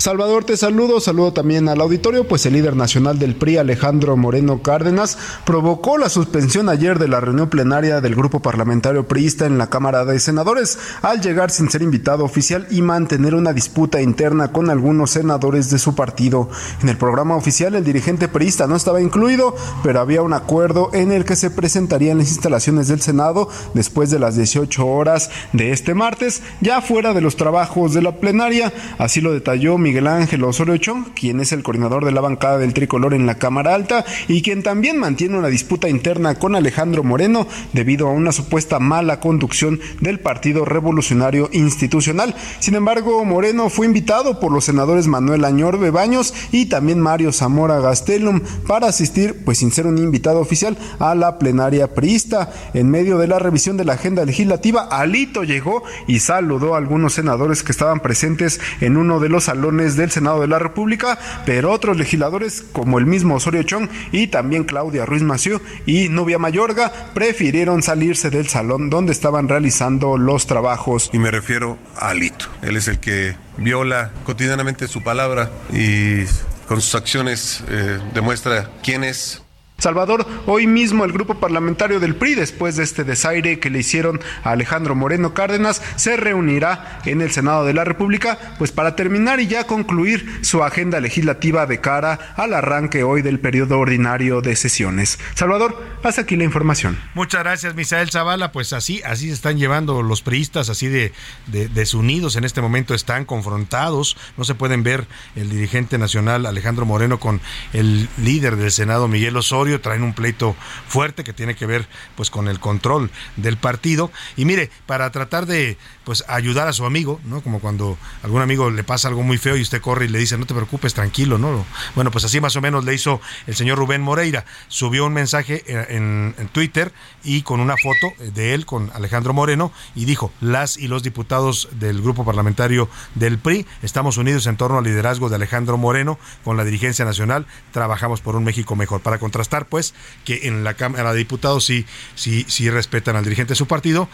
Salvador, 0.00 0.44
te 0.44 0.56
saludo, 0.56 0.98
saludo 0.98 1.34
también 1.34 1.68
al 1.68 1.82
auditorio, 1.82 2.26
pues 2.26 2.46
el 2.46 2.54
líder 2.54 2.74
nacional 2.74 3.18
del 3.18 3.36
PRI, 3.36 3.58
Alejandro 3.58 4.16
Moreno 4.16 4.62
Cárdenas, 4.62 5.18
provocó 5.44 5.98
la 5.98 6.08
suspensión 6.08 6.70
ayer 6.70 6.98
de 6.98 7.06
la 7.06 7.20
reunión 7.20 7.50
plenaria 7.50 8.00
del 8.00 8.14
grupo 8.14 8.40
parlamentario 8.40 9.06
priista 9.06 9.44
en 9.44 9.58
la 9.58 9.68
Cámara 9.68 10.06
de 10.06 10.18
Senadores, 10.18 10.78
al 11.02 11.20
llegar 11.20 11.50
sin 11.50 11.68
ser 11.68 11.82
invitado 11.82 12.24
oficial 12.24 12.66
y 12.70 12.80
mantener 12.80 13.34
una 13.34 13.52
disputa 13.52 14.00
interna 14.00 14.52
con 14.52 14.70
algunos 14.70 15.10
senadores 15.10 15.68
de 15.68 15.78
su 15.78 15.94
partido. 15.94 16.48
En 16.82 16.88
el 16.88 16.96
programa 16.96 17.36
oficial 17.36 17.74
el 17.74 17.84
dirigente 17.84 18.26
priista 18.26 18.66
no 18.66 18.76
estaba 18.76 19.02
incluido, 19.02 19.54
pero 19.82 20.00
había 20.00 20.22
un 20.22 20.32
acuerdo 20.32 20.88
en 20.94 21.12
el 21.12 21.26
que 21.26 21.36
se 21.36 21.50
presentaría 21.50 22.12
en 22.12 22.18
las 22.18 22.30
instalaciones 22.30 22.88
del 22.88 23.02
Senado 23.02 23.50
después 23.74 24.08
de 24.08 24.18
las 24.18 24.34
18 24.34 24.86
horas 24.86 25.28
de 25.52 25.72
este 25.72 25.92
martes, 25.92 26.40
ya 26.62 26.80
fuera 26.80 27.12
de 27.12 27.20
los 27.20 27.36
trabajos 27.36 27.92
de 27.92 28.00
la 28.00 28.16
plenaria, 28.16 28.72
así 28.96 29.20
lo 29.20 29.34
detalló 29.34 29.76
mi 29.76 29.89
Miguel 29.90 30.06
Ángel 30.06 30.44
Osorio 30.44 30.76
Chong, 30.76 31.06
quien 31.16 31.40
es 31.40 31.50
el 31.50 31.64
coordinador 31.64 32.04
de 32.04 32.12
la 32.12 32.20
bancada 32.20 32.58
del 32.58 32.74
tricolor 32.74 33.12
en 33.12 33.26
la 33.26 33.38
Cámara 33.38 33.74
Alta 33.74 34.04
y 34.28 34.40
quien 34.40 34.62
también 34.62 35.00
mantiene 35.00 35.36
una 35.36 35.48
disputa 35.48 35.88
interna 35.88 36.36
con 36.36 36.54
Alejandro 36.54 37.02
Moreno 37.02 37.48
debido 37.72 38.06
a 38.06 38.12
una 38.12 38.30
supuesta 38.30 38.78
mala 38.78 39.18
conducción 39.18 39.80
del 40.00 40.20
Partido 40.20 40.64
Revolucionario 40.64 41.48
Institucional. 41.50 42.36
Sin 42.60 42.76
embargo, 42.76 43.24
Moreno 43.24 43.68
fue 43.68 43.86
invitado 43.86 44.38
por 44.38 44.52
los 44.52 44.64
senadores 44.66 45.08
Manuel 45.08 45.44
Añorbe 45.44 45.90
Baños 45.90 46.34
y 46.52 46.66
también 46.66 47.00
Mario 47.00 47.32
Zamora 47.32 47.80
Gastelum 47.80 48.42
para 48.68 48.86
asistir, 48.86 49.42
pues 49.44 49.58
sin 49.58 49.72
ser 49.72 49.88
un 49.88 49.98
invitado 49.98 50.38
oficial, 50.38 50.78
a 51.00 51.16
la 51.16 51.36
plenaria 51.40 51.94
priista. 51.96 52.52
En 52.74 52.88
medio 52.90 53.18
de 53.18 53.26
la 53.26 53.40
revisión 53.40 53.76
de 53.76 53.84
la 53.84 53.94
agenda 53.94 54.24
legislativa, 54.24 54.82
Alito 54.82 55.42
llegó 55.42 55.82
y 56.06 56.20
saludó 56.20 56.76
a 56.76 56.78
algunos 56.78 57.14
senadores 57.14 57.64
que 57.64 57.72
estaban 57.72 57.98
presentes 57.98 58.60
en 58.80 58.96
uno 58.96 59.18
de 59.18 59.28
los 59.28 59.44
salones 59.44 59.69
del 59.70 60.10
Senado 60.10 60.40
de 60.40 60.48
la 60.48 60.58
República, 60.58 61.18
pero 61.46 61.70
otros 61.70 61.96
legisladores 61.96 62.64
como 62.72 62.98
el 62.98 63.06
mismo 63.06 63.36
Osorio 63.36 63.62
Chong 63.62 63.88
y 64.12 64.28
también 64.28 64.64
Claudia 64.64 65.06
Ruiz 65.06 65.22
Massieu 65.22 65.60
y 65.86 66.08
Nubia 66.08 66.38
Mayorga 66.38 66.92
prefirieron 67.14 67.82
salirse 67.82 68.30
del 68.30 68.48
salón 68.48 68.90
donde 68.90 69.12
estaban 69.12 69.48
realizando 69.48 70.18
los 70.18 70.46
trabajos. 70.46 71.10
Y 71.12 71.18
me 71.18 71.30
refiero 71.30 71.78
a 71.96 72.10
Alito. 72.10 72.46
Él 72.62 72.76
es 72.76 72.88
el 72.88 72.98
que 72.98 73.36
viola 73.56 74.12
cotidianamente 74.24 74.88
su 74.88 75.02
palabra 75.02 75.50
y 75.72 76.24
con 76.66 76.80
sus 76.80 76.94
acciones 76.94 77.64
eh, 77.68 77.98
demuestra 78.14 78.70
quién 78.82 79.04
es 79.04 79.42
Salvador, 79.80 80.26
hoy 80.46 80.66
mismo 80.66 81.04
el 81.04 81.12
grupo 81.12 81.36
parlamentario 81.36 82.00
del 82.00 82.14
PRI, 82.14 82.34
después 82.34 82.76
de 82.76 82.84
este 82.84 83.02
desaire 83.02 83.58
que 83.58 83.70
le 83.70 83.78
hicieron 83.78 84.20
a 84.44 84.50
Alejandro 84.50 84.94
Moreno 84.94 85.32
Cárdenas, 85.32 85.82
se 85.96 86.18
reunirá 86.18 87.00
en 87.06 87.22
el 87.22 87.30
Senado 87.30 87.64
de 87.64 87.72
la 87.72 87.84
República, 87.84 88.38
pues 88.58 88.72
para 88.72 88.94
terminar 88.94 89.40
y 89.40 89.46
ya 89.46 89.66
concluir 89.66 90.40
su 90.42 90.62
agenda 90.62 91.00
legislativa 91.00 91.64
de 91.66 91.80
cara 91.80 92.34
al 92.36 92.52
arranque 92.52 93.02
hoy 93.04 93.22
del 93.22 93.40
periodo 93.40 93.78
ordinario 93.78 94.42
de 94.42 94.54
sesiones. 94.54 95.18
Salvador, 95.34 95.82
hasta 96.02 96.20
aquí 96.22 96.36
la 96.36 96.44
información. 96.44 96.98
Muchas 97.14 97.42
gracias, 97.42 97.74
Misael 97.74 98.10
Zavala. 98.10 98.52
Pues 98.52 98.74
así, 98.74 99.00
así 99.04 99.28
se 99.28 99.34
están 99.34 99.58
llevando 99.58 100.02
los 100.02 100.20
priistas, 100.20 100.68
así 100.68 100.88
de, 100.88 101.12
de 101.46 101.68
desunidos 101.68 102.36
en 102.36 102.44
este 102.44 102.60
momento, 102.60 102.92
están 102.92 103.24
confrontados. 103.24 104.18
No 104.36 104.44
se 104.44 104.54
pueden 104.54 104.82
ver 104.82 105.06
el 105.36 105.48
dirigente 105.48 105.96
nacional 105.96 106.44
Alejandro 106.44 106.84
Moreno 106.84 107.18
con 107.18 107.40
el 107.72 108.08
líder 108.18 108.56
del 108.56 108.70
Senado, 108.70 109.08
Miguel 109.08 109.36
Osorio 109.38 109.69
traen 109.78 110.02
un 110.02 110.14
pleito 110.14 110.56
fuerte 110.88 111.22
que 111.22 111.32
tiene 111.32 111.54
que 111.54 111.66
ver 111.66 111.86
pues 112.16 112.30
con 112.30 112.48
el 112.48 112.58
control 112.58 113.10
del 113.36 113.56
partido 113.56 114.10
y 114.36 114.44
mire, 114.44 114.70
para 114.86 115.10
tratar 115.10 115.46
de 115.46 115.76
pues 116.04 116.24
ayudar 116.26 116.66
a 116.66 116.72
su 116.72 116.86
amigo, 116.86 117.20
¿no? 117.24 117.40
Como 117.42 117.60
cuando 117.60 117.96
algún 118.22 118.42
amigo 118.42 118.70
le 118.70 118.82
pasa 118.82 119.08
algo 119.08 119.22
muy 119.22 119.38
feo 119.38 119.56
y 119.56 119.62
usted 119.62 119.80
corre 119.80 120.06
y 120.06 120.08
le 120.08 120.18
dice, 120.18 120.36
"No 120.38 120.46
te 120.46 120.54
preocupes, 120.54 120.94
tranquilo", 120.94 121.38
¿no? 121.38 121.64
Bueno, 121.94 122.10
pues 122.10 122.24
así 122.24 122.40
más 122.40 122.56
o 122.56 122.60
menos 122.60 122.84
le 122.84 122.94
hizo 122.94 123.20
el 123.46 123.54
señor 123.54 123.78
Rubén 123.78 124.02
Moreira. 124.02 124.44
Subió 124.68 125.06
un 125.06 125.12
mensaje 125.12 125.62
en, 125.94 126.34
en 126.36 126.48
Twitter 126.48 126.92
y 127.22 127.42
con 127.42 127.60
una 127.60 127.76
foto 127.76 128.12
de 128.32 128.54
él 128.54 128.66
con 128.66 128.90
Alejandro 128.94 129.32
Moreno 129.32 129.72
y 129.94 130.04
dijo, 130.04 130.32
"Las 130.40 130.76
y 130.76 130.88
los 130.88 131.02
diputados 131.02 131.68
del 131.72 132.00
grupo 132.00 132.24
parlamentario 132.24 132.88
del 133.14 133.38
PRI 133.38 133.66
estamos 133.82 134.16
unidos 134.16 134.46
en 134.46 134.56
torno 134.56 134.78
al 134.78 134.84
liderazgo 134.84 135.28
de 135.28 135.36
Alejandro 135.36 135.76
Moreno 135.76 136.18
con 136.44 136.56
la 136.56 136.64
dirigencia 136.64 137.04
nacional, 137.04 137.46
trabajamos 137.72 138.20
por 138.20 138.36
un 138.36 138.44
México 138.44 138.74
mejor." 138.74 139.00
Para 139.00 139.18
contrastar 139.18 139.59
pues 139.66 139.94
que 140.24 140.48
en 140.48 140.64
la 140.64 140.74
Cámara 140.74 141.12
de 141.12 141.18
Diputados 141.18 141.64
sí, 141.64 141.86
sí, 142.14 142.44
sí 142.48 142.70
respetan 142.70 143.16
al 143.16 143.24
dirigente 143.24 143.52
de 143.52 143.56
su 143.56 143.66
partido, 143.66 144.08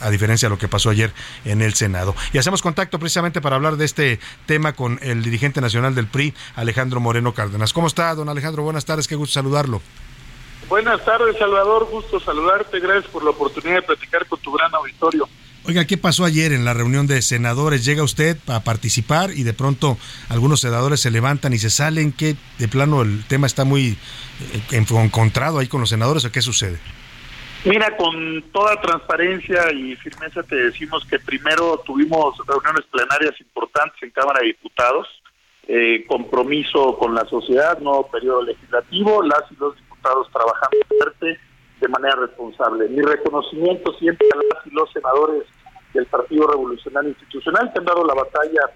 a 0.00 0.10
diferencia 0.10 0.48
de 0.48 0.50
lo 0.50 0.58
que 0.58 0.68
pasó 0.68 0.90
ayer 0.90 1.12
en 1.44 1.62
el 1.62 1.74
Senado. 1.74 2.14
Y 2.32 2.38
hacemos 2.38 2.62
contacto 2.62 2.98
precisamente 2.98 3.40
para 3.40 3.56
hablar 3.56 3.76
de 3.76 3.84
este 3.84 4.20
tema 4.46 4.72
con 4.74 4.98
el 5.02 5.22
dirigente 5.22 5.60
nacional 5.60 5.94
del 5.94 6.06
PRI, 6.06 6.34
Alejandro 6.56 7.00
Moreno 7.00 7.34
Cárdenas. 7.34 7.72
¿Cómo 7.72 7.86
está, 7.86 8.14
don 8.14 8.28
Alejandro? 8.28 8.62
Buenas 8.62 8.84
tardes, 8.84 9.06
qué 9.06 9.14
gusto 9.14 9.34
saludarlo. 9.34 9.80
Buenas 10.68 11.04
tardes, 11.04 11.36
Salvador. 11.38 11.86
Gusto 11.90 12.18
saludarte. 12.18 12.80
Gracias 12.80 13.10
por 13.12 13.24
la 13.24 13.30
oportunidad 13.30 13.76
de 13.76 13.82
platicar 13.82 14.26
con 14.26 14.38
tu 14.40 14.52
gran 14.52 14.74
auditorio. 14.74 15.28
Oiga, 15.64 15.84
¿qué 15.84 15.96
pasó 15.96 16.24
ayer 16.24 16.52
en 16.52 16.64
la 16.64 16.74
reunión 16.74 17.06
de 17.06 17.22
senadores? 17.22 17.84
Llega 17.84 18.02
usted 18.02 18.36
a 18.48 18.64
participar 18.64 19.30
y 19.30 19.44
de 19.44 19.52
pronto 19.52 19.96
algunos 20.28 20.60
senadores 20.60 21.00
se 21.00 21.12
levantan 21.12 21.52
y 21.52 21.58
se 21.58 21.70
salen. 21.70 22.12
¿Qué 22.12 22.34
de 22.58 22.66
plano 22.66 23.02
el 23.02 23.24
tema 23.28 23.46
está 23.46 23.64
muy 23.64 23.96
eh, 24.72 24.84
encontrado 24.90 25.60
ahí 25.60 25.68
con 25.68 25.80
los 25.80 25.90
senadores 25.90 26.24
o 26.24 26.32
qué 26.32 26.42
sucede? 26.42 26.80
Mira, 27.64 27.96
con 27.96 28.42
toda 28.52 28.80
transparencia 28.80 29.70
y 29.72 29.94
firmeza 29.94 30.42
te 30.42 30.56
decimos 30.56 31.06
que 31.06 31.20
primero 31.20 31.80
tuvimos 31.86 32.34
reuniones 32.44 32.84
plenarias 32.90 33.40
importantes 33.40 34.02
en 34.02 34.10
Cámara 34.10 34.40
de 34.40 34.48
Diputados, 34.48 35.06
eh, 35.68 36.04
compromiso 36.08 36.98
con 36.98 37.14
la 37.14 37.24
sociedad, 37.26 37.78
nuevo 37.78 38.08
periodo 38.10 38.42
legislativo, 38.42 39.22
las 39.22 39.42
y 39.52 39.54
los 39.60 39.76
diputados 39.76 40.26
trabajando 40.32 40.78
fuerte 40.88 41.38
de 41.82 41.88
manera 41.88 42.14
responsable. 42.14 42.88
Mi 42.88 43.02
reconocimiento 43.02 43.92
siempre 43.98 44.26
a 44.32 44.36
las 44.36 44.66
y 44.66 44.70
los 44.70 44.90
senadores 44.92 45.42
del 45.92 46.06
Partido 46.06 46.46
Revolucionario 46.46 47.10
Institucional 47.10 47.70
que 47.72 47.80
han 47.80 47.84
dado 47.84 48.04
la 48.04 48.14
batalla 48.14 48.70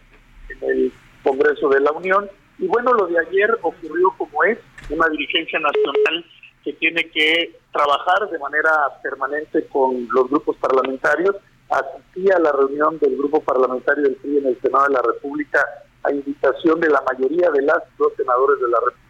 en 0.51 0.71
el 0.71 0.93
Congreso 1.23 1.69
de 1.69 1.81
la 1.81 1.93
Unión. 1.93 2.29
Y 2.59 2.67
bueno, 2.67 2.93
lo 2.93 3.07
de 3.07 3.19
ayer 3.19 3.57
ocurrió 3.63 4.13
como 4.19 4.43
es, 4.45 4.59
una 4.91 5.09
dirigencia 5.09 5.59
nacional 5.61 6.25
que 6.65 6.73
tiene 6.75 7.09
que 7.11 7.57
trabajar 7.73 8.29
de 8.29 8.39
manera 8.41 8.73
permanente 9.03 9.67
con 9.69 10.09
los 10.11 10.29
grupos 10.29 10.57
parlamentarios. 10.57 11.37
Asistí 11.71 12.29
a 12.31 12.41
la 12.41 12.53
reunión 12.53 12.99
del 12.99 13.17
grupo 13.17 13.41
parlamentario 13.41 14.03
del 14.03 14.17
PRI 14.17 14.39
en 14.39 14.47
el 14.47 14.61
Senado 14.61 14.87
de 14.87 14.95
la 14.95 15.03
República 15.03 15.65
a 16.03 16.13
invitación 16.13 16.81
de 16.81 16.89
la 16.89 17.03
mayoría 17.03 17.51
de 17.51 17.63
las 17.63 17.83
dos 17.99 18.13
senadores 18.17 18.61
de 18.61 18.69
la 18.69 18.79
República 18.79 19.06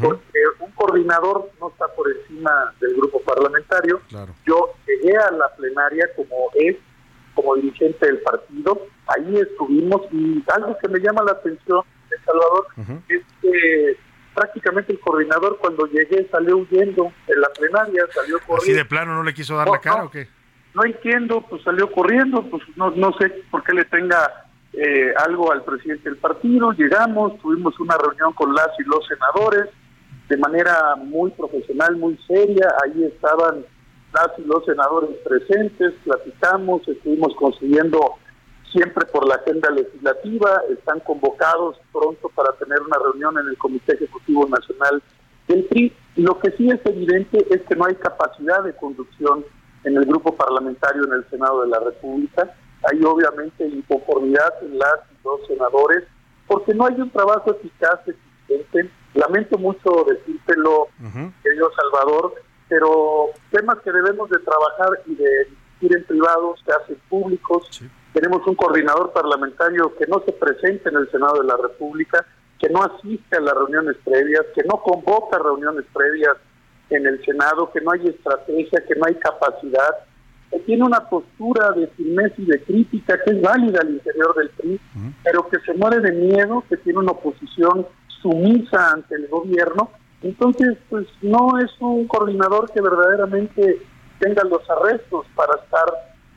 porque 0.00 0.38
un 0.60 0.70
coordinador 0.72 1.50
no 1.60 1.70
está 1.70 1.88
por 1.94 2.10
encima 2.10 2.74
del 2.80 2.94
grupo 2.96 3.20
parlamentario. 3.22 4.00
Yo 4.46 4.74
llegué 4.86 5.16
a 5.16 5.30
la 5.30 5.48
plenaria 5.56 6.08
como 6.14 6.50
es, 6.54 6.76
como 7.34 7.54
dirigente 7.56 8.06
del 8.06 8.18
partido, 8.18 8.86
ahí 9.06 9.36
estuvimos 9.36 10.02
y 10.12 10.42
algo 10.54 10.76
que 10.78 10.88
me 10.88 10.98
llama 10.98 11.22
la 11.24 11.32
atención 11.32 11.82
de 12.10 12.16
Salvador 12.24 12.66
es 13.08 13.22
que 13.40 13.96
prácticamente 14.34 14.92
el 14.92 15.00
coordinador 15.00 15.58
cuando 15.58 15.86
llegué 15.86 16.28
salió 16.30 16.58
huyendo 16.58 17.12
en 17.26 17.40
la 17.40 17.48
plenaria, 17.50 18.04
salió 18.12 18.38
corriendo. 18.40 18.62
¿Así 18.62 18.72
de 18.72 18.84
plano 18.84 19.14
no 19.14 19.22
le 19.22 19.34
quiso 19.34 19.56
dar 19.56 19.68
la 19.68 19.80
cara 19.80 20.04
o 20.04 20.10
qué? 20.10 20.28
No 20.74 20.84
entiendo, 20.84 21.44
pues 21.48 21.62
salió 21.62 21.90
corriendo, 21.90 22.42
pues 22.50 22.62
no, 22.76 22.90
no 22.90 23.12
sé 23.18 23.30
por 23.50 23.64
qué 23.64 23.72
le 23.72 23.84
tenga 23.86 24.47
eh, 24.72 25.12
algo 25.16 25.50
al 25.50 25.64
presidente 25.64 26.10
del 26.10 26.18
partido, 26.18 26.72
llegamos, 26.72 27.38
tuvimos 27.40 27.78
una 27.80 27.96
reunión 27.96 28.32
con 28.34 28.54
las 28.54 28.68
y 28.78 28.84
los 28.84 29.06
senadores 29.06 29.70
de 30.28 30.36
manera 30.36 30.94
muy 30.96 31.30
profesional, 31.30 31.96
muy 31.96 32.18
seria, 32.26 32.68
ahí 32.84 33.04
estaban 33.04 33.64
las 34.12 34.38
y 34.38 34.42
los 34.42 34.64
senadores 34.64 35.10
presentes, 35.24 35.94
platicamos, 36.04 36.86
estuvimos 36.86 37.34
consiguiendo 37.36 38.16
siempre 38.70 39.06
por 39.06 39.26
la 39.26 39.36
agenda 39.36 39.70
legislativa, 39.70 40.60
están 40.70 41.00
convocados 41.00 41.80
pronto 41.92 42.28
para 42.34 42.52
tener 42.52 42.80
una 42.82 42.98
reunión 42.98 43.38
en 43.38 43.48
el 43.48 43.56
Comité 43.56 43.94
Ejecutivo 43.94 44.46
Nacional 44.46 45.02
del 45.46 45.64
PRI. 45.64 45.92
Lo 46.16 46.38
que 46.38 46.50
sí 46.52 46.68
es 46.68 46.80
evidente 46.84 47.46
es 47.50 47.62
que 47.62 47.74
no 47.74 47.86
hay 47.86 47.94
capacidad 47.94 48.62
de 48.62 48.76
conducción 48.76 49.44
en 49.84 49.96
el 49.96 50.04
grupo 50.04 50.36
parlamentario 50.36 51.04
en 51.04 51.12
el 51.14 51.30
Senado 51.30 51.62
de 51.62 51.68
la 51.68 51.80
República 51.80 52.54
hay 52.84 53.02
obviamente 53.04 53.66
inconformidad 53.66 54.52
en 54.62 54.78
las 54.78 55.00
dos 55.22 55.40
senadores 55.46 56.04
porque 56.46 56.74
no 56.74 56.86
hay 56.86 56.94
un 57.00 57.10
trabajo 57.10 57.50
eficaz, 57.50 58.00
eficiente. 58.06 58.90
Lamento 59.14 59.58
mucho 59.58 60.06
decírtelo, 60.08 60.88
querido 61.42 61.70
Salvador, 61.74 62.34
pero 62.68 63.26
temas 63.50 63.78
que 63.84 63.92
debemos 63.92 64.30
de 64.30 64.38
trabajar 64.38 64.88
y 65.06 65.14
de 65.14 65.48
ir 65.80 65.96
en 65.96 66.04
privado 66.04 66.54
se 66.64 66.72
hacen 66.72 67.00
públicos. 67.08 67.82
Tenemos 68.12 68.46
un 68.46 68.54
coordinador 68.54 69.12
parlamentario 69.12 69.94
que 69.96 70.06
no 70.06 70.22
se 70.24 70.32
presenta 70.32 70.88
en 70.90 70.96
el 70.96 71.10
Senado 71.10 71.40
de 71.40 71.46
la 71.46 71.56
República, 71.56 72.24
que 72.58 72.68
no 72.68 72.82
asiste 72.82 73.36
a 73.36 73.40
las 73.40 73.54
reuniones 73.54 73.96
previas, 74.04 74.44
que 74.54 74.62
no 74.64 74.82
convoca 74.82 75.38
reuniones 75.38 75.84
previas 75.92 76.36
en 76.90 77.06
el 77.06 77.24
Senado, 77.24 77.70
que 77.70 77.80
no 77.80 77.92
hay 77.92 78.08
estrategia, 78.08 78.84
que 78.86 78.94
no 78.94 79.06
hay 79.06 79.14
capacidad, 79.16 79.96
que 80.50 80.58
tiene 80.60 80.84
una 80.84 81.00
postura 81.08 81.70
de 81.72 81.86
firmeza 81.88 82.34
y 82.38 82.46
de 82.46 82.62
crítica 82.62 83.18
que 83.24 83.32
es 83.32 83.42
válida 83.42 83.80
al 83.80 83.90
interior 83.90 84.34
del 84.36 84.50
PRI, 84.50 84.80
pero 85.22 85.48
que 85.48 85.58
se 85.60 85.74
muere 85.74 86.00
de 86.00 86.12
miedo, 86.12 86.64
que 86.68 86.76
tiene 86.78 86.98
una 87.00 87.12
oposición 87.12 87.86
sumisa 88.22 88.92
ante 88.92 89.14
el 89.14 89.28
gobierno. 89.28 89.90
Entonces, 90.22 90.76
pues 90.88 91.06
no 91.22 91.58
es 91.58 91.70
un 91.80 92.06
coordinador 92.08 92.70
que 92.72 92.80
verdaderamente 92.80 93.82
tenga 94.18 94.42
los 94.44 94.68
arrestos 94.68 95.26
para 95.34 95.54
estar 95.62 95.86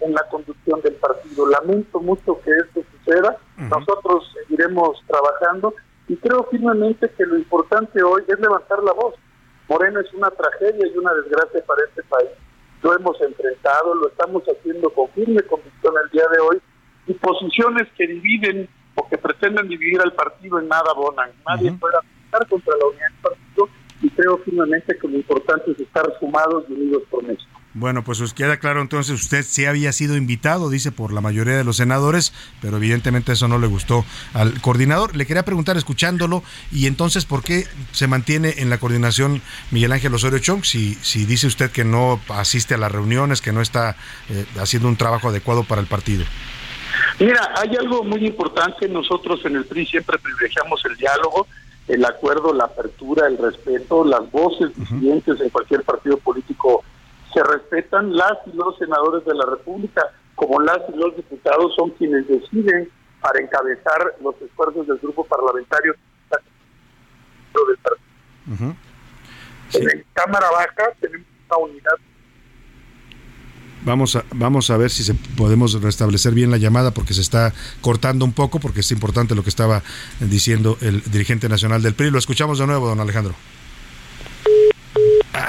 en 0.01 0.14
la 0.14 0.28
conducción 0.30 0.82
del 0.82 0.93
partido. 0.95 1.47
Lamento 1.47 1.99
mucho 1.99 2.39
que 2.41 2.51
esto 2.51 2.84
suceda. 2.91 3.38
Nosotros 3.57 4.32
seguiremos 4.34 5.01
trabajando 5.07 5.74
y 6.07 6.16
creo 6.18 6.43
firmemente 6.51 7.09
que 7.18 7.26
lo 7.26 7.38
importante 7.38 8.03
hoy 8.03 8.24
es 8.28 8.39
levantar 8.39 8.84
la 8.84 8.93
voz. 8.93 9.16
Moreno 9.70 9.99
es 9.99 10.14
una 10.14 10.30
tragedia 10.32 10.86
y 10.86 10.97
una 10.97 11.14
desgracia 11.14 11.64
para 11.66 11.84
este 11.88 12.03
país. 12.03 12.30
Lo 12.84 12.96
hemos 12.96 13.20
enfrentado, 13.22 13.96
lo 13.96 14.08
estamos 14.08 14.44
haciendo 14.44 14.90
con 14.90 15.10
firme 15.10 15.42
convicción 15.44 15.94
el 16.04 16.10
día 16.12 16.26
de 16.32 16.40
hoy 16.40 16.62
y 17.08 17.14
posiciones 17.14 17.88
que 17.96 18.08
dividen 18.08 18.68
o 18.96 19.08
que 19.08 19.18
pretenden 19.18 19.68
dividir 19.68 20.02
al 20.02 20.14
partido 20.14 20.60
en 20.60 20.68
nada 20.68 20.92
abonan. 20.92 21.32
Nadie 21.48 21.72
puede 21.74 21.96
atentar 21.98 22.48
contra 22.48 22.76
la 22.78 22.88
unidad 22.88 23.08
del 23.10 23.22
partido 23.22 23.70
y 24.02 24.10
creo 24.10 24.38
firmemente 24.40 24.98
que 24.98 25.08
lo 25.08 25.16
importante 25.16 25.72
es 25.72 25.80
estar 25.80 26.06
sumados 26.20 26.66
y 26.70 26.74
unidos 26.74 27.04
por 27.10 27.24
México. 27.24 27.51
Bueno, 27.74 28.04
pues 28.04 28.20
os 28.20 28.34
queda 28.34 28.58
claro 28.58 28.82
entonces, 28.82 29.22
usted 29.22 29.44
sí 29.44 29.66
había 29.66 29.94
sido 29.94 30.18
invitado, 30.18 30.70
dice, 30.70 30.92
por 30.92 31.14
la 31.14 31.22
mayoría 31.22 31.56
de 31.56 31.64
los 31.64 31.78
senadores, 31.78 32.34
pero 32.62 32.76
evidentemente 32.76 33.32
eso 33.32 33.48
no 33.48 33.60
le 33.60 33.68
gustó 33.68 34.04
al 34.34 34.60
coordinador. 34.60 35.16
Le 35.16 35.26
quería 35.26 35.46
preguntar, 35.46 35.78
escuchándolo, 35.78 36.44
y 36.74 36.88
entonces, 36.88 37.24
¿por 37.24 37.44
qué 37.44 37.66
se 37.94 38.08
mantiene 38.08 38.56
en 38.58 38.70
la 38.70 38.78
coordinación 38.78 39.42
Miguel 39.72 39.94
Ángel 39.94 40.14
Osorio 40.14 40.40
Chong 40.40 40.66
si, 40.66 40.96
si 40.96 41.26
dice 41.26 41.48
usted 41.48 41.72
que 41.72 41.86
no 41.86 42.20
asiste 42.28 42.74
a 42.74 42.78
las 42.78 42.92
reuniones, 42.92 43.40
que 43.42 43.54
no 43.54 43.62
está 43.62 43.96
eh, 44.30 44.46
haciendo 44.60 44.90
un 44.90 44.98
trabajo 44.98 45.30
adecuado 45.30 45.64
para 45.64 45.80
el 45.80 45.88
partido? 45.88 46.26
Mira, 47.20 47.54
hay 47.56 47.74
algo 47.78 48.04
muy 48.04 48.26
importante, 48.26 48.90
nosotros 48.90 49.46
en 49.46 49.56
el 49.56 49.64
PRI 49.64 49.86
siempre 49.86 50.18
privilegiamos 50.18 50.84
el 50.86 50.98
diálogo, 50.98 51.48
el 51.88 52.04
acuerdo, 52.04 52.54
la 52.54 52.66
apertura, 52.66 53.28
el 53.28 53.38
respeto, 53.38 54.04
las 54.04 54.30
voces 54.30 54.72
disidentes 54.76 55.40
en 55.40 55.50
cualquier 55.50 55.84
partido 55.84 56.18
político 56.18 56.84
se 57.34 57.44
respetan, 57.44 58.16
las 58.16 58.38
y 58.46 58.56
los 58.56 58.78
senadores 58.78 59.26
de 59.26 59.34
la 59.34 59.46
República, 59.46 60.12
como 60.36 60.60
las 60.62 60.80
y 60.94 60.98
los 60.98 61.16
diputados 61.16 61.74
son 61.76 61.92
quienes 61.92 62.28
deciden 62.28 62.90
para 63.22 63.40
encabezar 63.42 64.16
los 64.22 64.36
esfuerzos 64.42 64.88
del 64.88 64.98
grupo 64.98 65.24
parlamentario 65.26 65.96
del 67.54 67.78
partido. 67.78 68.76
En 69.74 70.06
Cámara 70.14 70.48
Baja 70.52 70.92
tenemos 71.00 71.28
una 71.48 71.58
unidad 71.58 71.98
Vamos 73.84 74.16
a, 74.16 74.24
vamos 74.36 74.70
a 74.70 74.78
ver 74.78 74.92
si 74.92 75.04
se 75.04 75.16
podemos 75.16 75.82
restablecer 75.82 76.34
bien 76.34 76.52
la 76.52 76.58
llamada 76.58 76.92
porque 76.92 77.16
se 77.16 77.22
está 77.22 77.52
cortando 77.82 78.26
un 78.26 78.34
poco, 78.34 78.60
porque 78.60 78.82
es 78.82 78.92
importante 78.92 79.34
lo 79.34 79.44
que 79.44 79.50
estaba 79.50 79.82
diciendo 80.20 80.78
el 80.82 81.02
dirigente 81.04 81.50
nacional 81.50 81.82
del 81.82 81.96
PRI. 81.96 82.12
Lo 82.12 82.20
escuchamos 82.20 82.60
de 82.60 82.68
nuevo, 82.68 82.88
don 82.88 83.00
Alejandro. 83.00 83.34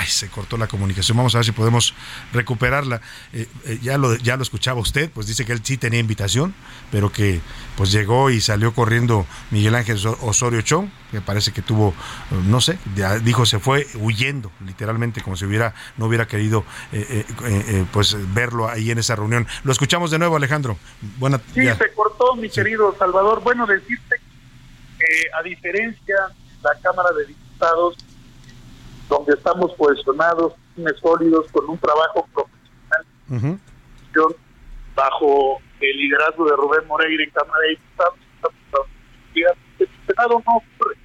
Ay, 0.02 0.08
se 0.08 0.28
cortó 0.28 0.56
la 0.56 0.66
comunicación. 0.66 1.16
Vamos 1.16 1.32
a 1.36 1.38
ver 1.38 1.44
si 1.44 1.52
podemos 1.52 1.94
recuperarla. 2.32 3.00
Eh, 3.32 3.46
eh, 3.66 3.78
ya, 3.82 3.98
lo, 3.98 4.16
ya 4.16 4.36
lo 4.36 4.42
escuchaba 4.42 4.80
usted, 4.80 5.08
pues 5.08 5.28
dice 5.28 5.44
que 5.44 5.52
él 5.52 5.60
sí 5.62 5.76
tenía 5.76 6.00
invitación, 6.00 6.54
pero 6.90 7.12
que 7.12 7.40
pues 7.76 7.92
llegó 7.92 8.28
y 8.28 8.40
salió 8.40 8.74
corriendo 8.74 9.26
Miguel 9.52 9.76
Ángel 9.76 10.04
Osorio 10.22 10.60
Chong, 10.62 10.88
que 11.12 11.20
parece 11.20 11.52
que 11.52 11.62
tuvo, 11.62 11.90
eh, 12.32 12.34
no 12.46 12.60
sé, 12.60 12.78
ya 12.96 13.20
dijo 13.20 13.46
se 13.46 13.60
fue 13.60 13.86
huyendo, 13.94 14.50
literalmente, 14.66 15.22
como 15.22 15.36
si 15.36 15.44
hubiera, 15.44 15.72
no 15.96 16.06
hubiera 16.06 16.26
querido 16.26 16.64
pues 17.92 18.16
verlo 18.34 18.68
ahí 18.68 18.90
en 18.90 18.98
esa 18.98 19.14
reunión. 19.14 19.46
Lo 19.62 19.70
escuchamos 19.70 20.10
de 20.10 20.18
nuevo, 20.18 20.34
Alejandro. 20.34 20.78
Buena, 21.18 21.40
sí, 21.54 21.62
se 21.62 21.92
cortó, 21.94 22.34
mi 22.34 22.50
querido 22.50 22.92
Salvador. 22.98 23.40
Bueno, 23.44 23.66
decirte 23.66 24.16
que 24.98 25.06
a 25.38 25.42
diferencia 25.44 26.16
de 26.26 26.62
la 26.62 26.74
Cámara 26.82 27.10
de 27.16 27.26
Diputados, 27.26 27.96
donde 29.08 29.34
estamos 29.34 29.74
cohesionados, 29.76 30.54
sólidos, 31.00 31.50
con 31.52 31.68
un 31.68 31.78
trabajo 31.78 32.26
profesional, 32.32 33.60
bajo 34.94 35.60
el 35.80 35.96
liderazgo 35.96 36.44
de 36.44 36.56
Rubén 36.56 36.86
Moreira 36.86 37.24
en 37.24 37.30
Cámara 37.30 37.60
de 37.60 37.68
Diputados. 37.70 38.18
El 39.78 39.88
Senado 40.06 40.42
no 40.46 40.56
ocurre, 40.56 40.96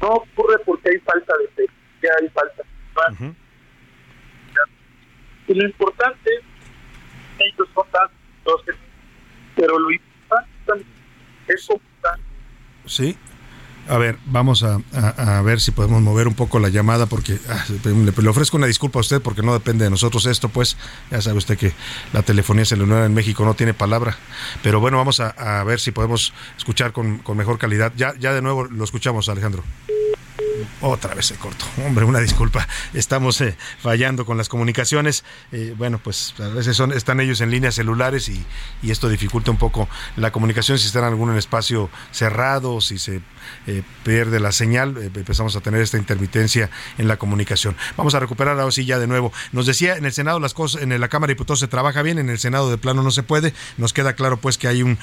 no 0.00 0.08
ocurre 0.08 0.58
porque 0.64 0.90
hay 0.90 0.98
falta 1.00 1.32
de 1.38 1.48
fe, 1.48 1.72
hay 2.20 2.28
falta 2.28 2.62
de 3.18 3.34
Y 5.48 5.54
lo 5.54 5.66
importante 5.66 6.30
ellos 7.38 7.68
son 7.74 7.86
los 8.46 8.62
pero 9.56 9.78
lo 9.78 9.90
importante 9.90 10.86
es 11.48 11.68
Sí, 12.86 13.16
a 13.88 13.98
ver, 13.98 14.18
vamos 14.26 14.62
a, 14.62 14.80
ver 15.42 15.60
si 15.60 15.70
podemos 15.70 16.00
mover 16.02 16.28
un 16.28 16.34
poco 16.34 16.58
la 16.58 16.68
llamada 16.68 17.06
porque 17.06 17.38
ah, 17.48 17.64
le, 17.84 18.28
ofrezco 18.28 18.56
una 18.56 18.66
disculpa 18.66 18.98
a 18.98 19.00
usted 19.00 19.20
porque 19.20 19.42
no 19.42 19.52
depende 19.52 19.84
de 19.84 19.90
nosotros 19.90 20.26
esto, 20.26 20.48
pues 20.48 20.76
ya 21.10 21.20
sabe 21.20 21.38
usted 21.38 21.58
que 21.58 21.72
la 22.12 22.22
telefonía 22.22 22.64
celular 22.64 23.04
en 23.04 23.14
México 23.14 23.44
no 23.44 23.54
tiene 23.54 23.74
palabra. 23.74 24.16
Pero 24.62 24.80
bueno, 24.80 24.96
vamos 24.96 25.20
a, 25.20 25.64
ver 25.64 25.80
si 25.80 25.90
podemos 25.90 26.32
escuchar 26.56 26.92
con, 26.92 27.18
con, 27.18 27.36
mejor 27.36 27.58
calidad. 27.58 27.92
Ya, 27.96 28.14
ya 28.18 28.32
de 28.32 28.42
nuevo 28.42 28.64
lo 28.64 28.84
escuchamos, 28.84 29.28
Alejandro. 29.28 29.62
Otra 30.80 31.14
vez 31.14 31.26
se 31.26 31.36
cortó. 31.36 31.64
Hombre, 31.84 32.04
una 32.04 32.20
disculpa. 32.20 32.66
Estamos 32.92 33.40
eh, 33.40 33.56
fallando 33.78 34.24
con 34.26 34.36
las 34.36 34.48
comunicaciones. 34.48 35.24
Eh, 35.52 35.74
bueno, 35.76 35.98
pues 35.98 36.34
a 36.38 36.48
veces 36.48 36.76
son, 36.76 36.92
están 36.92 37.20
ellos 37.20 37.40
en 37.40 37.50
líneas 37.50 37.74
celulares 37.74 38.28
y, 38.28 38.44
esto 38.82 39.08
dificulta 39.08 39.50
un 39.50 39.56
poco 39.56 39.88
la 40.16 40.30
comunicación 40.30 40.78
si 40.78 40.86
están 40.86 41.02
en 41.02 41.08
algún 41.08 41.36
espacio 41.36 41.90
cerrado, 42.12 42.80
si 42.80 42.98
se 42.98 43.22
eh, 43.66 43.82
pierde 44.04 44.38
la 44.38 44.52
señal, 44.52 44.96
empezamos 44.98 45.56
a 45.56 45.60
tener 45.60 45.80
esta 45.80 45.96
intermitencia 45.96 46.70
en 46.98 47.08
la 47.08 47.16
comunicación. 47.16 47.76
Vamos 47.96 48.14
a 48.14 48.20
recuperar 48.20 48.60
ahora 48.60 48.70
sí 48.70 48.84
ya 48.84 49.00
de 49.00 49.08
nuevo. 49.08 49.32
Nos 49.50 49.66
decía 49.66 49.96
en 49.96 50.04
el 50.04 50.12
Senado 50.12 50.38
las 50.38 50.54
cosas, 50.54 50.82
en 50.82 51.00
la 51.00 51.08
Cámara 51.08 51.28
de 51.28 51.34
Diputados 51.34 51.58
se 51.60 51.66
trabaja 51.66 52.02
bien, 52.02 52.18
en 52.18 52.30
el 52.30 52.38
Senado 52.38 52.70
de 52.70 52.78
plano 52.78 53.02
no 53.02 53.10
se 53.10 53.24
puede. 53.24 53.52
Nos 53.78 53.92
queda 53.92 54.12
claro 54.12 54.36
pues 54.36 54.58
que 54.58 54.68
hay 54.68 54.82
un, 54.82 54.98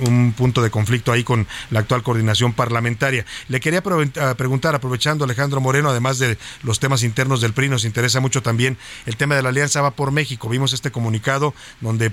un 0.00 0.32
punto 0.32 0.62
de 0.62 0.70
conflicto 0.70 1.12
ahí 1.12 1.24
con 1.24 1.46
la 1.70 1.80
actual 1.80 2.02
coordinación 2.02 2.54
parlamentaria. 2.54 3.26
Le 3.48 3.60
quería 3.60 3.82
preguntar, 3.82 4.74
aprovechando 4.96 5.24
Alejandro 5.24 5.60
Moreno, 5.60 5.90
además 5.90 6.18
de 6.18 6.38
los 6.62 6.80
temas 6.80 7.02
internos 7.02 7.42
del 7.42 7.52
PRI, 7.52 7.68
nos 7.68 7.84
interesa 7.84 8.20
mucho 8.20 8.42
también 8.42 8.78
el 9.04 9.18
tema 9.18 9.36
de 9.36 9.42
la 9.42 9.50
Alianza 9.50 9.82
Va 9.82 9.90
por 9.90 10.10
México. 10.10 10.48
Vimos 10.48 10.72
este 10.72 10.90
comunicado 10.90 11.52
donde 11.82 12.12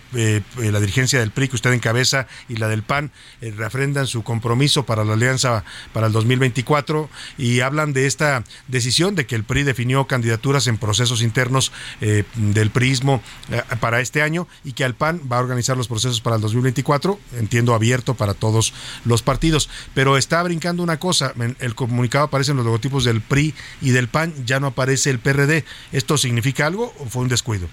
la 0.58 0.80
dirigencia 0.82 1.22
del 1.22 1.32
PRI 1.32 1.48
que 1.48 1.56
usted 1.56 1.72
encabeza 1.72 2.28
y 2.50 2.58
la 2.58 2.68
del 2.68 2.84
PAN 2.84 3.12
refrendan 3.56 4.06
su 4.06 4.24
compromiso 4.24 4.86
para 4.86 5.06
la 5.06 5.14
Alianza 5.14 5.64
para 5.94 6.08
el 6.08 6.14
2024 6.14 7.10
y 7.38 7.62
hablan 7.62 7.94
de 7.94 8.06
esta 8.06 8.44
decisión 8.68 9.16
de 9.16 9.26
que 9.26 9.36
el 9.36 9.46
PRI 9.46 9.64
definió 9.64 10.06
candidaturas 10.06 10.68
en 10.68 10.78
procesos 10.78 11.22
internos 11.22 11.72
eh, 12.02 12.26
del 12.36 12.70
PRIismo 12.70 13.24
eh, 13.50 13.62
para 13.80 14.02
este 14.02 14.22
año 14.22 14.46
y 14.66 14.74
que 14.74 14.84
al 14.84 14.96
PAN 14.96 15.22
va 15.32 15.38
a 15.38 15.40
organizar 15.40 15.78
los 15.78 15.88
procesos 15.88 16.20
para 16.20 16.36
el 16.36 16.42
2024, 16.42 17.18
entiendo 17.38 17.76
abierto 17.76 18.16
para 18.16 18.34
todos 18.34 18.74
los 19.06 19.22
partidos, 19.22 19.70
pero 19.94 20.18
está 20.18 20.44
brincando 20.44 20.84
una 20.84 21.00
cosa, 21.00 21.34
el 21.60 21.76
comunicado 21.76 22.26
aparecen 22.26 22.58
los 22.58 22.63
logotipos 22.64 23.04
del 23.04 23.22
PRI 23.22 23.54
y 23.82 23.92
del 23.92 24.08
PAN, 24.08 24.34
ya 24.46 24.60
no 24.60 24.68
aparece 24.68 25.10
el 25.10 25.20
PRD. 25.20 25.64
¿Esto 25.92 26.18
significa 26.18 26.66
algo 26.66 26.94
o 27.00 27.06
fue 27.06 27.24
un 27.24 27.30
descuido? 27.30 27.68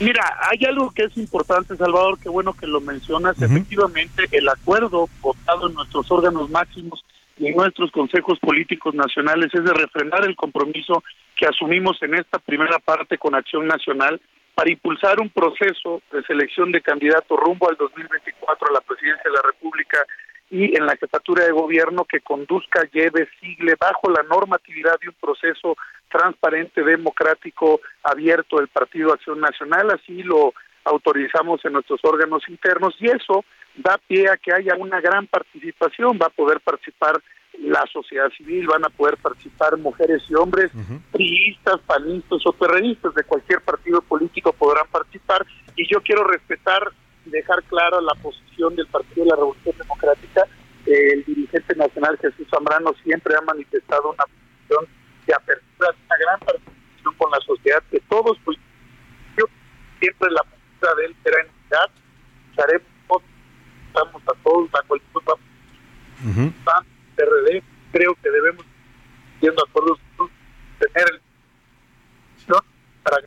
Mira, 0.00 0.22
hay 0.50 0.64
algo 0.66 0.90
que 0.90 1.04
es 1.04 1.16
importante, 1.16 1.76
Salvador, 1.76 2.18
qué 2.20 2.28
bueno 2.28 2.52
que 2.52 2.66
lo 2.66 2.80
mencionas. 2.80 3.40
Efectivamente, 3.40 4.24
el 4.32 4.48
acuerdo 4.48 5.08
votado 5.20 5.68
en 5.68 5.74
nuestros 5.74 6.10
órganos 6.10 6.50
máximos 6.50 7.04
y 7.38 7.46
en 7.46 7.56
nuestros 7.56 7.92
consejos 7.92 8.38
políticos 8.40 8.94
nacionales 8.94 9.50
es 9.54 9.64
de 9.64 9.72
refrendar 9.72 10.24
el 10.24 10.34
compromiso 10.34 11.02
que 11.36 11.46
asumimos 11.46 11.96
en 12.02 12.14
esta 12.14 12.38
primera 12.38 12.78
parte 12.80 13.18
con 13.18 13.34
Acción 13.34 13.66
Nacional 13.66 14.20
para 14.54 14.70
impulsar 14.70 15.20
un 15.20 15.30
proceso 15.30 16.02
de 16.12 16.22
selección 16.24 16.72
de 16.72 16.80
candidatos 16.80 17.38
rumbo 17.38 17.68
al 17.68 17.76
2024 17.76 18.68
a 18.68 18.72
la 18.72 18.80
presidencia 18.80 19.30
de 19.30 19.36
la 19.36 19.42
República 19.42 19.98
y 20.54 20.76
en 20.76 20.86
la 20.86 20.96
jefatura 20.96 21.44
de 21.44 21.50
gobierno 21.50 22.04
que 22.04 22.20
conduzca, 22.20 22.88
lleve, 22.92 23.28
sigle 23.40 23.74
bajo 23.74 24.08
la 24.08 24.22
normatividad 24.22 25.00
de 25.00 25.08
un 25.08 25.16
proceso 25.20 25.76
transparente, 26.08 26.84
democrático, 26.84 27.80
abierto 28.04 28.58
del 28.58 28.68
Partido 28.68 29.12
Acción 29.12 29.40
Nacional, 29.40 29.90
así 29.90 30.22
lo 30.22 30.54
autorizamos 30.84 31.64
en 31.64 31.72
nuestros 31.72 31.98
órganos 32.04 32.48
internos 32.48 32.94
y 33.00 33.06
eso 33.06 33.44
da 33.74 33.98
pie 34.06 34.30
a 34.30 34.36
que 34.36 34.52
haya 34.52 34.76
una 34.76 35.00
gran 35.00 35.26
participación, 35.26 36.20
va 36.22 36.26
a 36.26 36.36
poder 36.36 36.60
participar 36.60 37.20
la 37.58 37.84
sociedad 37.92 38.30
civil, 38.36 38.68
van 38.68 38.84
a 38.84 38.90
poder 38.90 39.16
participar 39.16 39.76
mujeres 39.76 40.22
y 40.28 40.36
hombres, 40.36 40.70
priistas, 41.10 41.80
panistas 41.80 42.46
o 42.46 42.52
perredistas 42.52 43.12
de 43.14 43.24
cualquier 43.24 43.60
partido 43.60 44.00
político 44.02 44.52
podrán 44.52 44.86
participar 44.86 45.44
y 45.74 45.84
yo 45.92 46.00
quiero 46.00 46.22
respetar 46.22 46.92
y 47.26 47.30
dejar 47.30 47.64
clara 47.64 48.00
la 48.00 48.14
posición 48.22 48.76
del 48.76 48.86
Partido 48.86 49.24
de 49.24 49.30
la 49.30 49.36
Revolución 49.36 49.53
el 49.53 49.53
nacional 51.94 52.18
Jesús 52.20 52.46
Zambrano 52.50 52.92
siempre 53.04 53.34
ha 53.36 53.40
manifestado 53.42 54.10
una 54.10 54.24
posición 54.24 54.86
de 55.26 55.34
apertura, 55.34 55.90
una 56.06 56.16
gran 56.18 56.40
participación 56.40 57.14
todos, 58.08 58.38
pues 58.44 58.58
yo 59.36 59.44
siempre 60.00 60.30
la 60.30 60.42
postura 60.42 60.94
de 60.96 61.06
él 61.06 61.16
será 61.22 61.40
en 61.40 61.48
unidad, 61.48 61.90
haremos 62.62 63.22
estamos 63.86 64.22
a 64.22 64.42
todos, 64.42 64.70
a 64.74 64.82
cualquier 64.86 65.12
uh 66.24 66.52
PRD, 67.16 67.62
creo 67.92 68.14
que 68.20 68.30
debemos, 68.30 68.64
siendo 69.38 69.62
acuerdos, 69.64 70.00
tener 70.80 71.08
el 71.12 71.20
para 73.04 73.18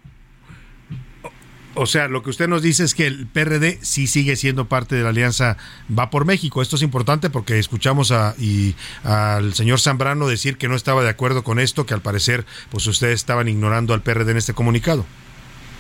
o 1.88 1.90
sea, 1.90 2.10
lo 2.10 2.22
que 2.22 2.30
usted 2.30 2.50
nos 2.50 2.62
dice 2.62 2.84
es 2.84 2.94
que 2.94 3.08
el 3.08 3.28
PRD 3.28 3.80
sí 3.82 4.08
sigue 4.08 4.36
siendo 4.36 4.66
parte 4.66 4.98
de 4.98 5.04
la 5.04 5.10
alianza 5.10 5.56
Va 5.98 6.10
por 6.10 6.26
México. 6.26 6.62
Esto 6.62 6.76
es 6.76 6.82
importante 6.82 7.30
porque 7.30 7.60
escuchamos 7.60 8.12
a, 8.12 8.36
y, 8.38 8.76
al 9.06 9.54
señor 9.54 9.80
Zambrano 9.80 10.28
decir 10.28 10.58
que 10.58 10.68
no 10.68 10.76
estaba 10.76 11.02
de 11.02 11.08
acuerdo 11.08 11.46
con 11.46 11.60
esto, 11.60 11.86
que 11.86 11.94
al 11.94 12.02
parecer 12.02 12.44
pues 12.72 12.86
ustedes 12.88 13.14
estaban 13.14 13.48
ignorando 13.48 13.94
al 13.94 14.02
PRD 14.02 14.32
en 14.32 14.36
este 14.36 14.54
comunicado. 14.54 15.06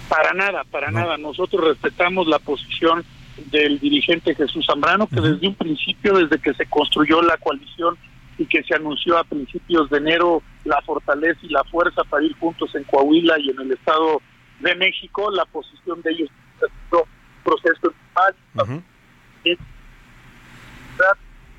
Para 0.07 0.31
nada, 0.31 0.63
para 0.63 0.91
nada. 0.91 1.17
Nosotros 1.17 1.67
respetamos 1.67 2.25
la 2.25 2.39
posición 2.39 3.03
del 3.51 3.77
dirigente 3.77 4.33
Jesús 4.33 4.65
Zambrano, 4.65 5.07
que 5.07 5.19
desde 5.19 5.45
un 5.45 5.55
principio, 5.55 6.13
desde 6.13 6.39
que 6.39 6.53
se 6.53 6.67
construyó 6.67 7.21
la 7.21 7.35
coalición 7.35 7.97
y 8.37 8.45
que 8.45 8.63
se 8.63 8.75
anunció 8.75 9.17
a 9.17 9.25
principios 9.25 9.89
de 9.89 9.97
enero 9.97 10.41
la 10.63 10.81
fortaleza 10.83 11.41
y 11.43 11.49
la 11.49 11.65
fuerza 11.65 12.05
para 12.05 12.23
ir 12.23 12.33
juntos 12.37 12.73
en 12.75 12.85
Coahuila 12.85 13.37
y 13.39 13.49
en 13.49 13.59
el 13.59 13.73
estado 13.73 14.21
de 14.59 14.75
México, 14.75 15.29
la 15.31 15.45
posición 15.45 16.01
de 16.01 16.11
ellos 16.11 16.29
es 16.57 16.71
un 16.91 17.03
proceso 17.43 17.93
normal. 18.15 18.35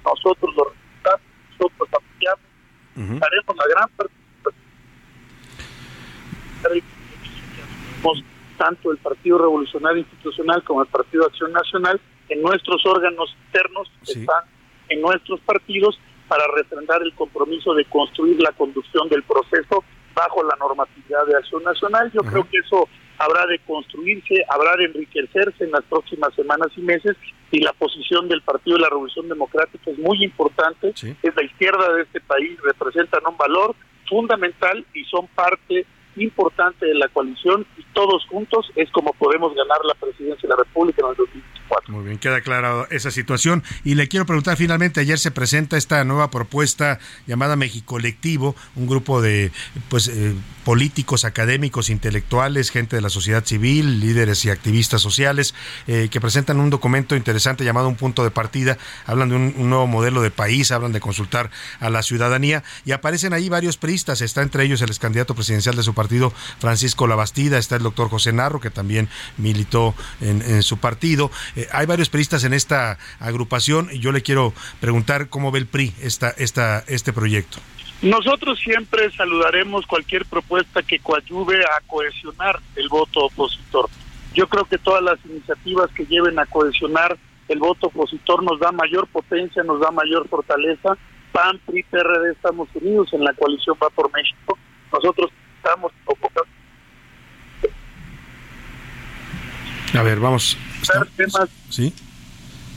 Nosotros 0.04 0.54
lo 0.56 0.64
respetamos, 0.64 1.26
nosotros 1.50 1.88
apoyamos, 1.92 3.22
haremos 3.22 3.56
la 3.56 3.64
gran 3.74 3.88
participación 3.90 4.28
tanto 8.56 8.90
el 8.90 8.98
Partido 8.98 9.38
Revolucionario 9.38 9.98
Institucional 9.98 10.62
como 10.64 10.82
el 10.82 10.88
Partido 10.88 11.24
Acción 11.26 11.52
Nacional 11.52 12.00
en 12.28 12.42
nuestros 12.42 12.84
órganos 12.84 13.34
internos, 13.46 13.90
están 14.02 14.44
en 14.88 15.00
nuestros 15.00 15.40
partidos 15.40 15.98
para 16.26 16.44
refrendar 16.56 17.00
el 17.02 17.14
compromiso 17.14 17.72
de 17.74 17.84
construir 17.86 18.42
la 18.42 18.52
conducción 18.52 19.08
del 19.08 19.22
proceso 19.22 19.84
bajo 20.18 20.42
la 20.42 20.56
normatividad 20.56 21.24
de 21.26 21.36
acción 21.36 21.62
nacional. 21.62 22.10
Yo 22.12 22.22
creo 22.22 22.42
que 22.50 22.58
eso 22.58 22.88
habrá 23.18 23.46
de 23.46 23.58
construirse, 23.60 24.44
habrá 24.48 24.76
de 24.76 24.86
enriquecerse 24.86 25.64
en 25.64 25.70
las 25.70 25.84
próximas 25.84 26.34
semanas 26.34 26.68
y 26.76 26.80
meses 26.80 27.16
y 27.50 27.60
la 27.60 27.72
posición 27.72 28.28
del 28.28 28.42
Partido 28.42 28.76
de 28.76 28.82
la 28.82 28.88
Revolución 28.88 29.28
Democrática 29.28 29.90
es 29.90 29.98
muy 29.98 30.24
importante. 30.24 30.88
Es 30.90 31.36
la 31.36 31.42
izquierda 31.42 31.92
de 31.94 32.02
este 32.02 32.20
país, 32.20 32.58
representan 32.62 33.22
un 33.28 33.36
valor 33.36 33.76
fundamental 34.08 34.84
y 34.92 35.04
son 35.04 35.28
parte 35.28 35.86
importante 36.16 36.84
de 36.86 36.94
la 36.94 37.06
coalición 37.08 37.64
y 37.76 37.84
todos 37.92 38.26
juntos 38.26 38.70
es 38.74 38.90
como 38.90 39.12
podemos 39.12 39.54
ganar 39.54 39.78
la 39.84 39.94
presidencia 39.94 40.48
de 40.48 40.48
la 40.48 40.62
República 40.64 41.02
en 41.02 41.10
el 41.10 41.16
2024. 41.68 41.94
Muy 41.94 42.04
bien, 42.04 42.18
queda 42.18 42.40
clara 42.40 42.86
esa 42.90 43.10
situación. 43.10 43.62
Y 43.84 43.94
le 43.94 44.08
quiero 44.08 44.26
preguntar, 44.26 44.56
finalmente, 44.56 45.00
ayer 45.00 45.18
se 45.18 45.30
presenta 45.30 45.76
esta 45.76 46.04
nueva 46.04 46.30
propuesta 46.30 46.98
llamada 47.26 47.56
México 47.56 47.86
Colectivo, 47.86 48.54
un 48.76 48.86
grupo 48.86 49.22
de 49.22 49.50
pues 49.88 50.08
eh, 50.08 50.34
políticos, 50.68 51.24
académicos, 51.24 51.88
intelectuales, 51.88 52.70
gente 52.70 52.96
de 52.96 53.00
la 53.00 53.08
sociedad 53.08 53.42
civil, 53.42 54.00
líderes 54.00 54.44
y 54.44 54.50
activistas 54.50 55.00
sociales, 55.00 55.54
eh, 55.86 56.08
que 56.10 56.20
presentan 56.20 56.60
un 56.60 56.68
documento 56.68 57.16
interesante 57.16 57.64
llamado 57.64 57.88
Un 57.88 57.96
punto 57.96 58.22
de 58.22 58.30
partida, 58.30 58.76
hablan 59.06 59.30
de 59.30 59.36
un, 59.36 59.70
nuevo 59.70 59.86
modelo 59.86 60.20
de 60.20 60.30
país, 60.30 60.70
hablan 60.70 60.92
de 60.92 61.00
consultar 61.00 61.50
a 61.80 61.88
la 61.88 62.02
ciudadanía 62.02 62.64
y 62.84 62.92
aparecen 62.92 63.32
ahí 63.32 63.48
varios 63.48 63.78
priistas, 63.78 64.20
está 64.20 64.42
entre 64.42 64.62
ellos 64.64 64.82
el 64.82 64.90
ex 64.90 64.98
candidato 64.98 65.34
presidencial 65.34 65.74
de 65.74 65.82
su 65.82 65.94
partido, 65.94 66.34
Francisco 66.58 67.06
Labastida, 67.06 67.56
está 67.56 67.76
el 67.76 67.82
doctor 67.82 68.10
José 68.10 68.34
Narro, 68.34 68.60
que 68.60 68.68
también 68.68 69.08
militó 69.38 69.94
en, 70.20 70.62
su 70.62 70.76
partido. 70.76 71.30
Eh, 71.58 71.66
hay 71.72 71.86
varios 71.86 72.08
priistas 72.08 72.44
en 72.44 72.54
esta 72.54 72.98
agrupación 73.18 73.88
y 73.90 73.98
yo 73.98 74.12
le 74.12 74.22
quiero 74.22 74.52
preguntar 74.80 75.28
cómo 75.28 75.50
ve 75.50 75.58
el 75.58 75.66
PRI 75.66 75.92
esta, 76.00 76.30
esta, 76.30 76.84
este 76.86 77.12
proyecto. 77.12 77.58
Nosotros 78.00 78.60
siempre 78.60 79.10
saludaremos 79.10 79.84
cualquier 79.84 80.24
propuesta 80.24 80.84
que 80.84 81.00
coadyuve 81.00 81.64
a 81.64 81.80
cohesionar 81.88 82.60
el 82.76 82.88
voto 82.88 83.24
opositor. 83.24 83.90
Yo 84.34 84.48
creo 84.48 84.66
que 84.66 84.78
todas 84.78 85.02
las 85.02 85.18
iniciativas 85.24 85.90
que 85.96 86.06
lleven 86.06 86.38
a 86.38 86.46
cohesionar 86.46 87.18
el 87.48 87.58
voto 87.58 87.88
opositor 87.88 88.40
nos 88.44 88.60
da 88.60 88.70
mayor 88.70 89.08
potencia, 89.08 89.64
nos 89.64 89.80
da 89.80 89.90
mayor 89.90 90.28
fortaleza. 90.28 90.96
PAN, 91.32 91.58
PRI, 91.66 91.82
PRD 91.90 92.30
estamos 92.30 92.68
unidos 92.74 93.12
en 93.14 93.24
la 93.24 93.32
coalición 93.32 93.76
Va 93.82 93.90
por 93.90 94.12
México. 94.12 94.56
Nosotros 94.92 95.32
estamos 95.56 95.90
A 99.94 100.02
ver, 100.02 100.20
vamos. 100.20 100.56
temas 101.16 101.48
¿Sí? 101.70 101.92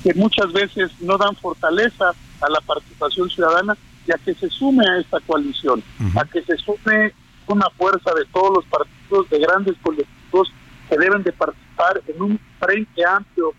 que 0.04 0.14
muchas 0.16 0.52
veces 0.52 0.92
no 1.00 1.18
dan 1.18 1.36
fortaleza 1.36 2.12
a 2.42 2.50
la 2.50 2.60
participación 2.62 3.30
ciudadana 3.30 3.78
y 4.08 4.12
a 4.12 4.18
que 4.18 4.34
se 4.34 4.50
sume 4.50 4.84
a 4.88 4.98
esta 4.98 5.20
coalición, 5.22 5.84
a 6.16 6.26
que 6.26 6.42
se 6.42 6.58
sume 6.58 7.14
una 7.48 7.70
fuerza 7.78 8.12
de 8.16 8.26
todos 8.34 8.52
los 8.56 8.66
partidos, 8.66 9.30
de 9.30 9.40
grandes 9.40 9.76
colectivos 9.84 10.52
que 10.90 10.98
deben 10.98 11.22
de 11.22 11.32
participar 11.34 12.02
en 12.08 12.22
un 12.22 12.40
frente 12.60 13.06
amplio 13.06 13.54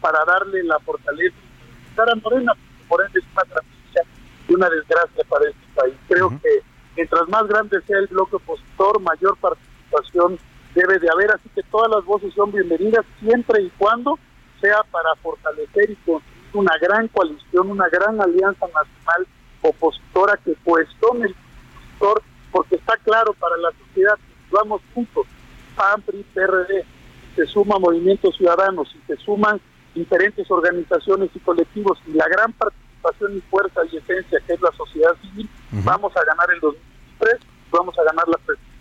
para 0.00 0.24
darle 0.24 0.62
la 0.64 0.78
fortaleza 0.80 1.34
a 1.96 2.14
Morena, 2.16 2.52
porque 2.54 2.84
Morena 2.88 3.10
es 3.14 3.24
una 3.32 3.42
tragedia 3.42 4.02
y 4.48 4.54
una 4.54 4.68
desgracia 4.68 5.24
para 5.28 5.48
este 5.48 5.66
país. 5.74 5.94
Creo 6.08 6.28
que 6.40 6.48
mientras 6.94 7.28
más 7.28 7.46
grande 7.48 7.80
sea 7.86 7.98
el 7.98 8.06
bloque 8.06 8.36
opositor, 8.36 9.00
mayor 9.00 9.36
participación 9.38 10.38
debe 10.74 10.98
de 10.98 11.08
haber, 11.10 11.30
así 11.30 11.48
todas 11.76 11.90
las 11.90 12.04
voces 12.06 12.32
son 12.32 12.50
bienvenidas 12.52 13.04
siempre 13.20 13.62
y 13.62 13.70
cuando 13.76 14.18
sea 14.62 14.82
para 14.90 15.14
fortalecer 15.16 15.90
y 15.90 15.96
construir 15.96 16.46
una 16.54 16.72
gran 16.80 17.06
coalición, 17.08 17.70
una 17.70 17.86
gran 17.90 18.18
alianza 18.18 18.64
nacional 18.68 19.26
opositora 19.60 20.38
que 20.42 20.54
cuestione 20.64 21.26
el 21.26 21.34
opositor, 21.34 22.22
porque 22.50 22.76
está 22.76 22.96
claro 23.04 23.34
para 23.34 23.58
la 23.58 23.70
sociedad 23.72 24.14
que 24.14 24.56
vamos 24.56 24.80
juntos, 24.94 25.26
PAN, 25.76 26.00
PRI, 26.00 26.24
PRD, 26.32 26.86
se 27.34 27.44
suma 27.44 27.78
Movimiento 27.78 28.32
Ciudadanos 28.32 28.88
y 28.94 29.06
se 29.06 29.16
suman 29.18 29.60
diferentes 29.94 30.50
organizaciones 30.50 31.28
y 31.34 31.38
colectivos 31.40 31.98
y 32.06 32.12
la 32.12 32.26
gran 32.26 32.54
participación 32.54 33.36
y 33.36 33.40
fuerza 33.50 33.82
y 33.92 33.98
esencia 33.98 34.40
que 34.46 34.54
es 34.54 34.62
la 34.62 34.72
sociedad 34.72 35.14
civil, 35.20 35.46
vamos 35.84 36.16
a 36.16 36.24
ganar 36.24 36.50
el 36.54 36.60
2023, 36.60 37.36
vamos 37.70 37.98
a 37.98 38.04
ganar 38.04 38.26
la 38.28 38.38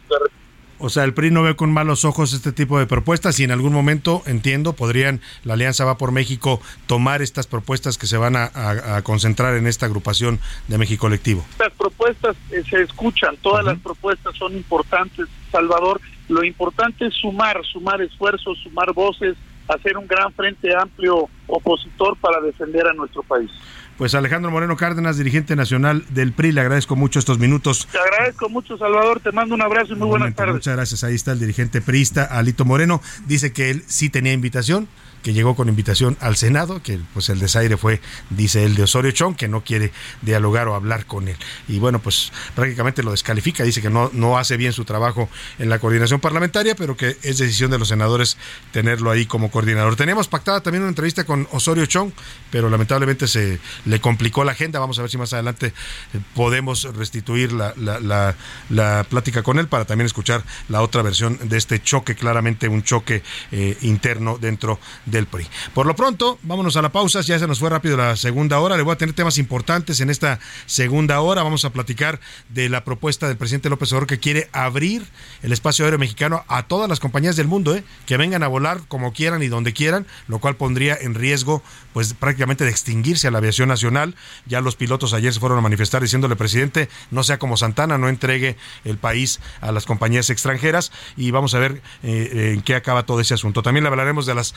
la 0.08 0.45
o 0.80 0.90
sea, 0.90 1.04
el 1.04 1.14
PRI 1.14 1.32
no 1.32 1.44
ve 1.44 1.56
con 1.56 1.72
malos 1.72 2.06
ojos 2.06 2.34
este 2.34 2.52
tipo 2.52 2.80
de 2.80 2.86
propuestas 2.86 3.40
y 3.40 3.44
en 3.44 3.52
algún 3.52 3.74
momento, 3.74 4.22
entiendo, 4.26 4.74
podrían 4.74 5.22
la 5.44 5.54
Alianza 5.54 5.86
Va 5.86 5.98
por 5.98 6.12
México 6.12 6.62
tomar 6.88 7.22
estas 7.22 7.48
propuestas 7.48 7.98
que 7.98 8.08
se 8.08 8.18
van 8.18 8.36
a, 8.36 9.02
concentrar 9.04 9.56
en 9.56 9.68
esta 9.68 9.86
agrupación 9.86 10.40
de 10.68 10.78
México 10.78 11.02
Colectivo. 11.02 11.46
Las 11.60 11.74
propuestas 11.74 12.36
eh, 12.52 12.64
se 12.70 12.82
escuchan, 12.82 13.36
todas 13.38 13.64
las 13.64 13.78
propuestas 13.80 14.36
son 14.36 14.56
importantes, 14.56 15.28
Salvador. 15.52 16.02
Lo 16.28 16.44
importante 16.44 17.06
es 17.06 17.14
sumar, 17.14 17.62
sumar 17.66 18.02
esfuerzos, 18.02 18.58
sumar 18.64 18.94
voces, 18.94 19.36
hacer 19.68 19.98
un 19.98 20.08
gran 20.08 20.34
frente 20.34 20.76
amplio 20.76 21.30
opositor 21.48 22.18
para 22.18 22.42
defender 22.42 22.88
a 22.88 22.94
nuestro 22.94 23.24
país. 23.24 23.52
Pues 23.98 24.14
Alejandro 24.14 24.52
Moreno 24.52 24.76
Cárdenas, 24.76 25.18
dirigente 25.18 25.56
nacional 25.56 26.06
del 26.10 26.34
PRI, 26.34 26.52
le 26.52 26.62
agradezco 26.62 26.98
mucho 26.98 27.20
estos 27.20 27.40
minutos. 27.40 27.88
Te 27.92 27.98
agradezco 27.98 28.50
mucho, 28.50 28.78
Salvador, 28.78 29.22
te 29.22 29.32
mando 29.32 29.56
un 29.56 29.62
abrazo 29.62 29.94
y 29.94 29.96
muy 29.96 30.08
buenas 30.08 30.36
tardes. 30.36 30.56
Muchas 30.56 30.76
gracias, 30.76 31.04
ahí 31.06 31.16
está 31.16 31.32
el 31.32 31.40
dirigente 31.40 31.80
priista, 31.82 32.26
Alito 32.26 32.66
Moreno, 32.66 33.02
dice 33.26 33.54
que 33.54 33.72
él 33.72 33.84
sí 33.88 34.10
tenía 34.10 34.34
invitación, 34.34 34.90
que 35.26 35.34
llegó 35.34 35.56
con 35.56 35.70
invitación 35.70 36.18
al 36.22 36.36
Senado, 36.36 36.84
que 36.84 37.00
pues 37.16 37.30
el 37.30 37.40
desaire 37.40 37.78
fue, 37.78 38.00
dice 38.30 38.64
él, 38.64 38.76
de 38.76 38.84
Osorio 38.84 39.10
Chong, 39.10 39.36
que 39.36 39.48
no 39.48 39.64
quiere 39.64 39.92
dialogar 40.22 40.68
o 40.68 40.76
hablar 40.76 41.08
con 41.08 41.28
él. 41.28 41.36
Y 41.68 41.80
bueno, 41.80 41.98
pues 41.98 42.32
prácticamente 42.54 43.02
lo 43.02 43.10
descalifica, 43.10 43.64
dice 43.64 43.82
que 43.82 43.90
no, 43.90 44.12
no 44.14 44.38
hace 44.38 44.56
bien 44.56 44.72
su 44.72 44.86
trabajo 44.86 45.28
en 45.58 45.70
la 45.70 45.80
coordinación 45.80 46.20
parlamentaria, 46.20 46.76
pero 46.76 46.96
que 46.96 47.18
es 47.24 47.40
decisión 47.40 47.72
de 47.72 47.80
los 47.80 47.88
senadores 47.88 48.38
tenerlo 48.72 49.10
ahí 49.10 49.26
como 49.26 49.50
coordinador. 49.50 49.96
Teníamos 49.96 50.28
pactada 50.28 50.62
también 50.62 50.84
una 50.84 50.90
entrevista 50.90 51.24
con 51.24 51.48
Osorio 51.52 51.88
Chong, 51.88 52.12
pero 52.52 52.70
lamentablemente 52.70 53.28
se 53.28 53.60
le 53.86 54.00
complicó 54.00 54.44
la 54.44 54.52
agenda. 54.52 54.80
Vamos 54.80 55.00
a 55.00 55.02
ver 55.02 55.10
si 55.10 55.18
más 55.18 55.34
adelante 55.34 55.74
eh, 56.14 56.20
podemos 56.36 56.84
restituir 56.96 57.52
la, 57.52 57.74
la, 57.78 58.36
la, 58.70 59.04
plática 59.10 59.42
con 59.42 59.58
él 59.58 59.68
para 59.68 59.86
también 59.86 60.06
escuchar 60.06 60.44
la 60.70 60.84
otra 60.84 61.02
versión 61.02 61.40
de 61.50 61.58
este 61.58 61.82
choque, 61.82 62.14
claramente 62.14 62.68
un 62.68 62.84
choque 62.84 63.24
eh, 63.52 63.76
interno 63.82 64.38
dentro 64.40 64.80
de 65.08 65.15
del 65.16 65.28
PRI. 65.28 65.48
Por 65.74 65.86
lo 65.86 65.96
pronto, 65.96 66.38
vámonos 66.44 66.78
a 66.78 66.82
la 66.82 66.92
pausa, 66.92 67.22
ya 67.22 67.40
se 67.40 67.48
nos 67.48 67.60
fue 67.60 67.70
rápido 67.70 67.98
la 67.98 68.16
segunda 68.16 68.60
hora, 68.60 68.78
le 68.78 68.84
voy 68.84 68.94
a 68.94 68.98
tener 68.98 69.16
temas 69.16 69.38
importantes 69.38 70.00
en 70.02 70.10
esta 70.10 70.40
segunda 70.66 71.20
hora, 71.22 71.44
vamos 71.44 71.66
a 71.66 71.72
platicar 71.72 72.20
de 72.50 72.70
la 72.70 72.84
propuesta 72.84 73.28
del 73.28 73.38
presidente 73.38 73.70
López 73.70 73.92
Obrador 73.92 74.08
que 74.08 74.20
quiere 74.20 74.50
abrir 74.52 75.06
el 75.42 75.54
espacio 75.54 75.86
aéreo 75.86 76.00
mexicano 76.00 76.44
a 76.48 76.64
todas 76.64 76.90
las 76.90 77.00
compañías 77.00 77.36
del 77.36 77.48
mundo, 77.48 77.76
¿eh? 77.76 77.84
que 78.06 78.18
vengan 78.18 78.44
a 78.44 78.48
volar 78.48 78.82
como 78.88 79.14
quieran 79.14 79.42
y 79.42 79.48
donde 79.48 79.74
quieran, 79.74 80.06
lo 80.28 80.40
cual 80.40 80.56
pondría 80.56 80.98
en 81.00 81.16
riesgo 81.16 81.64
pues 81.94 82.14
prácticamente 82.14 82.66
de 82.66 82.72
extinguirse 82.72 83.30
a 83.30 83.32
la 83.32 83.38
aviación 83.38 83.70
nacional. 83.70 84.16
Ya 84.46 84.60
los 84.60 84.76
pilotos 84.76 85.14
ayer 85.14 85.34
se 85.34 85.40
fueron 85.40 85.58
a 85.58 85.62
manifestar 85.62 86.02
diciéndole, 86.02 86.36
presidente, 86.36 86.90
no 87.10 87.24
sea 87.24 87.40
como 87.40 87.56
Santana, 87.56 87.98
no 87.98 88.10
entregue 88.10 88.58
el 88.84 88.98
país 88.98 89.40
a 89.62 89.72
las 89.72 89.86
compañías 89.86 90.30
extranjeras 90.30 90.92
y 91.16 91.32
vamos 91.32 91.56
a 91.56 91.60
ver 91.60 91.82
eh, 92.04 92.52
en 92.54 92.62
qué 92.64 92.76
acaba 92.76 93.06
todo 93.06 93.22
ese 93.22 93.34
asunto. 93.34 93.64
También 93.64 93.86
le 93.86 93.90
hablaremos 93.90 94.26
de 94.26 94.36
las 94.36 94.56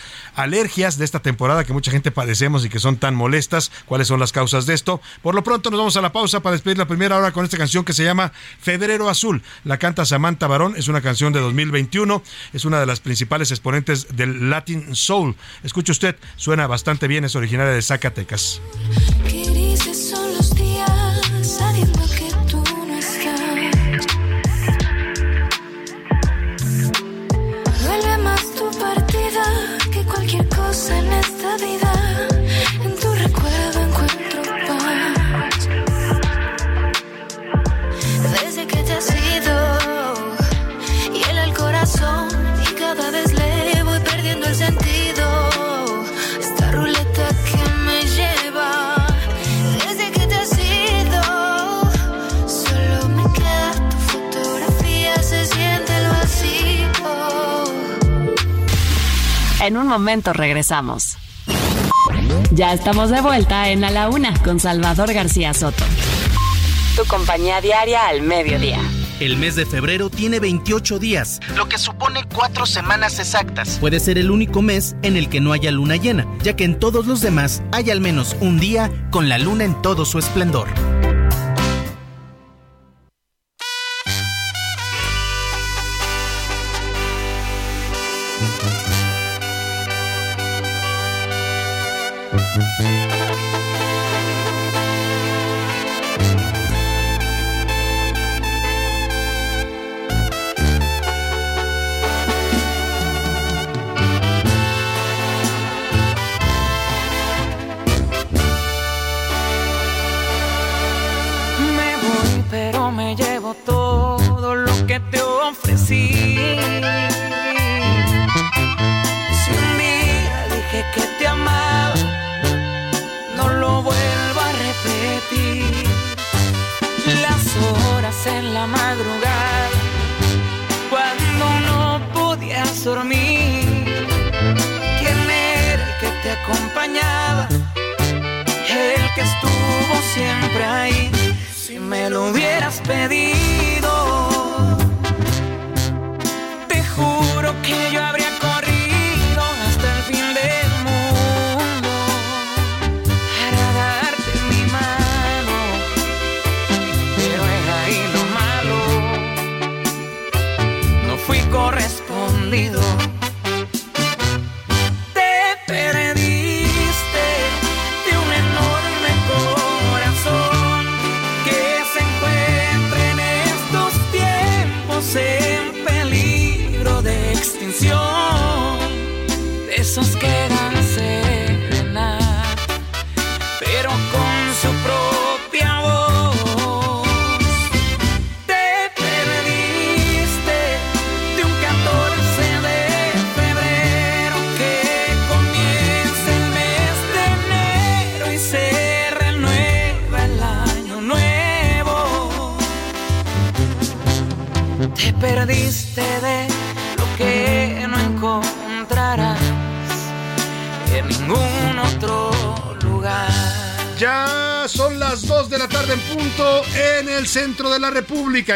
alergias 0.49 0.97
de 0.97 1.05
esta 1.05 1.21
temporada 1.21 1.65
que 1.65 1.75
mucha 1.75 1.91
gente 1.91 2.11
padecemos 2.11 2.65
y 2.65 2.71
que 2.71 2.81
son 2.81 2.97
tan 2.97 3.15
molestas, 3.15 3.71
cuáles 3.85 4.09
son 4.09 4.19
las 4.19 4.33
causas 4.33 4.65
de 4.65 4.75
esto. 4.75 5.01
Por 5.23 5.35
lo 5.35 5.45
pronto 5.45 5.71
nos 5.71 5.79
vamos 5.79 5.97
a 5.97 6.01
la 6.01 6.11
pausa 6.11 6.41
para 6.41 6.55
despedir 6.55 6.79
la 6.79 6.89
primera 6.89 7.17
hora 7.17 7.33
con 7.33 7.45
esta 7.45 7.59
canción 7.59 7.85
que 7.85 7.93
se 7.93 8.03
llama 8.03 8.33
Febrero 8.61 9.11
Azul. 9.11 9.43
La 9.65 9.79
canta 9.79 10.07
Samantha 10.07 10.47
Barón, 10.47 10.75
es 10.77 10.89
una 10.89 11.03
canción 11.03 11.33
de 11.33 11.41
2021, 11.41 12.23
es 12.55 12.65
una 12.65 12.81
de 12.81 12.87
las 12.87 13.01
principales 13.01 13.51
exponentes 13.51 14.17
del 14.17 14.49
Latin 14.49 14.97
Soul. 14.97 15.37
Escuche 15.63 15.93
usted, 15.93 16.17
suena 16.37 16.67
bastante 16.67 17.09
bien, 17.09 17.25
es 17.25 17.37
originaria 17.37 17.73
de 17.73 17.83
Zacatecas. 17.83 18.61
los 19.89 20.28
En 59.69 59.77
un 59.77 59.87
momento 59.87 60.33
regresamos. 60.33 61.19
Ya 62.51 62.73
estamos 62.73 63.11
de 63.11 63.21
vuelta 63.21 63.71
en 63.71 63.85
A 63.85 63.91
la 63.91 64.09
Una 64.09 64.35
con 64.43 64.59
Salvador 64.59 65.13
García 65.13 65.55
Soto. 65.55 65.85
Tu 66.97 67.05
compañía 67.05 67.61
diaria 67.61 68.09
al 68.09 68.23
mediodía. 68.23 68.81
El 69.21 69.37
mes 69.37 69.57
de 69.57 69.67
febrero 69.67 70.11
tiene 70.11 70.39
28 70.39 70.99
días, 70.99 71.41
lo 71.57 71.69
que 71.69 71.77
supone 71.77 72.25
cuatro 72.33 72.67
semanas 72.67 73.19
exactas. 73.19 73.79
Puede 73.81 73.99
ser 73.99 74.17
el 74.17 74.31
único 74.31 74.63
mes 74.63 74.95
en 75.03 75.17
el 75.17 75.29
que 75.29 75.41
no 75.41 75.53
haya 75.53 75.73
luna 75.73 75.97
llena, 75.97 76.27
ya 76.43 76.55
que 76.55 76.65
en 76.65 76.79
todos 76.79 77.07
los 77.07 77.21
demás 77.21 77.63
hay 77.73 77.91
al 77.91 78.01
menos 78.01 78.37
un 78.41 78.61
día 78.61 78.91
con 79.11 79.29
la 79.29 79.39
luna 79.39 79.65
en 79.65 79.81
todo 79.83 80.05
su 80.05 80.19
esplendor. 80.19 80.69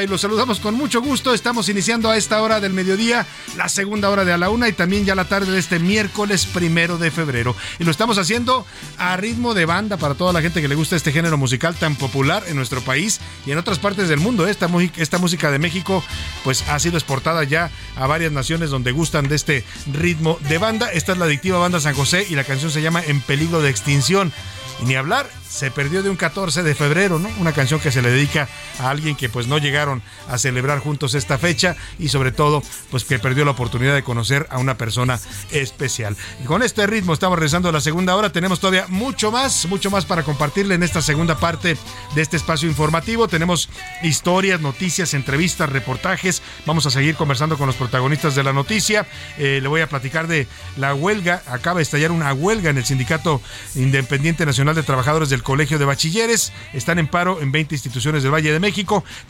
Y 0.01 0.07
los 0.07 0.23
saludamos 0.23 0.59
con 0.59 0.75
mucho 0.75 1.03
gusto. 1.03 1.35
Estamos 1.35 1.69
iniciando 1.69 2.09
a 2.09 2.17
esta 2.17 2.41
hora 2.41 2.61
del 2.61 2.73
mediodía, 2.73 3.27
la 3.59 3.69
segunda 3.69 4.09
hora 4.09 4.25
de 4.25 4.33
a 4.33 4.39
la 4.39 4.49
una 4.49 4.67
y 4.67 4.73
también 4.73 5.05
ya 5.05 5.15
la 5.15 5.29
tarde 5.29 5.53
de 5.53 5.59
este 5.59 5.79
miércoles 5.79 6.47
primero 6.47 6.97
de 6.97 7.11
febrero. 7.11 7.55
Y 7.79 7.85
lo 7.85 7.91
estamos 7.91 8.17
haciendo 8.17 8.65
a 8.97 9.19
ritmo 9.19 9.53
de 9.53 9.67
banda 9.67 9.99
para 9.99 10.15
toda 10.15 10.33
la 10.33 10.41
gente 10.41 10.63
que 10.63 10.69
le 10.69 10.77
gusta 10.77 10.97
este 10.97 11.13
género 11.13 11.37
musical 11.37 11.75
tan 11.75 11.97
popular 11.97 12.43
en 12.47 12.57
nuestro 12.57 12.81
país 12.81 13.21
y 13.45 13.51
en 13.51 13.59
otras 13.59 13.79
partes 13.79 14.09
del 14.09 14.19
mundo. 14.19 14.49
Esta, 14.49 14.67
esta 14.97 15.19
música 15.19 15.51
de 15.51 15.59
México 15.59 16.03
pues 16.43 16.67
ha 16.69 16.79
sido 16.79 16.97
exportada 16.97 17.45
ya 17.45 17.71
a 17.97 18.07
varias 18.07 18.33
naciones 18.33 18.71
donde 18.71 18.93
gustan 18.93 19.29
de 19.29 19.37
este 19.37 19.65
ritmo 19.93 20.39
de 20.49 20.57
banda. 20.57 20.91
Esta 20.91 21.13
es 21.13 21.19
la 21.19 21.27
adictiva 21.27 21.59
banda 21.59 21.81
San 21.81 21.95
José 21.95 22.27
y 22.31 22.35
la 22.35 22.45
canción 22.45 22.71
se 22.71 22.81
llama 22.81 23.03
En 23.05 23.21
peligro 23.21 23.61
de 23.61 23.69
extinción. 23.69 24.33
Y 24.81 24.87
ni 24.87 24.95
hablar 24.95 25.29
se 25.49 25.71
perdió 25.71 26.03
de 26.03 26.11
un 26.11 26.17
14 26.17 26.63
de 26.63 26.75
febrero, 26.75 27.19
¿no? 27.19 27.29
Una 27.39 27.53
canción 27.53 27.79
que 27.79 27.93
se 27.93 28.01
le 28.03 28.11
dedica 28.11 28.49
a 28.83 28.91
alguien 28.91 29.17
que 29.17 29.29
pues 29.29 29.47
no 29.47 29.59
llegaron 29.59 30.03
a 30.29 30.39
celebrar 30.39 30.81
juntos 30.81 31.15
esta 31.15 31.39
fecha 31.39 31.77
y 31.99 32.09
sobre 32.09 32.33
todo 32.33 32.63
pues 32.91 33.05
que 33.05 33.19
perdió 33.19 33.45
la 33.45 33.53
oportunidad 33.53 33.95
de 33.95 34.03
conocer 34.03 34.47
a 34.51 34.59
una 34.59 34.77
persona 34.77 35.21
especial. 35.51 36.17
Y 36.43 36.45
con 36.45 36.63
este 36.63 36.87
ritmo 36.87 37.13
estamos 37.13 37.39
regresando 37.39 37.69
a 37.69 37.73
la 37.73 37.81
segunda 37.81 38.17
hora, 38.17 38.33
tenemos 38.33 38.61
todavía 38.61 38.87
mucho 38.89 39.31
más, 39.31 39.67
mucho 39.67 39.91
más 39.91 40.05
para 40.05 40.23
compartirle 40.23 40.75
en 40.75 40.83
esta 40.83 41.01
segunda 41.01 41.39
parte 41.39 41.77
de 42.15 42.23
este 42.23 42.37
espacio 42.37 42.69
informativo. 42.69 43.29
Tenemos 43.29 43.69
historias, 44.03 44.61
noticias, 44.61 45.15
entrevistas, 45.15 45.71
reportajes. 45.71 46.43
Vamos 46.67 46.87
a 46.87 46.91
seguir 46.91 47.15
conversando 47.15 47.57
con 47.57 47.67
los 47.67 47.77
protagonistas 47.77 48.35
de 48.35 48.43
la 48.43 48.53
noticia. 48.53 49.07
Eh, 49.39 49.61
le 49.63 49.69
voy 49.69 49.81
a 49.81 49.89
platicar 49.89 50.27
de 50.27 50.47
la 50.77 50.95
huelga. 50.95 51.43
Acaba 51.47 51.79
de 51.79 51.85
estallar 51.85 52.11
una 52.11 52.33
huelga 52.33 52.71
en 52.71 52.79
el 52.79 52.85
Sindicato 52.85 53.41
Independiente 53.75 54.45
Nacional 54.45 54.75
de 54.75 54.83
Trabajadores 54.83 55.29
del 55.29 55.43
Colegio 55.43 55.79
de 55.79 55.85
Bachilleres. 55.85 56.53
Están 56.73 56.99
en 56.99 57.07
paro 57.07 57.41
en 57.41 57.53
20 57.53 57.75
instituciones 57.75 58.23
del 58.23 58.33
Valle 58.33 58.53
de 58.53 58.61
México. 58.61 58.72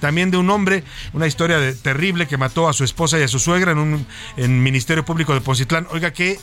También 0.00 0.30
de 0.30 0.36
un 0.36 0.50
hombre, 0.50 0.84
una 1.12 1.26
historia 1.26 1.58
de, 1.58 1.74
terrible 1.74 2.26
que 2.26 2.36
mató 2.36 2.68
a 2.68 2.72
su 2.72 2.84
esposa 2.84 3.18
y 3.18 3.22
a 3.22 3.28
su 3.28 3.38
suegra 3.38 3.72
en 3.72 3.78
un 3.78 4.06
en 4.36 4.62
Ministerio 4.62 5.04
Público 5.04 5.34
de 5.34 5.40
Poncitlán. 5.40 5.86
Oiga, 5.90 6.12
qué 6.12 6.38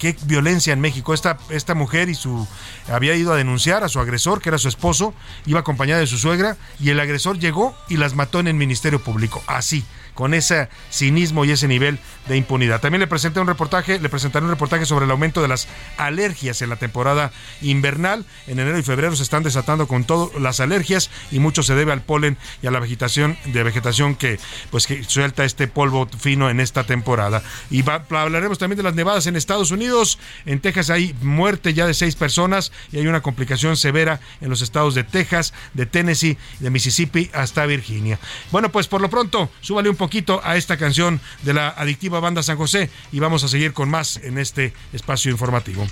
qué 0.00 0.16
violencia 0.24 0.72
en 0.72 0.80
México. 0.80 1.14
Esta, 1.14 1.38
esta 1.50 1.74
mujer 1.74 2.08
y 2.08 2.14
su 2.14 2.48
había 2.90 3.14
ido 3.14 3.32
a 3.32 3.36
denunciar 3.36 3.84
a 3.84 3.88
su 3.88 4.00
agresor, 4.00 4.40
que 4.40 4.48
era 4.48 4.58
su 4.58 4.66
esposo, 4.66 5.14
iba 5.46 5.60
acompañada 5.60 6.00
de 6.00 6.06
su 6.06 6.18
suegra, 6.18 6.56
y 6.80 6.88
el 6.90 6.98
agresor 6.98 7.38
llegó 7.38 7.76
y 7.88 7.98
las 7.98 8.14
mató 8.14 8.40
en 8.40 8.48
el 8.48 8.54
Ministerio 8.54 9.00
Público. 9.04 9.42
Así 9.46 9.84
con 10.20 10.34
ese 10.34 10.68
cinismo 10.90 11.46
y 11.46 11.50
ese 11.50 11.66
nivel 11.66 11.98
de 12.28 12.36
impunidad. 12.36 12.82
También 12.82 13.00
le 13.00 13.06
presenté 13.06 13.40
un 13.40 13.46
reportaje, 13.46 13.98
le 13.98 14.10
presentaré 14.10 14.44
un 14.44 14.50
reportaje 14.50 14.84
sobre 14.84 15.06
el 15.06 15.10
aumento 15.10 15.40
de 15.40 15.48
las 15.48 15.66
alergias 15.96 16.60
en 16.60 16.68
la 16.68 16.76
temporada 16.76 17.32
invernal. 17.62 18.26
En 18.46 18.60
enero 18.60 18.78
y 18.78 18.82
febrero 18.82 19.16
se 19.16 19.22
están 19.22 19.44
desatando 19.44 19.88
con 19.88 20.04
todas 20.04 20.38
las 20.38 20.60
alergias 20.60 21.08
y 21.32 21.38
mucho 21.38 21.62
se 21.62 21.74
debe 21.74 21.92
al 21.92 22.02
polen 22.02 22.36
y 22.62 22.66
a 22.66 22.70
la 22.70 22.80
vegetación 22.80 23.38
de 23.46 23.62
vegetación 23.62 24.14
que 24.14 24.38
pues 24.70 24.86
que 24.86 25.04
suelta 25.04 25.46
este 25.46 25.68
polvo 25.68 26.06
fino 26.18 26.50
en 26.50 26.60
esta 26.60 26.84
temporada. 26.84 27.42
Y 27.70 27.82
hablaremos 27.88 28.58
también 28.58 28.76
de 28.76 28.82
las 28.82 28.94
nevadas 28.94 29.26
en 29.26 29.36
Estados 29.36 29.70
Unidos. 29.70 30.18
En 30.44 30.60
Texas 30.60 30.90
hay 30.90 31.14
muerte 31.22 31.72
ya 31.72 31.86
de 31.86 31.94
seis 31.94 32.14
personas 32.14 32.72
y 32.92 32.98
hay 32.98 33.06
una 33.06 33.22
complicación 33.22 33.78
severa 33.78 34.20
en 34.42 34.50
los 34.50 34.60
estados 34.60 34.94
de 34.94 35.02
Texas, 35.02 35.54
de 35.72 35.86
Tennessee, 35.86 36.36
de 36.58 36.68
Mississippi 36.68 37.30
hasta 37.32 37.64
Virginia. 37.64 38.18
Bueno, 38.50 38.70
pues 38.70 38.86
por 38.86 39.00
lo 39.00 39.08
pronto, 39.08 39.50
súbale 39.62 39.88
un 39.88 39.96
poquito 39.96 40.09
a 40.42 40.56
esta 40.56 40.76
canción 40.76 41.20
de 41.42 41.54
la 41.54 41.68
adictiva 41.68 42.18
banda 42.18 42.42
San 42.42 42.56
José 42.56 42.90
y 43.12 43.20
vamos 43.20 43.44
a 43.44 43.48
seguir 43.48 43.72
con 43.72 43.88
más 43.88 44.16
en 44.16 44.38
este 44.38 44.72
espacio 44.92 45.30
informativo. 45.30 45.86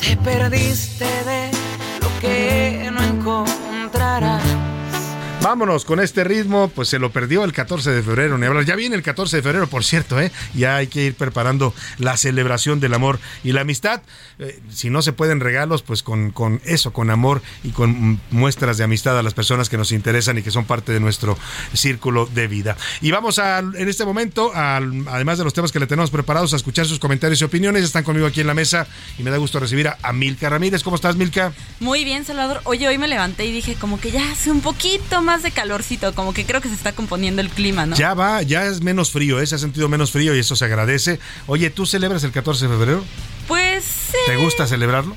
Te 0.00 0.16
perdiste 0.16 1.23
Vámonos 5.44 5.84
con 5.84 6.00
este 6.00 6.24
ritmo, 6.24 6.68
pues 6.68 6.88
se 6.88 6.98
lo 6.98 7.12
perdió 7.12 7.44
el 7.44 7.52
14 7.52 7.90
de 7.90 8.02
febrero, 8.02 8.38
ni 8.38 8.46
hablar. 8.46 8.64
Ya 8.64 8.76
viene 8.76 8.96
el 8.96 9.02
14 9.02 9.36
de 9.36 9.42
febrero, 9.42 9.66
por 9.66 9.84
cierto, 9.84 10.18
¿eh? 10.18 10.32
Ya 10.54 10.76
hay 10.76 10.86
que 10.86 11.04
ir 11.04 11.14
preparando 11.16 11.74
la 11.98 12.16
celebración 12.16 12.80
del 12.80 12.94
amor 12.94 13.18
y 13.42 13.52
la 13.52 13.60
amistad. 13.60 14.00
Eh, 14.38 14.58
si 14.70 14.88
no 14.88 15.02
se 15.02 15.12
pueden 15.12 15.40
regalos, 15.40 15.82
pues 15.82 16.02
con, 16.02 16.30
con 16.30 16.62
eso, 16.64 16.94
con 16.94 17.10
amor 17.10 17.42
y 17.62 17.72
con 17.72 18.18
muestras 18.30 18.78
de 18.78 18.84
amistad 18.84 19.18
a 19.18 19.22
las 19.22 19.34
personas 19.34 19.68
que 19.68 19.76
nos 19.76 19.92
interesan 19.92 20.38
y 20.38 20.42
que 20.42 20.50
son 20.50 20.64
parte 20.64 20.92
de 20.92 21.00
nuestro 21.00 21.36
círculo 21.74 22.24
de 22.24 22.48
vida. 22.48 22.78
Y 23.02 23.10
vamos 23.10 23.38
a, 23.38 23.58
en 23.58 23.86
este 23.86 24.06
momento, 24.06 24.50
además 24.54 25.36
de 25.36 25.44
los 25.44 25.52
temas 25.52 25.72
que 25.72 25.78
le 25.78 25.86
tenemos 25.86 26.10
preparados, 26.10 26.54
a 26.54 26.56
escuchar 26.56 26.86
sus 26.86 26.98
comentarios 26.98 27.42
y 27.42 27.44
opiniones. 27.44 27.84
Están 27.84 28.02
conmigo 28.04 28.26
aquí 28.26 28.40
en 28.40 28.46
la 28.46 28.54
mesa 28.54 28.86
y 29.18 29.22
me 29.22 29.30
da 29.30 29.36
gusto 29.36 29.60
recibir 29.60 29.88
a, 29.88 30.12
Milka 30.14 30.48
Ramírez. 30.48 30.82
¿Cómo 30.82 30.96
estás, 30.96 31.16
Milka? 31.16 31.52
Muy 31.80 32.06
bien, 32.06 32.24
Salvador. 32.24 32.62
Oye, 32.64 32.88
hoy 32.88 32.96
me 32.96 33.08
levanté 33.08 33.44
y 33.44 33.52
dije 33.52 33.74
como 33.74 34.00
que 34.00 34.10
ya 34.10 34.32
hace 34.32 34.50
un 34.50 34.62
poquito 34.62 35.20
más 35.20 35.33
de 35.42 35.50
calorcito, 35.50 36.14
como 36.14 36.32
que 36.32 36.44
creo 36.44 36.60
que 36.60 36.68
se 36.68 36.74
está 36.74 36.92
componiendo 36.92 37.40
el 37.40 37.50
clima, 37.50 37.86
¿no? 37.86 37.96
Ya 37.96 38.14
va, 38.14 38.42
ya 38.42 38.64
es 38.66 38.80
menos 38.82 39.10
frío, 39.10 39.40
¿eh? 39.40 39.46
se 39.46 39.54
ha 39.54 39.58
sentido 39.58 39.88
menos 39.88 40.12
frío 40.12 40.34
y 40.34 40.38
eso 40.38 40.56
se 40.56 40.64
agradece. 40.64 41.18
Oye, 41.46 41.70
¿tú 41.70 41.86
celebras 41.86 42.24
el 42.24 42.32
14 42.32 42.66
de 42.66 42.72
febrero? 42.76 43.04
Pues 43.48 43.84
sí. 43.84 44.18
¿Te 44.26 44.36
gusta 44.36 44.66
celebrarlo? 44.66 45.16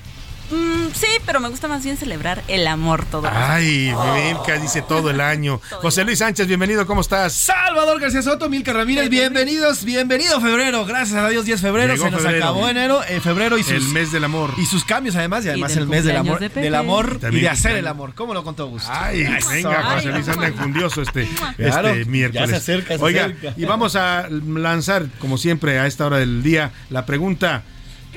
Mm, 0.49 0.93
sí, 0.93 1.07
pero 1.25 1.41
me 1.41 1.49
gusta 1.49 1.67
más 1.67 1.83
bien 1.83 1.97
celebrar 1.97 2.41
el 2.47 2.67
amor 2.67 3.03
todo 3.05 3.27
el 3.27 3.33
año. 3.35 3.45
Ay, 3.49 3.93
Milka 4.23 4.57
dice 4.57 4.81
todo 4.81 5.09
el 5.09 5.19
año. 5.19 5.59
José 5.81 6.05
Luis 6.05 6.19
Sánchez, 6.19 6.47
bienvenido, 6.47 6.87
¿cómo 6.87 7.01
estás? 7.01 7.33
Salvador 7.33 7.99
García 7.99 8.21
Soto, 8.21 8.47
Milka 8.49 8.71
Ramírez, 8.71 9.09
bienvenidos, 9.09 9.83
bienvenido 9.83 10.39
febrero. 10.39 10.85
Gracias 10.85 11.17
a 11.17 11.27
Dios, 11.27 11.45
10 11.45 11.59
febrero, 11.59 11.97
se 11.97 12.09
nos 12.09 12.25
acabó 12.25 12.67
enero, 12.69 13.01
eh, 13.09 13.19
febrero 13.19 13.57
y 13.57 13.63
sus... 13.63 13.73
El 13.73 13.87
mes 13.89 14.11
del 14.13 14.23
amor. 14.23 14.53
Y 14.57 14.65
sus 14.65 14.85
cambios 14.85 15.17
además, 15.17 15.43
y 15.45 15.49
además 15.49 15.75
el 15.75 15.87
mes 15.87 16.05
del 16.05 16.15
amor, 16.15 16.39
del 16.39 16.75
amor 16.75 17.19
y 17.31 17.41
de 17.41 17.49
hacer 17.49 17.75
el 17.75 17.87
amor. 17.87 18.13
¿Cómo 18.15 18.33
lo 18.33 18.43
contó 18.45 18.67
gusto? 18.67 18.89
Ay, 18.91 19.27
venga, 19.49 19.83
José 19.95 20.11
Luis 20.11 20.27
anda 20.29 20.47
enfundioso 20.47 21.01
este, 21.01 21.27
este 21.57 22.05
miércoles. 22.05 22.49
Ya 22.49 22.55
se 22.55 22.55
acerca, 22.55 22.97
se 22.97 23.03
Oiga, 23.03 23.25
acerca. 23.25 23.53
y 23.57 23.65
vamos 23.65 23.97
a 23.97 24.29
lanzar, 24.29 25.07
como 25.19 25.37
siempre, 25.37 25.79
a 25.79 25.87
esta 25.87 26.05
hora 26.05 26.17
del 26.17 26.41
día, 26.41 26.71
la 26.89 27.05
pregunta... 27.05 27.63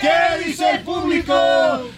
¿Qué 0.01 0.47
dice 0.47 0.65
el 0.71 0.81
público? 0.81 1.35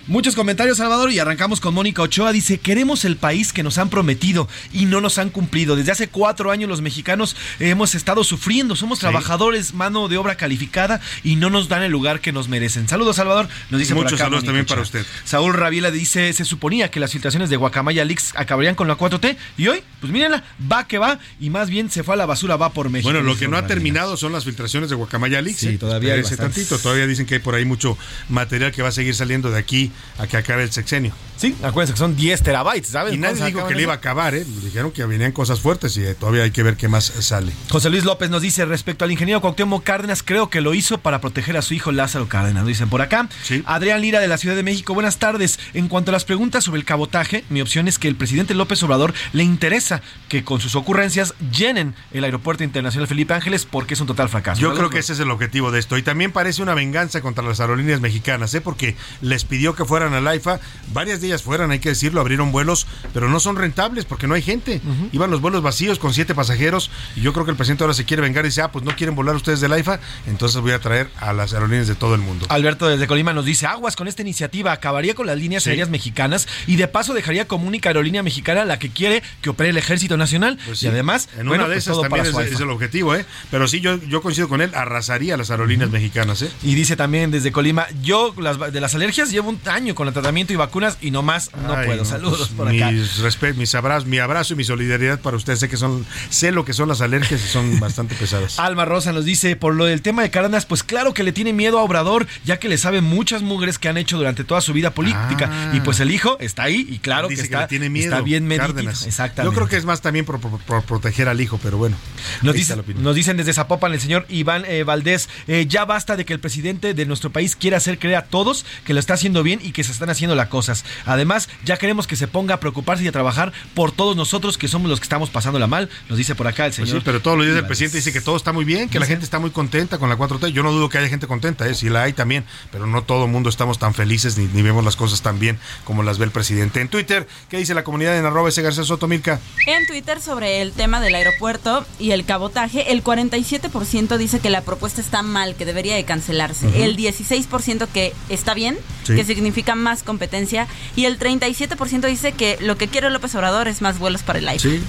Muchos 0.09 0.35
comentarios, 0.35 0.79
Salvador, 0.79 1.13
y 1.13 1.21
arrancamos 1.21 1.61
con 1.61 1.73
Mónica 1.73 2.03
Ochoa. 2.03 2.33
Dice, 2.33 2.59
queremos 2.59 3.05
el 3.05 3.17
país 3.17 3.53
que 3.53 3.63
nos 3.63 3.79
han 3.79 3.91
prometido 3.91 4.49
y 4.73 4.87
no 4.87 5.01
nos 5.01 5.19
han 5.19 5.31
cumplido. 5.31 5.77
Desde 5.77 5.93
hace 5.93 6.09
cuatro 6.09 6.51
años 6.51 6.69
los 6.69 6.81
mexicanos 6.83 7.37
hemos 7.61 7.95
estado 7.95 8.25
sufriendo. 8.25 8.75
Somos 8.75 8.99
trabajadores, 8.99 9.73
mano 9.75 10.09
de 10.09 10.19
obra 10.19 10.37
calificada 10.37 11.01
y 11.23 11.37
no 11.37 11.49
nos 11.49 11.69
dan 11.69 11.85
el 11.85 11.93
lugar 11.93 12.21
que 12.21 12.33
nos 12.33 12.49
merecen. 12.49 12.89
Saludos, 12.89 13.17
Salvador. 13.17 13.49
Nos 13.71 13.79
dice 13.79 13.95
Muchos 13.95 14.13
por 14.13 14.15
acá, 14.17 14.25
saludos 14.25 14.45
Mónica 14.45 14.47
también 14.47 14.65
Ochoa. 14.65 14.77
para 14.77 14.83
usted. 14.83 15.07
Saúl 15.25 15.55
Raviela 15.55 15.93
dice, 15.93 16.33
se 16.33 16.45
suponía 16.45 16.91
que 16.91 16.99
las 16.99 17.13
filtraciones 17.13 17.51
de 17.51 17.57
Guacamaya 17.57 18.05
Leaks 18.05 18.33
acabarían 18.35 18.75
con 18.75 18.89
la 18.89 18.99
4T 18.99 19.37
y 19.57 19.69
hoy, 19.69 19.83
pues 20.01 20.13
mírenla, 20.13 20.43
va 20.71 20.89
que 20.89 20.99
va 20.99 21.21
y 21.41 21.51
más 21.51 21.71
bien 21.71 21.91
se 21.91 22.03
fue 22.03 22.15
a 22.15 22.17
la 22.17 22.27
basura, 22.27 22.57
va 22.57 22.73
por 22.73 22.91
México. 22.91 23.11
Bueno, 23.11 23.23
lo 23.23 23.37
que 23.37 23.47
no 23.47 23.57
ha 23.57 23.67
terminado 23.69 24.17
son 24.17 24.33
las 24.33 24.45
filtraciones 24.45 24.91
de 24.91 24.97
Guacamaya 24.97 25.41
Leaks. 25.41 25.61
Sí, 25.61 25.69
¿eh? 25.69 25.79
todavía 25.79 26.15
hay 26.15 26.23
tantito. 26.23 26.79
Todavía 26.79 27.07
dicen 27.07 27.27
que 27.27 27.35
hay 27.35 27.41
por 27.41 27.55
ahí 27.55 27.65
mucho 27.65 27.92
material 28.29 28.73
que 28.73 28.83
va 28.83 28.89
a 28.89 28.93
seguir 28.93 29.15
saliendo 29.15 29.51
de 29.51 29.59
aquí 29.59 29.93
a 30.19 30.27
que 30.27 30.37
acabe 30.37 30.63
el 30.63 30.73
sexenio. 30.73 31.15
Sí, 31.43 31.57
acuérdense 31.65 31.95
que 31.95 31.99
son 31.99 32.15
10 32.15 32.41
terabytes, 32.41 32.87
¿sabes? 32.87 33.15
Y 33.15 33.19
nadie 33.19 33.35
¿Cómo 33.35 33.47
se 33.47 33.53
dijo 33.53 33.67
que 33.67 33.75
le 33.75 33.83
iba 33.83 33.93
a 33.95 33.97
acabar, 33.97 34.33
¿eh? 34.33 34.47
Dijeron 34.63 34.93
que 34.93 35.05
venían 35.07 35.33
cosas 35.33 35.59
fuertes 35.59 35.97
y 35.97 36.05
eh, 36.05 36.15
todavía 36.15 36.45
hay 36.45 36.53
que 36.53 36.63
ver 36.63 36.77
qué 36.77 36.87
más 36.87 37.07
sale. 37.07 37.51
José 37.69 37.91
Luis 37.91 38.05
López 38.05 38.31
nos 38.31 38.43
dice 38.43 38.65
respecto 38.65 39.05
al 39.05 39.11
ingeniero 39.11 39.41
Cuauhtémoc 39.41 39.83
Cárdenas, 39.83 40.23
creo 40.23 40.51
que 40.51 40.61
lo 40.61 40.73
hizo 40.73 40.99
para 40.99 41.21
proteger 41.21 41.57
a 41.57 41.63
su 41.63 41.75
hijo 41.75 41.91
Lázaro 41.91 42.29
Cárdenas, 42.29 42.65
dicen 42.65 42.89
por 42.89 43.03
acá. 43.03 43.29
Adrián 43.65 44.03
Lira 44.03 44.21
de 44.21 44.29
la 44.29 44.39
Ciudad 44.39 44.55
de 44.55 44.63
México, 44.63 44.95
buenas 44.95 45.19
tardes. 45.19 45.59
En 45.75 45.89
cuanto 45.89 46.13
a 46.13 46.13
las 46.13 46.25
preguntas 46.25 46.63
sobre 46.63 46.79
el 46.79 46.85
cabotaje, 46.85 47.43
mi 47.49 47.61
opción 47.61 47.89
es 47.89 47.99
que 47.99 48.07
el 48.07 48.15
presidente 48.15 48.55
López 48.55 48.81
Obrador 48.85 49.13
le 49.33 49.43
interesa 49.43 50.01
que 50.29 50.45
con 50.45 50.61
sus 50.61 50.77
ocurrencias 50.77 51.35
llenen 51.51 51.97
el 52.13 52.23
aeropuerto 52.23 52.63
internacional 52.63 53.09
Felipe 53.09 53.35
Ángeles 53.35 53.67
porque 53.67 53.95
es 53.95 54.01
un 54.01 54.07
total 54.07 54.29
fracaso. 54.29 54.61
Yo 54.61 54.75
creo 54.75 54.91
que 54.91 55.01
ese 55.01 55.15
es 55.15 55.19
el 55.19 55.33
objetivo 55.33 55.73
de 55.73 55.81
esto. 55.81 55.99
Y 55.99 56.05
también 56.05 56.31
parece 56.31 56.63
una 56.63 56.75
venganza 56.75 57.21
contra 57.21 57.43
las 57.43 57.59
aerolíneas 57.59 58.01
mexicanas, 58.01 58.55
¿eh? 58.55 58.61
porque 58.61 58.95
les 59.23 59.45
pidió 59.45 59.75
que 59.75 59.85
fueran 59.85 60.15
al 60.15 60.29
AIFA. 60.29 60.61
Varias 60.93 61.21
de 61.21 61.32
ellas 61.33 61.43
fueran, 61.43 61.71
hay 61.71 61.79
que 61.79 61.89
decirlo, 61.91 62.21
abrieron 62.21 62.53
vuelos, 62.53 62.87
pero 63.13 63.29
no 63.29 63.41
son 63.41 63.57
rentables 63.57 64.05
porque 64.05 64.27
no 64.27 64.35
hay 64.35 64.43
gente. 64.43 64.81
Iban 65.13 65.31
los 65.31 65.41
vuelos 65.41 65.63
vacíos 65.63 65.99
con 65.99 66.13
siete 66.15 66.35
pasajeros. 66.35 66.91
Y 67.17 67.21
yo 67.23 67.33
creo 67.33 67.45
que 67.45 67.51
el 67.51 67.57
presidente 67.57 67.85
ahora 67.85 67.95
se 67.95 68.05
quiere 68.05 68.23
vengar 68.23 68.45
y 68.45 68.49
dice, 68.49 68.63
ah, 68.63 68.71
pues 68.73 68.85
no 68.85 68.95
quieren 68.97 69.15
volar 69.15 69.35
ustedes 69.35 69.61
del 69.61 69.73
AIFA, 69.73 70.01
entonces 70.27 70.61
voy 70.61 70.73
a 70.73 70.79
traer 70.79 71.09
a 71.21 71.33
las 71.33 71.53
aerolíneas 71.55 71.89
de 71.89 71.95
todo 71.95 72.15
el 72.15 72.21
mundo. 72.21 72.47
Alberto 72.49 72.87
desde 72.89 73.07
Colima 73.07 73.33
nos 73.33 73.45
dice, 73.45 73.67
aguas 73.67 73.97
con 73.97 74.09
esta 74.09 74.23
iniciativa, 74.23 74.73
acabaría 74.73 75.15
con 75.15 75.27
las 75.27 75.37
líneas 75.39 75.63
Sí. 75.63 75.71
aéreas 75.71 75.91
mexicanas 75.91 76.49
y 76.67 76.77
de 76.77 76.89
paso 76.89 77.15
dejaría 77.15 77.47
como 77.47 77.67
única 77.67 77.89
aerolínea 77.91 78.23
mexicana 78.23 78.65
la 78.65 78.79
que 78.79 78.91
quiere 78.91 79.23
que 79.41 79.51
opere 79.51 79.71
el 79.71 79.77
Ejército 79.77 80.17
Nacional 80.17 80.59
Pues 80.67 80.81
sí. 80.81 80.87
y 80.87 80.89
además, 80.89 81.29
en 81.39 81.47
bueno, 81.47 81.65
una 81.65 81.69
de 81.69 81.77
pues 81.77 81.85
esas 81.85 81.93
todo 81.95 82.03
también 82.03 82.27
es, 82.27 82.61
el 82.61 82.71
objetivo, 82.71 83.15
¿eh? 83.15 83.25
Pero 83.51 83.69
sí, 83.69 83.81
yo, 83.81 83.97
yo 84.05 84.23
coincido 84.23 84.49
con 84.49 84.61
él, 84.61 84.73
arrasaría 84.75 85.37
las 85.37 85.51
aerolíneas 85.51 85.91
mexicanas, 85.91 86.43
¿eh? 86.43 86.51
Y 86.63 86.75
dice 86.75 86.97
también 86.97 87.31
desde 87.31 87.53
Colima, 87.53 87.87
yo 88.03 88.35
las, 88.39 88.59
de 88.73 88.81
las 88.81 88.95
alergias 88.95 89.31
llevo 89.31 89.51
un 89.51 89.61
año 89.67 89.95
con 89.95 90.09
el 90.09 90.15
tratamiento 90.15 90.53
y 90.53 90.57
vacunas 90.57 90.99
y 91.01 91.11
nomás 91.23 91.51
no 91.67 91.75
Ay, 91.75 91.87
puedo. 91.87 92.05
Saludos 92.05 92.39
pues, 92.39 92.51
por 92.51 92.69
acá. 92.69 92.91
Mis 92.91 93.19
respetos, 93.19 93.57
mis 93.57 93.75
abrazos, 93.75 94.07
mi 94.07 94.19
abrazo 94.19 94.55
y 94.55 94.57
mi 94.57 94.65
solidaridad 94.65 95.21
para 95.21 95.37
ustedes. 95.37 95.61
Sé 95.61 95.69
que 95.69 95.77
son, 95.77 96.05
sé 96.31 96.51
lo 96.53 96.65
que 96.65 96.73
son 96.73 96.89
las 96.89 97.01
alergias 97.01 97.43
y 97.45 97.49
son 97.49 97.79
bastante 97.81 98.15
pesadas. 98.17 98.59
Alma 98.59 98.85
Rosa 98.85 99.13
nos 99.13 99.25
dice, 99.25 99.55
por 99.57 99.75
lo 99.75 99.85
del 99.85 100.03
tema 100.03 100.23
de 100.23 100.31
Cárdenas, 100.31 100.67
pues 100.67 100.83
claro 100.83 101.15
que 101.15 101.23
le 101.23 101.33
tiene 101.33 101.53
miedo 101.53 101.79
a 101.79 101.83
Obrador, 101.83 102.27
ya 102.45 102.59
que 102.59 102.69
le 102.69 102.77
sabe 102.79 103.01
muchas 103.01 103.43
mugres 103.43 103.79
que 103.79 103.89
han 103.89 103.97
hecho 103.97 104.17
durante 104.17 104.43
toda 104.45 104.61
su 104.61 104.73
vida 104.73 104.91
política. 104.93 105.49
Ah. 105.53 105.73
Y 105.75 105.81
pues 105.81 106.01
el 106.01 106.11
hijo 106.11 106.37
está 106.41 106.65
ahí 106.65 106.87
y 106.91 106.99
claro 106.99 107.29
Dice 107.29 107.43
que 107.43 107.49
que, 107.49 107.55
está, 107.55 107.63
le 107.63 107.69
tiene 107.69 107.89
miedo. 107.91 108.11
está 108.13 108.21
bien 108.23 108.47
medido. 108.47 108.67
Cárdenas. 108.67 109.07
Exactamente. 109.07 109.53
Yo 109.53 109.55
creo 109.57 109.69
que 109.69 109.77
es 109.77 109.85
más 109.85 110.01
también 110.01 110.25
por, 110.25 110.41
por- 110.41 110.59
por 110.61 110.83
proteger 110.83 111.29
al 111.29 111.41
hijo, 111.41 111.59
pero 111.63 111.79
bueno. 111.79 111.97
Dice- 112.43 112.77
nos 112.99 113.15
dicen 113.15 113.37
desde 113.37 113.53
Zapopan 113.53 113.93
el 113.93 114.01
señor 114.01 114.27
Iván 114.29 114.65
eh, 114.67 114.83
Valdés, 114.85 115.29
eh, 115.47 115.67
ya 115.69 115.85
basta 115.85 116.17
de 116.17 116.25
que 116.25 116.33
el 116.33 116.41
presidente 116.41 116.95
de 116.95 117.07
nuestro 117.07 117.31
país 117.31 117.55
quiera 117.57 117.77
hacer 117.77 117.99
creer 117.99 118.17
a 118.17 118.25
todos 118.25 118.65
que 118.85 118.93
lo 118.95 119.01
está 119.01 119.15
haciendo 119.15 119.43
bien 119.43 119.61
y 119.63 119.73
que 119.73 119.85
se 119.85 119.93
están 119.93 120.11
haciendo 120.11 120.35
las 120.35 120.49
cosas. 120.49 120.85
Además, 121.07 121.49
ya 121.65 121.77
queremos 121.77 122.07
que 122.07 122.17
se 122.17 122.29
ponga 122.29 122.55
a 122.55 122.61
preocuparse 122.61 123.05
y 123.05 123.09
a 123.09 123.13
trabajar 123.13 123.53
por 123.75 123.93
todos 123.93 124.17
nosotros 124.17 124.59
que 124.59 124.69
somos 124.69 124.89
los 124.91 125.01
que 125.01 125.05
estamos 125.05 125.31
pasándola 125.31 125.67
mal, 125.67 125.89
nos 126.09 126.19
dice 126.19 126.35
por 126.35 126.47
acá 126.47 126.67
el 126.67 126.73
Pues 126.73 126.89
señor. 126.89 127.01
sí, 127.01 127.03
pero 127.05 127.21
todos 127.21 127.37
los 127.37 127.47
días 127.47 127.59
el 127.59 127.67
presidente 127.67 127.99
dice 127.99 128.13
que 128.13 128.21
todo 128.21 128.37
está 128.37 128.53
muy 128.53 128.65
bien, 128.65 128.89
que 128.89 128.99
la 129.01 129.07
gente 129.07 129.25
está 129.25 129.39
muy 129.39 129.51
contenta 129.51 129.99
con 129.99 130.09
la 130.09 130.17
4T. 130.17 130.49
Yo 130.53 130.63
no 130.63 130.73
dudo 130.73 130.89
que 130.89 130.99
haya 130.99 131.09
gente 131.09 131.27
contenta, 131.27 131.67
¿eh? 131.67 131.75
sí 131.75 131.89
la 131.89 132.03
hay 132.05 132.13
también, 132.13 132.45
pero 132.71 132.87
no 132.87 133.03
todo 133.03 133.25
el 133.25 133.31
mundo 133.31 133.49
estamos 133.51 133.79
tan 133.79 133.95
felices 133.95 134.37
ni, 134.39 134.47
ni 134.47 134.63
vemos 134.63 134.85
las 134.85 134.97
cosas 134.97 135.23
tan 135.23 135.39
bien 135.39 135.59
como 135.85 136.03
las 136.03 136.19
ve 136.19 136.25
el 136.27 136.31
presidente. 136.31 136.81
En 136.81 136.89
Twitter, 136.89 137.27
¿qué 137.49 137.59
dice 137.59 137.75
la 137.75 137.85
comunidad 137.85 138.17
en 138.19 138.25
arroba 138.27 138.49
ese 138.49 138.63
García 138.63 138.85
Soto 138.85 139.09
Milka? 139.09 139.41
En 139.67 139.87
Twitter 139.87 140.21
sobre 140.21 140.63
el 140.63 140.73
tema 140.73 141.01
del 141.01 141.15
aeropuerto 141.15 141.85
y 141.99 142.11
el 142.13 142.25
cabotaje, 142.25 142.93
el 142.93 143.03
47% 143.03 144.17
dice 144.17 144.41
que 144.41 144.51
la 144.51 144.61
propuesta 144.63 145.01
está 145.01 145.23
mal, 145.23 145.55
que 145.55 145.65
debería 145.65 145.95
de 145.95 146.05
cancelarse. 146.05 146.67
Ujú. 146.69 146.83
El 146.83 146.97
16% 146.97 147.87
que 147.93 148.13
está 148.29 148.55
bien, 148.55 148.77
Sí. 149.05 149.15
que 149.17 149.25
significa 149.25 149.75
más 149.75 150.03
competencia. 150.03 150.69
Y 150.97 151.07
el 151.07 151.19
37% 151.19 152.07
dice 152.07 152.33
que 152.33 152.59
lo 152.61 152.77
que 152.77 152.89
quiere 152.89 153.11
López 153.11 153.35
Obrador 153.35 153.69
es 153.69 153.83
más 153.83 153.99
vuelos 153.99 154.23
para 154.23 154.39
el 154.39 154.49
aire. 154.49 154.63
Sí, 154.63 154.83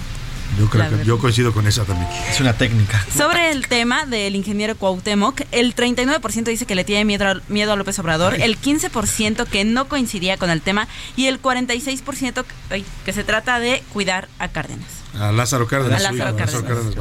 yo 0.59 0.69
creo 0.69 0.89
que 0.89 1.05
yo 1.05 1.19
coincido 1.19 1.53
con 1.53 1.65
esa 1.67 1.83
también. 1.83 2.09
Es 2.29 2.39
una 2.39 2.53
técnica. 2.53 3.03
Sobre 3.15 3.51
el 3.51 3.67
tema 3.67 4.05
del 4.05 4.35
ingeniero 4.35 4.75
Cuauhtémoc, 4.75 5.41
el 5.51 5.75
39% 5.75 6.43
dice 6.43 6.65
que 6.65 6.75
le 6.75 6.83
tiene 6.83 7.05
miedo 7.05 7.27
a, 7.27 7.41
miedo 7.47 7.73
a 7.73 7.75
López 7.75 7.97
Obrador, 7.99 8.35
el 8.35 8.59
15% 8.59 9.47
que 9.47 9.65
no 9.65 9.87
coincidía 9.87 10.37
con 10.37 10.49
el 10.49 10.61
tema 10.61 10.87
y 11.15 11.27
el 11.27 11.41
46% 11.41 12.45
ay, 12.69 12.85
que 13.05 13.13
se 13.13 13.23
trata 13.23 13.59
de 13.59 13.83
cuidar 13.93 14.27
a 14.39 14.49
Cárdenas. 14.49 15.02
A 15.19 15.31
Lázaro 15.31 15.67
Cárdenas. 15.67 16.03
A 16.03 16.11
Lázaro 16.11 16.65
Cárdenas. 16.65 16.95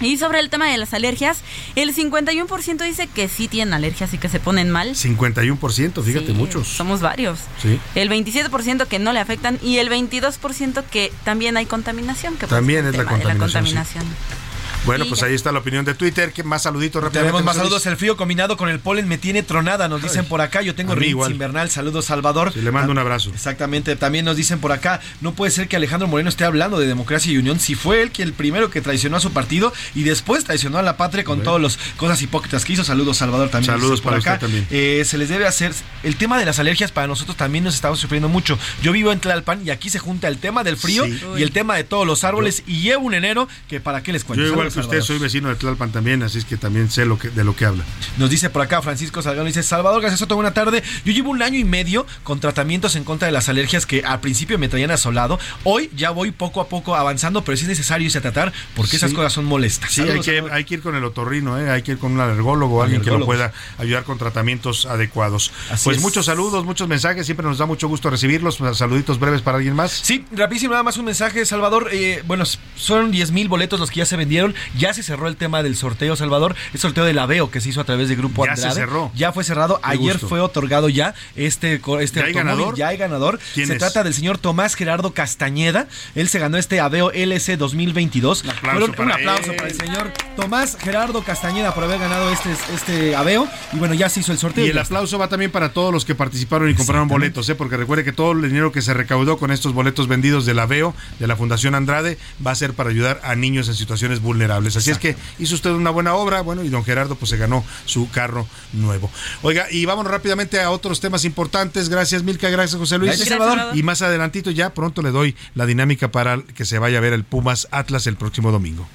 Y 0.00 0.18
sobre 0.18 0.40
el 0.40 0.50
tema 0.50 0.68
de 0.68 0.76
las 0.76 0.92
alergias, 0.92 1.42
el 1.76 1.94
51% 1.94 2.84
dice 2.84 3.06
que 3.06 3.28
sí 3.28 3.48
tienen 3.48 3.74
alergias 3.74 4.12
y 4.12 4.18
que 4.18 4.28
se 4.28 4.40
ponen 4.40 4.70
mal. 4.70 4.90
51%, 4.90 6.02
fíjate, 6.02 6.26
Sí, 6.26 6.32
muchos. 6.32 6.68
Somos 6.68 7.00
varios. 7.00 7.38
Sí. 7.62 7.80
El 7.94 8.10
27% 8.10 8.86
que 8.86 8.98
no 8.98 9.12
le 9.12 9.20
afectan 9.20 9.58
y 9.62 9.78
el 9.78 9.88
22% 9.88 10.84
que 10.90 11.12
también 11.24 11.56
hay 11.56 11.66
contaminación. 11.66 12.36
Que 12.36 12.46
También 12.46 12.86
es 12.86 12.96
la 12.96 13.04
tema 13.04 13.18
de 13.18 13.38
contaminación, 13.38 14.04
sí. 14.04 14.43
Bueno, 14.84 15.04
Y 15.04 15.08
pues 15.08 15.22
ahí 15.22 15.34
está 15.34 15.50
la 15.52 15.60
opinión 15.60 15.84
de 15.84 15.94
Twitter. 15.94 16.32
¿Qué 16.32 16.42
más 16.42 16.62
saluditos 16.62 17.02
rápidamente? 17.02 17.32
Tenemos 17.32 17.44
más 17.44 17.56
saludos. 17.56 17.86
El 17.86 17.96
frío 17.96 18.16
combinado 18.16 18.56
con 18.56 18.68
el 18.68 18.80
polen 18.80 19.08
me 19.08 19.16
tiene 19.18 19.42
tronada, 19.42 19.88
nos 19.88 20.02
dicen 20.02 20.24
por 20.26 20.40
acá. 20.40 20.62
Yo 20.62 20.74
tengo 20.74 20.94
igual. 21.02 21.32
invernal. 21.32 21.70
Saludos, 21.70 22.04
Salvador. 22.06 22.52
Sí, 22.52 22.60
le 22.60 22.70
mando 22.70 22.92
un 22.92 22.98
abrazo. 22.98 23.30
Exactamente. 23.30 23.96
También 23.96 24.24
nos 24.24 24.36
dicen 24.36 24.58
por 24.58 24.72
acá, 24.72 25.00
no 25.20 25.32
puede 25.34 25.50
ser 25.52 25.68
que 25.68 25.76
Alejandro 25.76 26.06
Moreno 26.08 26.28
esté 26.28 26.44
hablando 26.44 26.78
de 26.78 26.86
democracia 26.86 27.32
y 27.32 27.38
unión 27.38 27.60
si 27.60 27.74
fue 27.74 28.02
él 28.02 28.10
que 28.10 28.22
el 28.22 28.32
primero 28.34 28.70
que 28.70 28.80
traicionó 28.80 29.16
a 29.16 29.20
su 29.20 29.32
partido 29.32 29.72
y 29.94 30.02
después 30.02 30.44
traicionó 30.44 30.78
a 30.78 30.82
la 30.82 30.96
patria 30.96 31.24
con 31.24 31.42
todas 31.42 31.62
las 31.62 31.78
cosas 31.96 32.20
hipócritas 32.22 32.64
que 32.64 32.74
hizo. 32.74 32.84
Saludos, 32.84 33.16
Salvador, 33.16 33.48
también. 33.48 33.72
Saludos 33.74 34.00
por 34.00 34.12
para 34.12 34.20
acá. 34.20 34.32
usted 34.34 34.46
también. 34.46 34.66
Eh, 34.70 35.04
se 35.06 35.16
les 35.18 35.28
debe 35.28 35.46
hacer 35.46 35.72
el 36.02 36.16
tema 36.16 36.38
de 36.38 36.44
las 36.44 36.58
alergias 36.58 36.92
para 36.92 37.06
nosotros 37.06 37.36
también 37.36 37.64
nos 37.64 37.74
estamos 37.74 37.98
sufriendo 37.98 38.28
mucho. 38.28 38.58
Yo 38.82 38.92
vivo 38.92 39.12
en 39.12 39.20
Tlalpan 39.20 39.66
y 39.66 39.70
aquí 39.70 39.88
se 39.88 39.98
junta 39.98 40.28
el 40.28 40.38
tema 40.38 40.62
del 40.62 40.76
frío 40.76 41.04
Sí. 41.04 41.20
y 41.38 41.42
el 41.42 41.52
tema 41.52 41.74
de 41.76 41.84
todos 41.84 42.06
los 42.06 42.24
árboles 42.24 42.62
y 42.66 42.80
llevo 42.82 43.04
un 43.06 43.14
enero 43.14 43.48
que 43.68 43.80
para 43.80 44.02
qué 44.02 44.12
les 44.12 44.24
cuento. 44.24 44.44
Yo 44.44 44.52
igual 44.52 44.70
Que 44.74 44.80
usted 44.80 45.00
soy 45.02 45.18
vecino 45.18 45.48
de 45.48 45.56
Tlalpan 45.56 45.92
también, 45.92 46.22
así 46.22 46.38
es 46.38 46.44
que 46.44 46.56
también 46.56 46.90
sé 46.90 47.04
lo 47.04 47.18
que, 47.18 47.30
de 47.30 47.44
lo 47.44 47.54
que 47.54 47.64
habla. 47.64 47.84
Nos 48.18 48.30
dice 48.30 48.50
por 48.50 48.62
acá 48.62 48.82
Francisco 48.82 49.22
Salgado, 49.22 49.46
dice 49.46 49.62
Salvador 49.62 50.02
García 50.02 50.16
Soto, 50.16 50.34
buena 50.34 50.54
tarde. 50.54 50.82
Yo 51.04 51.12
llevo 51.12 51.30
un 51.30 51.42
año 51.42 51.58
y 51.58 51.64
medio 51.64 52.06
con 52.22 52.40
tratamientos 52.40 52.96
en 52.96 53.04
contra 53.04 53.26
de 53.26 53.32
las 53.32 53.48
alergias 53.48 53.86
que 53.86 54.04
al 54.04 54.20
principio 54.20 54.58
me 54.58 54.68
traían 54.68 54.90
asolado. 54.90 55.38
Hoy 55.64 55.90
ya 55.96 56.10
voy 56.10 56.30
poco 56.32 56.60
a 56.60 56.68
poco 56.68 56.94
avanzando, 56.94 57.44
pero 57.44 57.56
sí 57.56 57.64
es 57.64 57.68
necesario 57.68 58.06
irse 58.06 58.18
a 58.18 58.22
tratar 58.22 58.52
porque 58.74 58.96
esas 58.96 59.12
cosas 59.12 59.32
son 59.32 59.44
molestas. 59.44 59.92
Sí, 59.92 60.02
hay 60.02 60.20
que, 60.20 60.36
Salvador. 60.36 60.52
hay 60.52 60.64
que 60.64 60.74
ir 60.74 60.82
con 60.82 60.94
el 60.94 61.04
otorrino, 61.04 61.58
¿eh? 61.58 61.70
hay 61.70 61.82
que 61.82 61.92
ir 61.92 61.98
con 61.98 62.12
un 62.12 62.20
alergólogo, 62.20 62.82
alguien 62.82 63.02
que 63.02 63.10
lo 63.10 63.24
pueda 63.24 63.52
ayudar 63.78 64.04
con 64.04 64.18
tratamientos 64.18 64.86
adecuados. 64.86 65.52
Así 65.70 65.84
pues 65.84 65.96
es. 65.98 66.02
muchos 66.02 66.26
saludos, 66.26 66.64
muchos 66.64 66.88
mensajes, 66.88 67.26
siempre 67.26 67.46
nos 67.46 67.58
da 67.58 67.66
mucho 67.66 67.88
gusto 67.88 68.10
recibirlos. 68.10 68.58
Saluditos 68.74 69.18
breves 69.18 69.42
para 69.42 69.58
alguien 69.58 69.74
más. 69.74 69.92
Sí, 69.92 70.24
rapidísimo, 70.32 70.72
nada 70.72 70.82
más 70.82 70.96
un 70.96 71.04
mensaje, 71.04 71.44
Salvador. 71.46 71.88
Eh, 71.92 72.22
bueno, 72.26 72.44
son 72.76 73.10
10 73.10 73.32
mil 73.32 73.48
boletos 73.48 73.80
los 73.80 73.90
que 73.90 73.98
ya 73.98 74.06
se 74.06 74.16
vendieron. 74.16 74.54
Ya 74.78 74.92
se 74.94 75.02
cerró 75.02 75.28
el 75.28 75.36
tema 75.36 75.62
del 75.62 75.76
sorteo, 75.76 76.16
Salvador. 76.16 76.54
El 76.72 76.80
sorteo 76.80 77.04
del 77.04 77.18
Aveo 77.18 77.50
que 77.50 77.60
se 77.60 77.68
hizo 77.70 77.80
a 77.80 77.84
través 77.84 78.08
de 78.08 78.16
Grupo 78.16 78.44
Ya 78.46 78.56
se 78.56 78.62
Andrade. 78.66 78.80
cerró. 78.86 79.12
Ya 79.14 79.32
fue 79.32 79.44
cerrado. 79.44 79.76
Qué 79.76 79.90
Ayer 79.90 80.12
gusto. 80.14 80.28
fue 80.28 80.40
otorgado 80.40 80.88
ya 80.88 81.14
este, 81.36 81.80
este 82.00 82.20
¿Ya 82.20 82.26
hay 82.26 82.32
ganador? 82.32 82.74
Ya 82.76 82.88
hay 82.88 82.96
ganador. 82.96 83.38
¿Quién 83.54 83.66
se 83.66 83.74
es? 83.74 83.78
trata 83.78 84.02
del 84.04 84.14
señor 84.14 84.38
Tomás 84.38 84.74
Gerardo 84.74 85.12
Castañeda. 85.14 85.86
Él 86.14 86.28
se 86.28 86.38
ganó 86.38 86.56
este 86.58 86.80
Aveo 86.80 87.10
LC 87.12 87.56
2022. 87.56 88.44
Un 88.44 88.50
aplauso 88.50 88.78
Fueron- 88.86 88.90
un 88.90 88.96
para 88.96 89.14
aplauso 89.14 89.50
él. 89.50 89.56
para 89.56 89.68
el 89.68 89.76
señor 89.76 90.12
Tomás 90.36 90.76
Gerardo 90.80 91.22
Castañeda 91.22 91.74
por 91.74 91.84
haber 91.84 91.98
ganado 92.00 92.30
este, 92.30 92.50
este 92.74 93.16
Aveo. 93.16 93.48
Y 93.72 93.76
bueno, 93.78 93.94
ya 93.94 94.08
se 94.08 94.20
hizo 94.20 94.32
el 94.32 94.38
sorteo. 94.38 94.66
Y 94.66 94.70
el 94.70 94.78
aplauso 94.78 95.18
va 95.18 95.28
también 95.28 95.50
para 95.50 95.72
todos 95.72 95.92
los 95.92 96.04
que 96.04 96.14
participaron 96.14 96.68
y 96.70 96.74
compraron 96.74 97.08
boletos, 97.08 97.48
¿eh? 97.48 97.54
porque 97.54 97.76
recuerde 97.76 98.04
que 98.04 98.12
todo 98.12 98.32
el 98.32 98.42
dinero 98.42 98.72
que 98.72 98.82
se 98.82 98.94
recaudó 98.94 99.38
con 99.38 99.50
estos 99.50 99.72
boletos 99.72 100.08
vendidos 100.08 100.46
de 100.46 100.54
la 100.54 100.66
VEO, 100.66 100.94
de 101.18 101.26
la 101.26 101.36
Fundación 101.36 101.74
Andrade, 101.74 102.18
va 102.44 102.50
a 102.52 102.54
ser 102.54 102.74
para 102.74 102.90
ayudar 102.90 103.20
a 103.24 103.34
niños 103.34 103.68
en 103.68 103.74
situaciones 103.74 104.20
vulnerables. 104.20 104.53
Así 104.76 104.90
es 104.90 104.98
que 104.98 105.16
hizo 105.38 105.54
usted 105.54 105.70
una 105.70 105.90
buena 105.90 106.14
obra, 106.14 106.40
bueno, 106.40 106.62
y 106.62 106.68
don 106.68 106.84
Gerardo 106.84 107.14
pues 107.16 107.30
se 107.30 107.36
ganó 107.36 107.64
su 107.84 108.10
carro 108.10 108.46
nuevo. 108.72 109.10
Oiga, 109.42 109.66
y 109.70 109.84
vámonos 109.84 110.12
rápidamente 110.12 110.60
a 110.60 110.70
otros 110.70 111.00
temas 111.00 111.24
importantes. 111.24 111.88
Gracias, 111.88 112.22
Milka, 112.22 112.48
gracias, 112.50 112.78
José 112.78 112.98
Luis. 112.98 113.10
Gracias, 113.10 113.28
Salvador. 113.28 113.76
Y 113.76 113.82
más 113.82 114.02
adelantito 114.02 114.50
ya 114.50 114.74
pronto 114.74 115.02
le 115.02 115.10
doy 115.10 115.36
la 115.54 115.66
dinámica 115.66 116.10
para 116.10 116.42
que 116.42 116.64
se 116.64 116.78
vaya 116.78 116.98
a 116.98 117.00
ver 117.00 117.12
el 117.12 117.24
Pumas 117.24 117.68
Atlas 117.70 118.06
el 118.06 118.16
próximo 118.16 118.52
domingo. 118.52 118.86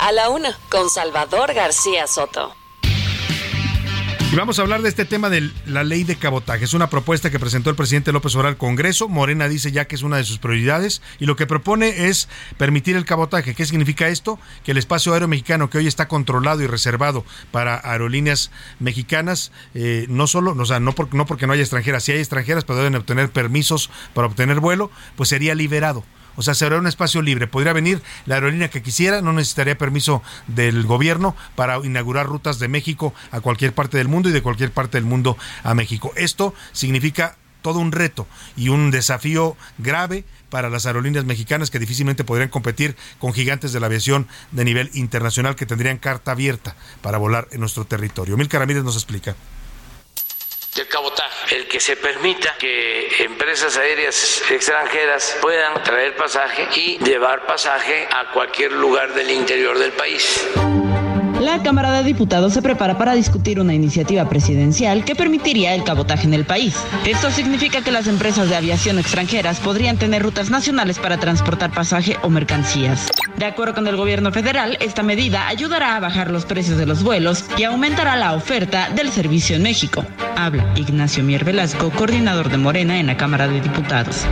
A 0.00 0.12
la 0.12 0.30
una, 0.30 0.56
con 0.70 0.88
Salvador 0.88 1.52
García 1.54 2.06
Soto. 2.06 2.59
Y 4.32 4.36
vamos 4.36 4.60
a 4.60 4.62
hablar 4.62 4.80
de 4.82 4.88
este 4.88 5.04
tema 5.04 5.28
de 5.28 5.50
la 5.66 5.82
ley 5.82 6.04
de 6.04 6.14
cabotaje. 6.14 6.64
Es 6.64 6.72
una 6.72 6.88
propuesta 6.88 7.30
que 7.30 7.40
presentó 7.40 7.68
el 7.68 7.74
presidente 7.74 8.12
López 8.12 8.32
Obrador 8.36 8.50
al 8.52 8.56
Congreso. 8.58 9.08
Morena 9.08 9.48
dice 9.48 9.72
ya 9.72 9.86
que 9.86 9.96
es 9.96 10.02
una 10.02 10.18
de 10.18 10.24
sus 10.24 10.38
prioridades 10.38 11.02
y 11.18 11.26
lo 11.26 11.34
que 11.34 11.48
propone 11.48 12.06
es 12.06 12.28
permitir 12.56 12.94
el 12.94 13.04
cabotaje. 13.04 13.56
¿Qué 13.56 13.66
significa 13.66 14.06
esto? 14.06 14.38
Que 14.62 14.70
el 14.70 14.78
espacio 14.78 15.12
aéreo 15.14 15.26
mexicano 15.26 15.68
que 15.68 15.78
hoy 15.78 15.88
está 15.88 16.06
controlado 16.06 16.62
y 16.62 16.68
reservado 16.68 17.24
para 17.50 17.80
aerolíneas 17.82 18.52
mexicanas, 18.78 19.50
eh, 19.74 20.06
no 20.08 20.28
solo, 20.28 20.52
o 20.56 20.64
sea, 20.64 20.78
no, 20.78 20.92
por- 20.92 21.12
no 21.12 21.26
porque 21.26 21.48
no 21.48 21.52
haya 21.52 21.62
extranjeras, 21.62 22.04
si 22.04 22.12
hay 22.12 22.18
extranjeras, 22.20 22.62
pero 22.62 22.78
deben 22.78 22.94
obtener 22.94 23.30
permisos 23.32 23.90
para 24.14 24.28
obtener 24.28 24.60
vuelo, 24.60 24.92
pues 25.16 25.28
sería 25.28 25.56
liberado. 25.56 26.04
O 26.36 26.42
sea, 26.42 26.54
sería 26.54 26.78
un 26.78 26.86
espacio 26.86 27.22
libre. 27.22 27.46
Podría 27.46 27.72
venir 27.72 28.02
la 28.26 28.36
aerolínea 28.36 28.70
que 28.70 28.82
quisiera, 28.82 29.22
no 29.22 29.32
necesitaría 29.32 29.76
permiso 29.76 30.22
del 30.46 30.84
gobierno 30.84 31.36
para 31.54 31.78
inaugurar 31.78 32.26
rutas 32.26 32.58
de 32.58 32.68
México 32.68 33.14
a 33.30 33.40
cualquier 33.40 33.72
parte 33.74 33.98
del 33.98 34.08
mundo 34.08 34.28
y 34.28 34.32
de 34.32 34.42
cualquier 34.42 34.72
parte 34.72 34.98
del 34.98 35.04
mundo 35.04 35.36
a 35.62 35.74
México. 35.74 36.12
Esto 36.16 36.54
significa 36.72 37.36
todo 37.62 37.78
un 37.78 37.92
reto 37.92 38.26
y 38.56 38.68
un 38.68 38.90
desafío 38.90 39.56
grave 39.78 40.24
para 40.48 40.70
las 40.70 40.86
aerolíneas 40.86 41.24
mexicanas 41.24 41.70
que 41.70 41.78
difícilmente 41.78 42.24
podrían 42.24 42.48
competir 42.48 42.96
con 43.18 43.32
gigantes 43.32 43.72
de 43.72 43.80
la 43.80 43.86
aviación 43.86 44.26
de 44.50 44.64
nivel 44.64 44.90
internacional 44.94 45.56
que 45.56 45.66
tendrían 45.66 45.98
carta 45.98 46.32
abierta 46.32 46.74
para 47.02 47.18
volar 47.18 47.48
en 47.52 47.60
nuestro 47.60 47.84
territorio. 47.84 48.36
Milka 48.36 48.58
Ramírez 48.58 48.82
nos 48.82 48.96
explica. 48.96 49.36
Del 50.74 50.86
cabotaje, 50.88 51.56
el 51.56 51.68
que 51.68 51.80
se 51.80 51.96
permita 51.96 52.54
que 52.56 53.24
empresas 53.24 53.76
aéreas 53.76 54.42
extranjeras 54.50 55.36
puedan 55.40 55.82
traer 55.82 56.16
pasaje 56.16 56.68
y 56.76 56.98
llevar 56.98 57.46
pasaje 57.46 58.06
a 58.10 58.30
cualquier 58.32 58.72
lugar 58.72 59.12
del 59.14 59.30
interior 59.30 59.78
del 59.78 59.92
país. 59.92 60.46
La 61.40 61.62
Cámara 61.62 61.90
de 61.92 62.04
Diputados 62.04 62.52
se 62.52 62.60
prepara 62.60 62.98
para 62.98 63.14
discutir 63.14 63.60
una 63.60 63.72
iniciativa 63.72 64.28
presidencial 64.28 65.06
que 65.06 65.14
permitiría 65.16 65.74
el 65.74 65.84
cabotaje 65.84 66.26
en 66.26 66.34
el 66.34 66.44
país. 66.44 66.76
Esto 67.06 67.30
significa 67.30 67.80
que 67.82 67.90
las 67.90 68.06
empresas 68.08 68.50
de 68.50 68.56
aviación 68.56 68.98
extranjeras 68.98 69.58
podrían 69.58 69.96
tener 69.96 70.22
rutas 70.22 70.50
nacionales 70.50 70.98
para 70.98 71.16
transportar 71.16 71.72
pasaje 71.72 72.18
o 72.20 72.28
mercancías. 72.28 73.08
De 73.38 73.46
acuerdo 73.46 73.74
con 73.74 73.88
el 73.88 73.96
gobierno 73.96 74.32
federal, 74.32 74.76
esta 74.80 75.02
medida 75.02 75.48
ayudará 75.48 75.96
a 75.96 76.00
bajar 76.00 76.30
los 76.30 76.44
precios 76.44 76.76
de 76.76 76.84
los 76.84 77.02
vuelos 77.02 77.46
y 77.56 77.64
aumentará 77.64 78.16
la 78.16 78.34
oferta 78.34 78.90
del 78.90 79.10
servicio 79.10 79.56
en 79.56 79.62
México. 79.62 80.04
Habla 80.36 80.74
Ignacio 80.76 81.24
Mier 81.24 81.44
Velasco, 81.44 81.88
coordinador 81.88 82.50
de 82.50 82.58
Morena 82.58 83.00
en 83.00 83.06
la 83.06 83.16
Cámara 83.16 83.48
de 83.48 83.62
Diputados. 83.62 84.26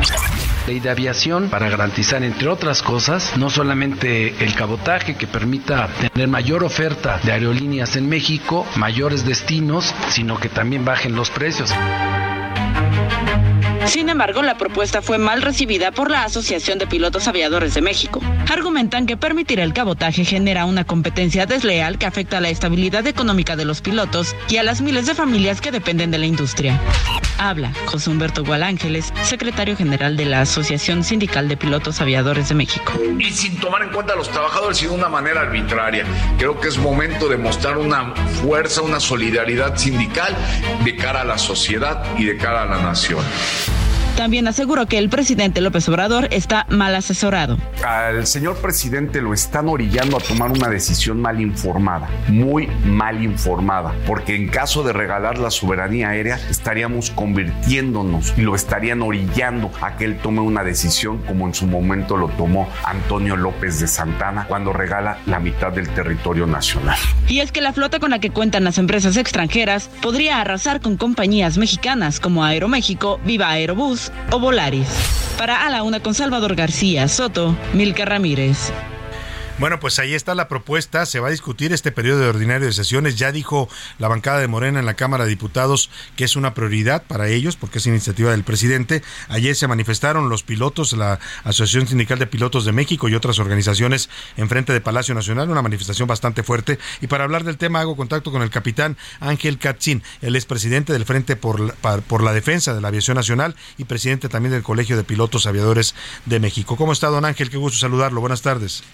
Ley 0.69 0.81
de 0.81 0.91
aviación 0.91 1.49
para 1.49 1.71
garantizar, 1.71 2.23
entre 2.23 2.47
otras 2.47 2.83
cosas, 2.83 3.39
no 3.39 3.49
solamente 3.49 4.45
el 4.45 4.55
cabotaje 4.55 5.17
que 5.17 5.27
permita 5.27 5.89
tener 6.13 6.29
mayor 6.29 6.63
oferta 6.63 7.19
de 7.25 7.33
aerolíneas 7.33 7.97
en 7.97 8.07
México, 8.07 8.67
mayores 8.77 9.25
destinos, 9.25 9.95
sino 10.11 10.39
que 10.39 10.51
también 10.51 10.85
bajen 10.85 11.17
los 11.17 11.31
precios. 11.31 11.73
Sin 13.89 14.11
embargo, 14.11 14.43
la 14.43 14.59
propuesta 14.59 15.01
fue 15.01 15.17
mal 15.17 15.41
recibida 15.41 15.93
por 15.93 16.11
la 16.11 16.25
Asociación 16.25 16.79
de 16.79 16.87
Pilotos 16.87 17.27
Aviadores 17.27 17.73
de 17.73 17.81
México. 17.81 18.21
Argumentan 18.51 19.07
que 19.07 19.17
permitir 19.17 19.61
el 19.61 19.73
cabotaje 19.73 20.27
genera 20.27 20.67
una 20.67 20.85
competencia 20.85 21.47
desleal 21.47 21.97
que 21.97 22.05
afecta 22.05 22.37
a 22.37 22.41
la 22.43 22.51
estabilidad 22.51 23.07
económica 23.07 23.57
de 23.57 23.65
los 23.65 23.81
pilotos 23.81 24.37
y 24.51 24.59
a 24.59 24.63
las 24.63 24.83
miles 24.83 25.07
de 25.07 25.15
familias 25.15 25.63
que 25.63 25.73
dependen 25.73 26.11
de 26.11 26.19
la 26.19 26.27
industria. 26.27 26.79
Habla 27.39 27.73
José 27.87 28.11
Humberto 28.11 28.45
Gualángeles, 28.45 29.13
secretario 29.23 29.77
general 29.77 30.17
de 30.17 30.27
la 30.27 30.43
Asociación 30.43 31.03
Sindical 31.03 31.49
de 31.49 31.57
Pilotos 31.57 32.01
Aviadores 32.01 32.49
de 32.51 32.57
México. 32.57 32.93
Y 33.19 33.31
sin 33.31 33.59
tomar 33.59 33.83
en 33.83 33.91
cuenta 33.91 34.13
a 34.13 34.17
los 34.17 34.29
trabajadores 34.29 34.83
y 34.83 34.87
de 34.87 34.91
una 34.91 35.09
manera 35.09 35.41
arbitraria. 35.43 36.05
Creo 36.37 36.61
que 36.61 36.69
es 36.69 36.77
momento 36.77 37.29
de 37.29 37.39
mostrar 37.39 37.79
una 37.79 38.15
fuerza, 38.43 38.83
una 38.83 39.01
solidaridad 39.01 39.79
sindical 39.79 40.37
de 40.85 40.97
cara 40.97 41.23
a 41.23 41.25
la 41.25 41.39
sociedad 41.39 42.05
y 42.19 42.25
de 42.25 42.37
cara 42.37 42.63
a 42.63 42.67
la 42.67 42.83
nación. 42.83 43.25
También 44.19 44.49
aseguró 44.49 44.87
que 44.87 44.99
el 44.99 45.11
presidente 45.11 45.61
López 45.61 45.89
Obrador 45.89 46.27
está 46.33 46.67
mal 46.71 46.93
asesorado. 46.97 47.57
Al 47.87 48.27
señor 48.27 48.57
presidente 48.57 49.23
lo 49.23 49.33
están 49.33 49.69
orillando 49.69 50.17
a 50.17 50.21
tomar 50.21 50.51
una 50.51 50.67
decisión 50.67 51.21
mal 51.21 51.41
informada, 51.41 52.09
muy 52.27 52.67
mal 52.85 53.23
informada, 53.23 53.95
porque 54.09 54.35
en 54.35 54.49
caso 54.49 54.83
de 54.83 54.93
regalar 54.93 55.39
la 55.39 55.53
soberanía 55.53 56.09
aérea 56.09 56.41
estaríamos 56.51 57.11
convirtiéndonos 57.11 58.35
y 58.37 58.41
lo 58.41 58.57
estarían 58.57 59.03
orillando 59.03 59.71
a 59.81 59.97
que 59.97 60.07
él 60.07 60.19
tome 60.19 60.41
una 60.41 60.65
decisión 60.65 61.19
como 61.19 61.47
en 61.47 61.55
su 61.55 61.69
momento 61.69 62.17
lo 62.17 62.27
tomó 62.31 62.69
Antonio 62.83 63.37
López 63.37 63.79
de 63.79 63.87
Santana 63.87 64.47
cuando 64.49 64.73
regala 64.73 65.19
la 65.27 65.39
mitad 65.39 65.71
del 65.71 65.91
territorio 65.91 66.45
nacional. 66.45 66.99
Y 67.29 67.39
es 67.39 67.53
que 67.53 67.61
la 67.61 67.73
flota 67.73 68.01
con 68.01 68.11
la 68.11 68.19
que 68.19 68.31
cuentan 68.31 68.65
las 68.65 68.79
empresas 68.79 69.17
extranjeras 69.17 69.89
podría 70.03 70.41
arrasar 70.41 70.81
con 70.81 70.97
compañías 70.97 71.57
mexicanas 71.57 72.19
como 72.19 72.43
Aeroméxico, 72.43 73.21
Viva 73.25 73.51
Aerobús, 73.51 74.08
o 74.31 74.39
Volaris. 74.39 74.89
Para 75.39 75.67
A 75.67 75.83
Una 75.83 76.01
con 76.01 76.15
Salvador 76.15 76.55
García 76.55 77.09
Soto, 77.09 77.57
Milka 77.73 78.05
Ramírez. 78.05 78.73
Bueno, 79.59 79.81
pues 79.81 79.99
ahí 79.99 80.15
está 80.15 80.37
la 80.37 80.47
propuesta. 80.47 81.05
Se 81.05 81.19
va 81.19 81.29
a 81.29 81.33
discutir 81.33 81.73
este 81.73 81.91
periodo 81.91 82.21
de 82.21 82.29
ordinario 82.29 82.69
de 82.69 82.73
sesiones. 82.73 83.17
Ya 83.17 83.33
dijo 83.33 83.69
la 83.99 84.07
bancada 84.07 84.39
de 84.39 84.47
Morena 84.47 84.79
en 84.79 84.87
la 84.87 84.95
Cámara 84.95 85.25
de 85.25 85.31
Diputados 85.31 85.91
que 86.15 86.23
es 86.23 86.37
una 86.37 86.55
prioridad 86.55 87.03
para 87.03 87.27
ellos 87.27 87.57
porque 87.57 87.79
es 87.79 87.87
iniciativa 87.89 88.31
del 88.31 88.45
presidente. 88.45 89.03
Ayer 89.29 89.57
se 89.57 89.67
manifestaron 89.67 90.29
los 90.29 90.45
pilotos, 90.45 90.93
la 90.93 91.19
Asociación 91.43 91.89
Sindical 91.89 92.21
de 92.21 92.29
Pilotos 92.29 92.67
de 92.67 92.71
México 92.71 93.09
y 93.09 93.17
otras 93.17 93.41
organizaciones 93.41 94.11
en 94.37 94.49
frente 94.49 94.73
de 94.73 94.81
Palacio 94.81 95.13
Nacional. 95.17 95.51
Una 95.51 95.61
manifestación 95.61 96.07
bastante 96.07 96.45
fuerte. 96.45 96.79
Y 97.01 97.09
para 97.09 97.25
hablar 97.25 97.43
del 97.43 97.59
tema 97.59 97.81
hago 97.81 97.97
contacto 97.97 98.31
con 98.31 98.43
el 98.43 98.51
capitán 98.51 98.97
Ángel 99.19 99.59
Katzin. 99.59 100.05
Él 100.23 100.37
es 100.37 100.47
presidente 100.47 100.93
del 100.93 101.05
Frente 101.05 101.35
por 101.35 101.59
la, 101.59 101.75
por 102.03 102.23
la 102.23 102.33
Defensa 102.33 102.75
de 102.75 102.81
la 102.81 102.89
Aviación 102.89 103.17
Nacional 103.17 103.57
y 103.77 103.87
presidente 103.87 104.29
también 104.29 104.53
del 104.53 104.63
Colegio 104.63 104.97
de 104.97 105.03
Pilotos 105.03 105.47
Aviadores 105.47 105.97
de 106.27 106.39
México. 106.39 106.77
¿Cómo 106.77 106.93
está, 106.93 107.09
don 107.09 107.25
Ángel? 107.25 107.51
Qué 107.51 107.57
gusto 107.57 107.77
saludarlo. 107.77 108.21
Buenas 108.21 108.43
tardes. 108.43 108.85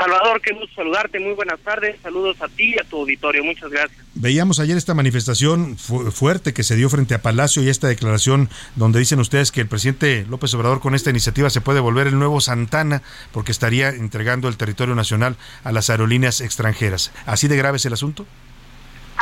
Salvador, 0.00 0.40
qué 0.40 0.54
gusto 0.54 0.76
saludarte, 0.76 1.20
muy 1.20 1.34
buenas 1.34 1.60
tardes, 1.60 2.00
saludos 2.00 2.40
a 2.40 2.48
ti 2.48 2.74
y 2.74 2.80
a 2.80 2.84
tu 2.84 3.00
auditorio, 3.00 3.44
muchas 3.44 3.70
gracias. 3.70 4.02
Veíamos 4.14 4.58
ayer 4.58 4.78
esta 4.78 4.94
manifestación 4.94 5.76
fuerte 5.76 6.54
que 6.54 6.62
se 6.62 6.74
dio 6.74 6.88
frente 6.88 7.14
a 7.14 7.20
Palacio 7.20 7.62
y 7.62 7.68
esta 7.68 7.86
declaración 7.86 8.48
donde 8.76 8.98
dicen 8.98 9.20
ustedes 9.20 9.52
que 9.52 9.60
el 9.60 9.68
presidente 9.68 10.24
López 10.26 10.54
Obrador 10.54 10.80
con 10.80 10.94
esta 10.94 11.10
iniciativa 11.10 11.50
se 11.50 11.60
puede 11.60 11.80
volver 11.80 12.06
el 12.06 12.18
nuevo 12.18 12.40
Santana 12.40 13.02
porque 13.30 13.52
estaría 13.52 13.90
entregando 13.90 14.48
el 14.48 14.56
territorio 14.56 14.94
nacional 14.94 15.36
a 15.64 15.70
las 15.70 15.90
aerolíneas 15.90 16.40
extranjeras. 16.40 17.12
¿Así 17.26 17.46
de 17.46 17.58
grave 17.58 17.76
es 17.76 17.84
el 17.84 17.92
asunto? 17.92 18.24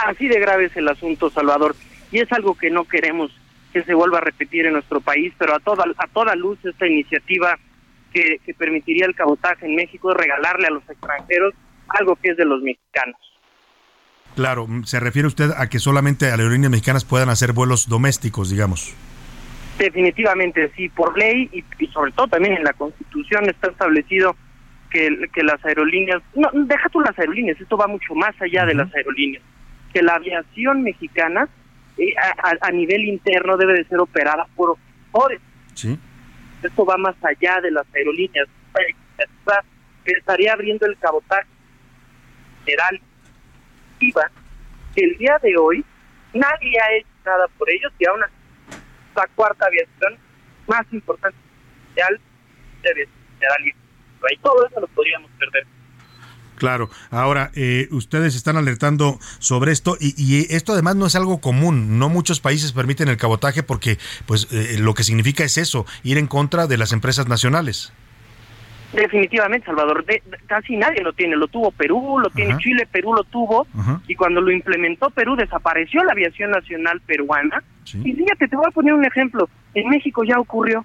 Así 0.06 0.28
de 0.28 0.38
grave 0.38 0.66
es 0.66 0.76
el 0.76 0.86
asunto, 0.86 1.28
Salvador, 1.30 1.74
y 2.12 2.20
es 2.20 2.30
algo 2.30 2.54
que 2.54 2.70
no 2.70 2.84
queremos 2.84 3.32
que 3.72 3.82
se 3.82 3.94
vuelva 3.94 4.18
a 4.18 4.20
repetir 4.20 4.64
en 4.66 4.74
nuestro 4.74 5.00
país, 5.00 5.32
pero 5.38 5.56
a 5.56 5.58
toda, 5.58 5.86
a 5.98 6.06
toda 6.06 6.36
luz 6.36 6.56
esta 6.64 6.86
iniciativa 6.86 7.58
que, 8.44 8.54
permitiría 8.54 9.06
el 9.06 9.14
cabotaje 9.14 9.66
en 9.66 9.76
México, 9.76 10.12
regalarle 10.12 10.66
a 10.66 10.70
los 10.70 10.88
extranjeros 10.88 11.54
algo 11.88 12.16
que 12.16 12.30
es 12.30 12.36
de 12.36 12.44
los 12.44 12.62
mexicanos. 12.62 13.16
Claro, 14.34 14.66
se 14.84 15.00
refiere 15.00 15.26
usted 15.26 15.50
a 15.56 15.68
que 15.68 15.78
solamente 15.78 16.26
aerolíneas 16.26 16.70
mexicanas 16.70 17.04
puedan 17.04 17.28
hacer 17.28 17.52
vuelos 17.52 17.88
domésticos, 17.88 18.50
digamos. 18.50 18.94
Definitivamente, 19.78 20.70
sí, 20.76 20.88
por 20.88 21.16
ley 21.16 21.48
y, 21.52 21.86
sobre 21.86 22.12
todo 22.12 22.28
también 22.28 22.54
en 22.54 22.64
la 22.64 22.72
Constitución 22.72 23.48
está 23.48 23.70
establecido 23.70 24.36
que, 24.90 25.28
que 25.32 25.42
las 25.42 25.64
aerolíneas, 25.64 26.22
no, 26.34 26.50
deja 26.52 26.88
tú 26.88 27.00
las 27.00 27.16
aerolíneas, 27.18 27.60
esto 27.60 27.76
va 27.76 27.86
mucho 27.86 28.14
más 28.14 28.34
allá 28.40 28.66
de 28.66 28.74
las 28.74 28.92
aerolíneas, 28.94 29.42
que 29.92 30.02
la 30.02 30.14
aviación 30.14 30.82
mexicana 30.82 31.48
eh, 31.96 32.14
a, 32.60 32.70
nivel 32.70 33.04
interno 33.04 33.56
debe 33.56 33.74
de 33.74 33.84
ser 33.84 33.98
operada 33.98 34.46
por 34.56 34.70
operadores. 34.70 35.40
Sí 35.74 35.98
esto 36.62 36.84
va 36.84 36.96
más 36.96 37.14
allá 37.22 37.61
de 37.61 37.70
las 37.70 37.86
aerolíneas. 37.94 38.48
estaría 40.04 40.52
abriendo 40.52 40.86
el 40.86 40.98
cabotaje 40.98 41.48
general. 42.64 43.00
Que 44.94 45.04
el 45.04 45.18
día 45.18 45.38
de 45.42 45.56
hoy 45.56 45.84
nadie 46.32 46.80
ha 46.80 46.96
hecho 46.96 47.09
nada 47.24 47.46
por 47.59 47.68
ellos 47.70 47.92
y 47.98 48.06
aún 48.06 48.20
la 48.20 49.26
cuarta 49.34 49.66
aviación 49.66 50.16
más 50.66 50.86
importante 50.92 51.36
de 51.94 52.02
aviación 52.02 53.16
general 53.38 53.66
y 53.66 54.36
todo 54.38 54.66
eso 54.66 54.80
lo 54.80 54.86
podríamos 54.88 55.30
perder. 55.38 55.66
Claro. 56.59 56.90
Ahora, 57.11 57.50
eh, 57.54 57.88
ustedes 57.90 58.34
están 58.34 58.56
alertando 58.56 59.18
sobre 59.38 59.72
esto 59.72 59.96
y, 60.00 60.46
esto 60.54 60.72
además 60.72 60.96
no 60.96 61.06
es 61.06 61.14
algo 61.14 61.40
común. 61.40 61.98
No 61.98 62.09
muchos 62.09 62.40
países 62.40 62.72
permiten 62.72 63.09
el 63.09 63.16
cabotaje 63.16 63.62
porque, 63.62 63.98
pues, 64.26 64.48
eh, 64.52 64.76
lo 64.78 64.94
que 64.94 65.04
significa 65.04 65.44
es 65.44 65.56
eso, 65.56 65.86
ir 66.02 66.18
en 66.18 66.26
contra 66.26 66.66
de 66.66 66.76
las 66.76 66.92
empresas 66.92 67.28
nacionales. 67.28 67.92
Definitivamente, 68.92 69.66
Salvador. 69.66 70.04
casi 70.46 70.76
nadie 70.76 71.02
lo 71.02 71.12
tiene. 71.12 71.36
Lo 71.36 71.46
tuvo 71.48 71.70
Perú, 71.70 72.18
lo 72.20 72.30
tiene 72.30 72.56
Chile, 72.59 72.88
Perú 72.90 73.14
lo 73.14 73.24
tuvo. 73.24 73.66
Y 74.06 74.14
cuando 74.14 74.40
lo 74.40 74.50
implementó 74.50 75.11
Perú, 75.11 75.36
desapareció 75.36 76.02
la 76.04 76.12
aviación 76.12 76.50
nacional 76.50 77.00
peruana. 77.02 77.62
Y 78.02 78.12
fíjate, 78.14 78.48
te 78.48 78.56
voy 78.56 78.66
a 78.66 78.72
poner 78.72 78.94
un 78.94 79.04
ejemplo. 79.04 79.48
En 79.74 79.88
México 79.90 80.24
ya 80.24 80.38
ocurrió. 80.38 80.84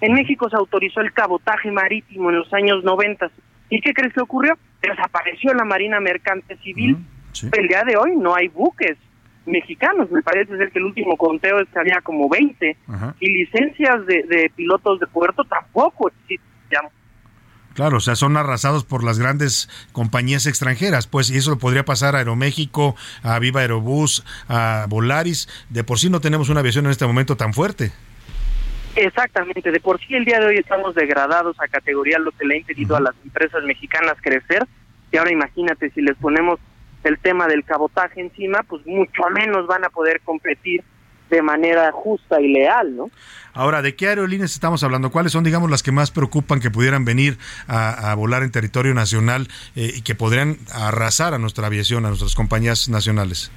En 0.00 0.12
México 0.12 0.50
se 0.50 0.56
autorizó 0.56 1.00
el 1.00 1.12
cabotaje 1.12 1.70
marítimo 1.70 2.30
en 2.30 2.36
los 2.38 2.52
años 2.52 2.82
90. 2.82 3.30
¿Y 3.70 3.80
qué 3.80 3.94
crees 3.94 4.12
que 4.12 4.20
ocurrió? 4.20 4.58
Desapareció 4.88 5.54
la 5.54 5.64
Marina 5.64 6.00
Mercante 6.00 6.56
Civil. 6.58 6.98
El 7.52 7.68
día 7.68 7.82
de 7.84 7.96
hoy 7.96 8.16
no 8.16 8.34
hay 8.34 8.48
buques 8.48 8.96
mexicanos, 9.46 10.10
me 10.10 10.22
parece 10.22 10.56
ser 10.56 10.70
que 10.70 10.78
el 10.78 10.86
último 10.86 11.16
conteo 11.16 11.60
es 11.60 11.68
que 11.68 11.78
había 11.78 12.00
como 12.02 12.28
20 12.28 12.76
y 13.20 13.28
licencias 13.30 14.06
de, 14.06 14.50
pilotos 14.54 15.00
de 15.00 15.06
puerto 15.06 15.44
tampoco 15.44 16.08
existen. 16.08 16.44
Claro, 17.74 17.96
o 17.96 18.00
sea, 18.00 18.14
son 18.14 18.36
arrasados 18.36 18.84
por 18.84 19.02
las 19.02 19.18
grandes 19.18 19.68
compañías 19.92 20.46
extranjeras, 20.46 21.08
pues, 21.08 21.28
y 21.30 21.36
eso 21.36 21.50
lo 21.50 21.58
podría 21.58 21.84
pasar 21.84 22.14
a 22.14 22.18
Aeroméxico, 22.18 22.94
a 23.24 23.38
Viva 23.40 23.62
Aerobús, 23.62 24.24
a 24.48 24.86
Volaris. 24.88 25.48
De 25.70 25.82
por 25.82 25.98
sí 25.98 26.08
no 26.08 26.20
tenemos 26.20 26.48
una 26.50 26.60
aviación 26.60 26.84
en 26.84 26.92
este 26.92 27.06
momento 27.06 27.36
tan 27.36 27.52
fuerte. 27.52 27.92
Exactamente, 28.96 29.70
de 29.70 29.80
por 29.80 29.98
sí 30.00 30.14
el 30.14 30.24
día 30.24 30.38
de 30.38 30.46
hoy 30.46 30.56
estamos 30.56 30.94
degradados 30.94 31.56
a 31.60 31.68
categoría 31.68 32.18
lo 32.18 32.30
que 32.32 32.46
le 32.46 32.54
ha 32.54 32.58
impedido 32.58 32.96
a 32.96 33.00
las 33.00 33.14
empresas 33.24 33.64
mexicanas 33.64 34.14
crecer 34.20 34.66
y 35.10 35.16
ahora 35.16 35.32
imagínate 35.32 35.90
si 35.90 36.00
les 36.00 36.16
ponemos 36.16 36.60
el 37.04 37.18
tema 37.18 37.46
del 37.46 37.64
cabotaje 37.64 38.20
encima, 38.20 38.62
pues 38.62 38.84
mucho 38.86 39.22
menos 39.30 39.66
van 39.66 39.84
a 39.84 39.90
poder 39.90 40.20
competir 40.22 40.82
de 41.30 41.42
manera 41.42 41.90
justa 41.92 42.40
y 42.40 42.48
leal, 42.48 42.96
¿no? 42.96 43.10
Ahora, 43.52 43.82
¿de 43.82 43.94
qué 43.94 44.08
aerolíneas 44.08 44.52
estamos 44.52 44.82
hablando? 44.82 45.10
¿Cuáles 45.10 45.32
son, 45.32 45.44
digamos, 45.44 45.70
las 45.70 45.82
que 45.82 45.92
más 45.92 46.10
preocupan 46.10 46.60
que 46.60 46.70
pudieran 46.70 47.04
venir 47.04 47.38
a, 47.68 48.14
volar 48.14 48.42
en 48.42 48.50
territorio 48.50 48.94
nacional 48.94 49.48
eh, 49.76 49.92
y 49.96 50.02
que 50.02 50.14
podrían 50.14 50.58
arrasar 50.72 51.34
a 51.34 51.38
nuestra 51.38 51.66
aviación, 51.66 52.04
a 52.04 52.08
nuestras 52.08 52.34
compañías 52.34 52.88
nacionales? 52.88 53.50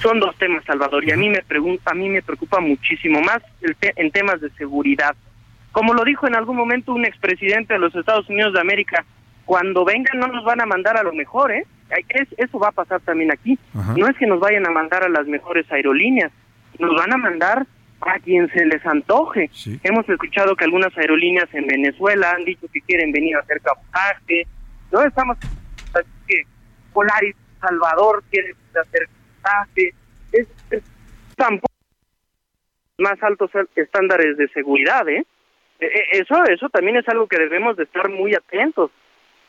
Son 0.00 0.20
dos 0.20 0.36
temas, 0.36 0.64
Salvador, 0.64 1.04
y 1.04 1.12
a 1.12 1.16
mí 1.16 1.28
me 1.28 1.42
pregunta, 1.42 1.90
a 1.90 1.94
mí 1.94 2.08
me 2.08 2.22
preocupa 2.22 2.60
muchísimo 2.60 3.20
más 3.20 3.40
el 3.60 3.76
en 3.80 4.10
temas 4.10 4.40
de 4.40 4.50
seguridad. 4.50 5.14
Como 5.72 5.94
lo 5.94 6.04
dijo 6.04 6.26
en 6.26 6.34
algún 6.34 6.56
momento 6.56 6.92
un 6.92 7.04
expresidente 7.04 7.74
de 7.74 7.80
los 7.80 7.94
Estados 7.94 8.28
Unidos 8.28 8.52
de 8.54 8.60
América, 8.60 9.04
cuando 9.44 9.84
vengan 9.84 10.18
no 10.18 10.26
nos 10.28 10.44
van 10.44 10.60
a 10.60 10.66
mandar 10.66 10.96
a 10.96 11.02
lo 11.02 11.12
mejor, 11.12 11.52
¿eh? 11.52 11.66
eso 12.36 12.58
va 12.58 12.68
a 12.68 12.72
pasar 12.72 13.00
también 13.00 13.32
aquí. 13.32 13.58
No 13.96 14.06
es 14.08 14.16
que 14.16 14.26
nos 14.26 14.40
vayan 14.40 14.66
a 14.66 14.70
mandar 14.70 15.04
a 15.04 15.08
las 15.08 15.26
mejores 15.26 15.70
aerolíneas, 15.70 16.32
nos 16.78 16.94
van 16.96 17.12
a 17.12 17.16
mandar 17.16 17.66
a 18.00 18.18
quien 18.20 18.48
se 18.50 18.64
les 18.64 18.84
antoje. 18.86 19.50
Hemos 19.82 20.08
escuchado 20.08 20.56
que 20.56 20.64
algunas 20.64 20.96
aerolíneas 20.96 21.48
en 21.52 21.66
Venezuela 21.66 22.32
han 22.32 22.44
dicho 22.44 22.66
que 22.72 22.80
quieren 22.80 23.12
venir 23.12 23.36
a 23.36 23.40
hacer 23.40 23.60
cabotaje. 23.60 24.46
No 24.90 25.02
estamos 25.02 25.36
así 25.94 26.08
que 26.26 26.42
Polaris 26.92 27.36
Salvador 27.60 28.22
quiere 28.30 28.54
hacer 28.80 29.08
es, 30.32 30.46
tampoco 31.36 31.72
más 32.98 33.22
altos 33.22 33.50
estándares 33.74 34.36
de 34.36 34.48
seguridad, 34.48 35.08
¿eh? 35.08 35.24
E, 35.80 35.86
e, 35.86 36.20
eso, 36.20 36.44
eso 36.44 36.68
también 36.68 36.96
es 36.96 37.08
algo 37.08 37.26
que 37.26 37.38
debemos 37.38 37.76
de 37.76 37.84
estar 37.84 38.08
muy 38.10 38.34
atentos. 38.34 38.90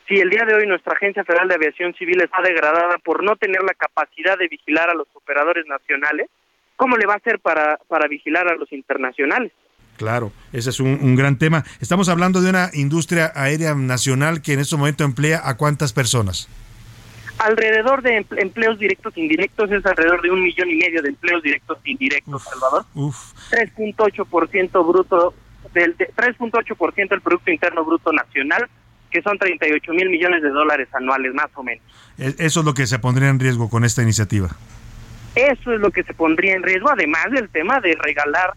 Si 0.08 0.14
el 0.14 0.30
día 0.30 0.44
de 0.44 0.54
hoy 0.54 0.66
nuestra 0.66 0.94
Agencia 0.94 1.24
Federal 1.24 1.48
de 1.48 1.54
Aviación 1.54 1.94
Civil 1.94 2.20
está 2.22 2.42
degradada 2.42 2.98
por 3.04 3.22
no 3.22 3.36
tener 3.36 3.62
la 3.62 3.74
capacidad 3.74 4.36
de 4.38 4.48
vigilar 4.48 4.90
a 4.90 4.94
los 4.94 5.06
operadores 5.14 5.66
nacionales, 5.66 6.28
¿cómo 6.76 6.96
le 6.96 7.06
va 7.06 7.14
a 7.14 7.18
hacer 7.18 7.38
para, 7.38 7.78
para 7.88 8.08
vigilar 8.08 8.48
a 8.48 8.56
los 8.56 8.72
internacionales? 8.72 9.52
Claro, 9.98 10.32
ese 10.52 10.70
es 10.70 10.80
un, 10.80 10.98
un, 11.02 11.14
gran 11.14 11.38
tema. 11.38 11.64
Estamos 11.80 12.08
hablando 12.08 12.40
de 12.40 12.50
una 12.50 12.70
industria 12.72 13.30
aérea 13.34 13.74
nacional 13.74 14.42
que 14.42 14.54
en 14.54 14.60
este 14.60 14.76
momento 14.76 15.04
emplea 15.04 15.42
a 15.44 15.56
cuántas 15.56 15.92
personas. 15.92 16.48
Alrededor 17.42 18.02
de 18.02 18.24
empleos 18.36 18.78
directos 18.78 19.16
e 19.16 19.20
indirectos 19.20 19.70
es 19.70 19.84
alrededor 19.84 20.22
de 20.22 20.30
un 20.30 20.42
millón 20.42 20.70
y 20.70 20.76
medio 20.76 21.02
de 21.02 21.08
empleos 21.08 21.42
directos 21.42 21.78
e 21.84 21.90
indirectos, 21.90 22.34
uf, 22.34 22.44
Salvador. 22.48 22.84
3.8% 22.94 24.86
bruto 24.86 25.34
del 25.74 25.96
3.8% 25.96 27.08
del 27.08 27.20
producto 27.20 27.50
interno 27.50 27.84
bruto 27.84 28.12
nacional, 28.12 28.68
que 29.10 29.22
son 29.22 29.38
38 29.38 29.92
mil 29.92 30.08
millones 30.08 30.42
de 30.42 30.50
dólares 30.50 30.88
anuales 30.92 31.34
más 31.34 31.48
o 31.54 31.62
menos. 31.62 31.84
Eso 32.18 32.60
es 32.60 32.66
lo 32.66 32.74
que 32.74 32.86
se 32.86 32.98
pondría 32.98 33.28
en 33.28 33.38
riesgo 33.38 33.68
con 33.68 33.84
esta 33.84 34.02
iniciativa. 34.02 34.50
Eso 35.34 35.72
es 35.72 35.80
lo 35.80 35.90
que 35.90 36.02
se 36.02 36.14
pondría 36.14 36.54
en 36.54 36.62
riesgo, 36.62 36.90
además 36.90 37.26
del 37.30 37.48
tema 37.48 37.80
de 37.80 37.94
regalar 37.94 38.52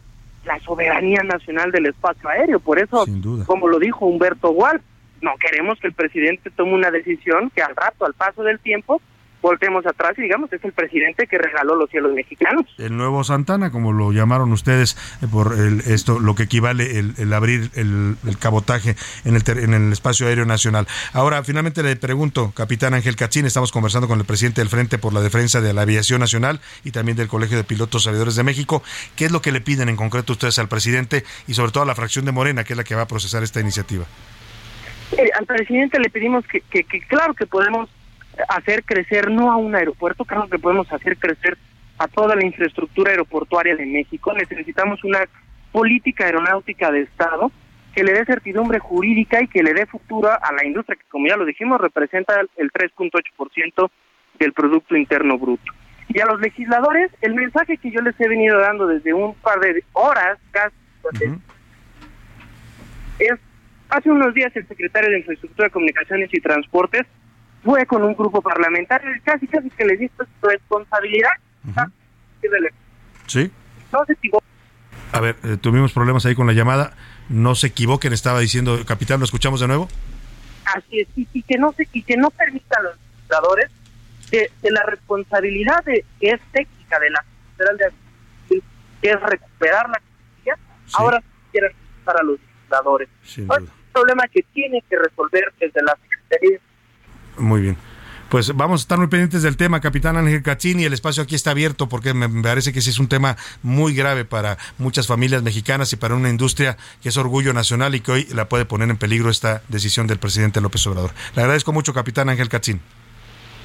la 0.46 0.60
soberanía 0.60 1.24
nacional 1.24 1.72
del 1.72 1.88
espacio 1.88 2.30
aéreo. 2.30 2.60
Por 2.60 2.80
eso, 2.80 3.06
como 3.46 3.68
lo 3.68 3.80
dijo 3.80 4.06
Humberto 4.06 4.50
Gual, 4.50 4.82
no 5.26 5.36
queremos 5.40 5.80
que 5.80 5.88
el 5.88 5.94
presidente 5.94 6.52
tome 6.52 6.74
una 6.74 6.92
decisión 6.92 7.50
que 7.50 7.64
al 7.64 7.76
rato, 7.76 8.06
al 8.06 8.14
paso 8.14 8.44
del 8.44 8.60
tiempo, 8.60 9.02
voltemos 9.42 9.86
atrás 9.86 10.18
y 10.18 10.24
digamos 10.24 10.52
es 10.52 10.64
el 10.64 10.72
presidente 10.72 11.28
que 11.28 11.38
regaló 11.38 11.76
los 11.76 11.90
cielos 11.90 12.14
mexicanos. 12.14 12.66
El 12.78 12.96
nuevo 12.98 13.24
Santana, 13.24 13.72
como 13.72 13.92
lo 13.92 14.12
llamaron 14.12 14.52
ustedes 14.52 14.98
eh, 15.22 15.28
por 15.32 15.54
el, 15.54 15.82
esto, 15.82 16.20
lo 16.20 16.34
que 16.34 16.44
equivale 16.44 16.98
el, 16.98 17.14
el 17.18 17.32
abrir 17.34 17.70
el, 17.76 18.18
cabotaje 18.40 18.96
en 19.24 19.36
el, 19.36 19.44
en 19.48 19.74
el 19.74 19.92
espacio 19.92 20.28
aéreo 20.28 20.46
nacional. 20.46 20.88
Ahora, 21.14 21.44
finalmente 21.44 21.84
le 21.84 21.96
pregunto, 21.96 22.54
capitán 22.56 22.96
Ángel 22.96 23.16
Cachín, 23.16 23.46
estamos 23.46 23.72
conversando 23.72 24.08
con 24.08 24.20
el 24.20 24.26
presidente 24.26 24.62
del 24.62 24.70
Frente 24.70 24.98
por 24.98 25.14
la 25.14 25.22
Defensa 25.22 25.62
de 25.62 25.74
la 25.74 25.84
Aviación 25.84 26.22
Nacional 26.22 26.60
y 26.84 26.92
también 26.92 27.16
del 27.16 27.28
Colegio 27.28 27.58
de 27.58 27.64
Pilotos 27.64 28.08
Aviadores 28.08 28.36
de 28.36 28.44
México. 28.44 28.82
¿Qué 29.16 29.26
es 29.26 29.32
lo 29.32 29.42
que 29.42 29.52
le 29.52 29.62
piden 29.62 29.90
en 29.90 29.96
concreto 29.96 30.34
ustedes 30.34 30.58
al 30.58 30.70
presidente 30.70 31.24
y 31.48 31.54
sobre 31.54 31.72
todo 31.72 31.84
a 31.84 31.88
la 31.88 31.96
fracción 31.96 32.26
de 32.26 32.32
Morena, 32.32 32.64
que 32.64 32.74
es 32.74 32.78
la 32.78 32.84
que 32.84 32.96
va 32.96 33.04
a 33.04 33.08
procesar 33.08 33.44
esta 33.44 33.60
iniciativa? 33.60 34.06
Eh, 35.18 35.30
al 35.38 35.46
presidente 35.46 36.00
le 36.00 36.10
pedimos 36.10 36.46
que, 36.48 36.62
que, 36.62 36.84
que 36.84 37.00
claro 37.02 37.34
que 37.34 37.46
podemos 37.46 37.90
hacer 38.50 38.84
crecer 38.84 39.32
no 39.32 39.52
a 39.52 39.56
un 39.56 39.76
aeropuerto, 39.76 40.26
creo 40.26 40.48
que 40.50 40.60
podemos 40.60 40.92
hacer 40.92 41.18
crecer 41.18 41.58
a 41.98 42.08
toda 42.08 42.36
la 42.36 42.46
infraestructura 42.46 43.12
aeroportuaria 43.12 43.76
de 43.76 43.86
México. 43.86 44.34
Necesitamos 44.34 45.04
una 45.04 45.20
política 45.72 46.26
aeronáutica 46.26 46.92
de 46.92 47.02
Estado 47.02 47.52
que 47.94 48.04
le 48.04 48.12
dé 48.12 48.26
certidumbre 48.26 48.80
jurídica 48.80 49.42
y 49.42 49.48
que 49.48 49.64
le 49.64 49.74
dé 49.74 49.86
futuro 49.86 50.30
a 50.30 50.52
la 50.52 50.66
industria 50.66 50.98
que, 50.98 51.10
como 51.10 51.28
ya 51.28 51.38
lo 51.38 51.46
dijimos, 51.46 51.80
representa 51.80 52.34
el 52.58 52.72
3.8% 52.72 53.90
del 54.38 54.52
Producto 54.52 54.98
Interno 54.98 55.38
Bruto. 55.38 55.72
Y 56.10 56.20
a 56.20 56.26
los 56.26 56.42
legisladores, 56.42 57.10
el 57.22 57.36
mensaje 57.36 57.78
que 57.78 57.92
yo 57.92 58.02
les 58.02 58.20
he 58.20 58.28
venido 58.28 58.60
dando 58.60 58.86
desde 58.86 59.14
un 59.14 59.34
par 59.36 59.60
de 59.60 59.84
horas, 59.94 60.38
casi, 60.52 60.76
uh 61.04 61.08
-huh. 61.08 61.40
es, 63.20 63.40
hace 63.90 64.10
unos 64.10 64.34
días 64.34 64.56
el 64.56 64.68
secretario 64.68 65.10
de 65.10 65.20
Infraestructura, 65.20 65.70
Comunicaciones 65.70 66.30
y 66.34 66.42
Transportes 66.42 67.06
fue 67.64 67.86
con 67.86 68.04
un 68.04 68.14
grupo 68.16 68.42
parlamentario 68.42 69.16
y 69.16 69.20
casi 69.22 69.48
casi 69.48 69.70
que 69.72 69.86
le 69.86 69.98
su 69.98 70.48
responsabilidad. 70.48 71.32
Uh 71.66 71.72
-huh. 71.72 71.92
Sí. 73.28 73.52
No 73.92 74.06
se 74.06 74.14
equivoque. 74.14 74.46
A 75.12 75.20
ver, 75.20 75.36
eh, 75.44 75.58
tuvimos 75.60 75.94
problemas 75.94 76.26
ahí 76.26 76.36
con 76.36 76.48
la 76.48 76.54
llamada. 76.54 76.94
No 77.30 77.56
se 77.56 77.68
equivoquen, 77.68 78.14
estaba 78.14 78.40
diciendo, 78.40 78.86
capitán, 78.86 79.20
¿lo 79.20 79.26
escuchamos 79.26 79.60
de 79.60 79.68
nuevo? 79.68 79.88
Así 80.66 81.00
es, 81.00 81.08
y, 81.16 81.28
y 81.34 81.42
que 81.44 81.58
no 81.58 81.74
se 81.74 81.88
y 81.92 82.04
que 82.04 82.18
no 82.18 82.30
permita 82.32 82.80
a 82.80 82.84
los 82.84 82.96
legisladores 82.98 83.72
de, 84.32 84.52
de, 84.62 84.72
la 84.72 84.84
responsabilidad 84.84 85.84
de 85.86 86.04
que 86.20 86.32
es 86.32 86.42
técnica 86.52 87.00
de 87.00 87.10
la 87.12 87.24
Federal 87.56 87.78
de 87.78 88.62
que 89.02 89.10
es 89.12 89.22
recuperar 89.22 89.88
la 89.90 90.00
justicia, 90.00 90.58
sí. 90.86 90.96
ahora 90.98 91.22
quieren 91.52 91.72
para 92.04 92.24
los 92.24 92.40
legisladores. 92.66 93.10
Es 93.26 93.38
un 93.38 93.70
problema 93.94 94.28
que 94.28 94.44
tiene 94.54 94.84
que 94.90 94.98
resolver 94.98 95.54
desde 95.60 95.82
la 95.84 95.98
Secretaría 96.02 96.60
muy 97.38 97.62
bien. 97.62 97.78
Pues 98.30 98.56
vamos 98.56 98.82
a 98.82 98.84
estar 98.84 98.98
muy 98.98 99.08
pendientes 99.08 99.44
del 99.44 99.56
tema, 99.56 99.80
capitán 99.82 100.18
Ángel 100.18 100.42
Cachín, 100.42 100.80
y 100.80 100.86
el 100.86 100.94
espacio 100.94 101.22
aquí 101.22 101.36
está 101.36 101.52
abierto 101.52 101.88
porque 101.88 102.14
me 102.14 102.28
parece 102.42 102.74
que 102.74 102.82
sí 102.82 102.90
es 102.90 102.98
un 102.98 103.08
tema 103.08 103.38
muy 103.62 103.94
grave 103.94 104.26
para 104.26 104.58
muchas 104.80 105.06
familias 105.06 105.44
mexicanas 105.44 105.94
y 105.94 105.96
para 105.96 106.16
una 106.16 106.30
industria 106.30 106.76
que 107.04 107.10
es 107.10 107.18
orgullo 107.18 107.54
nacional 107.54 107.94
y 107.94 108.02
que 108.02 108.12
hoy 108.12 108.28
la 108.34 108.50
puede 108.50 108.66
poner 108.66 108.90
en 108.90 108.98
peligro 108.98 109.30
esta 109.30 109.62
decisión 109.70 110.08
del 110.08 110.18
presidente 110.18 110.60
López 110.60 110.86
Obrador. 110.88 111.12
Le 111.36 111.44
agradezco 111.44 111.72
mucho, 111.72 111.94
capitán 111.94 112.30
Ángel 112.30 112.50
Cachín. 112.50 112.82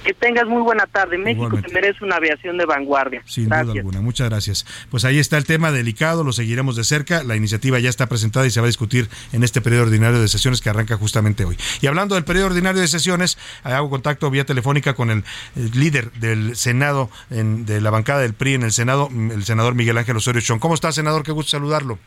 Que 0.05 0.15
tengas 0.15 0.47
muy 0.47 0.63
buena 0.63 0.87
tarde. 0.87 1.19
México 1.19 1.45
Igualmente. 1.47 1.69
se 1.69 1.75
merece 1.75 2.05
una 2.05 2.17
aviación 2.17 2.57
de 2.57 2.65
vanguardia. 2.65 3.23
Sin 3.27 3.47
gracias. 3.49 3.67
duda 3.67 3.79
alguna. 3.81 4.01
Muchas 4.01 4.29
gracias. 4.31 4.67
Pues 4.91 5.05
ahí 5.05 5.19
está 5.19 5.37
el 5.37 5.45
tema 5.45 5.71
delicado, 5.73 6.25
lo 6.25 6.33
seguiremos 6.33 6.75
de 6.77 6.85
cerca. 6.85 7.23
La 7.23 7.37
iniciativa 7.37 7.79
ya 7.79 7.91
está 7.91 8.07
presentada 8.07 8.47
y 8.47 8.51
se 8.51 8.61
va 8.61 8.65
a 8.65 8.69
discutir 8.69 9.09
en 9.33 9.45
este 9.45 9.61
periodo 9.61 9.83
ordinario 9.85 10.21
de 10.21 10.29
sesiones 10.29 10.61
que 10.61 10.71
arranca 10.71 10.97
justamente 10.97 11.45
hoy. 11.45 11.59
Y 11.83 11.87
hablando 11.87 12.15
del 12.15 12.25
periodo 12.25 12.47
ordinario 12.47 12.81
de 12.81 12.89
sesiones, 12.89 13.37
hago 13.63 13.91
contacto 13.91 14.31
vía 14.31 14.45
telefónica 14.45 14.95
con 14.95 15.11
el, 15.11 15.25
el 15.57 15.71
líder 15.79 16.11
del 16.13 16.57
Senado, 16.57 17.11
en, 17.31 17.67
de 17.67 17.81
la 17.81 17.91
bancada 17.91 18.21
del 18.21 18.33
PRI 18.35 18.55
en 18.55 18.63
el 18.63 18.73
Senado, 18.73 19.09
el 19.13 19.45
senador 19.45 19.75
Miguel 19.75 19.99
Ángel 19.99 20.17
Osorio 20.17 20.41
Chong. 20.41 20.61
¿Cómo 20.61 20.75
está, 20.75 20.93
senador? 20.93 21.23
Qué 21.25 21.33
gusto 21.33 21.51
saludarlo. 21.51 21.99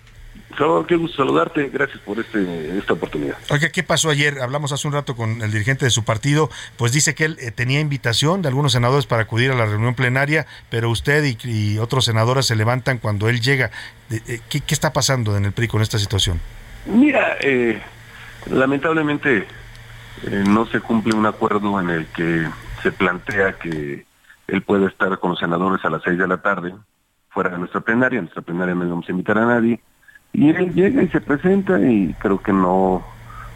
Salvador, 0.58 0.86
qué 0.86 0.96
gusto 0.96 1.18
saludarte, 1.18 1.70
gracias 1.70 2.00
por 2.00 2.20
este, 2.20 2.78
esta 2.78 2.94
oportunidad. 2.94 3.38
Oiga, 3.50 3.70
¿qué 3.70 3.82
pasó 3.82 4.10
ayer? 4.10 4.40
Hablamos 4.40 4.72
hace 4.72 4.88
un 4.88 4.94
rato 4.94 5.16
con 5.16 5.42
el 5.42 5.52
dirigente 5.52 5.86
de 5.86 5.92
su 5.92 6.04
partido, 6.04 6.50
pues 6.78 6.92
dice 6.92 7.16
que 7.16 7.26
él 7.26 7.38
eh, 7.40 7.52
tenía 7.52 7.80
invitación 7.80 8.42
de 8.42 8.50
algunos 8.50 8.74
senadores 8.74 9.08
para 9.08 9.24
acudir 9.24 9.52
a 9.52 9.56
la 9.56 9.66
reunión 9.66 9.96
plenaria, 9.96 10.46
pero 10.70 10.92
usted 10.92 11.24
y, 11.24 11.38
y 11.44 11.78
otros 11.80 12.06
senadores 12.06 12.46
se 12.46 12.56
levantan 12.56 13.00
cuando 13.00 13.30
él 13.30 13.42
llega. 13.42 13.72
Eh, 14.12 14.42
¿Qué, 14.50 14.62
¿Qué, 14.62 14.74
está 14.74 14.94
pasando 14.94 15.36
en 15.36 15.46
el 15.46 15.54
PRI 15.54 15.68
con 15.68 15.82
esta 15.82 15.98
situación? 15.98 16.40
Mira, 16.86 17.38
eh, 17.40 17.82
lamentablemente 18.50 19.48
eh, 20.24 20.44
no 20.48 20.66
se 20.68 20.80
cumple 20.80 21.16
un 21.16 21.26
acuerdo 21.26 21.80
en 21.80 21.90
el 21.90 22.06
que 22.08 22.48
se 22.82 22.92
plantea 22.92 23.58
que 23.58 24.06
él 24.48 24.62
puede 24.62 24.88
estar 24.88 25.18
con 25.20 25.32
los 25.32 25.40
senadores 25.40 25.84
a 25.86 25.90
las 25.90 26.04
seis 26.04 26.18
de 26.18 26.28
la 26.28 26.42
tarde, 26.42 26.74
fuera 27.30 27.50
de 27.50 27.58
nuestra 27.58 27.82
plenaria, 27.82 28.20
en 28.20 28.26
nuestra 28.26 28.42
plenaria 28.42 28.76
no 28.76 28.88
vamos 28.88 29.08
a 29.08 29.12
invitar 29.12 29.38
a 29.38 29.46
nadie, 29.46 29.80
y 30.34 30.50
él 30.50 30.74
llega 30.74 31.04
y 31.04 31.08
se 31.10 31.22
presenta 31.22 31.80
y 31.80 32.14
creo 32.20 32.42
que 32.42 32.52
no 32.52 33.04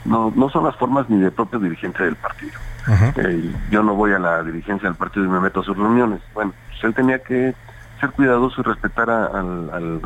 no, 0.05 0.31
no 0.35 0.49
son 0.49 0.63
las 0.63 0.75
formas 0.77 1.09
ni 1.09 1.19
de 1.19 1.31
propio 1.31 1.59
dirigente 1.59 2.03
del 2.03 2.15
partido. 2.15 2.53
Uh 2.87 2.91
-huh. 2.91 3.13
eh, 3.17 3.51
yo 3.69 3.83
no 3.83 3.93
voy 3.93 4.13
a 4.13 4.19
la 4.19 4.41
dirigencia 4.41 4.87
del 4.87 4.97
partido 4.97 5.25
y 5.25 5.29
me 5.29 5.39
meto 5.41 5.59
a 5.59 5.63
sus 5.63 5.75
reuniones. 5.75 6.21
Bueno, 6.33 6.53
pues 6.69 6.83
él 6.83 6.93
tenía 6.93 7.19
que 7.19 7.53
ser 7.99 8.11
cuidadoso 8.11 8.61
y 8.61 8.63
respetar 8.63 9.09
a, 9.09 9.25
al, 9.25 9.69
al, 9.69 10.01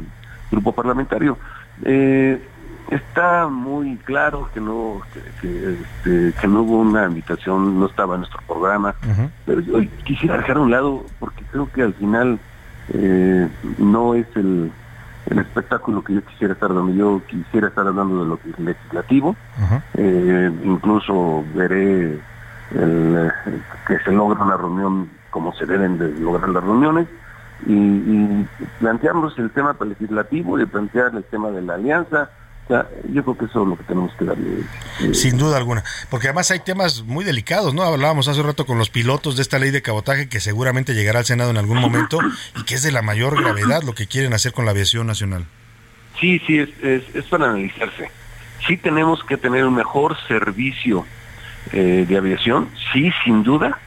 grupo 0.49 0.73
parlamentario. 0.73 1.37
Eh, 1.83 2.41
está 2.89 3.47
muy 3.47 3.95
claro 3.97 4.49
que 4.53 4.59
no 4.59 5.01
que, 5.13 5.21
que, 5.39 5.73
este, 5.73 6.41
que, 6.41 6.47
no 6.47 6.63
hubo 6.63 6.79
una 6.79 7.05
invitación, 7.05 7.79
no 7.79 7.85
estaba 7.85 8.15
en 8.15 8.21
nuestro 8.21 8.41
programa, 8.45 8.95
uh 9.03 9.07
-huh. 9.07 9.29
pero 9.45 9.61
yo 9.61 9.79
quisiera 10.03 10.37
dejar 10.37 10.57
a 10.57 10.61
un 10.61 10.71
lado 10.71 11.05
porque 11.19 11.43
creo 11.51 11.71
que 11.71 11.83
al 11.83 11.93
final 11.93 12.39
eh, 12.89 13.47
no 13.77 14.15
es 14.15 14.27
el 14.35 14.71
el 15.31 15.39
espectáculo 15.39 16.03
que 16.03 16.13
yo 16.13 16.25
quisiera 16.25 16.53
estar 16.53 16.73
dando. 16.73 16.91
Yo 16.93 17.21
quisiera 17.25 17.67
estar 17.69 17.87
hablando 17.87 18.23
de 18.23 18.29
lo 18.29 18.39
legislativo, 18.57 19.29
uh 19.29 19.61
-huh. 19.61 19.81
eh, 19.95 20.51
incluso 20.63 21.43
veré 21.55 22.19
el, 22.71 23.31
que 23.87 23.99
se 23.99 24.11
logra 24.11 24.43
una 24.43 24.57
reunión 24.57 25.09
como 25.29 25.53
se 25.53 25.65
deben 25.65 25.97
de 25.97 26.11
lograr 26.19 26.49
las 26.49 26.63
reuniones 26.63 27.07
y, 27.65 27.73
y 27.73 28.47
plantearnos 28.79 29.37
el 29.39 29.49
tema 29.51 29.75
legislativo 29.79 30.59
y 30.59 30.65
plantear 30.65 31.15
el 31.15 31.23
tema 31.23 31.49
de 31.51 31.61
la 31.61 31.75
alianza, 31.75 32.29
sea, 32.67 32.87
yo 33.11 33.23
creo 33.23 33.37
que 33.37 33.45
eso 33.45 33.63
es 33.63 33.67
lo 33.67 33.77
que 33.77 33.83
tenemos 33.83 34.13
que 34.15 34.25
darle. 34.25 34.59
Eh, 35.01 35.13
Sin 35.13 35.37
duda 35.37 35.57
alguna, 35.57 35.83
porque 36.09 36.27
además 36.27 36.51
hay 36.51 36.59
temas 36.59 37.03
muy 37.03 37.25
delicados, 37.25 37.73
¿no? 37.73 37.83
Hablábamos 37.83 38.27
hace 38.27 38.39
un 38.39 38.47
rato 38.47 38.65
con 38.65 38.77
los 38.77 38.89
pilotos 38.89 39.35
de 39.35 39.41
esta 39.41 39.59
ley 39.59 39.71
de 39.71 39.81
cabotaje 39.81 40.29
que 40.29 40.39
seguramente 40.39 40.93
llegará 40.93 41.19
al 41.19 41.25
Senado 41.25 41.49
en 41.51 41.57
algún 41.57 41.79
momento 41.79 42.19
y 42.57 42.63
que 42.63 42.75
es 42.75 42.83
de 42.83 42.91
la 42.91 43.01
mayor 43.01 43.41
gravedad 43.41 43.83
lo 43.83 43.93
que 43.93 44.07
quieren 44.07 44.33
hacer 44.33 44.53
con 44.53 44.65
la 44.65 44.71
aviación 44.71 45.07
nacional. 45.07 45.45
Sí, 46.19 46.41
sí, 46.45 46.59
es, 46.59 46.69
es, 46.81 47.03
es 47.15 47.25
para 47.25 47.49
analizarse. 47.49 48.11
Sí 48.67 48.77
tenemos 48.77 49.23
que 49.23 49.37
tener 49.37 49.65
un 49.65 49.75
mejor 49.75 50.15
servicio 50.27 51.05
eh, 51.73 52.05
de 52.07 52.17
aviación, 52.17 52.69
sí, 52.93 53.11
sin 53.23 53.43
duda, 53.43 53.77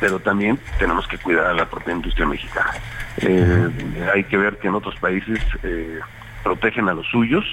pero 0.00 0.18
también 0.18 0.58
tenemos 0.78 1.06
que 1.06 1.16
cuidar 1.18 1.46
a 1.46 1.54
la 1.54 1.70
propia 1.70 1.94
industria 1.94 2.26
mexicana. 2.26 2.72
Eh, 3.18 3.68
hay 4.12 4.24
que 4.24 4.36
ver 4.36 4.58
que 4.58 4.68
en 4.68 4.74
otros 4.74 4.96
países 4.96 5.38
eh, 5.62 6.00
protegen 6.42 6.88
a 6.88 6.94
los 6.94 7.06
suyos, 7.08 7.44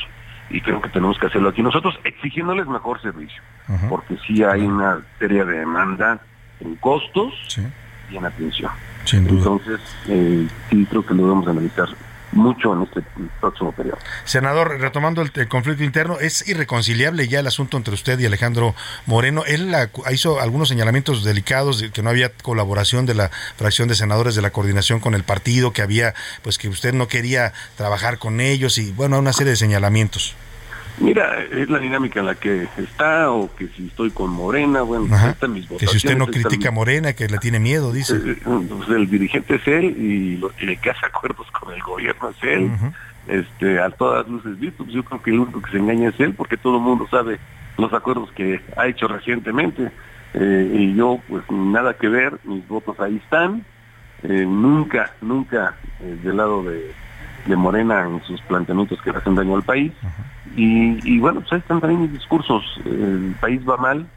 y 0.49 0.61
creo 0.61 0.81
que 0.81 0.89
tenemos 0.89 1.17
que 1.19 1.27
hacerlo 1.27 1.49
aquí 1.49 1.61
nosotros, 1.61 1.99
exigiéndoles 2.03 2.67
mejor 2.67 3.01
servicio, 3.01 3.41
uh 3.67 3.73
-huh. 3.73 3.89
porque 3.89 4.17
sí 4.25 4.43
hay 4.43 4.61
una 4.61 4.99
seria 5.19 5.45
demanda 5.45 6.19
en 6.59 6.75
costos 6.77 7.33
sí. 7.47 7.61
y 8.11 8.17
en 8.17 8.25
atención. 8.25 8.71
Entonces, 9.11 9.79
eh, 10.07 10.47
sí 10.69 10.85
creo 10.89 11.05
que 11.05 11.13
lo 11.13 11.23
debemos 11.23 11.47
analizar 11.47 11.87
mucho 12.31 12.73
en 12.73 12.83
este 12.83 13.03
próximo 13.39 13.71
periodo. 13.71 13.97
Senador, 14.25 14.79
retomando 14.79 15.21
el, 15.21 15.47
conflicto 15.47 15.83
interno, 15.83 16.19
¿es 16.19 16.47
irreconciliable 16.47 17.27
ya 17.27 17.39
el 17.39 17.47
asunto 17.47 17.77
entre 17.77 17.93
usted 17.93 18.19
y 18.19 18.25
Alejandro 18.25 18.75
Moreno? 19.05 19.43
Él 19.45 19.75
hizo 20.11 20.39
algunos 20.39 20.69
señalamientos 20.69 21.23
delicados 21.23 21.81
de 21.81 21.91
que 21.91 22.01
no 22.01 22.09
había 22.09 22.31
colaboración 22.31 23.05
de 23.05 23.15
la 23.15 23.29
fracción 23.57 23.87
de 23.87 23.95
senadores 23.95 24.35
de 24.35 24.41
la 24.41 24.51
coordinación 24.51 24.99
con 24.99 25.15
el 25.15 25.23
partido, 25.23 25.73
que 25.73 25.81
había, 25.81 26.13
pues 26.43 26.57
que 26.57 26.69
usted 26.69 26.93
no 26.93 27.07
quería 27.07 27.53
trabajar 27.77 28.17
con 28.19 28.41
ellos 28.41 28.77
y 28.77 28.91
bueno, 28.91 29.19
una 29.19 29.33
serie 29.33 29.51
de 29.51 29.57
señalamientos. 29.57 30.35
Mira, 30.99 31.43
es 31.43 31.69
la 31.69 31.79
dinámica 31.79 32.19
en 32.19 32.25
la 32.25 32.35
que 32.35 32.67
está, 32.77 33.31
o 33.31 33.53
que 33.55 33.67
si 33.69 33.87
estoy 33.87 34.11
con 34.11 34.31
Morena, 34.31 34.81
bueno, 34.81 35.05
están 35.15 35.53
mis 35.53 35.67
Que 35.67 35.87
si 35.87 35.97
usted 35.97 36.17
no 36.17 36.27
critica 36.27 36.69
a 36.69 36.71
Morena, 36.71 37.13
que 37.13 37.27
le 37.27 37.37
tiene 37.37 37.59
miedo, 37.59 37.93
dice. 37.93 38.15
Eh, 38.15 38.37
pues 38.45 38.89
el 38.89 39.09
dirigente 39.09 39.55
es 39.55 39.67
él 39.67 39.85
y 39.97 40.37
lo, 40.37 40.51
el 40.59 40.79
que 40.79 40.89
hace 40.89 41.05
acuerdos 41.05 41.49
con 41.51 41.73
el 41.73 41.81
gobierno 41.81 42.29
es 42.29 42.43
él. 42.43 42.71
este, 43.27 43.79
a 43.79 43.89
todas 43.91 44.27
luces 44.27 44.57
pues 44.75 44.89
yo 44.89 45.03
creo 45.03 45.21
que 45.21 45.31
el 45.31 45.39
único 45.39 45.61
que 45.61 45.71
se 45.71 45.77
engaña 45.77 46.09
es 46.09 46.19
él, 46.19 46.33
porque 46.33 46.57
todo 46.57 46.77
el 46.77 46.83
mundo 46.83 47.07
sabe 47.09 47.39
los 47.77 47.93
acuerdos 47.93 48.31
que 48.33 48.61
ha 48.75 48.87
hecho 48.87 49.07
recientemente. 49.07 49.91
Eh, 50.33 50.71
y 50.73 50.95
yo, 50.95 51.19
pues 51.27 51.43
nada 51.49 51.93
que 51.93 52.09
ver, 52.09 52.39
mis 52.43 52.67
votos 52.67 52.99
ahí 52.99 53.15
están. 53.23 53.63
Eh, 54.23 54.45
nunca, 54.45 55.13
nunca 55.21 55.77
del 56.23 56.35
lado 56.35 56.61
de, 56.63 56.91
de 57.45 57.55
Morena 57.55 58.05
en 58.05 58.21
sus 58.23 58.41
planteamientos 58.41 59.01
que 59.01 59.11
hacen 59.11 59.35
daño 59.35 59.55
al 59.55 59.63
país. 59.63 59.91
Y, 60.55 60.99
y, 61.03 61.19
bueno, 61.19 61.41
pues 61.41 61.53
ahí 61.53 61.59
están 61.59 61.79
también 61.79 62.01
mis 62.01 62.13
discursos. 62.13 62.63
El 62.85 63.35
país 63.39 63.61
va 63.67 63.77
mal, 63.77 64.07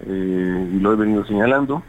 eh, 0.00 0.70
y 0.74 0.78
lo 0.80 0.92
he 0.92 0.96
venido 0.96 1.24
señalando, 1.26 1.82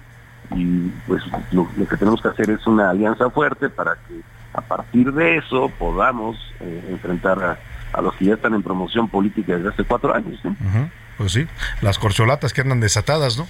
y 0.55 0.89
pues 1.07 1.21
lo, 1.51 1.67
lo, 1.77 1.87
que 1.87 1.97
tenemos 1.97 2.21
que 2.21 2.29
hacer 2.29 2.49
es 2.49 2.65
una 2.65 2.89
alianza 2.89 3.29
fuerte 3.29 3.69
para 3.69 3.95
que 4.07 4.21
a 4.53 4.61
partir 4.61 5.13
de 5.13 5.37
eso 5.37 5.71
podamos 5.77 6.37
eh, 6.59 6.87
enfrentar 6.89 7.43
a, 7.43 7.59
a, 7.93 8.01
los 8.01 8.15
que 8.15 8.25
ya 8.25 8.33
están 8.33 8.55
en 8.55 8.63
promoción 8.63 9.07
política 9.09 9.55
desde 9.55 9.69
hace 9.69 9.83
cuatro 9.83 10.13
años. 10.15 10.39
Uh 10.43 10.49
-huh. 10.49 10.89
Pues 11.19 11.33
sí, 11.33 11.45
las 11.81 11.99
corcholatas 11.99 12.53
que 12.53 12.61
andan 12.61 12.79
desatadas, 12.79 13.37
¿no? 13.37 13.45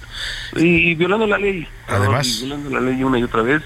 Y, 0.56 0.90
y 0.90 0.94
violando 0.96 1.26
la 1.26 1.38
ley. 1.38 1.68
Además. 1.86 2.26
Y 2.26 2.46
violando 2.46 2.70
la 2.70 2.80
ley 2.80 3.04
una 3.04 3.18
y 3.18 3.22
otra 3.22 3.42
vez. 3.42 3.62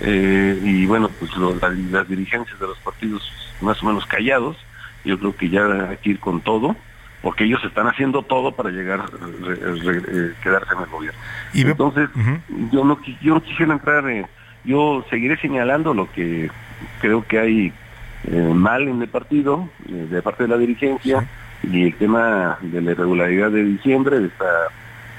Eh, 0.00 0.58
y 0.62 0.86
bueno, 0.86 1.08
pues 1.18 1.36
lo, 1.36 1.54
la, 1.54 1.68
las 1.90 2.08
dirigencias 2.08 2.58
de 2.58 2.66
los 2.66 2.78
partidos 2.78 3.22
más 3.60 3.82
o 3.82 3.86
menos 3.86 4.06
callados, 4.06 4.56
yo 5.04 5.18
creo 5.18 5.36
que 5.36 5.48
ya 5.48 5.64
hay 5.90 5.96
que 5.98 6.10
ir 6.10 6.20
con 6.20 6.40
todo, 6.40 6.76
porque 7.22 7.44
ellos 7.44 7.62
están 7.64 7.86
haciendo 7.86 8.22
todo 8.22 8.52
para 8.52 8.70
llegar, 8.70 9.04
re, 9.40 9.54
re, 9.54 10.00
re, 10.00 10.34
quedarse 10.42 10.74
en 10.74 10.80
el 10.80 10.90
gobierno. 10.90 11.20
Y 11.52 11.62
Entonces, 11.62 12.08
uh 12.14 12.18
-huh. 12.18 12.70
yo, 12.70 12.84
no, 12.84 12.98
yo 13.22 13.34
no 13.34 13.42
quisiera 13.42 13.72
entrar, 13.72 14.08
eh, 14.10 14.26
yo 14.64 15.04
seguiré 15.10 15.36
señalando 15.38 15.94
lo 15.94 16.10
que 16.12 16.50
creo 17.00 17.24
que 17.26 17.38
hay 17.38 17.72
eh, 18.24 18.52
mal 18.54 18.88
en 18.88 19.00
el 19.02 19.08
partido, 19.08 19.68
eh, 19.88 20.06
de 20.10 20.22
parte 20.22 20.44
de 20.44 20.48
la 20.48 20.58
dirigencia, 20.58 21.26
sí. 21.62 21.68
y 21.70 21.82
el 21.84 21.94
tema 21.94 22.58
de 22.60 22.80
la 22.80 22.92
irregularidad 22.92 23.50
de 23.50 23.64
diciembre, 23.64 24.18
de 24.18 24.26
esta 24.26 24.68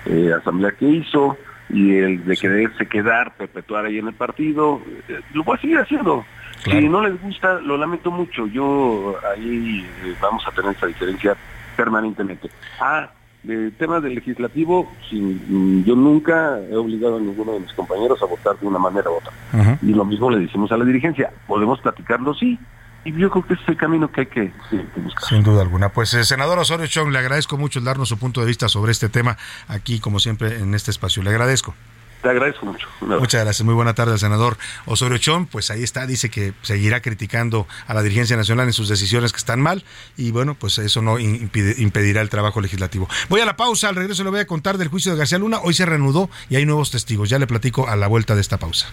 eh, 0.06 0.32
asamblea 0.40 0.72
que 0.72 0.86
hizo, 0.86 1.38
y 1.70 1.96
el 1.96 2.26
de 2.26 2.38
quererse 2.38 2.86
quedar, 2.86 3.36
perpetuar 3.36 3.86
ahí 3.86 3.98
en 3.98 4.08
el 4.08 4.14
partido, 4.14 4.82
eh, 5.08 5.20
lo 5.34 5.44
voy 5.44 5.58
a 5.58 5.62
seguir 5.62 5.78
haciendo. 5.80 6.26
Claro. 6.64 6.80
Si 6.80 6.90
no 6.90 7.02
les 7.02 7.22
gusta, 7.22 7.60
lo 7.62 7.78
lamento 7.78 8.12
mucho. 8.12 8.48
Yo 8.48 9.16
ahí 9.36 9.86
eh, 10.04 10.16
vamos 10.22 10.44
a 10.48 10.52
tener 10.52 10.76
esa 10.76 10.88
diferencia 10.88 11.36
permanentemente. 11.76 12.50
Ah, 12.80 13.10
el 13.48 13.74
tema 13.78 14.00
del 14.00 14.16
legislativo, 14.16 14.92
si, 15.10 15.40
yo 15.86 15.96
nunca 15.96 16.60
he 16.60 16.76
obligado 16.76 17.18
a 17.18 17.20
ninguno 17.20 17.54
de 17.54 17.60
mis 17.60 17.74
compañeros 17.74 18.22
a 18.22 18.26
votar 18.26 18.58
de 18.58 18.66
una 18.66 18.80
manera 18.80 19.10
u 19.10 19.16
otra. 19.16 19.32
Uh 19.54 19.58
-huh. 19.58 19.78
Y 19.84 19.94
lo 19.94 20.06
mismo 20.06 20.32
le 20.32 20.40
decimos 20.40 20.72
a 20.72 20.78
la 20.78 20.86
dirigencia. 20.86 21.32
Podemos 21.46 21.80
platicarlo, 21.82 22.34
sí, 22.34 22.58
y 23.06 23.14
yo 23.14 23.30
creo 23.30 23.46
que 23.46 23.54
ese 23.54 23.64
es 23.64 23.70
el 23.70 23.78
camino 23.78 24.12
que 24.12 24.22
hay 24.22 24.28
que, 24.28 24.52
buscar. 24.98 25.30
Sin 25.30 25.44
duda 25.44 25.62
alguna. 25.62 25.90
Pues, 25.90 26.14
eh, 26.16 26.26
senador 26.26 26.58
Osorio 26.58 26.88
Chong, 26.88 27.12
le 27.12 27.20
agradezco 27.20 27.56
mucho 27.56 27.78
el 27.80 27.86
darnos 27.86 28.10
su 28.10 28.18
punto 28.18 28.42
de 28.42 28.48
vista 28.48 28.68
sobre 28.68 28.92
este 28.92 29.10
tema 29.10 29.38
aquí, 29.68 30.00
como 30.00 30.20
siempre, 30.20 30.58
en 30.58 30.74
este 30.74 30.90
espacio. 30.90 31.22
Le 31.22 31.30
agradezco. 31.30 31.76
Te 32.24 32.30
agradezco 32.30 32.66
mucho. 32.66 32.88
Muchas 33.02 33.44
gracias. 33.44 33.64
Muy 33.64 33.76
buena 33.76 33.94
tarde 33.94 34.14
al 34.14 34.20
senador 34.20 34.58
Osorio 34.88 35.20
Chong. 35.20 35.46
Pues 35.46 35.70
ahí 35.70 35.84
está, 35.84 36.08
dice 36.08 36.32
que 36.32 36.56
seguirá 36.64 37.00
criticando 37.00 37.68
a 37.86 37.94
la 37.94 38.02
dirigencia 38.02 38.36
nacional 38.36 38.66
en 38.66 38.74
sus 38.74 38.90
decisiones 38.90 39.32
que 39.32 39.38
están 39.38 39.62
mal 39.62 39.84
y 40.18 40.32
bueno, 40.32 40.56
pues 40.56 40.80
eso 40.80 41.04
no 41.04 41.20
impide, 41.20 41.76
impedirá 41.78 42.22
el 42.22 42.32
trabajo 42.32 42.62
legislativo. 42.62 43.08
Voy 43.30 43.42
a 43.42 43.46
la 43.46 43.56
pausa, 43.56 43.90
al 43.90 43.96
regreso 43.96 44.24
le 44.24 44.32
voy 44.32 44.40
a 44.40 44.48
contar 44.48 44.80
del 44.80 44.88
juicio 44.88 45.12
de 45.12 45.20
García 45.20 45.38
Luna. 45.38 45.60
Hoy 45.62 45.76
se 45.76 45.86
reanudó 45.86 46.32
y 46.50 46.56
hay 46.56 46.66
nuevos 46.66 46.90
testigos. 46.90 47.30
Ya 47.30 47.38
le 47.38 47.46
platico 47.46 47.88
a 47.88 47.96
la 47.96 48.08
vuelta 48.08 48.34
de 48.34 48.42
esta 48.42 48.58
pausa. 48.58 48.88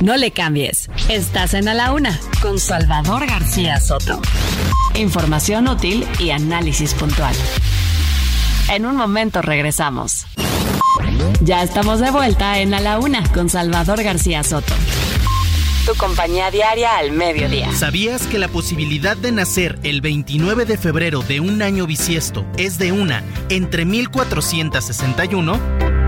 No 0.00 0.16
le 0.16 0.32
cambies. 0.32 0.90
Estás 1.08 1.54
en 1.54 1.68
A 1.68 1.74
la 1.74 1.92
Una 1.92 2.18
con 2.42 2.58
Salvador 2.58 3.26
García 3.26 3.80
Soto. 3.80 4.20
Información 4.94 5.68
útil 5.68 6.06
y 6.18 6.30
análisis 6.30 6.94
puntual. 6.94 7.34
En 8.70 8.86
un 8.86 8.96
momento 8.96 9.42
regresamos. 9.42 10.26
Ya 11.40 11.62
estamos 11.62 12.00
de 12.00 12.10
vuelta 12.10 12.58
en 12.58 12.74
A 12.74 12.80
la 12.80 12.98
Una 12.98 13.22
con 13.32 13.48
Salvador 13.48 14.02
García 14.02 14.42
Soto. 14.42 14.74
Tu 15.86 15.94
compañía 15.96 16.50
diaria 16.50 16.96
al 16.96 17.12
mediodía. 17.12 17.70
¿Sabías 17.72 18.26
que 18.26 18.38
la 18.38 18.48
posibilidad 18.48 19.16
de 19.16 19.32
nacer 19.32 19.78
el 19.82 20.00
29 20.00 20.64
de 20.64 20.78
febrero 20.78 21.22
de 21.22 21.40
un 21.40 21.60
año 21.60 21.86
bisiesto 21.86 22.46
es 22.56 22.78
de 22.78 22.92
una 22.92 23.22
entre 23.50 23.84
1461? 23.84 26.03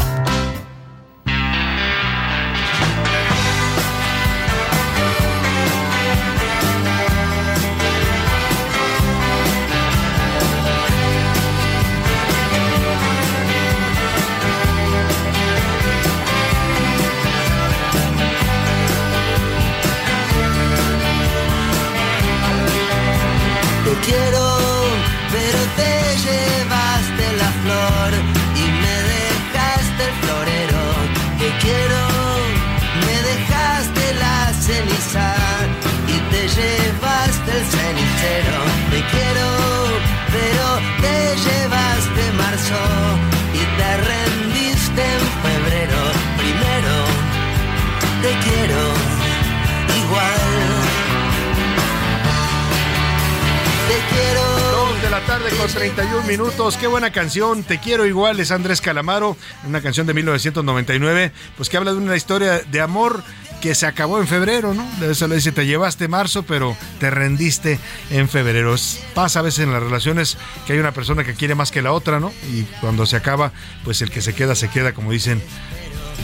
Qué 56.87 56.91
buena 56.91 57.11
canción. 57.11 57.65
Te 57.65 57.81
quiero 57.81 58.07
igual 58.07 58.39
es 58.39 58.53
Andrés 58.53 58.81
Calamaro, 58.81 59.37
una 59.67 59.81
canción 59.81 60.07
de 60.07 60.15
1999, 60.15 61.33
pues 61.57 61.69
que 61.69 61.77
habla 61.77 61.91
de 61.91 61.99
una 61.99 62.15
historia 62.15 62.61
de 62.61 62.81
amor 62.81 63.25
que 63.61 63.75
se 63.75 63.87
acabó 63.87 64.21
en 64.21 64.29
febrero, 64.29 64.73
¿no? 64.73 64.89
De 65.01 65.11
eso 65.11 65.27
le 65.27 65.35
dice, 65.35 65.51
te 65.51 65.67
llevaste 65.67 66.07
marzo, 66.07 66.45
pero 66.45 66.77
te 67.01 67.11
rendiste 67.11 67.81
en 68.11 68.29
febrero. 68.29 68.77
Pasa 69.15 69.41
a 69.41 69.43
veces 69.43 69.65
en 69.65 69.73
las 69.73 69.83
relaciones 69.83 70.39
que 70.65 70.75
hay 70.75 70.79
una 70.79 70.93
persona 70.93 71.25
que 71.25 71.35
quiere 71.35 71.57
más 71.57 71.73
que 71.73 71.83
la 71.83 71.91
otra, 71.91 72.21
¿no? 72.21 72.33
Y 72.53 72.63
cuando 72.81 73.05
se 73.05 73.17
acaba, 73.17 73.51
pues 73.83 74.01
el 74.01 74.13
que 74.13 74.23
se 74.23 74.33
queda, 74.33 74.55
se 74.55 74.71
queda, 74.71 74.93
como 74.93 75.11
dicen, 75.11 75.43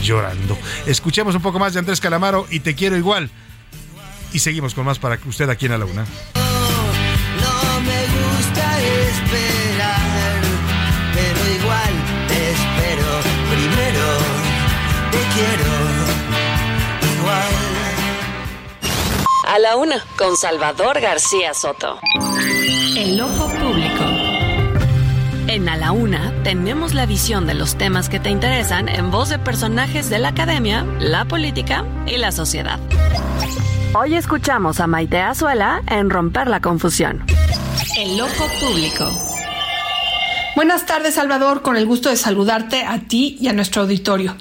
llorando. 0.01 0.57
Escuchemos 0.85 1.35
un 1.35 1.41
poco 1.41 1.59
más 1.59 1.73
de 1.73 1.79
Andrés 1.79 1.99
Calamaro 1.99 2.47
y 2.49 2.61
te 2.61 2.73
quiero 2.73 2.95
igual. 2.95 3.29
Y 4.31 4.39
seguimos 4.39 4.73
con 4.73 4.85
más 4.85 4.97
para 4.97 5.19
usted 5.25 5.49
aquí 5.49 5.65
en 5.65 5.73
la 5.73 5.79
Luna. 5.79 6.05
A 19.53 19.59
la 19.59 19.75
una, 19.75 20.03
con 20.17 20.35
Salvador 20.35 20.99
García 20.99 21.53
Soto. 21.53 21.99
El 22.97 23.21
ojo 23.21 23.47
público. 23.49 24.03
En 25.45 25.69
A 25.69 25.77
la 25.77 25.91
Una 25.91 26.33
tenemos 26.43 26.95
la 26.95 27.05
visión 27.05 27.45
de 27.45 27.53
los 27.53 27.77
temas 27.77 28.09
que 28.09 28.19
te 28.19 28.31
interesan 28.31 28.89
en 28.89 29.11
voz 29.11 29.29
de 29.29 29.37
personajes 29.37 30.09
de 30.09 30.17
la 30.17 30.29
academia, 30.29 30.87
la 30.99 31.25
política 31.25 31.85
y 32.07 32.17
la 32.17 32.31
sociedad. 32.31 32.79
Hoy 33.93 34.15
escuchamos 34.15 34.79
a 34.79 34.87
Maite 34.87 35.19
Azuela 35.19 35.83
en 35.87 36.09
Romper 36.09 36.47
la 36.47 36.59
Confusión. 36.59 37.23
El 37.95 38.19
ojo 38.19 38.47
público. 38.59 39.11
Buenas 40.55 40.87
tardes, 40.87 41.13
Salvador. 41.13 41.61
Con 41.61 41.77
el 41.77 41.85
gusto 41.85 42.09
de 42.09 42.17
saludarte 42.17 42.85
a 42.85 43.01
ti 43.01 43.37
y 43.39 43.49
a 43.49 43.53
nuestro 43.53 43.83
auditorio. 43.83 44.35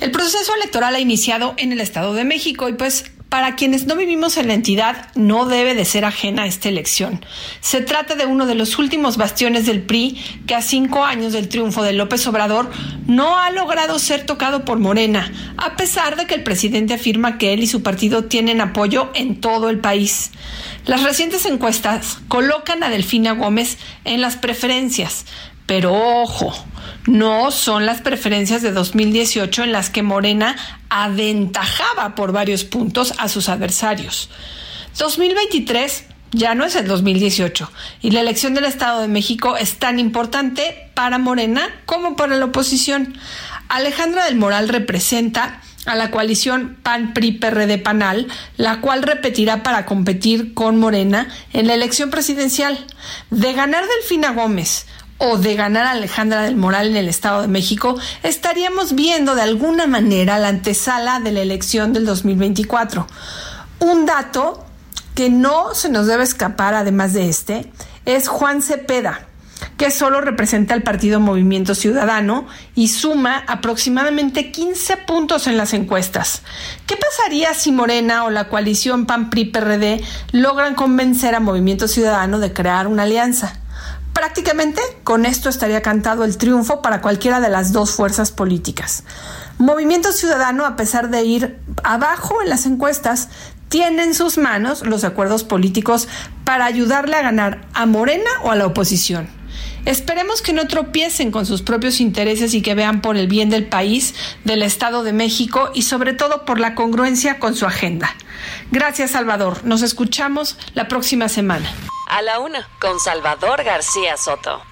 El 0.00 0.10
proceso 0.10 0.54
electoral 0.54 0.94
ha 0.94 1.00
iniciado 1.00 1.52
en 1.58 1.70
el 1.72 1.82
Estado 1.82 2.14
de 2.14 2.24
México 2.24 2.70
y 2.70 2.72
pues 2.72 3.12
para 3.32 3.56
quienes 3.56 3.86
no 3.86 3.96
vivimos 3.96 4.36
en 4.36 4.48
la 4.48 4.52
entidad 4.52 5.06
no 5.14 5.46
debe 5.46 5.74
de 5.74 5.86
ser 5.86 6.04
ajena 6.04 6.44
esta 6.44 6.68
elección. 6.68 7.24
Se 7.62 7.80
trata 7.80 8.14
de 8.14 8.26
uno 8.26 8.44
de 8.44 8.54
los 8.54 8.78
últimos 8.78 9.16
bastiones 9.16 9.64
del 9.64 9.80
PRI 9.80 10.22
que 10.46 10.54
a 10.54 10.60
cinco 10.60 11.02
años 11.02 11.32
del 11.32 11.48
triunfo 11.48 11.82
de 11.82 11.94
López 11.94 12.26
Obrador 12.26 12.70
no 13.06 13.38
ha 13.38 13.50
logrado 13.50 13.98
ser 13.98 14.26
tocado 14.26 14.66
por 14.66 14.80
Morena, 14.80 15.32
a 15.56 15.76
pesar 15.76 16.16
de 16.16 16.26
que 16.26 16.34
el 16.34 16.42
presidente 16.42 16.92
afirma 16.92 17.38
que 17.38 17.54
él 17.54 17.62
y 17.62 17.66
su 17.66 17.82
partido 17.82 18.24
tienen 18.24 18.60
apoyo 18.60 19.08
en 19.14 19.40
todo 19.40 19.70
el 19.70 19.78
país. 19.78 20.32
Las 20.84 21.02
recientes 21.02 21.46
encuestas 21.46 22.18
colocan 22.28 22.82
a 22.82 22.90
Delfina 22.90 23.32
Gómez 23.32 23.78
en 24.04 24.20
las 24.20 24.36
preferencias, 24.36 25.24
pero 25.64 25.94
ojo, 25.94 26.52
no 27.06 27.50
son 27.50 27.86
las 27.86 28.00
preferencias 28.00 28.62
de 28.62 28.72
2018 28.72 29.64
en 29.64 29.72
las 29.72 29.90
que 29.90 30.02
Morena 30.02 30.56
aventajaba 30.88 32.14
por 32.14 32.32
varios 32.32 32.64
puntos 32.64 33.14
a 33.18 33.28
sus 33.28 33.48
adversarios. 33.48 34.30
2023 34.98 36.04
ya 36.32 36.54
no 36.54 36.64
es 36.64 36.76
el 36.76 36.86
2018 36.86 37.70
y 38.00 38.10
la 38.10 38.20
elección 38.20 38.54
del 38.54 38.64
Estado 38.64 39.02
de 39.02 39.08
México 39.08 39.56
es 39.56 39.78
tan 39.78 39.98
importante 39.98 40.90
para 40.94 41.18
Morena 41.18 41.68
como 41.86 42.16
para 42.16 42.36
la 42.36 42.46
oposición. 42.46 43.16
Alejandra 43.68 44.24
del 44.24 44.36
Moral 44.36 44.68
representa 44.68 45.60
a 45.86 45.96
la 45.96 46.10
coalición 46.10 46.78
PAN-PRI-PRD-PANAL, 46.82 48.28
la 48.56 48.80
cual 48.80 49.02
repetirá 49.02 49.62
para 49.62 49.84
competir 49.84 50.54
con 50.54 50.78
Morena 50.78 51.28
en 51.52 51.66
la 51.66 51.74
elección 51.74 52.10
presidencial. 52.10 52.86
De 53.30 53.52
ganar 53.52 53.84
Delfina 53.86 54.32
Gómez 54.32 54.86
o 55.24 55.38
de 55.38 55.54
ganar 55.54 55.86
Alejandra 55.86 56.42
del 56.42 56.56
Moral 56.56 56.88
en 56.88 56.96
el 56.96 57.08
Estado 57.08 57.42
de 57.42 57.48
México, 57.48 57.96
estaríamos 58.24 58.96
viendo 58.96 59.36
de 59.36 59.42
alguna 59.42 59.86
manera 59.86 60.40
la 60.40 60.48
antesala 60.48 61.20
de 61.20 61.30
la 61.30 61.42
elección 61.42 61.92
del 61.92 62.04
2024. 62.04 63.06
Un 63.78 64.04
dato 64.04 64.66
que 65.14 65.30
no 65.30 65.74
se 65.74 65.90
nos 65.90 66.08
debe 66.08 66.24
escapar, 66.24 66.74
además 66.74 67.12
de 67.12 67.28
este, 67.28 67.70
es 68.04 68.26
Juan 68.26 68.62
Cepeda, 68.62 69.28
que 69.76 69.92
solo 69.92 70.20
representa 70.20 70.74
al 70.74 70.82
partido 70.82 71.20
Movimiento 71.20 71.76
Ciudadano 71.76 72.48
y 72.74 72.88
suma 72.88 73.44
aproximadamente 73.46 74.50
15 74.50 74.96
puntos 74.96 75.46
en 75.46 75.56
las 75.56 75.72
encuestas. 75.72 76.42
¿Qué 76.84 76.96
pasaría 76.96 77.54
si 77.54 77.70
Morena 77.70 78.24
o 78.24 78.30
la 78.30 78.48
coalición 78.48 79.06
PAN-PRI-PRD 79.06 80.02
logran 80.32 80.74
convencer 80.74 81.36
a 81.36 81.40
Movimiento 81.40 81.86
Ciudadano 81.86 82.40
de 82.40 82.52
crear 82.52 82.88
una 82.88 83.04
alianza? 83.04 83.61
Prácticamente 84.12 84.80
con 85.04 85.24
esto 85.24 85.48
estaría 85.48 85.82
cantado 85.82 86.24
el 86.24 86.36
triunfo 86.36 86.82
para 86.82 87.00
cualquiera 87.00 87.40
de 87.40 87.48
las 87.48 87.72
dos 87.72 87.92
fuerzas 87.92 88.30
políticas. 88.30 89.04
Movimiento 89.58 90.12
Ciudadano, 90.12 90.66
a 90.66 90.76
pesar 90.76 91.08
de 91.10 91.22
ir 91.24 91.58
abajo 91.82 92.42
en 92.42 92.50
las 92.50 92.66
encuestas, 92.66 93.28
tiene 93.68 94.02
en 94.02 94.14
sus 94.14 94.36
manos 94.36 94.84
los 94.84 95.02
acuerdos 95.04 95.44
políticos 95.44 96.08
para 96.44 96.66
ayudarle 96.66 97.16
a 97.16 97.22
ganar 97.22 97.62
a 97.72 97.86
Morena 97.86 98.30
o 98.42 98.50
a 98.50 98.56
la 98.56 98.66
oposición. 98.66 99.28
Esperemos 99.84 100.42
que 100.42 100.52
no 100.52 100.68
tropiecen 100.68 101.30
con 101.30 101.44
sus 101.44 101.62
propios 101.62 102.00
intereses 102.00 102.54
y 102.54 102.62
que 102.62 102.74
vean 102.74 103.00
por 103.02 103.16
el 103.16 103.26
bien 103.26 103.50
del 103.50 103.66
país, 103.66 104.14
del 104.44 104.62
Estado 104.62 105.02
de 105.02 105.12
México 105.12 105.70
y 105.74 105.82
sobre 105.82 106.12
todo 106.12 106.44
por 106.44 106.60
la 106.60 106.74
congruencia 106.74 107.38
con 107.38 107.54
su 107.54 107.66
agenda. 107.66 108.14
Gracias, 108.70 109.12
Salvador. 109.12 109.64
Nos 109.64 109.82
escuchamos 109.82 110.56
la 110.74 110.88
próxima 110.88 111.28
semana. 111.28 111.70
A 112.08 112.22
la 112.22 112.40
una, 112.40 112.68
con 112.80 113.00
Salvador 113.00 113.64
García 113.64 114.16
Soto. 114.16 114.71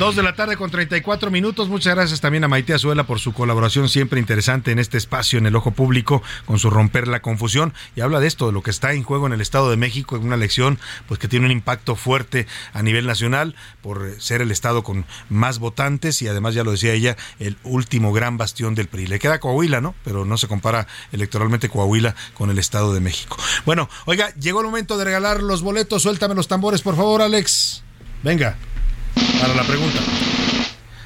Dos 0.00 0.16
de 0.16 0.22
la 0.22 0.34
tarde 0.34 0.56
con 0.56 0.70
34 0.70 1.30
minutos. 1.30 1.68
Muchas 1.68 1.94
gracias 1.94 2.22
también 2.22 2.42
a 2.42 2.48
Maite 2.48 2.72
Azuela 2.72 3.04
por 3.04 3.20
su 3.20 3.34
colaboración 3.34 3.90
siempre 3.90 4.18
interesante 4.18 4.72
en 4.72 4.78
este 4.78 4.96
espacio 4.96 5.38
en 5.38 5.44
el 5.44 5.54
ojo 5.54 5.72
público 5.72 6.22
con 6.46 6.58
su 6.58 6.70
romper 6.70 7.06
la 7.06 7.20
confusión 7.20 7.74
y 7.94 8.00
habla 8.00 8.18
de 8.18 8.26
esto, 8.26 8.46
de 8.46 8.52
lo 8.52 8.62
que 8.62 8.70
está 8.70 8.94
en 8.94 9.02
juego 9.02 9.26
en 9.26 9.34
el 9.34 9.42
Estado 9.42 9.68
de 9.68 9.76
México 9.76 10.16
en 10.16 10.22
una 10.22 10.36
elección 10.36 10.78
pues 11.06 11.20
que 11.20 11.28
tiene 11.28 11.44
un 11.44 11.52
impacto 11.52 11.96
fuerte 11.96 12.46
a 12.72 12.82
nivel 12.82 13.06
nacional 13.06 13.54
por 13.82 14.18
ser 14.22 14.40
el 14.40 14.50
estado 14.50 14.82
con 14.82 15.04
más 15.28 15.58
votantes 15.58 16.22
y 16.22 16.28
además 16.28 16.54
ya 16.54 16.64
lo 16.64 16.70
decía 16.70 16.94
ella, 16.94 17.18
el 17.38 17.58
último 17.62 18.14
gran 18.14 18.38
bastión 18.38 18.74
del 18.74 18.88
PRI. 18.88 19.06
Le 19.06 19.18
queda 19.18 19.38
Coahuila, 19.38 19.82
¿no? 19.82 19.94
Pero 20.02 20.24
no 20.24 20.38
se 20.38 20.48
compara 20.48 20.86
electoralmente 21.12 21.68
Coahuila 21.68 22.14
con 22.32 22.48
el 22.48 22.58
Estado 22.58 22.94
de 22.94 23.00
México. 23.00 23.36
Bueno, 23.66 23.90
oiga, 24.06 24.34
llegó 24.36 24.60
el 24.60 24.66
momento 24.66 24.96
de 24.96 25.04
regalar 25.04 25.42
los 25.42 25.60
boletos. 25.60 26.04
Suéltame 26.04 26.34
los 26.34 26.48
tambores, 26.48 26.80
por 26.80 26.96
favor, 26.96 27.20
Alex. 27.20 27.82
Venga 28.22 28.56
para 29.40 29.54
la 29.54 29.64
pregunta. 29.64 30.00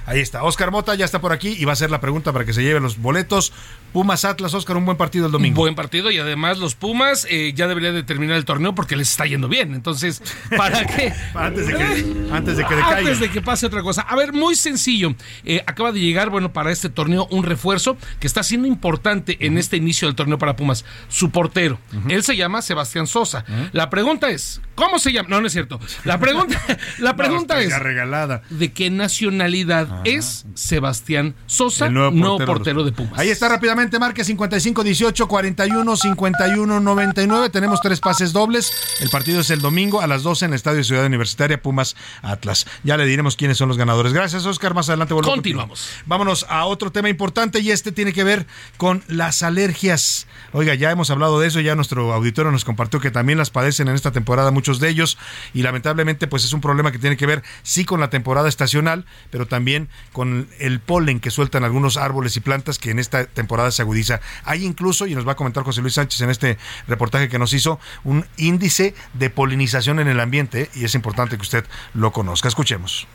Ahí 0.06 0.20
está. 0.20 0.42
Oscar 0.44 0.70
Mota 0.70 0.94
ya 0.94 1.04
está 1.04 1.20
por 1.20 1.32
aquí 1.32 1.56
y 1.58 1.64
va 1.64 1.72
a 1.72 1.74
hacer 1.74 1.90
la 1.90 2.00
pregunta 2.00 2.32
para 2.32 2.44
que 2.44 2.52
se 2.52 2.62
lleven 2.62 2.82
los 2.82 2.98
boletos. 2.98 3.52
Pumas 3.94 4.24
Atlas, 4.24 4.52
Oscar, 4.54 4.76
un 4.76 4.84
buen 4.84 4.96
partido 4.96 5.26
el 5.26 5.32
domingo. 5.32 5.54
Buen 5.54 5.76
partido 5.76 6.10
y 6.10 6.18
además 6.18 6.58
los 6.58 6.74
Pumas 6.74 7.28
eh, 7.30 7.52
ya 7.54 7.68
deberían 7.68 7.94
de 7.94 8.02
terminar 8.02 8.36
el 8.36 8.44
torneo 8.44 8.74
porque 8.74 8.96
les 8.96 9.08
está 9.08 9.24
yendo 9.24 9.46
bien. 9.46 9.72
Entonces, 9.72 10.20
¿para 10.56 10.84
qué? 10.84 11.12
antes, 11.32 11.68
de 11.68 11.74
que, 11.74 12.26
antes 12.32 12.56
de 12.56 12.66
que. 12.66 12.74
Antes 12.74 13.20
de 13.20 13.30
que 13.30 13.40
pase 13.40 13.66
otra 13.66 13.82
cosa. 13.82 14.02
A 14.02 14.16
ver, 14.16 14.32
muy 14.32 14.56
sencillo. 14.56 15.14
Eh, 15.44 15.62
acaba 15.68 15.92
de 15.92 16.00
llegar, 16.00 16.28
bueno, 16.28 16.52
para 16.52 16.72
este 16.72 16.88
torneo 16.88 17.28
un 17.30 17.44
refuerzo 17.44 17.96
que 18.18 18.26
está 18.26 18.42
siendo 18.42 18.66
importante 18.66 19.36
en 19.46 19.58
este 19.58 19.76
inicio 19.76 20.08
del 20.08 20.16
torneo 20.16 20.38
para 20.38 20.56
Pumas. 20.56 20.84
Su 21.08 21.30
portero. 21.30 21.78
Él 22.08 22.24
se 22.24 22.36
llama 22.36 22.62
Sebastián 22.62 23.06
Sosa. 23.06 23.44
La 23.70 23.90
pregunta 23.90 24.28
es, 24.28 24.60
¿cómo 24.74 24.98
se 24.98 25.12
llama? 25.12 25.28
No, 25.28 25.40
no 25.40 25.46
es 25.46 25.52
cierto. 25.52 25.78
La 26.02 26.18
pregunta, 26.18 26.60
la 26.98 27.14
pregunta 27.14 27.60
es, 27.60 27.78
regalada. 27.78 28.42
¿de 28.50 28.72
qué 28.72 28.90
nacionalidad 28.90 30.00
es 30.02 30.46
Sebastián 30.54 31.36
Sosa, 31.46 31.86
El 31.86 31.94
nuevo 31.94 32.10
nuevo 32.10 32.38
portero 32.44 32.82
de 32.82 32.90
Pumas? 32.90 33.20
Ahí 33.20 33.28
está 33.28 33.48
rápidamente, 33.48 33.83
marque 33.98 34.24
55 34.24 34.82
18 34.82 35.28
41 35.28 35.96
51 35.96 36.80
99. 36.80 37.50
Tenemos 37.50 37.80
tres 37.80 38.00
pases 38.00 38.32
dobles. 38.32 38.72
El 39.00 39.10
partido 39.10 39.40
es 39.40 39.50
el 39.50 39.60
domingo 39.60 40.00
a 40.00 40.06
las 40.06 40.22
12 40.22 40.46
en 40.46 40.50
el 40.52 40.56
Estadio 40.56 40.82
Ciudad 40.82 41.06
Universitaria 41.06 41.60
Pumas 41.60 41.96
Atlas. 42.22 42.66
Ya 42.82 42.96
le 42.96 43.06
diremos 43.06 43.36
quiénes 43.36 43.58
son 43.58 43.68
los 43.68 43.78
ganadores. 43.78 44.12
Gracias, 44.12 44.46
Oscar. 44.46 44.74
Más 44.74 44.88
adelante 44.88 45.14
contigo. 45.14 45.34
Continuamos. 45.34 45.90
Vámonos 46.06 46.46
a 46.48 46.64
otro 46.66 46.90
tema 46.90 47.08
importante 47.08 47.60
y 47.60 47.70
este 47.70 47.92
tiene 47.92 48.12
que 48.12 48.24
ver 48.24 48.46
con 48.76 49.04
las 49.08 49.42
alergias. 49.42 50.26
Oiga, 50.52 50.74
ya 50.74 50.90
hemos 50.90 51.10
hablado 51.10 51.40
de 51.40 51.48
eso, 51.48 51.60
ya 51.60 51.74
nuestro 51.74 52.12
auditorio 52.12 52.50
nos 52.50 52.64
compartió 52.64 53.00
que 53.00 53.10
también 53.10 53.38
las 53.38 53.50
padecen 53.50 53.88
en 53.88 53.94
esta 53.94 54.12
temporada 54.12 54.50
muchos 54.50 54.80
de 54.80 54.88
ellos 54.88 55.18
y 55.52 55.62
lamentablemente 55.62 56.26
pues 56.26 56.44
es 56.44 56.52
un 56.52 56.60
problema 56.60 56.92
que 56.92 56.98
tiene 56.98 57.16
que 57.16 57.26
ver 57.26 57.42
sí 57.62 57.84
con 57.84 58.00
la 58.00 58.10
temporada 58.10 58.48
estacional, 58.48 59.04
pero 59.30 59.46
también 59.46 59.88
con 60.12 60.48
el 60.58 60.80
polen 60.80 61.20
que 61.20 61.30
sueltan 61.30 61.64
algunos 61.64 61.96
árboles 61.96 62.36
y 62.36 62.40
plantas 62.40 62.78
que 62.78 62.90
en 62.90 62.98
esta 62.98 63.26
temporada 63.26 63.70
se 63.74 63.82
agudiza. 63.82 64.20
Hay 64.44 64.64
incluso, 64.64 65.06
y 65.06 65.14
nos 65.14 65.26
va 65.26 65.32
a 65.32 65.36
comentar 65.36 65.64
José 65.64 65.80
Luis 65.80 65.94
Sánchez 65.94 66.20
en 66.20 66.30
este 66.30 66.58
reportaje 66.88 67.28
que 67.28 67.38
nos 67.38 67.52
hizo, 67.52 67.78
un 68.04 68.26
índice 68.36 68.94
de 69.14 69.30
polinización 69.30 70.00
en 70.00 70.08
el 70.08 70.20
ambiente 70.20 70.70
y 70.74 70.84
es 70.84 70.94
importante 70.94 71.36
que 71.36 71.42
usted 71.42 71.64
lo 71.94 72.12
conozca. 72.12 72.48
Escuchemos. 72.48 73.06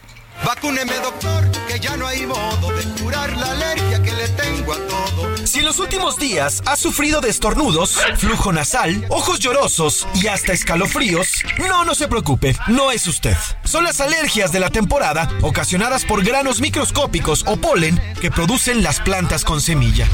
Vacúneme, 0.43 0.93
doctor, 0.95 1.51
que 1.67 1.79
ya 1.79 1.97
no 1.97 2.07
hay 2.07 2.25
modo 2.25 2.71
de 2.71 2.83
curar 3.01 3.35
la 3.37 3.51
alergia 3.51 4.01
que 4.01 4.11
le 4.13 4.27
tengo 4.29 4.73
a 4.73 4.77
todo. 4.87 5.37
Si 5.45 5.59
en 5.59 5.65
los 5.65 5.79
últimos 5.79 6.17
días 6.17 6.61
has 6.65 6.79
sufrido 6.79 7.21
de 7.21 7.29
estornudos, 7.29 7.99
flujo 8.17 8.51
nasal, 8.53 9.05
ojos 9.09 9.39
llorosos 9.39 10.07
y 10.15 10.27
hasta 10.27 10.53
escalofríos, 10.53 11.43
no, 11.57 11.83
no 11.83 11.93
se 11.93 12.07
preocupe, 12.07 12.55
no 12.67 12.91
es 12.91 13.05
usted. 13.07 13.35
Son 13.63 13.83
las 13.83 13.99
alergias 13.99 14.51
de 14.51 14.59
la 14.59 14.69
temporada 14.69 15.29
ocasionadas 15.41 16.05
por 16.05 16.23
granos 16.23 16.61
microscópicos 16.61 17.43
o 17.45 17.57
polen 17.57 17.99
que 18.21 18.31
producen 18.31 18.81
las 18.81 18.99
plantas 19.01 19.43
con 19.43 19.61
semilla. 19.61 20.07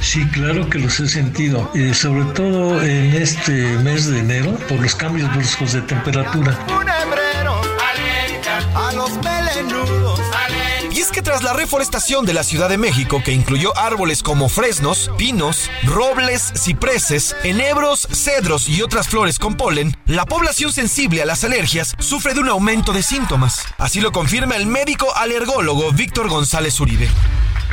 Sí, 0.00 0.26
claro 0.26 0.68
que 0.68 0.80
los 0.80 0.98
he 0.98 1.08
sentido, 1.08 1.70
y 1.74 1.94
sobre 1.94 2.24
todo 2.34 2.82
en 2.82 3.14
este 3.14 3.52
mes 3.78 4.08
de 4.08 4.18
enero 4.18 4.52
por 4.68 4.80
los 4.80 4.96
cambios 4.96 5.32
bruscos 5.32 5.72
de 5.72 5.82
temperatura. 5.82 6.58
A 8.74 8.92
los 8.92 9.10
melenudos. 9.18 10.20
Y 10.90 11.00
es 11.00 11.10
que 11.10 11.22
tras 11.22 11.42
la 11.42 11.52
reforestación 11.52 12.26
de 12.26 12.34
la 12.34 12.42
Ciudad 12.42 12.68
de 12.68 12.76
México, 12.76 13.22
que 13.24 13.32
incluyó 13.32 13.76
árboles 13.76 14.22
como 14.22 14.48
fresnos, 14.48 15.10
pinos, 15.16 15.70
robles, 15.84 16.52
cipreses, 16.56 17.34
enebros, 17.44 18.06
cedros 18.10 18.68
y 18.68 18.82
otras 18.82 19.08
flores 19.08 19.38
con 19.38 19.56
polen, 19.56 19.96
la 20.06 20.26
población 20.26 20.72
sensible 20.72 21.22
a 21.22 21.26
las 21.26 21.44
alergias 21.44 21.94
sufre 21.98 22.34
de 22.34 22.40
un 22.40 22.48
aumento 22.48 22.92
de 22.92 23.02
síntomas. 23.02 23.66
Así 23.78 24.00
lo 24.00 24.12
confirma 24.12 24.56
el 24.56 24.66
médico 24.66 25.14
alergólogo 25.16 25.92
Víctor 25.92 26.28
González 26.28 26.78
Uribe. 26.80 27.08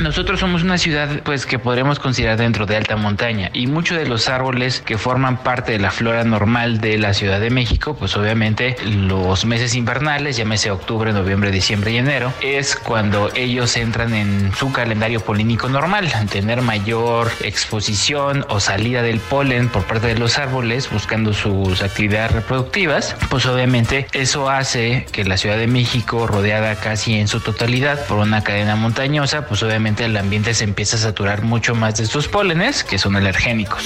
Nosotros 0.00 0.40
somos 0.40 0.62
una 0.62 0.78
ciudad 0.78 1.20
pues 1.24 1.44
que 1.44 1.58
podremos 1.58 1.98
considerar 1.98 2.38
dentro 2.38 2.64
de 2.64 2.74
alta 2.74 2.96
montaña 2.96 3.50
y 3.52 3.66
muchos 3.66 3.98
de 3.98 4.06
los 4.06 4.30
árboles 4.30 4.80
que 4.80 4.96
forman 4.96 5.36
parte 5.36 5.72
de 5.72 5.78
la 5.78 5.90
flora 5.90 6.24
normal 6.24 6.80
de 6.80 6.96
la 6.96 7.12
Ciudad 7.12 7.38
de 7.38 7.50
México, 7.50 7.94
pues 7.94 8.16
obviamente 8.16 8.76
los 8.82 9.44
meses 9.44 9.74
invernales, 9.74 10.38
llámese 10.38 10.70
octubre, 10.70 11.12
noviembre, 11.12 11.50
diciembre 11.50 11.92
y 11.92 11.98
enero, 11.98 12.32
es 12.40 12.76
cuando 12.76 13.30
ellos 13.34 13.76
entran 13.76 14.14
en 14.14 14.54
su 14.54 14.72
calendario 14.72 15.20
polínico 15.20 15.68
normal, 15.68 16.10
tener 16.30 16.62
mayor 16.62 17.30
exposición 17.42 18.46
o 18.48 18.58
salida 18.58 19.02
del 19.02 19.20
polen 19.20 19.68
por 19.68 19.84
parte 19.84 20.06
de 20.06 20.18
los 20.18 20.38
árboles 20.38 20.90
buscando 20.90 21.34
sus 21.34 21.82
actividades 21.82 22.32
reproductivas, 22.32 23.16
pues 23.28 23.44
obviamente 23.44 24.06
eso 24.14 24.48
hace 24.48 25.06
que 25.12 25.24
la 25.24 25.36
Ciudad 25.36 25.58
de 25.58 25.66
México 25.66 26.26
rodeada 26.26 26.76
casi 26.76 27.16
en 27.16 27.28
su 27.28 27.40
totalidad 27.40 28.06
por 28.06 28.16
una 28.16 28.42
cadena 28.42 28.76
montañosa, 28.76 29.46
pues 29.46 29.62
obviamente 29.62 29.89
el 29.98 30.16
ambiente 30.16 30.54
se 30.54 30.64
empieza 30.64 30.96
a 30.96 31.00
saturar 31.00 31.42
mucho 31.42 31.74
más 31.74 31.96
de 31.96 32.06
sus 32.06 32.28
pólenes, 32.28 32.84
que 32.84 32.98
son 32.98 33.16
alergénicos. 33.16 33.84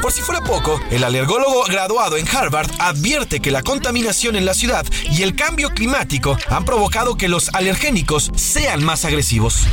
Por 0.00 0.12
si 0.12 0.20
fuera 0.20 0.40
poco, 0.40 0.80
el 0.90 1.04
alergólogo 1.04 1.64
graduado 1.64 2.16
en 2.16 2.26
Harvard 2.28 2.68
advierte 2.78 3.40
que 3.40 3.52
la 3.52 3.62
contaminación 3.62 4.34
en 4.34 4.44
la 4.44 4.52
ciudad 4.52 4.84
y 5.10 5.22
el 5.22 5.36
cambio 5.36 5.70
climático 5.70 6.36
han 6.48 6.64
provocado 6.64 7.16
que 7.16 7.28
los 7.28 7.54
alergénicos 7.54 8.32
sean 8.34 8.84
más 8.84 9.04
agresivos. 9.04 9.66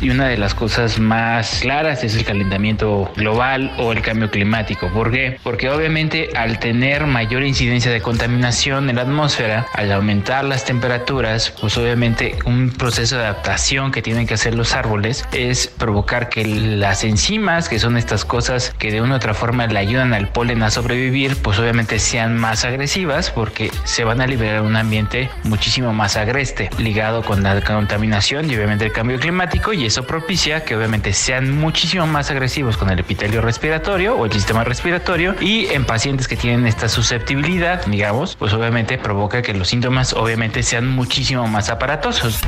Y 0.00 0.10
una 0.10 0.28
de 0.28 0.36
las 0.36 0.54
cosas 0.54 0.98
más 0.98 1.60
claras 1.60 2.04
es 2.04 2.14
el 2.14 2.24
calentamiento 2.24 3.10
global 3.16 3.72
o 3.78 3.92
el 3.92 4.02
cambio 4.02 4.30
climático. 4.30 4.88
¿Por 4.88 5.10
qué? 5.10 5.38
Porque 5.42 5.70
obviamente 5.70 6.30
al 6.36 6.58
tener 6.58 7.06
mayor 7.06 7.42
incidencia 7.42 7.90
de 7.90 8.02
contaminación 8.02 8.90
en 8.90 8.96
la 8.96 9.02
atmósfera, 9.02 9.66
al 9.72 9.90
aumentar 9.92 10.44
las 10.44 10.64
temperaturas, 10.64 11.52
pues 11.60 11.78
obviamente 11.78 12.36
un 12.44 12.70
proceso 12.70 13.16
de 13.16 13.24
adaptación 13.24 13.90
que 13.90 14.02
tienen 14.02 14.26
que 14.26 14.34
hacer 14.34 14.54
los 14.54 14.74
árboles 14.74 15.24
es 15.32 15.66
provocar 15.66 16.28
que 16.28 16.44
las 16.44 17.04
enzimas, 17.04 17.68
que 17.68 17.78
son 17.78 17.96
estas 17.96 18.24
cosas 18.24 18.74
que 18.78 18.90
de 18.90 19.00
una 19.00 19.14
u 19.14 19.16
otra 19.16 19.34
forma 19.34 19.66
le 19.66 19.78
ayudan 19.78 20.12
al 20.12 20.28
polen 20.28 20.62
a 20.62 20.70
sobrevivir, 20.70 21.36
pues 21.36 21.58
obviamente 21.58 21.98
sean 21.98 22.36
más 22.36 22.64
agresivas 22.64 23.30
porque 23.30 23.70
se 23.84 24.04
van 24.04 24.20
a 24.20 24.26
liberar 24.26 24.62
un 24.62 24.76
ambiente 24.76 25.30
muchísimo 25.44 25.92
más 25.92 26.16
agreste, 26.16 26.68
ligado 26.78 27.22
con 27.22 27.42
la 27.42 27.60
contaminación 27.62 28.50
y 28.50 28.56
obviamente 28.56 28.84
el 28.84 28.92
cambio 28.92 29.18
climático 29.18 29.72
y 29.72 29.85
eso 29.86 30.04
propicia 30.04 30.64
que 30.64 30.76
obviamente 30.76 31.12
sean 31.12 31.56
muchísimo 31.56 32.06
más 32.06 32.30
agresivos 32.30 32.76
con 32.76 32.90
el 32.90 32.98
epitelio 32.98 33.40
respiratorio 33.40 34.16
o 34.16 34.24
el 34.24 34.32
sistema 34.32 34.64
respiratorio 34.64 35.34
y 35.40 35.66
en 35.66 35.84
pacientes 35.84 36.28
que 36.28 36.36
tienen 36.36 36.66
esta 36.66 36.88
susceptibilidad, 36.88 37.86
digamos, 37.86 38.36
pues 38.36 38.52
obviamente 38.52 38.98
provoca 38.98 39.42
que 39.42 39.54
los 39.54 39.68
síntomas 39.68 40.12
obviamente 40.12 40.62
sean 40.62 40.88
muchísimo 40.88 41.46
más 41.46 41.70
aparatosos. 41.70 42.40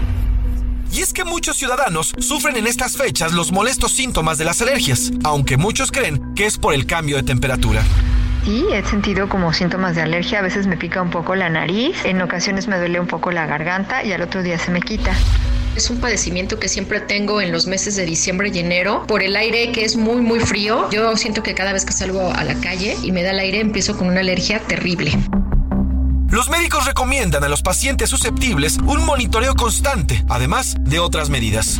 Y 0.91 1.03
es 1.03 1.13
que 1.13 1.25
muchos 1.25 1.57
ciudadanos 1.57 2.15
sufren 2.19 2.57
en 2.57 2.67
estas 2.67 2.97
fechas 2.97 3.33
los 3.33 3.53
molestos 3.53 3.93
síntomas 3.93 4.39
de 4.39 4.45
las 4.45 4.61
alergias, 4.63 5.13
aunque 5.23 5.57
muchos 5.57 5.93
creen 5.93 6.35
que 6.35 6.47
es 6.47 6.59
por 6.59 6.75
el 6.75 6.87
cambio 6.87 7.17
de 7.17 7.23
temperatura. 7.23 7.83
Sí, 8.45 8.65
he 8.73 8.83
sentido 8.85 9.29
como 9.29 9.53
síntomas 9.53 9.95
de 9.95 10.03
alergia. 10.03 10.39
A 10.39 10.43
veces 10.43 10.67
me 10.67 10.79
pica 10.79 11.03
un 11.03 11.11
poco 11.11 11.35
la 11.35 11.51
nariz, 11.51 12.05
en 12.05 12.23
ocasiones 12.23 12.67
me 12.67 12.79
duele 12.79 12.99
un 12.99 13.07
poco 13.07 13.31
la 13.31 13.47
garganta 13.47 14.03
y 14.03 14.13
al 14.13 14.23
otro 14.23 14.43
día 14.43 14.59
se 14.59 14.71
me 14.71 14.81
quita. 14.81 15.13
Es 15.79 15.91
un 15.91 15.99
padecimiento 15.99 16.59
que 16.59 16.67
siempre 16.69 17.01
tengo 17.01 17.41
en 17.41 17.53
los 17.53 17.69
meses 17.69 17.95
de 17.95 18.05
diciembre 18.05 18.51
y 18.53 18.59
enero 18.59 19.05
por 19.07 19.23
el 19.23 19.37
aire 19.37 19.71
que 19.71 19.85
es 19.85 19.95
muy 19.95 20.21
muy 20.21 20.41
frío. 20.41 20.91
Yo 20.91 21.17
siento 21.17 21.45
que 21.45 21.55
cada 21.55 21.73
vez 21.73 21.85
que 21.85 21.93
salgo 21.93 22.33
a 22.33 22.43
la 22.43 22.57
calle 22.57 22.97
y 23.05 23.13
me 23.13 23.23
da 23.23 23.31
el 23.31 23.39
aire 23.39 23.61
empiezo 23.61 23.97
con 23.97 24.09
una 24.09 24.19
alergia 24.19 24.59
terrible. 24.59 25.13
Los 26.29 26.49
médicos 26.49 26.85
recomiendan 26.85 27.45
a 27.45 27.49
los 27.49 27.63
pacientes 27.63 28.11
susceptibles 28.11 28.79
un 28.87 29.07
monitoreo 29.07 29.55
constante, 29.55 30.25
además 30.29 30.75
de 30.81 30.99
otras 30.99 31.31
medidas 31.31 31.79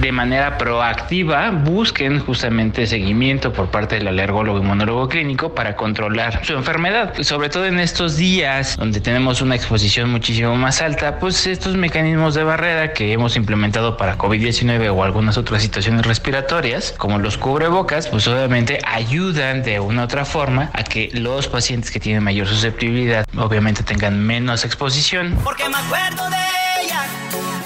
de 0.00 0.12
manera 0.12 0.58
proactiva 0.58 1.50
busquen 1.50 2.20
justamente 2.20 2.86
seguimiento 2.86 3.52
por 3.52 3.70
parte 3.70 3.96
del 3.96 4.08
alergólogo 4.08 4.58
y 4.58 4.62
monólogo 4.62 5.08
clínico 5.08 5.54
para 5.54 5.76
controlar 5.76 6.44
su 6.44 6.54
enfermedad. 6.54 7.14
Sobre 7.22 7.48
todo 7.48 7.66
en 7.66 7.78
estos 7.78 8.16
días 8.16 8.76
donde 8.76 9.00
tenemos 9.00 9.40
una 9.40 9.54
exposición 9.54 10.10
muchísimo 10.10 10.56
más 10.56 10.80
alta, 10.82 11.18
pues 11.18 11.46
estos 11.46 11.76
mecanismos 11.76 12.34
de 12.34 12.44
barrera 12.44 12.92
que 12.92 13.12
hemos 13.12 13.36
implementado 13.36 13.96
para 13.96 14.18
COVID-19 14.18 14.94
o 14.94 15.04
algunas 15.04 15.36
otras 15.36 15.62
situaciones 15.62 16.06
respiratorias, 16.06 16.94
como 16.96 17.18
los 17.18 17.38
cubrebocas, 17.38 18.08
pues 18.08 18.26
obviamente 18.28 18.80
ayudan 18.84 19.62
de 19.62 19.80
una 19.80 20.02
u 20.02 20.04
otra 20.04 20.24
forma 20.24 20.70
a 20.72 20.84
que 20.84 21.10
los 21.12 21.48
pacientes 21.48 21.90
que 21.90 22.00
tienen 22.00 22.22
mayor 22.22 22.46
susceptibilidad 22.46 23.24
obviamente 23.36 23.82
tengan 23.82 24.20
menos 24.20 24.64
exposición. 24.64 25.36
Porque 25.42 25.68
me 25.68 25.76
acuerdo 25.76 26.28
de 26.30 26.36
ella 26.82 27.04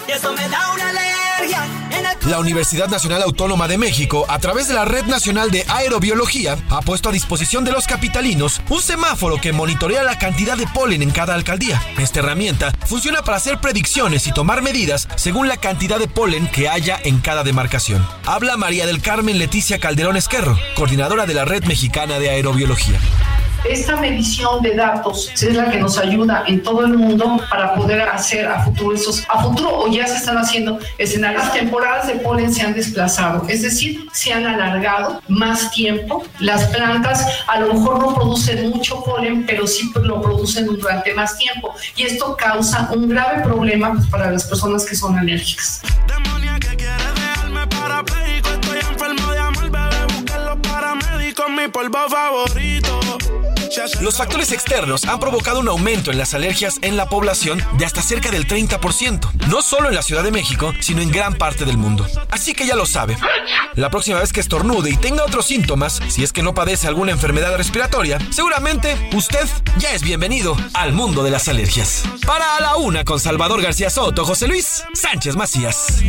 y 0.07 0.13
eso 0.13 0.33
me 0.33 0.49
da 0.49 0.73
una 0.73 0.89
alergia. 0.91 1.78
La 2.27 2.39
Universidad 2.39 2.89
Nacional 2.89 3.23
Autónoma 3.23 3.69
de 3.69 3.79
México, 3.79 4.27
a 4.29 4.39
través 4.39 4.69
de 4.69 4.75
la 4.75 4.85
Red 4.85 5.05
Nacional 5.05 5.51
de 5.51 5.65
Aerobiología, 5.69 6.59
ha 6.69 6.81
puesto 6.83 7.09
a 7.09 7.13
disposición 7.13 7.65
de 7.65 7.73
los 7.73 7.87
capitalinos 7.87 8.61
un 8.69 8.83
semáforo 8.83 9.41
que 9.41 9.53
monitorea 9.53 10.03
la 10.03 10.19
cantidad 10.19 10.57
de 10.57 10.67
polen 10.67 11.03
en 11.03 11.11
cada 11.11 11.35
alcaldía. 11.35 11.81
Esta 11.97 12.21
herramienta 12.21 12.73
funciona 12.87 13.23
para 13.23 13.37
hacer 13.37 13.61
predicciones 13.61 14.27
y 14.27 14.33
tomar 14.33 14.63
medidas 14.63 15.09
según 15.17 15.49
la 15.49 15.57
cantidad 15.57 15.99
de 15.99 16.09
polen 16.09 16.49
que 16.49 16.69
haya 16.69 16.99
en 17.03 17.21
cada 17.21 17.45
demarcación. 17.45 18.07
Habla 18.27 18.57
María 18.57 18.87
del 18.87 19.01
Carmen 19.01 19.39
Leticia 19.39 19.79
Calderón 19.79 20.17
Esquerro, 20.17 20.59
coordinadora 20.75 21.25
de 21.25 21.35
la 21.35 21.45
Red 21.45 21.65
Mexicana 21.65 22.19
de 22.19 22.31
Aerobiología. 22.31 22.99
Esta 23.65 23.97
medición 23.97 24.63
de 24.63 24.75
datos 24.75 25.31
es 25.35 25.55
la 25.55 25.71
que 25.71 25.79
nos 25.79 25.99
ayuda 25.99 26.45
en 26.47 26.63
todo 26.63 26.85
el 26.85 26.97
mundo 26.97 27.41
para 27.51 27.75
poder 27.75 28.03
hacer 28.03 28.47
a 28.47 28.65
futuro 28.65 28.95
esos, 28.95 29.25
a 29.29 29.43
futuro 29.43 29.81
o 29.81 29.89
ya 29.89 30.07
se 30.07 30.17
están 30.17 30.39
haciendo 30.39 30.79
escenarios. 30.97 31.45
Las 31.45 31.53
temporadas 31.53 32.07
de 32.07 32.15
polen 32.15 32.53
se 32.53 32.63
han 32.63 32.75
desplazado, 32.75 33.47
es 33.49 33.63
decir, 33.63 34.09
se 34.13 34.33
han 34.33 34.47
alargado 34.47 35.21
más 35.29 35.71
tiempo. 35.71 36.25
Las 36.41 36.65
plantas 36.69 37.27
a 37.47 37.61
lo 37.61 37.75
mejor 37.75 38.01
no 38.01 38.15
producen 38.15 38.71
mucho 38.71 39.03
polen, 39.05 39.45
pero 39.47 39.67
sí 39.67 39.91
lo 40.03 40.23
producen 40.23 40.67
durante 40.67 41.15
más 41.15 41.37
tiempo. 41.37 41.75
Y 41.97 42.05
esto 42.05 42.37
causa 42.37 42.89
un 42.93 43.09
grave 43.09 43.43
problema 43.43 43.93
pues, 43.93 44.07
para 44.07 44.31
las 44.31 44.45
personas 44.45 44.85
que 44.85 44.95
son 44.95 45.19
alérgicas. 45.19 45.83
Mi 51.57 51.67
polvo 51.67 52.09
favorito. 52.09 53.08
Los 54.01 54.17
factores 54.17 54.51
externos 54.51 55.05
han 55.05 55.21
provocado 55.21 55.61
un 55.61 55.69
aumento 55.69 56.11
en 56.11 56.19
las 56.19 56.35
alergias 56.35 56.79
en 56.83 56.97
la 56.97 57.09
población 57.09 57.63
de 57.79 57.85
hasta 57.85 58.03
cerca 58.03 58.31
del 58.31 58.47
30%, 58.47 59.47
no 59.49 59.63
solo 59.63 59.89
en 59.89 59.95
la 59.95 60.03
Ciudad 60.03 60.25
de 60.25 60.33
México, 60.33 60.73
sino 60.81 61.01
en 61.01 61.13
gran 61.13 61.35
parte 61.35 61.65
del 61.65 61.77
mundo. 61.77 62.05
Así 62.31 62.55
que 62.55 62.67
ya 62.67 62.75
lo 62.75 62.87
sabe. 62.87 63.17
La 63.75 63.91
próxima 63.91 64.19
vez 64.19 64.33
que 64.33 64.41
estornude 64.41 64.91
y 64.91 64.97
tenga 64.97 65.25
otros 65.25 65.47
síntomas, 65.47 66.01
si 66.09 66.25
es 66.25 66.33
que 66.33 66.43
no 66.43 66.55
padece 66.55 66.89
alguna 66.89 67.13
enfermedad 67.13 67.57
respiratoria, 67.57 68.19
seguramente 68.31 68.97
usted 69.15 69.47
ya 69.79 69.93
es 69.93 70.03
bienvenido 70.03 70.57
al 70.75 70.93
mundo 70.93 71.23
de 71.23 71.31
las 71.31 71.47
alergias. 71.47 72.03
Para 72.27 72.57
a 72.57 72.61
la 72.61 72.77
una 72.77 73.05
con 73.05 73.21
Salvador 73.21 73.63
García 73.63 73.91
Soto, 73.91 74.25
José 74.25 74.49
Luis 74.49 74.83
Sánchez 74.95 75.37
Macías. 75.37 76.03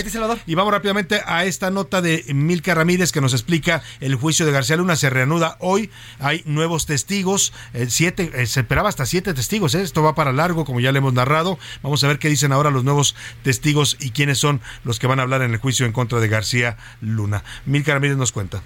Y 0.47 0.55
vamos 0.55 0.73
rápidamente 0.73 1.21
a 1.27 1.45
esta 1.45 1.71
nota 1.71 2.01
de 2.03 2.25
Milka 2.35 2.75
Ramírez 2.75 3.13
que 3.13 3.21
nos 3.21 3.33
explica 3.33 3.83
el 4.01 4.15
juicio 4.15 4.47
de 4.47 4.53
García 4.53 4.77
Luna 4.77 4.97
se 4.97 5.11
reanuda 5.11 5.57
hoy, 5.61 5.91
hay 6.19 6.43
nuevos 6.47 6.87
testigos, 6.87 7.53
eh, 7.75 7.87
siete, 7.89 8.31
eh, 8.35 8.47
se 8.47 8.61
esperaba 8.61 8.89
hasta 8.89 9.07
siete 9.07 9.35
testigos, 9.35 9.75
¿eh? 9.75 9.83
esto 9.83 10.03
va 10.03 10.15
para 10.15 10.33
largo 10.33 10.65
como 10.65 10.81
ya 10.81 10.93
le 10.93 10.99
hemos 10.99 11.13
narrado, 11.13 11.59
vamos 11.83 12.03
a 12.05 12.09
ver 12.09 12.19
qué 12.19 12.29
dicen 12.29 12.53
ahora 12.53 12.71
los 12.71 12.85
nuevos 12.85 13.15
testigos 13.43 13.97
y 14.01 14.11
quiénes 14.11 14.39
son 14.39 14.61
los 14.85 14.99
que 14.99 15.07
van 15.07 15.21
a 15.21 15.23
hablar 15.23 15.43
en 15.43 15.53
el 15.53 15.59
juicio 15.59 15.87
en 15.87 15.93
contra 15.93 16.08
de 16.17 16.29
García 16.29 16.77
Luna. 17.01 17.45
Milka 17.67 17.93
Ramírez 17.93 18.17
nos 18.17 18.33
cuenta. 18.33 18.63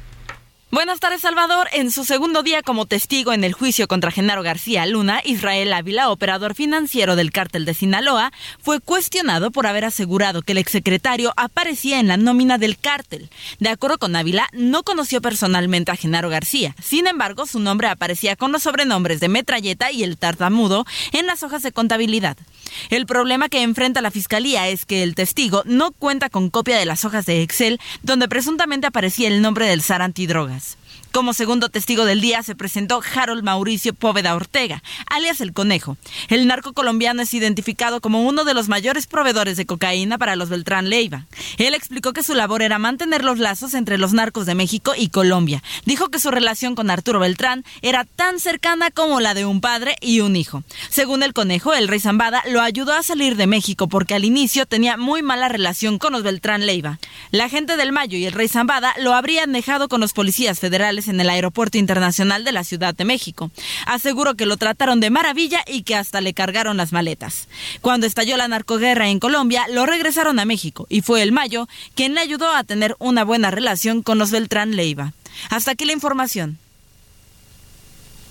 Buenas 0.73 1.01
tardes, 1.01 1.21
Salvador. 1.21 1.69
En 1.75 1.91
su 1.91 2.03
segundo 2.03 2.43
día 2.43 2.63
como 2.63 2.87
testigo 2.87 3.35
en 3.35 3.45
el 3.45 3.53
juicio 3.53 3.87
contra 3.87 4.11
Genaro 4.11 4.43
García 4.43 4.87
Luna, 4.87 5.21
Israel 5.23 5.71
Ávila, 5.71 6.09
operador 6.09 6.55
financiero 6.55 7.15
del 7.15 7.31
cártel 7.31 7.67
de 7.67 7.75
Sinaloa, 7.75 8.33
fue 8.59 8.81
cuestionado 8.81 9.51
por 9.51 9.67
haber 9.67 9.85
asegurado 9.85 10.41
que 10.41 10.53
el 10.53 10.59
exsecretario 10.59 11.35
aparecía 11.37 12.01
en 12.01 12.09
la 12.09 12.17
nómina 12.17 12.57
del 12.57 12.79
cártel. 12.79 13.29
De 13.59 13.69
acuerdo 13.69 13.99
con 13.99 14.17
Ávila, 14.17 14.49
no 14.53 14.83
conoció 14.83 15.21
personalmente 15.21 15.91
a 15.91 15.97
Genaro 15.97 16.31
García. 16.31 16.75
Sin 16.83 17.07
embargo, 17.07 17.45
su 17.45 17.61
nombre 17.61 17.89
aparecía 17.89 18.35
con 18.37 18.51
los 18.51 18.63
sobrenombres 18.63 19.21
de 19.21 19.29
Metralleta 19.29 19.93
y 19.93 20.05
el 20.05 20.17
Tartamudo 20.17 20.87
en 21.13 21.27
las 21.27 21.43
hojas 21.43 21.63
de 21.63 21.73
contabilidad. 21.73 22.39
El 22.91 23.07
problema 23.07 23.49
que 23.49 23.63
enfrenta 23.63 24.01
la 24.01 24.11
fiscalía 24.11 24.69
es 24.69 24.85
que 24.85 25.03
el 25.03 25.15
testigo 25.15 25.63
no 25.65 25.93
cuenta 25.93 26.31
con 26.31 26.51
copia 26.51 26.79
de 26.79 26.87
las 26.87 27.05
hojas 27.05 27.27
de 27.27 27.43
Excel 27.43 27.81
donde 28.03 28.29
presuntamente 28.29 28.87
aparecía 28.87 29.29
el 29.29 29.43
nombre 29.43 29.67
del 29.67 29.83
zar 29.83 30.03
antidrogas. 30.03 30.77
Como 31.13 31.35
segundo 31.35 31.69
testigo 31.69 32.07
del 32.07 32.23
día 32.23 32.43
se 32.43 32.55
presentó 32.55 33.03
Harold 33.15 33.45
Mauricio 33.45 33.93
Póveda 33.93 34.35
Ortega, 34.35 34.83
alias 35.11 35.43
El 35.43 35.53
Conejo. 35.53 35.99
El 36.31 36.47
narco 36.47 36.73
colombiano 36.73 37.21
es 37.21 37.35
identificado 37.35 38.01
como 38.01 38.23
uno 38.23 38.45
de 38.45 38.55
los 38.55 38.71
mayores 38.71 39.07
proveedores 39.07 39.59
de 39.59 39.67
cocaína 39.67 40.17
para 40.17 40.37
los 40.37 40.49
Beltrán 40.49 40.89
Leiva. 40.89 41.27
Él 41.59 41.75
explicó 41.75 42.15
que 42.15 42.23
su 42.23 42.35
labor 42.35 42.63
era 42.63 42.79
mantener 42.79 43.25
los 43.25 43.39
lazos 43.39 43.75
entre 43.75 43.99
los 43.99 44.15
narcos 44.15 44.47
de 44.47 44.55
México 44.55 44.95
y 44.97 45.11
Colombia. 45.11 45.63
Dijo 45.85 46.09
que 46.09 46.19
su 46.19 46.31
relación 46.31 46.75
con 46.75 46.89
Arturo 46.89 47.21
Beltrán 47.21 47.63
era 47.83 48.07
tan 48.07 48.41
cercana 48.41 48.91
como 48.91 49.21
la 49.21 49.35
de 49.35 49.45
un 49.45 49.61
padre 49.61 49.97
y 50.01 50.21
un 50.21 50.35
hijo. 50.35 50.65
Según 50.89 51.23
El 51.23 51.35
Conejo, 51.35 51.75
el 51.75 51.89
rey 51.89 52.01
Zambada 52.01 52.43
lo 52.49 52.63
ayudó 52.63 52.95
a 52.95 53.03
salir 53.03 53.37
de 53.37 53.47
México 53.47 53.87
porque 53.87 54.15
al 54.15 54.25
inicio 54.25 54.65
tenía 54.65 54.97
muy 54.97 55.21
mala 55.21 55.51
relación 55.51 55.99
con 55.99 56.15
los 56.15 56.23
Beltrán 56.23 56.65
Leiva. 56.65 56.99
La 57.33 57.51
gente 57.51 57.77
del 57.77 57.93
Mayo 57.93 58.17
y 58.17 58.25
el 58.25 58.33
rey 58.33 58.49
Zambada 58.49 58.95
lo 58.99 59.13
habrían 59.13 59.53
dejado 59.53 59.89
con 59.89 60.01
los 60.01 60.15
policías 60.15 60.59
federales 60.59 61.02
en 61.09 61.21
el 61.21 61.31
Aeropuerto 61.31 61.79
Internacional 61.79 62.45
de 62.45 62.53
la 62.53 62.65
Ciudad 62.65 62.95
de 62.95 63.05
México. 63.05 63.51
Aseguró 63.87 64.35
que 64.35 64.47
lo 64.47 64.57
trataron 64.57 65.01
de 65.01 65.11
maravilla 65.11 65.63
y 65.67 65.83
que 65.83 65.97
hasta 65.97 66.21
le 66.21 66.35
cargaron 66.35 66.77
las 66.77 66.93
maletas. 66.93 67.49
Cuando 67.81 68.07
estalló 68.07 68.37
la 68.37 68.49
narcoguerra 68.49 69.09
en 69.09 69.19
Colombia, 69.19 69.67
lo 69.71 69.87
regresaron 69.87 70.39
a 70.39 70.45
México 70.45 70.87
y 70.89 71.03
fue 71.03 71.23
el 71.23 71.33
Mayo 71.33 71.69
quien 71.95 72.15
le 72.15 72.21
ayudó 72.21 72.55
a 72.55 72.65
tener 72.65 72.97
una 72.99 73.25
buena 73.25 73.51
relación 73.51 74.03
con 74.03 74.19
los 74.19 74.31
Beltrán 74.31 74.77
Leiva. 74.77 75.13
Hasta 75.51 75.73
aquí 75.73 75.85
la 75.85 75.93
información. 75.93 76.59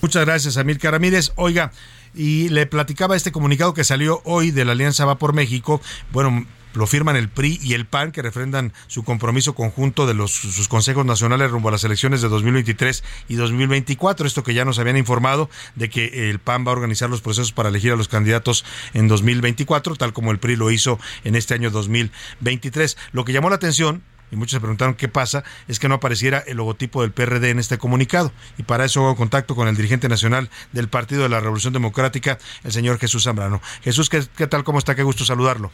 Muchas 0.01 0.25
gracias, 0.25 0.57
Amílcar 0.57 0.93
Ramírez. 0.93 1.31
Oiga, 1.35 1.71
y 2.13 2.49
le 2.49 2.65
platicaba 2.65 3.15
este 3.15 3.31
comunicado 3.31 3.73
que 3.73 3.83
salió 3.83 4.21
hoy 4.25 4.51
de 4.51 4.65
la 4.65 4.73
Alianza 4.73 5.05
Va 5.05 5.15
por 5.15 5.33
México. 5.33 5.81
Bueno, 6.11 6.45
lo 6.73 6.87
firman 6.87 7.15
el 7.15 7.29
PRI 7.29 7.59
y 7.61 7.73
el 7.73 7.85
PAN, 7.85 8.11
que 8.11 8.21
refrendan 8.21 8.73
su 8.87 9.03
compromiso 9.03 9.55
conjunto 9.55 10.07
de 10.07 10.13
los, 10.13 10.31
sus 10.31 10.67
consejos 10.67 11.05
nacionales 11.05 11.51
rumbo 11.51 11.69
a 11.69 11.71
las 11.71 11.83
elecciones 11.83 12.21
de 12.21 12.29
2023 12.29 13.03
y 13.27 13.35
2024. 13.35 14.27
Esto 14.27 14.43
que 14.43 14.53
ya 14.53 14.65
nos 14.65 14.79
habían 14.79 14.97
informado 14.97 15.49
de 15.75 15.89
que 15.89 16.29
el 16.29 16.39
PAN 16.39 16.65
va 16.65 16.71
a 16.71 16.75
organizar 16.75 17.09
los 17.09 17.21
procesos 17.21 17.51
para 17.51 17.69
elegir 17.69 17.91
a 17.91 17.95
los 17.95 18.07
candidatos 18.07 18.65
en 18.93 19.07
2024, 19.07 19.95
tal 19.95 20.13
como 20.13 20.31
el 20.31 20.39
PRI 20.39 20.55
lo 20.55 20.71
hizo 20.71 20.99
en 21.23 21.35
este 21.35 21.53
año 21.53 21.69
2023. 21.71 22.97
Lo 23.11 23.25
que 23.25 23.33
llamó 23.33 23.49
la 23.49 23.55
atención 23.55 24.03
y 24.31 24.37
muchos 24.37 24.53
se 24.53 24.59
preguntaron 24.61 24.95
qué 24.95 25.09
pasa, 25.09 25.43
es 25.67 25.77
que 25.77 25.89
no 25.89 25.95
apareciera 25.95 26.39
el 26.39 26.57
logotipo 26.57 27.01
del 27.01 27.11
PRD 27.11 27.49
en 27.49 27.59
este 27.59 27.77
comunicado. 27.77 28.31
Y 28.57 28.63
para 28.63 28.85
eso 28.85 29.01
hago 29.01 29.17
contacto 29.17 29.55
con 29.55 29.67
el 29.67 29.75
dirigente 29.75 30.07
nacional 30.07 30.49
del 30.71 30.87
Partido 30.87 31.23
de 31.23 31.29
la 31.29 31.41
Revolución 31.41 31.73
Democrática, 31.73 32.39
el 32.63 32.71
señor 32.71 32.97
Jesús 32.97 33.25
Zambrano. 33.25 33.61
Jesús, 33.83 34.09
¿qué, 34.09 34.23
qué 34.37 34.47
tal? 34.47 34.63
¿Cómo 34.63 34.79
está? 34.79 34.95
Qué 34.95 35.03
gusto 35.03 35.25
saludarlo. 35.25 35.71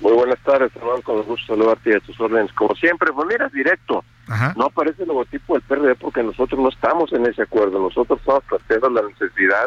Muy 0.00 0.12
buenas 0.12 0.38
tardes, 0.40 0.74
hermano, 0.76 1.02
con 1.02 1.22
gusto 1.22 1.54
saludarte 1.54 1.90
y 1.90 1.94
a 1.94 2.00
tus 2.00 2.18
órdenes. 2.18 2.52
Como 2.54 2.74
siempre, 2.74 3.12
pues 3.12 3.28
mira, 3.28 3.48
directo. 3.48 4.02
No 4.56 4.66
aparece 4.66 5.02
el 5.02 5.08
logotipo 5.08 5.54
del 5.54 5.62
PRD 5.62 5.94
porque 5.96 6.22
nosotros 6.22 6.58
no 6.58 6.68
estamos 6.68 7.12
en 7.12 7.26
ese 7.26 7.42
acuerdo. 7.42 7.80
Nosotros 7.80 8.18
estamos 8.20 8.44
planteando 8.44 8.90
la 8.90 9.02
necesidad, 9.02 9.66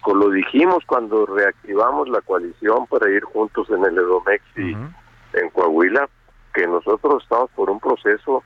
como 0.00 0.24
lo 0.24 0.30
dijimos 0.30 0.82
cuando 0.86 1.26
reactivamos 1.26 2.08
la 2.08 2.20
coalición 2.22 2.86
para 2.86 3.10
ir 3.10 3.22
juntos 3.22 3.68
en 3.70 3.84
el 3.84 3.98
Edomex 3.98 4.42
y 4.56 4.72
en 4.72 5.50
Coahuila, 5.52 6.08
que 6.54 6.66
nosotros 6.66 7.22
estamos 7.22 7.50
por 7.50 7.70
un 7.70 7.78
proceso 7.78 8.42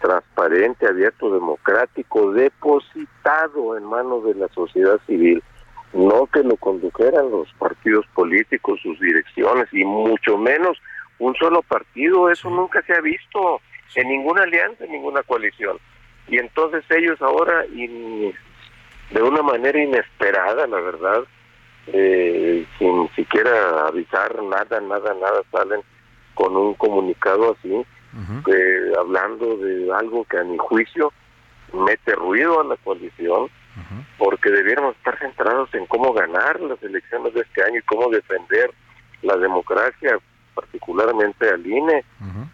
transparente, 0.00 0.86
abierto, 0.86 1.34
democrático, 1.34 2.32
depositado 2.32 3.76
en 3.76 3.84
manos 3.84 4.24
de 4.24 4.34
la 4.34 4.48
sociedad 4.48 4.98
civil 5.06 5.42
no 5.92 6.26
que 6.26 6.42
lo 6.42 6.56
condujeran 6.56 7.30
los 7.30 7.52
partidos 7.54 8.06
políticos, 8.14 8.80
sus 8.82 8.98
direcciones, 9.00 9.68
y 9.72 9.84
mucho 9.84 10.36
menos 10.36 10.78
un 11.18 11.34
solo 11.36 11.62
partido, 11.62 12.30
eso 12.30 12.50
nunca 12.50 12.82
se 12.82 12.94
ha 12.94 13.00
visto 13.00 13.60
en 13.94 14.08
ninguna 14.08 14.42
alianza, 14.42 14.84
en 14.84 14.92
ninguna 14.92 15.22
coalición. 15.22 15.78
Y 16.28 16.38
entonces 16.38 16.84
ellos 16.90 17.20
ahora, 17.22 17.64
de 17.70 19.22
una 19.22 19.42
manera 19.42 19.82
inesperada, 19.82 20.66
la 20.66 20.80
verdad, 20.80 21.24
eh, 21.88 22.66
sin 22.78 23.08
siquiera 23.16 23.86
avisar 23.86 24.42
nada, 24.42 24.80
nada, 24.80 25.14
nada, 25.14 25.42
salen 25.50 25.80
con 26.34 26.56
un 26.56 26.74
comunicado 26.74 27.56
así, 27.58 27.74
eh, 27.74 28.92
hablando 28.98 29.56
de 29.56 29.92
algo 29.92 30.24
que 30.24 30.38
a 30.38 30.44
mi 30.44 30.58
juicio 30.58 31.12
mete 31.72 32.14
ruido 32.14 32.60
a 32.60 32.64
la 32.64 32.76
coalición, 32.76 33.48
porque 34.18 34.50
debiéramos 34.50 34.96
estar 34.96 35.18
centrados 35.18 35.72
en 35.74 35.86
cómo 35.86 36.12
ganar 36.12 36.60
las 36.60 36.82
elecciones 36.82 37.34
de 37.34 37.40
este 37.40 37.62
año 37.62 37.78
y 37.78 37.82
cómo 37.82 38.10
defender 38.10 38.70
la 39.22 39.36
democracia, 39.36 40.18
particularmente 40.54 41.48
al 41.48 41.66
INE, 41.66 42.04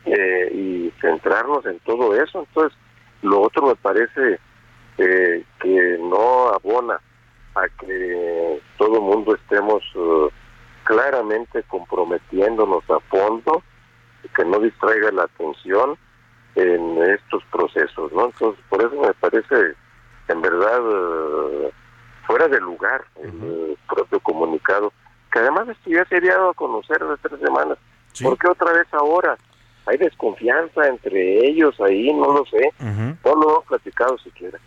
eh, 0.07 0.51
y 0.53 0.93
centrarnos 1.01 1.65
en 1.67 1.79
todo 1.81 2.15
eso. 2.15 2.41
Entonces, 2.41 2.79
lo 3.23 3.41
otro 3.41 3.67
me 3.67 3.77
parece 3.77 4.39
eh, 4.99 5.45
que 5.61 5.99
no 6.01 6.49
abona 6.49 7.01
a 7.55 7.69
que 7.81 8.61
todo 8.79 8.97
el 8.97 9.03
mundo 9.03 9.35
estemos 9.35 9.83
uh, 9.95 10.29
claramente 10.85 11.63
comprometiéndonos 11.65 12.83
a 12.91 13.01
fondo, 13.01 13.63
que 14.35 14.45
no 14.45 14.59
distraiga 14.59 15.11
la 15.13 15.25
atención 15.25 15.97
en 16.57 17.03
estos 17.03 17.45
procesos, 17.51 18.13
¿no? 18.13 18.27
Entonces, 18.27 18.65
por 18.69 18.81
eso 18.81 19.01
me 19.01 19.13
parece 19.15 19.75
en 20.29 20.43
verdad 20.43 20.81
eh, 20.83 21.73
fuera 22.27 22.49
de 22.49 22.61
lugar 22.61 23.05
el 23.23 23.77
propio 23.89 24.21
comunicado, 24.21 24.93
que 25.33 25.39
además 25.39 25.69
esto 25.69 25.91
ya 25.91 26.05
se 26.07 26.17
había 26.17 26.35
dado 26.37 26.51
a 26.51 26.55
conocer 26.55 27.03
hace 27.03 27.29
tres 27.29 27.41
semanas. 27.41 27.79
¿Por 28.23 28.39
qué 28.39 28.49
otra 28.49 28.73
vez 28.73 28.87
ahora? 28.93 29.37
Hay 29.87 29.99
desconfianza 29.99 30.89
entre 30.89 31.47
ellos 31.47 31.79
ahí, 31.81 32.13
no 32.13 32.33
lo 32.33 32.45
sé. 32.47 32.71
No 32.81 33.35
lo 33.35 33.51
hemos 33.51 33.65
platicado 33.67 34.17
siquiera 34.19 34.59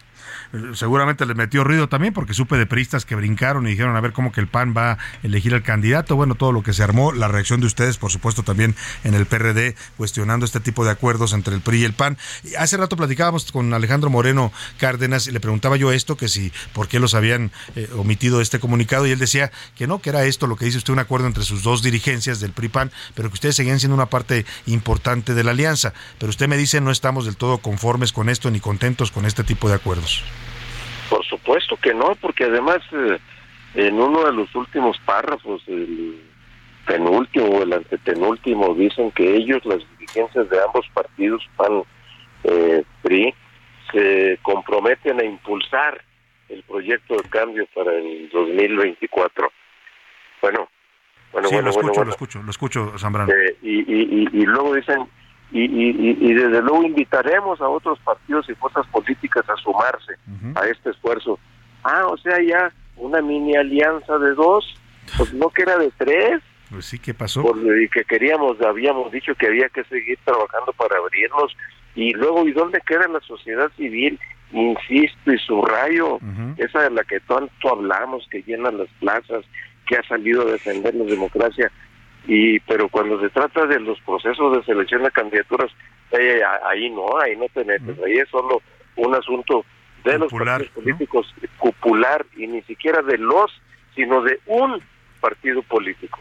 seguramente 0.73 1.25
les 1.25 1.35
metió 1.35 1.63
ruido 1.63 1.89
también 1.89 2.13
porque 2.13 2.33
supe 2.33 2.57
de 2.57 2.65
peristas 2.65 3.05
que 3.05 3.15
brincaron 3.15 3.67
y 3.67 3.71
dijeron 3.71 3.95
a 3.95 4.01
ver 4.01 4.13
cómo 4.13 4.31
que 4.31 4.41
el 4.41 4.47
PAN 4.47 4.73
va 4.75 4.93
a 4.93 4.97
elegir 5.23 5.53
al 5.53 5.63
candidato. 5.63 6.15
Bueno, 6.15 6.35
todo 6.35 6.51
lo 6.51 6.63
que 6.63 6.73
se 6.73 6.83
armó, 6.83 7.11
la 7.11 7.27
reacción 7.27 7.59
de 7.59 7.67
ustedes, 7.67 7.97
por 7.97 8.11
supuesto, 8.11 8.43
también 8.43 8.75
en 9.03 9.13
el 9.13 9.25
PRD, 9.25 9.75
cuestionando 9.97 10.45
este 10.45 10.59
tipo 10.59 10.85
de 10.85 10.91
acuerdos 10.91 11.33
entre 11.33 11.53
el 11.53 11.61
PRI 11.61 11.81
y 11.81 11.85
el 11.85 11.93
PAN. 11.93 12.17
hace 12.57 12.77
rato 12.77 12.95
platicábamos 12.95 13.51
con 13.51 13.73
Alejandro 13.73 14.09
Moreno 14.09 14.51
Cárdenas 14.77 15.27
y 15.27 15.31
le 15.31 15.39
preguntaba 15.39 15.75
yo 15.77 15.91
esto, 15.91 16.17
que 16.17 16.27
si, 16.27 16.51
por 16.73 16.87
qué 16.87 16.99
los 16.99 17.13
habían 17.13 17.51
eh, 17.75 17.89
omitido 17.95 18.41
este 18.41 18.59
comunicado, 18.59 19.05
y 19.05 19.11
él 19.11 19.19
decía 19.19 19.51
que 19.75 19.87
no, 19.87 19.99
que 19.99 20.09
era 20.09 20.23
esto 20.25 20.47
lo 20.47 20.55
que 20.55 20.65
dice 20.65 20.77
usted, 20.77 20.93
un 20.93 20.99
acuerdo 20.99 21.27
entre 21.27 21.43
sus 21.43 21.63
dos 21.63 21.83
dirigencias 21.83 22.39
del 22.39 22.51
PRI-PAN, 22.51 22.91
pero 23.15 23.29
que 23.29 23.35
ustedes 23.35 23.55
seguían 23.55 23.79
siendo 23.79 23.95
una 23.95 24.07
parte 24.07 24.45
importante 24.65 25.06
de 25.07 25.43
la 25.43 25.51
alianza. 25.51 25.93
Pero 26.19 26.29
usted 26.29 26.47
me 26.47 26.57
dice, 26.57 26.81
no 26.81 26.91
estamos 26.91 27.25
del 27.25 27.37
todo 27.37 27.59
conformes 27.59 28.11
con 28.11 28.27
esto 28.29 28.51
ni 28.51 28.59
contentos 28.59 29.11
con 29.11 29.25
este 29.25 29.43
tipo 29.43 29.69
de 29.69 29.75
acuerdos. 29.75 30.23
Por 31.09 31.25
supuesto 31.25 31.77
que 31.77 31.93
no, 31.93 32.15
porque 32.19 32.43
además 32.43 32.79
eh, 32.91 33.17
en 33.75 33.95
uno 33.95 34.25
de 34.25 34.33
los 34.33 34.53
últimos 34.53 34.97
párrafos, 35.05 35.63
el 35.67 36.19
penúltimo 36.85 37.45
o 37.47 37.63
el 37.63 37.73
antepenúltimo, 37.73 38.73
dicen 38.75 39.11
que 39.11 39.35
ellos, 39.35 39.63
las 39.65 39.79
dirigencias 39.97 40.49
de 40.49 40.61
ambos 40.61 40.85
partidos, 40.93 41.41
PAN, 41.55 41.83
eh, 42.43 42.83
PRI, 43.01 43.33
se 43.91 44.39
comprometen 44.41 45.21
a 45.21 45.23
impulsar 45.23 46.03
el 46.49 46.63
proyecto 46.63 47.15
de 47.15 47.29
cambio 47.29 47.65
para 47.73 47.93
el 47.93 48.29
2024. 48.29 49.51
Bueno, 50.41 50.67
bueno, 51.31 51.49
bueno, 51.49 51.61
lo 51.63 51.69
escucho, 51.69 51.93
bueno, 51.93 52.05
lo 52.05 52.11
escucho, 52.11 52.43
lo 52.43 52.51
escucho, 52.51 52.97
Zambrano. 52.97 53.31
Eh, 53.31 53.57
y, 53.61 53.79
y, 53.79 54.27
y, 54.31 54.45
luego 54.45 54.73
dicen 54.73 55.07
y, 55.51 55.63
y, 55.63 56.33
desde 56.33 56.61
luego 56.61 56.83
invitaremos 56.83 57.61
a 57.61 57.69
otros 57.69 57.99
partidos 57.99 58.49
y 58.49 58.55
fuerzas 58.55 58.85
políticas 58.87 59.49
a 59.49 59.55
sumarse 59.55 60.17
a 60.55 60.67
este 60.67 60.89
esfuerzo. 60.89 61.39
Ah, 61.83 62.05
o 62.07 62.17
sea, 62.17 62.41
ya 62.41 62.71
una 62.97 63.21
mini 63.21 63.55
alianza 63.55 64.17
de 64.17 64.33
dos, 64.33 64.75
pues 65.17 65.33
no 65.33 65.49
que 65.49 65.61
era 65.61 65.77
de 65.77 65.91
tres. 65.97 66.41
Pues 66.69 66.85
sí, 66.85 66.99
¿qué 66.99 67.13
pasó? 67.13 67.43
y 67.81 67.87
que 67.87 68.03
queríamos, 68.03 68.59
habíamos 68.61 69.09
dicho 69.11 69.33
que 69.35 69.47
había 69.47 69.69
que 69.69 69.85
seguir 69.85 70.19
trabajando 70.25 70.73
para 70.73 70.97
abrirnos. 70.97 71.55
Y 71.95 72.13
luego, 72.13 72.45
¿y 72.45 72.51
dónde 72.51 72.81
queda 72.85 73.07
la 73.07 73.21
sociedad 73.21 73.71
civil? 73.77 74.19
Insisto 74.51 75.31
y 75.31 75.37
subrayo, 75.39 76.19
esa 76.57 76.81
de 76.81 76.91
la 76.91 77.03
que 77.03 77.19
tanto 77.21 77.69
hablamos, 77.69 78.27
que 78.29 78.43
llena 78.43 78.71
las 78.71 78.87
plazas, 78.99 79.43
que 79.87 79.97
ha 79.97 80.03
salido 80.03 80.41
a 80.41 80.51
defender 80.51 80.93
la 80.93 81.05
democracia 81.05 81.71
y 82.27 82.59
pero 82.61 82.89
cuando 82.89 83.19
se 83.21 83.29
trata 83.29 83.65
de 83.65 83.79
los 83.79 83.99
procesos 84.01 84.57
de 84.57 84.63
selección 84.63 85.03
de 85.03 85.11
candidaturas 85.11 85.71
eh, 86.11 86.41
ahí 86.65 86.89
no 86.89 87.05
ahí 87.19 87.35
no 87.37 87.45
te 87.53 87.63
metes 87.63 87.97
ahí 88.05 88.17
es 88.17 88.29
solo 88.29 88.61
un 88.97 89.15
asunto 89.15 89.63
de 90.03 90.19
los 90.19 90.31
partidos 90.31 90.69
políticos 90.69 91.33
popular 91.59 92.25
y 92.35 92.47
ni 92.47 92.61
siquiera 92.63 93.01
de 93.01 93.17
los, 93.17 93.51
sino 93.95 94.21
de 94.21 94.39
un 94.45 94.81
partido 95.19 95.61
político. 95.63 96.19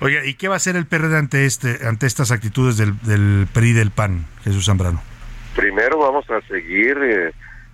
Oiga, 0.00 0.24
¿y 0.24 0.34
qué 0.34 0.48
va 0.48 0.54
a 0.54 0.58
hacer 0.58 0.76
el 0.76 0.86
PRD 0.86 1.16
ante 1.16 1.44
este 1.44 1.86
ante 1.86 2.06
estas 2.06 2.30
actitudes 2.30 2.76
del, 2.76 2.98
del 3.02 3.48
PRI 3.52 3.72
del 3.72 3.90
PAN, 3.90 4.26
Jesús 4.44 4.66
Zambrano? 4.66 5.02
Primero 5.56 5.98
vamos 5.98 6.28
a 6.30 6.40
seguir 6.42 6.96
eh, 7.02 7.32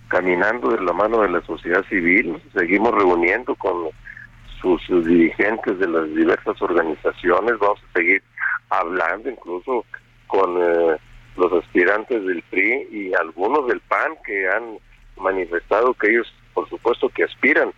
caminando 0.08 0.70
de 0.70 0.82
la 0.82 0.94
mano 0.94 1.20
de 1.20 1.28
la 1.28 1.42
sociedad 1.42 1.84
civil, 1.88 2.40
seguimos 2.54 2.94
reuniendo 2.94 3.54
con 3.56 3.90
sus, 4.64 5.04
dirigentes 5.04 5.78
de 5.78 5.88
las 5.88 6.14
diversas 6.14 6.60
organizaciones, 6.62 7.58
vamos 7.58 7.80
a 7.90 7.98
seguir 7.98 8.22
hablando 8.70 9.28
incluso 9.28 9.84
con 10.26 10.56
eh, 10.60 10.96
los 11.36 11.52
aspirantes 11.52 12.24
del 12.24 12.42
PRI 12.50 12.88
y 12.90 13.14
algunos 13.14 13.66
del 13.66 13.80
PAN 13.80 14.14
que 14.24 14.48
han 14.48 14.78
manifestado 15.18 15.92
que 15.94 16.10
ellos, 16.10 16.32
por 16.54 16.68
supuesto, 16.68 17.08
que 17.10 17.24
aspiran 17.24 17.72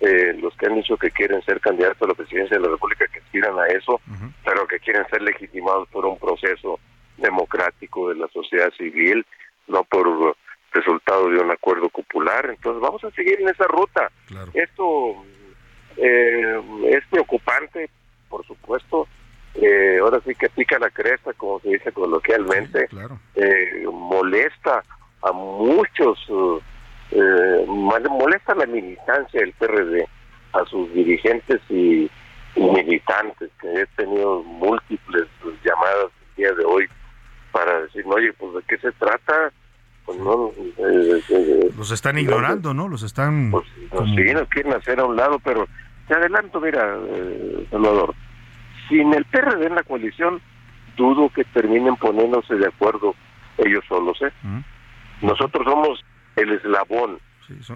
eh, 0.00 0.34
los 0.40 0.56
que 0.56 0.66
han 0.66 0.76
dicho 0.76 0.96
que 0.96 1.10
quieren 1.10 1.42
ser 1.42 1.60
candidatos 1.60 2.00
a 2.00 2.06
la 2.06 2.14
presidencia 2.14 2.56
de 2.56 2.62
la 2.62 2.70
República, 2.70 3.06
que 3.12 3.20
aspiran 3.20 3.58
a 3.58 3.66
eso, 3.66 4.00
pero 4.44 4.66
que 4.66 4.80
quieren 4.80 5.06
ser 5.10 5.20
legitimados 5.20 5.88
por 5.90 6.06
un 6.06 6.18
proceso 6.18 6.80
democrático 7.18 8.08
de 8.08 8.14
la 8.14 8.28
sociedad 8.28 8.72
civil, 8.78 9.26
no 9.68 9.84
por 9.84 10.34
resultado 10.72 11.28
de 11.28 11.38
un 11.38 11.50
acuerdo 11.50 11.90
popular. 11.90 12.46
Entonces 12.48 12.80
vamos 12.80 13.04
a 13.04 13.10
seguir 13.10 13.40
en 13.40 13.50
esa 13.50 13.64
ruta. 13.64 14.10
Esto 14.54 15.22
eh, 15.96 16.60
es 16.86 17.04
preocupante, 17.10 17.90
por 18.28 18.46
supuesto. 18.46 19.06
Eh, 19.54 19.98
ahora 20.00 20.20
sí 20.24 20.34
que 20.34 20.48
pica 20.48 20.78
la 20.78 20.90
cresta, 20.90 21.32
como 21.32 21.60
se 21.60 21.70
dice 21.70 21.92
coloquialmente. 21.92 22.88
eh, 23.34 23.86
molesta 23.92 24.84
a 25.22 25.32
muchos 25.32 26.18
eh, 27.10 27.64
molesta 27.66 28.54
la 28.54 28.66
militancia 28.66 29.40
del 29.40 29.52
PRD 29.54 30.06
a 30.52 30.64
sus 30.66 30.92
dirigentes 30.92 31.60
y, 31.68 32.10
militantes, 32.56 33.50
que 33.60 33.72
he 33.72 33.86
tenido 33.96 34.42
múltiples 34.42 35.26
llamadas 35.64 36.10
el 36.28 36.36
día 36.36 36.52
de 36.52 36.64
hoy 36.64 36.88
para 37.52 37.82
decir, 37.82 38.04
oye, 38.06 38.32
pues 38.34 38.54
de 38.54 38.62
qué 38.68 38.78
se 38.78 38.92
trata, 38.92 39.52
pues 40.04 40.18
no, 40.18 40.50
eh, 40.56 41.22
eh, 41.28 41.70
los 41.76 41.90
están 41.90 42.18
ignorando, 42.18 42.74
¿no? 42.74 42.88
Los 42.88 43.02
están... 43.02 43.50
Pues, 43.50 43.64
sí, 44.14 44.34
nos 44.34 44.48
quieren 44.48 44.72
hacer 44.72 45.00
a 45.00 45.04
un 45.04 45.16
lado, 45.16 45.38
pero 45.38 45.68
te 46.08 46.14
adelanto, 46.14 46.60
mira, 46.60 46.98
eh, 47.08 47.66
Salvador, 47.70 48.14
sin 48.88 49.14
el 49.14 49.24
PRD 49.26 49.66
en 49.66 49.76
la 49.76 49.82
coalición, 49.82 50.40
dudo 50.96 51.30
que 51.30 51.44
terminen 51.44 51.96
poniéndose 51.96 52.56
de 52.56 52.66
acuerdo 52.66 53.14
ellos 53.58 53.84
solos, 53.88 54.20
¿eh? 54.22 54.32
Nosotros 55.22 55.64
somos 55.64 56.04
el 56.36 56.52
eslabón 56.52 57.18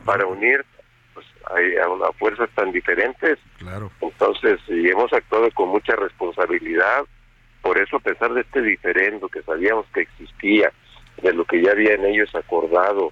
para 0.05 0.26
unir 0.26 0.64
pues, 1.12 1.26
a, 1.46 1.88
una 1.88 2.12
fuerzas 2.18 2.48
tan 2.55 2.72
diferentes. 2.72 3.38
Claro. 3.59 3.90
Entonces, 4.01 4.60
y 4.68 4.88
hemos 4.88 5.12
actuado 5.12 5.51
con 5.52 5.68
mucha 5.68 5.94
responsabilidad. 5.96 7.05
Por 7.62 7.78
eso, 7.78 7.96
a 7.96 8.01
pesar 8.01 8.32
de 8.34 8.42
este 8.42 8.60
diferendo 8.62 9.28
que 9.28 9.42
sabíamos 9.42 9.86
que 9.94 10.02
existía, 10.02 10.70
de 11.23 11.32
lo 11.32 11.45
que 11.45 11.62
ya 11.62 11.73
habían 11.73 12.05
ellos 12.05 12.35
acordado 12.35 13.11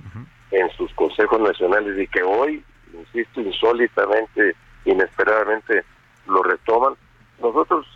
en 0.50 0.70
sus 0.76 0.92
consejos 0.94 1.40
nacionales 1.40 1.98
y 1.98 2.06
que 2.08 2.22
hoy, 2.22 2.62
insisto, 2.92 3.40
insólitamente, 3.40 4.54
inesperadamente 4.84 5.84
lo 6.26 6.42
retoman, 6.42 6.94
nosotros 7.40 7.86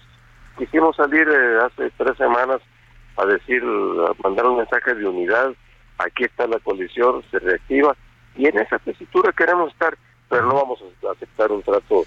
quisimos 0.59 0.97
salir 0.97 1.29
eh, 1.29 1.59
hace 1.65 1.91
tres 1.97 2.17
semanas 2.17 2.61
a 3.17 3.25
decir, 3.27 3.63
a 3.63 4.23
mandar 4.23 4.47
un 4.47 4.59
mensaje 4.59 4.95
de 4.95 5.07
unidad. 5.07 5.53
Aquí 5.99 6.25
está 6.25 6.47
la 6.47 6.59
coalición, 6.59 7.23
se 7.31 7.39
reactiva 7.39 7.97
y 8.37 8.47
en 8.47 8.59
esa 8.59 8.79
tesitura 8.79 9.33
queremos 9.33 9.73
estar, 9.73 9.97
pero 10.29 10.47
no 10.47 10.55
vamos 10.55 10.83
a 11.07 11.13
aceptar 11.13 11.51
un 11.51 11.63
trato 11.63 12.05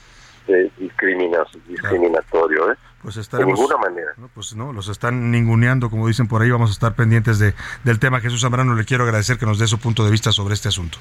de 0.50 0.72
discriminatorio, 0.78 2.72
¿eh? 2.72 2.76
Pues 3.02 3.16
de 3.16 3.46
ninguna 3.46 3.78
manera. 3.78 4.12
pues 4.34 4.56
no, 4.56 4.74
los 4.74 4.90
están 4.90 5.32
ninguneando, 5.32 5.90
como 5.90 6.08
dicen 6.08 6.28
por 6.28 6.42
ahí. 6.42 6.52
Vamos 6.52 6.70
a 6.70 6.74
estar 6.74 6.96
pendientes 6.96 7.40
de, 7.40 7.54
del 7.86 7.98
tema. 7.98 8.20
Jesús 8.20 8.42
Zambrano, 8.42 8.76
le 8.76 8.84
quiero 8.84 9.06
agradecer 9.06 9.38
que 9.38 9.46
nos 9.46 9.58
dé 9.58 9.68
su 9.68 9.80
punto 9.80 10.04
de 10.04 10.12
vista 10.12 10.34
sobre 10.34 10.54
este 10.54 10.68
asunto. 10.68 10.98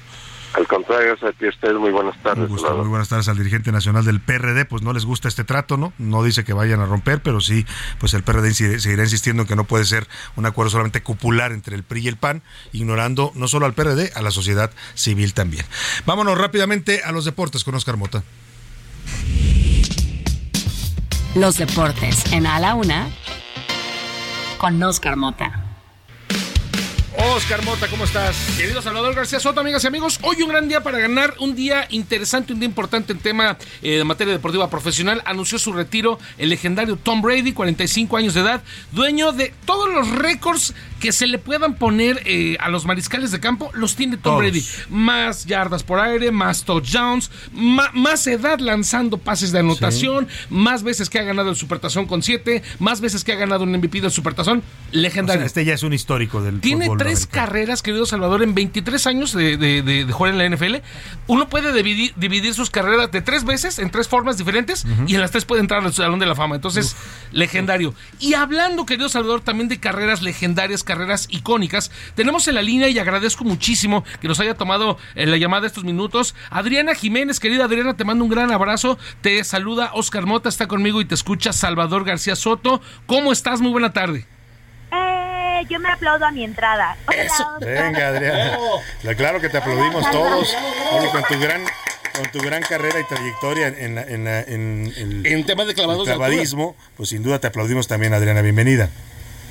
Al 0.53 0.65
contrario, 0.65 1.13
a 1.13 1.31
ti, 1.33 1.47
usted. 1.47 1.73
Muy 1.73 1.91
buenas 1.91 2.17
tardes. 2.23 2.49
muy 2.49 2.87
buenas 2.87 3.09
tardes 3.09 3.27
al 3.27 3.37
dirigente 3.37 3.73
nacional 3.73 4.05
del 4.05 4.21
PRD. 4.21 4.63
Pues 4.63 4.81
no 4.81 4.93
les 4.93 5.05
gusta 5.05 5.27
este 5.27 5.43
trato, 5.43 5.75
¿no? 5.75 5.91
No 5.97 6.23
dice 6.23 6.45
que 6.45 6.53
vayan 6.53 6.79
a 6.79 6.85
romper, 6.85 7.21
pero 7.21 7.41
sí, 7.41 7.65
pues 7.99 8.13
el 8.13 8.23
PRD 8.23 8.53
seguirá 8.53 9.03
insistiendo 9.03 9.43
en 9.43 9.47
que 9.49 9.57
no 9.57 9.65
puede 9.65 9.83
ser 9.83 10.07
un 10.37 10.45
acuerdo 10.45 10.69
solamente 10.69 11.03
cupular 11.03 11.51
entre 11.51 11.75
el 11.75 11.83
PRI 11.83 12.05
y 12.05 12.07
el 12.07 12.15
PAN, 12.15 12.41
ignorando 12.71 13.33
no 13.35 13.49
solo 13.49 13.65
al 13.65 13.73
PRD, 13.73 14.13
a 14.15 14.21
la 14.21 14.31
sociedad 14.31 14.71
civil 14.93 15.33
también. 15.33 15.65
Vámonos 16.05 16.37
rápidamente 16.37 17.03
a 17.03 17.11
los 17.11 17.25
deportes 17.25 17.65
con 17.65 17.75
Oscar 17.75 17.97
Mota. 17.97 18.23
Los 21.35 21.57
deportes 21.59 22.33
en 22.33 22.47
A 22.47 22.59
la 22.59 22.73
Una 22.73 23.07
con 24.57 24.81
Oscar 24.81 25.15
Mota. 25.15 25.63
Oscar 27.35 27.63
Mota, 27.65 27.87
¿cómo 27.87 28.05
estás? 28.05 28.35
Querido 28.57 28.81
Salvador 28.81 29.13
García 29.13 29.39
Soto, 29.39 29.59
amigas 29.59 29.83
y 29.83 29.87
amigos, 29.87 30.19
hoy 30.23 30.41
un 30.41 30.49
gran 30.49 30.67
día 30.67 30.81
para 30.81 30.97
ganar, 30.97 31.35
un 31.39 31.55
día 31.55 31.85
interesante, 31.91 32.53
un 32.53 32.59
día 32.59 32.67
importante 32.67 33.13
en 33.13 33.19
tema 33.19 33.57
eh, 33.83 33.97
de 33.97 34.03
materia 34.05 34.33
deportiva 34.33 34.71
profesional. 34.71 35.21
Anunció 35.25 35.59
su 35.59 35.71
retiro 35.71 36.17
el 36.39 36.49
legendario 36.49 36.95
Tom 36.95 37.21
Brady, 37.21 37.53
45 37.53 38.17
años 38.17 38.33
de 38.33 38.41
edad, 38.41 38.63
dueño 38.91 39.31
de 39.31 39.53
todos 39.65 39.87
los 39.93 40.09
récords 40.09 40.73
que 40.99 41.11
se 41.11 41.27
le 41.27 41.39
puedan 41.39 41.75
poner 41.75 42.21
eh, 42.25 42.57
a 42.59 42.69
los 42.69 42.85
mariscales 42.85 43.31
de 43.31 43.39
campo, 43.39 43.71
los 43.73 43.95
tiene 43.95 44.17
Tom 44.17 44.39
Brady. 44.39 44.63
Más 44.89 45.45
yardas 45.45 45.83
por 45.83 45.99
aire, 45.99 46.31
más 46.31 46.63
touchdowns, 46.63 47.31
más 47.51 48.27
edad 48.27 48.59
lanzando 48.59 49.17
pases 49.17 49.51
de 49.51 49.59
anotación, 49.59 50.27
más 50.49 50.83
veces 50.83 51.09
que 51.09 51.19
ha 51.19 51.23
ganado 51.23 51.49
el 51.49 51.55
Supertazón 51.55 52.05
con 52.05 52.21
7, 52.21 52.61
más 52.79 53.01
veces 53.01 53.23
que 53.23 53.31
ha 53.31 53.35
ganado 53.35 53.63
un 53.63 53.71
MVP 53.71 54.01
del 54.01 54.11
Supertazón, 54.11 54.61
legendario. 54.91 55.45
este 55.45 55.65
ya 55.65 55.73
es 55.73 55.83
un 55.83 55.93
histórico 55.93 56.41
del 56.41 56.59
Tiene 56.59 56.89
tres 56.97 57.25
carreras, 57.25 57.81
querido 57.81 58.05
Salvador, 58.05 58.43
en 58.43 58.53
23 58.53 59.07
años 59.07 59.33
de, 59.33 59.57
de, 59.57 60.11
jugar 60.11 60.33
en 60.33 60.37
la 60.37 60.55
NFL. 60.55 60.75
Uno 61.27 61.49
puede 61.49 61.73
dividir, 61.73 62.53
sus 62.53 62.69
carreras 62.69 63.11
de 63.11 63.21
tres 63.21 63.45
veces 63.45 63.79
en 63.79 63.91
tres 63.91 64.07
formas 64.07 64.37
diferentes 64.37 64.85
y 65.07 65.15
en 65.15 65.21
las 65.21 65.31
tres 65.31 65.45
puede 65.45 65.61
entrar 65.61 65.83
al 65.83 65.93
Salón 65.93 66.19
de 66.19 66.25
la 66.25 66.35
Fama. 66.35 66.55
Entonces, 66.55 66.95
legendario. 67.31 67.93
Y 68.19 68.33
hablando, 68.33 68.85
querido 68.85 69.07
Salvador, 69.09 69.41
también 69.41 69.69
de 69.69 69.79
carreras 69.79 70.21
legendarias, 70.21 70.83
carreras 70.89 71.27
icónicas, 71.29 71.91
tenemos 72.15 72.47
en 72.47 72.55
la 72.55 72.63
línea 72.63 72.89
y 72.89 72.97
agradezco 72.97 73.43
muchísimo 73.43 74.03
que 74.19 74.27
nos 74.27 74.39
haya 74.39 74.55
tomado 74.55 74.97
eh, 75.13 75.27
la 75.27 75.37
llamada 75.37 75.67
estos 75.67 75.83
minutos. 75.83 76.33
Adriana 76.49 76.95
Jiménez, 76.95 77.39
querida 77.39 77.65
Adriana, 77.65 77.95
te 77.95 78.05
mando 78.05 78.23
un 78.23 78.31
gran 78.31 78.51
abrazo. 78.51 78.97
Te 79.21 79.43
saluda 79.43 79.91
Oscar 79.93 80.25
Mota, 80.25 80.49
está 80.49 80.67
conmigo 80.67 80.99
y 80.99 81.05
te 81.05 81.13
escucha 81.13 81.53
Salvador 81.53 82.05
García 82.05 82.35
Soto. 82.35 82.81
¿Cómo 83.05 83.31
estás? 83.31 83.61
Muy 83.61 83.71
buena 83.71 83.93
tarde. 83.93 84.25
Eh, 84.91 85.61
yo 85.69 85.79
me 85.79 85.89
aplaudo 85.89 86.25
a 86.25 86.31
mi 86.31 86.43
entrada. 86.43 86.97
Venga, 87.61 88.07
Adriana. 88.07 88.57
Claro 89.15 89.39
que 89.39 89.49
te 89.49 89.59
aplaudimos 89.59 90.09
todos. 90.09 90.55
con 91.11 91.23
tu 91.23 91.39
gran 91.39 91.61
con 92.15 92.31
tu 92.31 92.39
gran 92.39 92.61
carrera 92.63 92.99
y 92.99 93.03
trayectoria 93.03 93.67
en, 93.67 93.97
en, 93.97 94.27
en, 94.27 95.25
en, 95.25 95.45
temas 95.45 95.67
de 95.67 95.73
clavados 95.73 96.05
clavadismo, 96.05 96.75
pues 96.97 97.09
sin 97.09 97.23
duda 97.23 97.39
te 97.39 97.47
aplaudimos 97.47 97.87
también, 97.87 98.13
Adriana. 98.13 98.41
Bienvenida. 98.41 98.89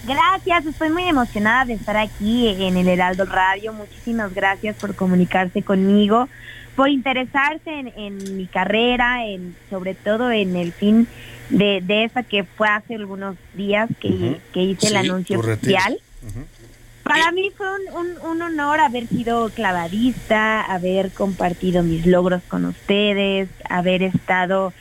Gracias, 0.09 0.65
estoy 0.65 0.89
muy 0.89 1.07
emocionada 1.07 1.67
de 1.67 1.75
estar 1.75 1.99
aquí 1.99 2.49
en 2.49 2.79
el 2.79 2.89
Heraldo 2.89 3.27
Radio. 3.27 3.75
Muchísimas 3.75 4.33
gracias 4.33 4.75
por 4.77 4.95
comunicarse 4.95 5.63
conmigo, 5.63 6.31
por 6.77 6.89
interesarse 6.89 7.93
en, 7.95 8.17
mi 8.35 8.47
carrera, 8.47 9.27
en 9.27 9.55
sobre 9.69 9.95
todo 9.95 10.31
en 10.31 10.57
el 10.57 10.73
fin 10.73 11.07
de, 11.51 11.83
de 11.83 12.05
esa 12.05 12.23
que 12.23 12.45
fue 12.45 12.69
hace 12.69 12.95
algunos 12.95 13.37
días 13.53 13.91
que, 14.01 14.41
hice 14.55 14.87
el 14.87 14.97
anuncio 14.97 15.41
oficial. 15.41 16.01
Para 17.03 17.31
mí 17.31 17.51
fue 17.55 17.67
un, 17.93 18.31
un, 18.31 18.41
honor 18.41 18.81
haber 18.81 19.09
sido 19.09 19.51
clavadista, 19.51 20.63
haber 20.63 21.11
compartido 21.11 21.83
mis 21.83 22.07
logros 22.07 22.43
con 22.49 22.65
ustedes, 22.65 23.51
haber 23.69 24.03
estado 24.03 24.73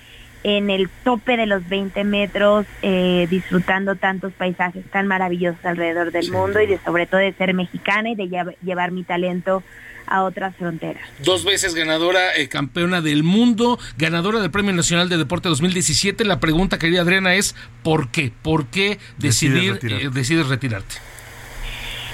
en 0.44 0.70
el 0.70 0.90
tope 1.04 1.38
de 1.38 1.46
los 1.46 1.68
20 1.68 2.04
metros, 2.04 2.66
eh, 2.82 3.28
disfrutando 3.30 3.96
tantos 3.96 4.34
paisajes 4.34 4.86
tan 4.92 5.08
maravillosos 5.08 5.64
alrededor 5.66 6.12
del 6.12 6.32
mundo 6.32 6.62
y 6.62 6.68
de 6.68 6.80
sobre 6.86 7.06
todo 7.06 7.20
de 7.20 7.34
ser 7.34 7.54
mexicana 7.54 8.10
y 8.10 8.16
de 8.16 8.56
llevar 8.64 8.92
mi 8.92 9.04
talento 9.04 9.64
a 10.08 10.24
otras 10.24 10.56
fronteras. 10.56 11.04
Dos 11.20 11.46
veces 11.46 11.76
ganadora, 11.76 12.36
eh, 12.36 12.48
campeona 12.48 13.02
del 13.02 13.24
mundo, 13.24 13.78
ganadora 13.98 14.40
del 14.40 14.50
Premio 14.50 14.74
Nacional 14.74 15.10
de 15.10 15.18
Deporte 15.18 15.50
2017. 15.50 16.26
La 16.26 16.40
pregunta, 16.40 16.80
querida 16.80 17.02
Adriana, 17.02 17.36
es 17.36 17.56
¿por 17.84 18.10
qué? 18.10 18.32
¿Por 18.42 18.68
qué 18.68 18.98
decidir, 19.18 19.80
eh, 19.84 20.10
decides 20.12 20.48
retirarte? 20.48 20.96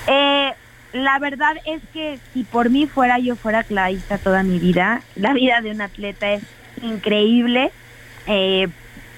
Eh, 0.08 0.52
la 0.94 1.20
verdad 1.20 1.56
es 1.66 1.82
que 1.94 2.20
si 2.34 2.44
por 2.44 2.70
mí 2.70 2.88
fuera, 2.88 3.20
yo 3.20 3.36
fuera 3.36 3.64
clavista 3.64 4.18
toda 4.18 4.44
mi 4.44 4.60
vida. 4.60 5.02
La 5.16 5.34
vida 5.34 5.62
de 5.62 5.72
un 5.72 5.82
atleta 5.82 6.34
es 6.34 6.44
increíble, 6.82 7.72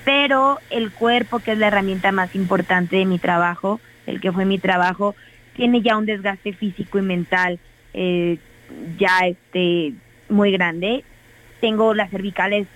pero 0.06 0.60
el 0.70 0.92
cuerpo, 0.92 1.40
que 1.40 1.54
es 1.54 1.58
la 1.58 1.68
herramienta 1.68 2.12
más 2.12 2.36
importante 2.36 2.98
de 2.98 3.06
mi 3.06 3.20
trabajo, 3.20 3.80
el 4.06 4.22
que 4.22 4.32
fue 4.32 4.46
mi 4.46 4.60
trabajo, 4.60 5.16
tiene 5.56 5.82
ya 5.82 5.98
un 5.98 6.06
desgaste 6.06 6.54
físico 6.54 7.00
y 7.00 7.02
mental 7.02 7.60
eh, 7.94 8.38
ya 8.98 9.20
este, 9.26 9.94
muy 10.30 10.52
grande. 10.52 11.04
Tengo 11.62 11.94
las 11.94 12.12
cervicales 12.12 12.68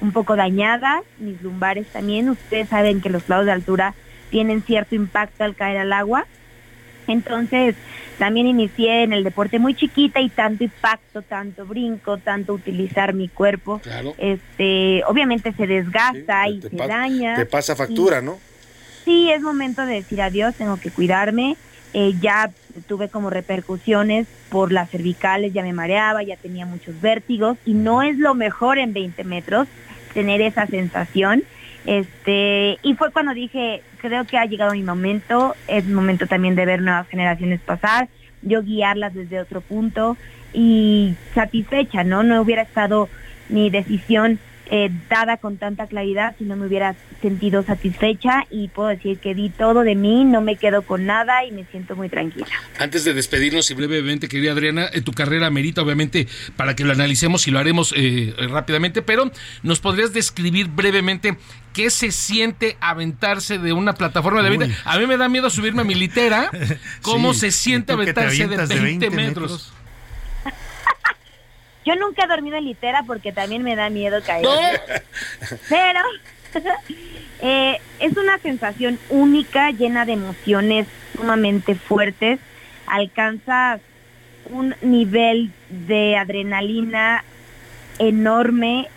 un 0.00 0.12
poco 0.12 0.36
dañadas, 0.36 1.02
mis 1.18 1.40
lumbares 1.42 1.86
también. 1.88 2.28
Ustedes 2.28 2.68
saben 2.68 3.00
que 3.00 3.10
los 3.10 3.28
lados 3.28 3.46
de 3.46 3.52
altura 3.52 3.94
tienen 4.30 4.62
cierto 4.62 4.94
impacto 4.94 5.44
al 5.44 5.56
caer 5.56 5.78
al 5.78 5.92
agua. 5.92 6.26
Entonces, 7.06 7.74
también 8.18 8.48
inicié 8.48 9.04
en 9.04 9.12
el 9.12 9.22
deporte 9.22 9.58
muy 9.58 9.74
chiquita 9.74 10.20
y 10.20 10.28
tanto 10.28 10.64
impacto, 10.64 11.22
tanto 11.22 11.64
brinco, 11.64 12.18
tanto 12.18 12.52
utilizar 12.52 13.14
mi 13.14 13.28
cuerpo. 13.28 13.80
Este, 14.18 15.02
obviamente 15.06 15.52
se 15.52 15.66
desgasta 15.66 16.48
y 16.48 16.60
se 16.60 16.76
daña. 16.76 17.36
Te 17.36 17.46
pasa 17.46 17.76
factura, 17.76 18.20
¿no? 18.20 18.38
Sí, 19.04 19.30
es 19.30 19.40
momento 19.40 19.86
de 19.86 19.94
decir 19.94 20.20
adiós, 20.20 20.54
tengo 20.56 20.78
que 20.78 20.90
cuidarme. 20.90 21.56
Eh, 21.94 22.14
ya 22.20 22.50
tuve 22.86 23.08
como 23.08 23.30
repercusiones 23.30 24.26
por 24.50 24.72
las 24.72 24.90
cervicales, 24.90 25.54
ya 25.54 25.62
me 25.62 25.72
mareaba, 25.72 26.22
ya 26.22 26.36
tenía 26.36 26.66
muchos 26.66 27.00
vértigos 27.00 27.56
y 27.64 27.72
no 27.72 28.02
es 28.02 28.18
lo 28.18 28.34
mejor 28.34 28.78
en 28.78 28.92
20 28.92 29.24
metros 29.24 29.68
tener 30.12 30.42
esa 30.42 30.66
sensación. 30.66 31.44
Este, 31.86 32.78
y 32.82 32.94
fue 32.94 33.12
cuando 33.12 33.34
dije, 33.34 33.82
creo 33.98 34.24
que 34.24 34.36
ha 34.36 34.44
llegado 34.44 34.72
mi 34.72 34.82
momento, 34.82 35.54
es 35.66 35.86
momento 35.86 36.26
también 36.26 36.54
de 36.54 36.66
ver 36.66 36.82
nuevas 36.82 37.08
generaciones 37.08 37.60
pasar, 37.60 38.08
yo 38.42 38.62
guiarlas 38.62 39.14
desde 39.14 39.40
otro 39.40 39.60
punto 39.60 40.16
y 40.52 41.14
satisfecha, 41.34 42.04
¿no? 42.04 42.22
No 42.22 42.40
hubiera 42.40 42.62
estado 42.62 43.08
mi 43.48 43.70
decisión 43.70 44.38
eh, 44.70 44.90
dada 45.08 45.38
con 45.38 45.56
tanta 45.56 45.86
claridad 45.86 46.36
si 46.36 46.44
no 46.44 46.54
me 46.54 46.66
hubiera 46.66 46.94
sentido 47.22 47.62
satisfecha 47.62 48.44
y 48.50 48.68
puedo 48.68 48.90
decir 48.90 49.18
que 49.18 49.34
di 49.34 49.48
todo 49.48 49.82
de 49.82 49.94
mí, 49.94 50.26
no 50.26 50.42
me 50.42 50.56
quedo 50.56 50.82
con 50.82 51.06
nada 51.06 51.42
y 51.46 51.52
me 51.52 51.64
siento 51.64 51.96
muy 51.96 52.10
tranquila. 52.10 52.46
Antes 52.78 53.02
de 53.04 53.14
despedirnos 53.14 53.70
y 53.70 53.74
brevemente, 53.74 54.28
querida 54.28 54.52
Adriana, 54.52 54.90
tu 55.04 55.12
carrera 55.12 55.48
merita 55.48 55.80
obviamente 55.80 56.26
para 56.56 56.76
que 56.76 56.84
lo 56.84 56.92
analicemos 56.92 57.48
y 57.48 57.50
lo 57.50 57.58
haremos 57.58 57.94
eh, 57.96 58.34
rápidamente, 58.50 59.00
pero 59.00 59.30
¿nos 59.62 59.80
podrías 59.80 60.12
describir 60.12 60.68
brevemente 60.68 61.38
qué 61.78 61.90
se 61.90 62.10
siente 62.10 62.76
aventarse 62.80 63.56
de 63.58 63.72
una 63.72 63.94
plataforma 63.94 64.42
de 64.42 64.50
20? 64.50 64.76
A 64.84 64.98
mí 64.98 65.06
me 65.06 65.16
da 65.16 65.28
miedo 65.28 65.48
subirme 65.48 65.82
a 65.82 65.84
mi 65.84 65.94
litera, 65.94 66.50
¿cómo 67.02 67.34
se 67.34 67.52
siente 67.52 67.92
aventarse 67.92 68.48
de 68.48 68.80
20, 68.80 69.10
metros? 69.10 69.72
Yo 71.86 71.94
nunca 71.94 72.24
he 72.24 72.26
dormido 72.26 72.56
en 72.56 72.64
litera 72.64 73.04
porque 73.06 73.30
también 73.30 73.62
me 73.62 73.76
da 73.76 73.90
miedo 73.90 74.20
caer. 74.26 74.48
Pero 75.68 76.00
eh, 77.42 77.80
es 78.00 78.16
una 78.16 78.38
sensación 78.38 78.98
única, 79.08 79.70
llena 79.70 80.04
de 80.04 80.14
emociones 80.14 80.88
sumamente 81.16 81.76
fuertes. 81.76 82.40
Alcanzas 82.88 83.80
un 84.46 84.74
nivel 84.82 85.52
de 85.68 86.16
adrenalina 86.16 87.22
enorme 88.00 88.88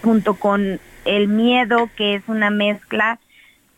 junto 0.00 0.34
con 0.34 0.78
el 1.04 1.28
miedo, 1.28 1.88
que 1.96 2.14
es 2.14 2.22
una 2.28 2.50
mezcla 2.50 3.18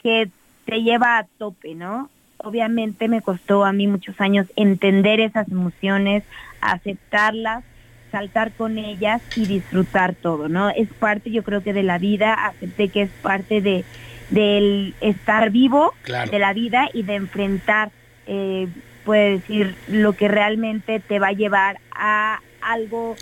que 0.03 0.29
te 0.65 0.83
lleva 0.83 1.19
a 1.19 1.27
tope, 1.39 1.75
¿no? 1.75 2.11
Obviamente 2.39 3.09
me 3.09 3.23
costó 3.23 3.65
a 3.65 3.73
mí 3.73 3.87
muchos 3.87 4.21
años 4.21 4.47
entender 4.57 5.21
esas 5.21 5.49
emociones, 5.49 6.23
aceptarlas 6.61 7.65
saltar 8.13 8.53
con 8.53 8.79
ellas 8.79 9.21
y 9.37 9.47
disfrutar 9.47 10.15
todo, 10.15 10.49
¿no? 10.49 10.71
Es 10.71 10.89
parte, 10.89 11.31
yo 11.31 11.43
creo 11.43 11.63
que 11.63 11.73
de 11.73 11.83
la 11.83 11.99
vida, 11.99 12.33
acepté 12.33 12.89
que 12.89 13.03
es 13.03 13.11
parte 13.23 13.61
de 13.61 13.85
del 14.31 14.95
estar 15.01 15.51
vivo, 15.51 15.95
de 16.31 16.39
la 16.39 16.53
vida 16.53 16.89
y 16.93 17.05
de 17.05 17.15
enfrentar, 17.15 17.91
eh, 18.27 18.67
puede 19.05 19.33
decir, 19.33 19.77
lo 19.87 20.15
que 20.15 20.27
realmente 20.27 20.99
te 20.99 21.21
va 21.21 21.29
a 21.29 21.33
llevar 21.33 21.79
a 21.93 22.41
algo 22.67 23.17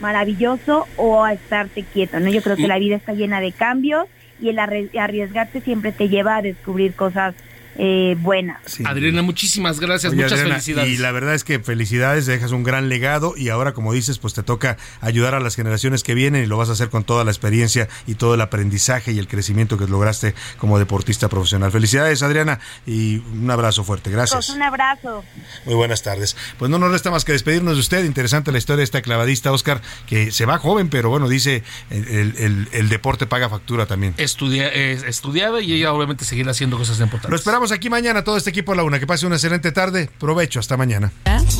maravilloso 0.00 0.86
o 0.96 1.24
a 1.24 1.32
estarte 1.32 1.82
quieto, 1.82 2.20
¿no? 2.20 2.28
Yo 2.30 2.42
creo 2.42 2.56
que 2.56 2.68
la 2.68 2.78
vida 2.78 2.96
está 2.96 3.12
llena 3.12 3.40
de 3.40 3.52
cambios 3.52 4.06
y 4.40 4.50
el 4.50 4.58
arriesgarte 4.58 5.60
siempre 5.60 5.92
te 5.92 6.08
lleva 6.08 6.36
a 6.36 6.42
descubrir 6.42 6.94
cosas 6.94 7.34
eh, 7.82 8.14
buena. 8.18 8.60
Adriana, 8.84 9.22
muchísimas 9.22 9.80
gracias, 9.80 10.12
muchas 10.12 10.38
felicidades. 10.38 10.92
Y 10.92 10.98
la 10.98 11.12
verdad 11.12 11.34
es 11.34 11.44
que 11.44 11.60
felicidades, 11.60 12.26
dejas 12.26 12.52
un 12.52 12.62
gran 12.62 12.90
legado 12.90 13.32
y 13.38 13.48
ahora, 13.48 13.72
como 13.72 13.94
dices, 13.94 14.18
pues 14.18 14.34
te 14.34 14.42
toca 14.42 14.76
ayudar 15.00 15.34
a 15.34 15.40
las 15.40 15.56
generaciones 15.56 16.02
que 16.02 16.12
vienen 16.12 16.44
y 16.44 16.46
lo 16.46 16.58
vas 16.58 16.68
a 16.68 16.72
hacer 16.72 16.90
con 16.90 17.04
toda 17.04 17.24
la 17.24 17.30
experiencia 17.30 17.88
y 18.06 18.16
todo 18.16 18.34
el 18.34 18.42
aprendizaje 18.42 19.12
y 19.12 19.18
el 19.18 19.28
crecimiento 19.28 19.78
que 19.78 19.86
lograste 19.86 20.34
como 20.58 20.78
deportista 20.78 21.30
profesional. 21.30 21.72
Felicidades, 21.72 22.22
Adriana, 22.22 22.60
y 22.86 23.22
un 23.32 23.50
abrazo 23.50 23.82
fuerte. 23.82 24.10
Gracias. 24.10 24.46
Pues 24.46 24.50
un 24.50 24.62
abrazo. 24.62 25.24
Muy 25.64 25.74
buenas 25.74 26.02
tardes. 26.02 26.36
Pues 26.58 26.70
no 26.70 26.78
nos 26.78 26.90
resta 26.90 27.10
más 27.10 27.24
que 27.24 27.32
despedirnos 27.32 27.76
de 27.76 27.80
usted. 27.80 28.04
Interesante 28.04 28.52
la 28.52 28.58
historia 28.58 28.80
de 28.80 28.84
esta 28.84 29.00
clavadista, 29.00 29.52
Oscar, 29.52 29.80
que 30.06 30.32
se 30.32 30.44
va 30.44 30.58
joven, 30.58 30.90
pero 30.90 31.08
bueno, 31.08 31.30
dice 31.30 31.62
el, 31.88 32.88
deporte 32.90 33.26
paga 33.26 33.48
factura 33.48 33.86
también. 33.86 34.12
Estudia, 34.18 34.68
estudiada 34.68 35.62
y 35.62 35.72
ella 35.72 35.94
obviamente 35.94 36.26
seguirá 36.26 36.50
haciendo 36.50 36.76
cosas 36.76 37.00
importantes. 37.00 37.30
Lo 37.30 37.36
esperamos 37.36 37.69
aquí 37.72 37.90
mañana 37.90 38.24
todo 38.24 38.36
este 38.36 38.50
equipo 38.50 38.72
a 38.72 38.76
la 38.76 38.84
una. 38.84 38.98
Que 38.98 39.06
pase 39.06 39.26
una 39.26 39.36
excelente 39.36 39.72
tarde. 39.72 40.08
Provecho. 40.18 40.60
Hasta 40.60 40.76
mañana. 40.76 41.12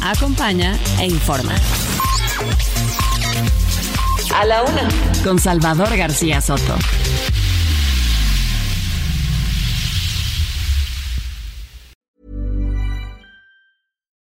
Acompaña 0.03 0.79
e 0.99 1.07
informa. 1.07 1.55
A 4.35 4.45
la 4.45 4.63
una. 4.63 4.89
Con 5.23 5.39
Salvador 5.39 5.97
García 5.97 6.41
Soto. 6.41 6.77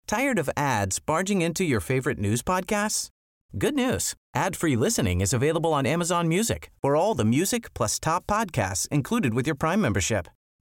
¿Tired 0.05 0.37
of 0.37 0.47
ads 0.55 0.99
barging 0.99 1.41
into 1.41 1.63
your 1.63 1.79
favorite 1.79 2.19
news 2.19 2.43
podcasts? 2.43 3.09
Good 3.57 3.73
news. 3.73 4.13
Ad-free 4.35 4.75
listening 4.75 5.21
is 5.21 5.33
available 5.33 5.73
on 5.73 5.85
Amazon 5.87 6.27
Music 6.27 6.69
for 6.81 6.95
all 6.95 7.15
the 7.15 7.25
music 7.25 7.73
plus 7.73 7.99
top 7.99 8.27
podcasts 8.27 8.87
included 8.89 9.33
with 9.33 9.47
your 9.47 9.55
Prime 9.55 9.81
membership. 9.81 10.27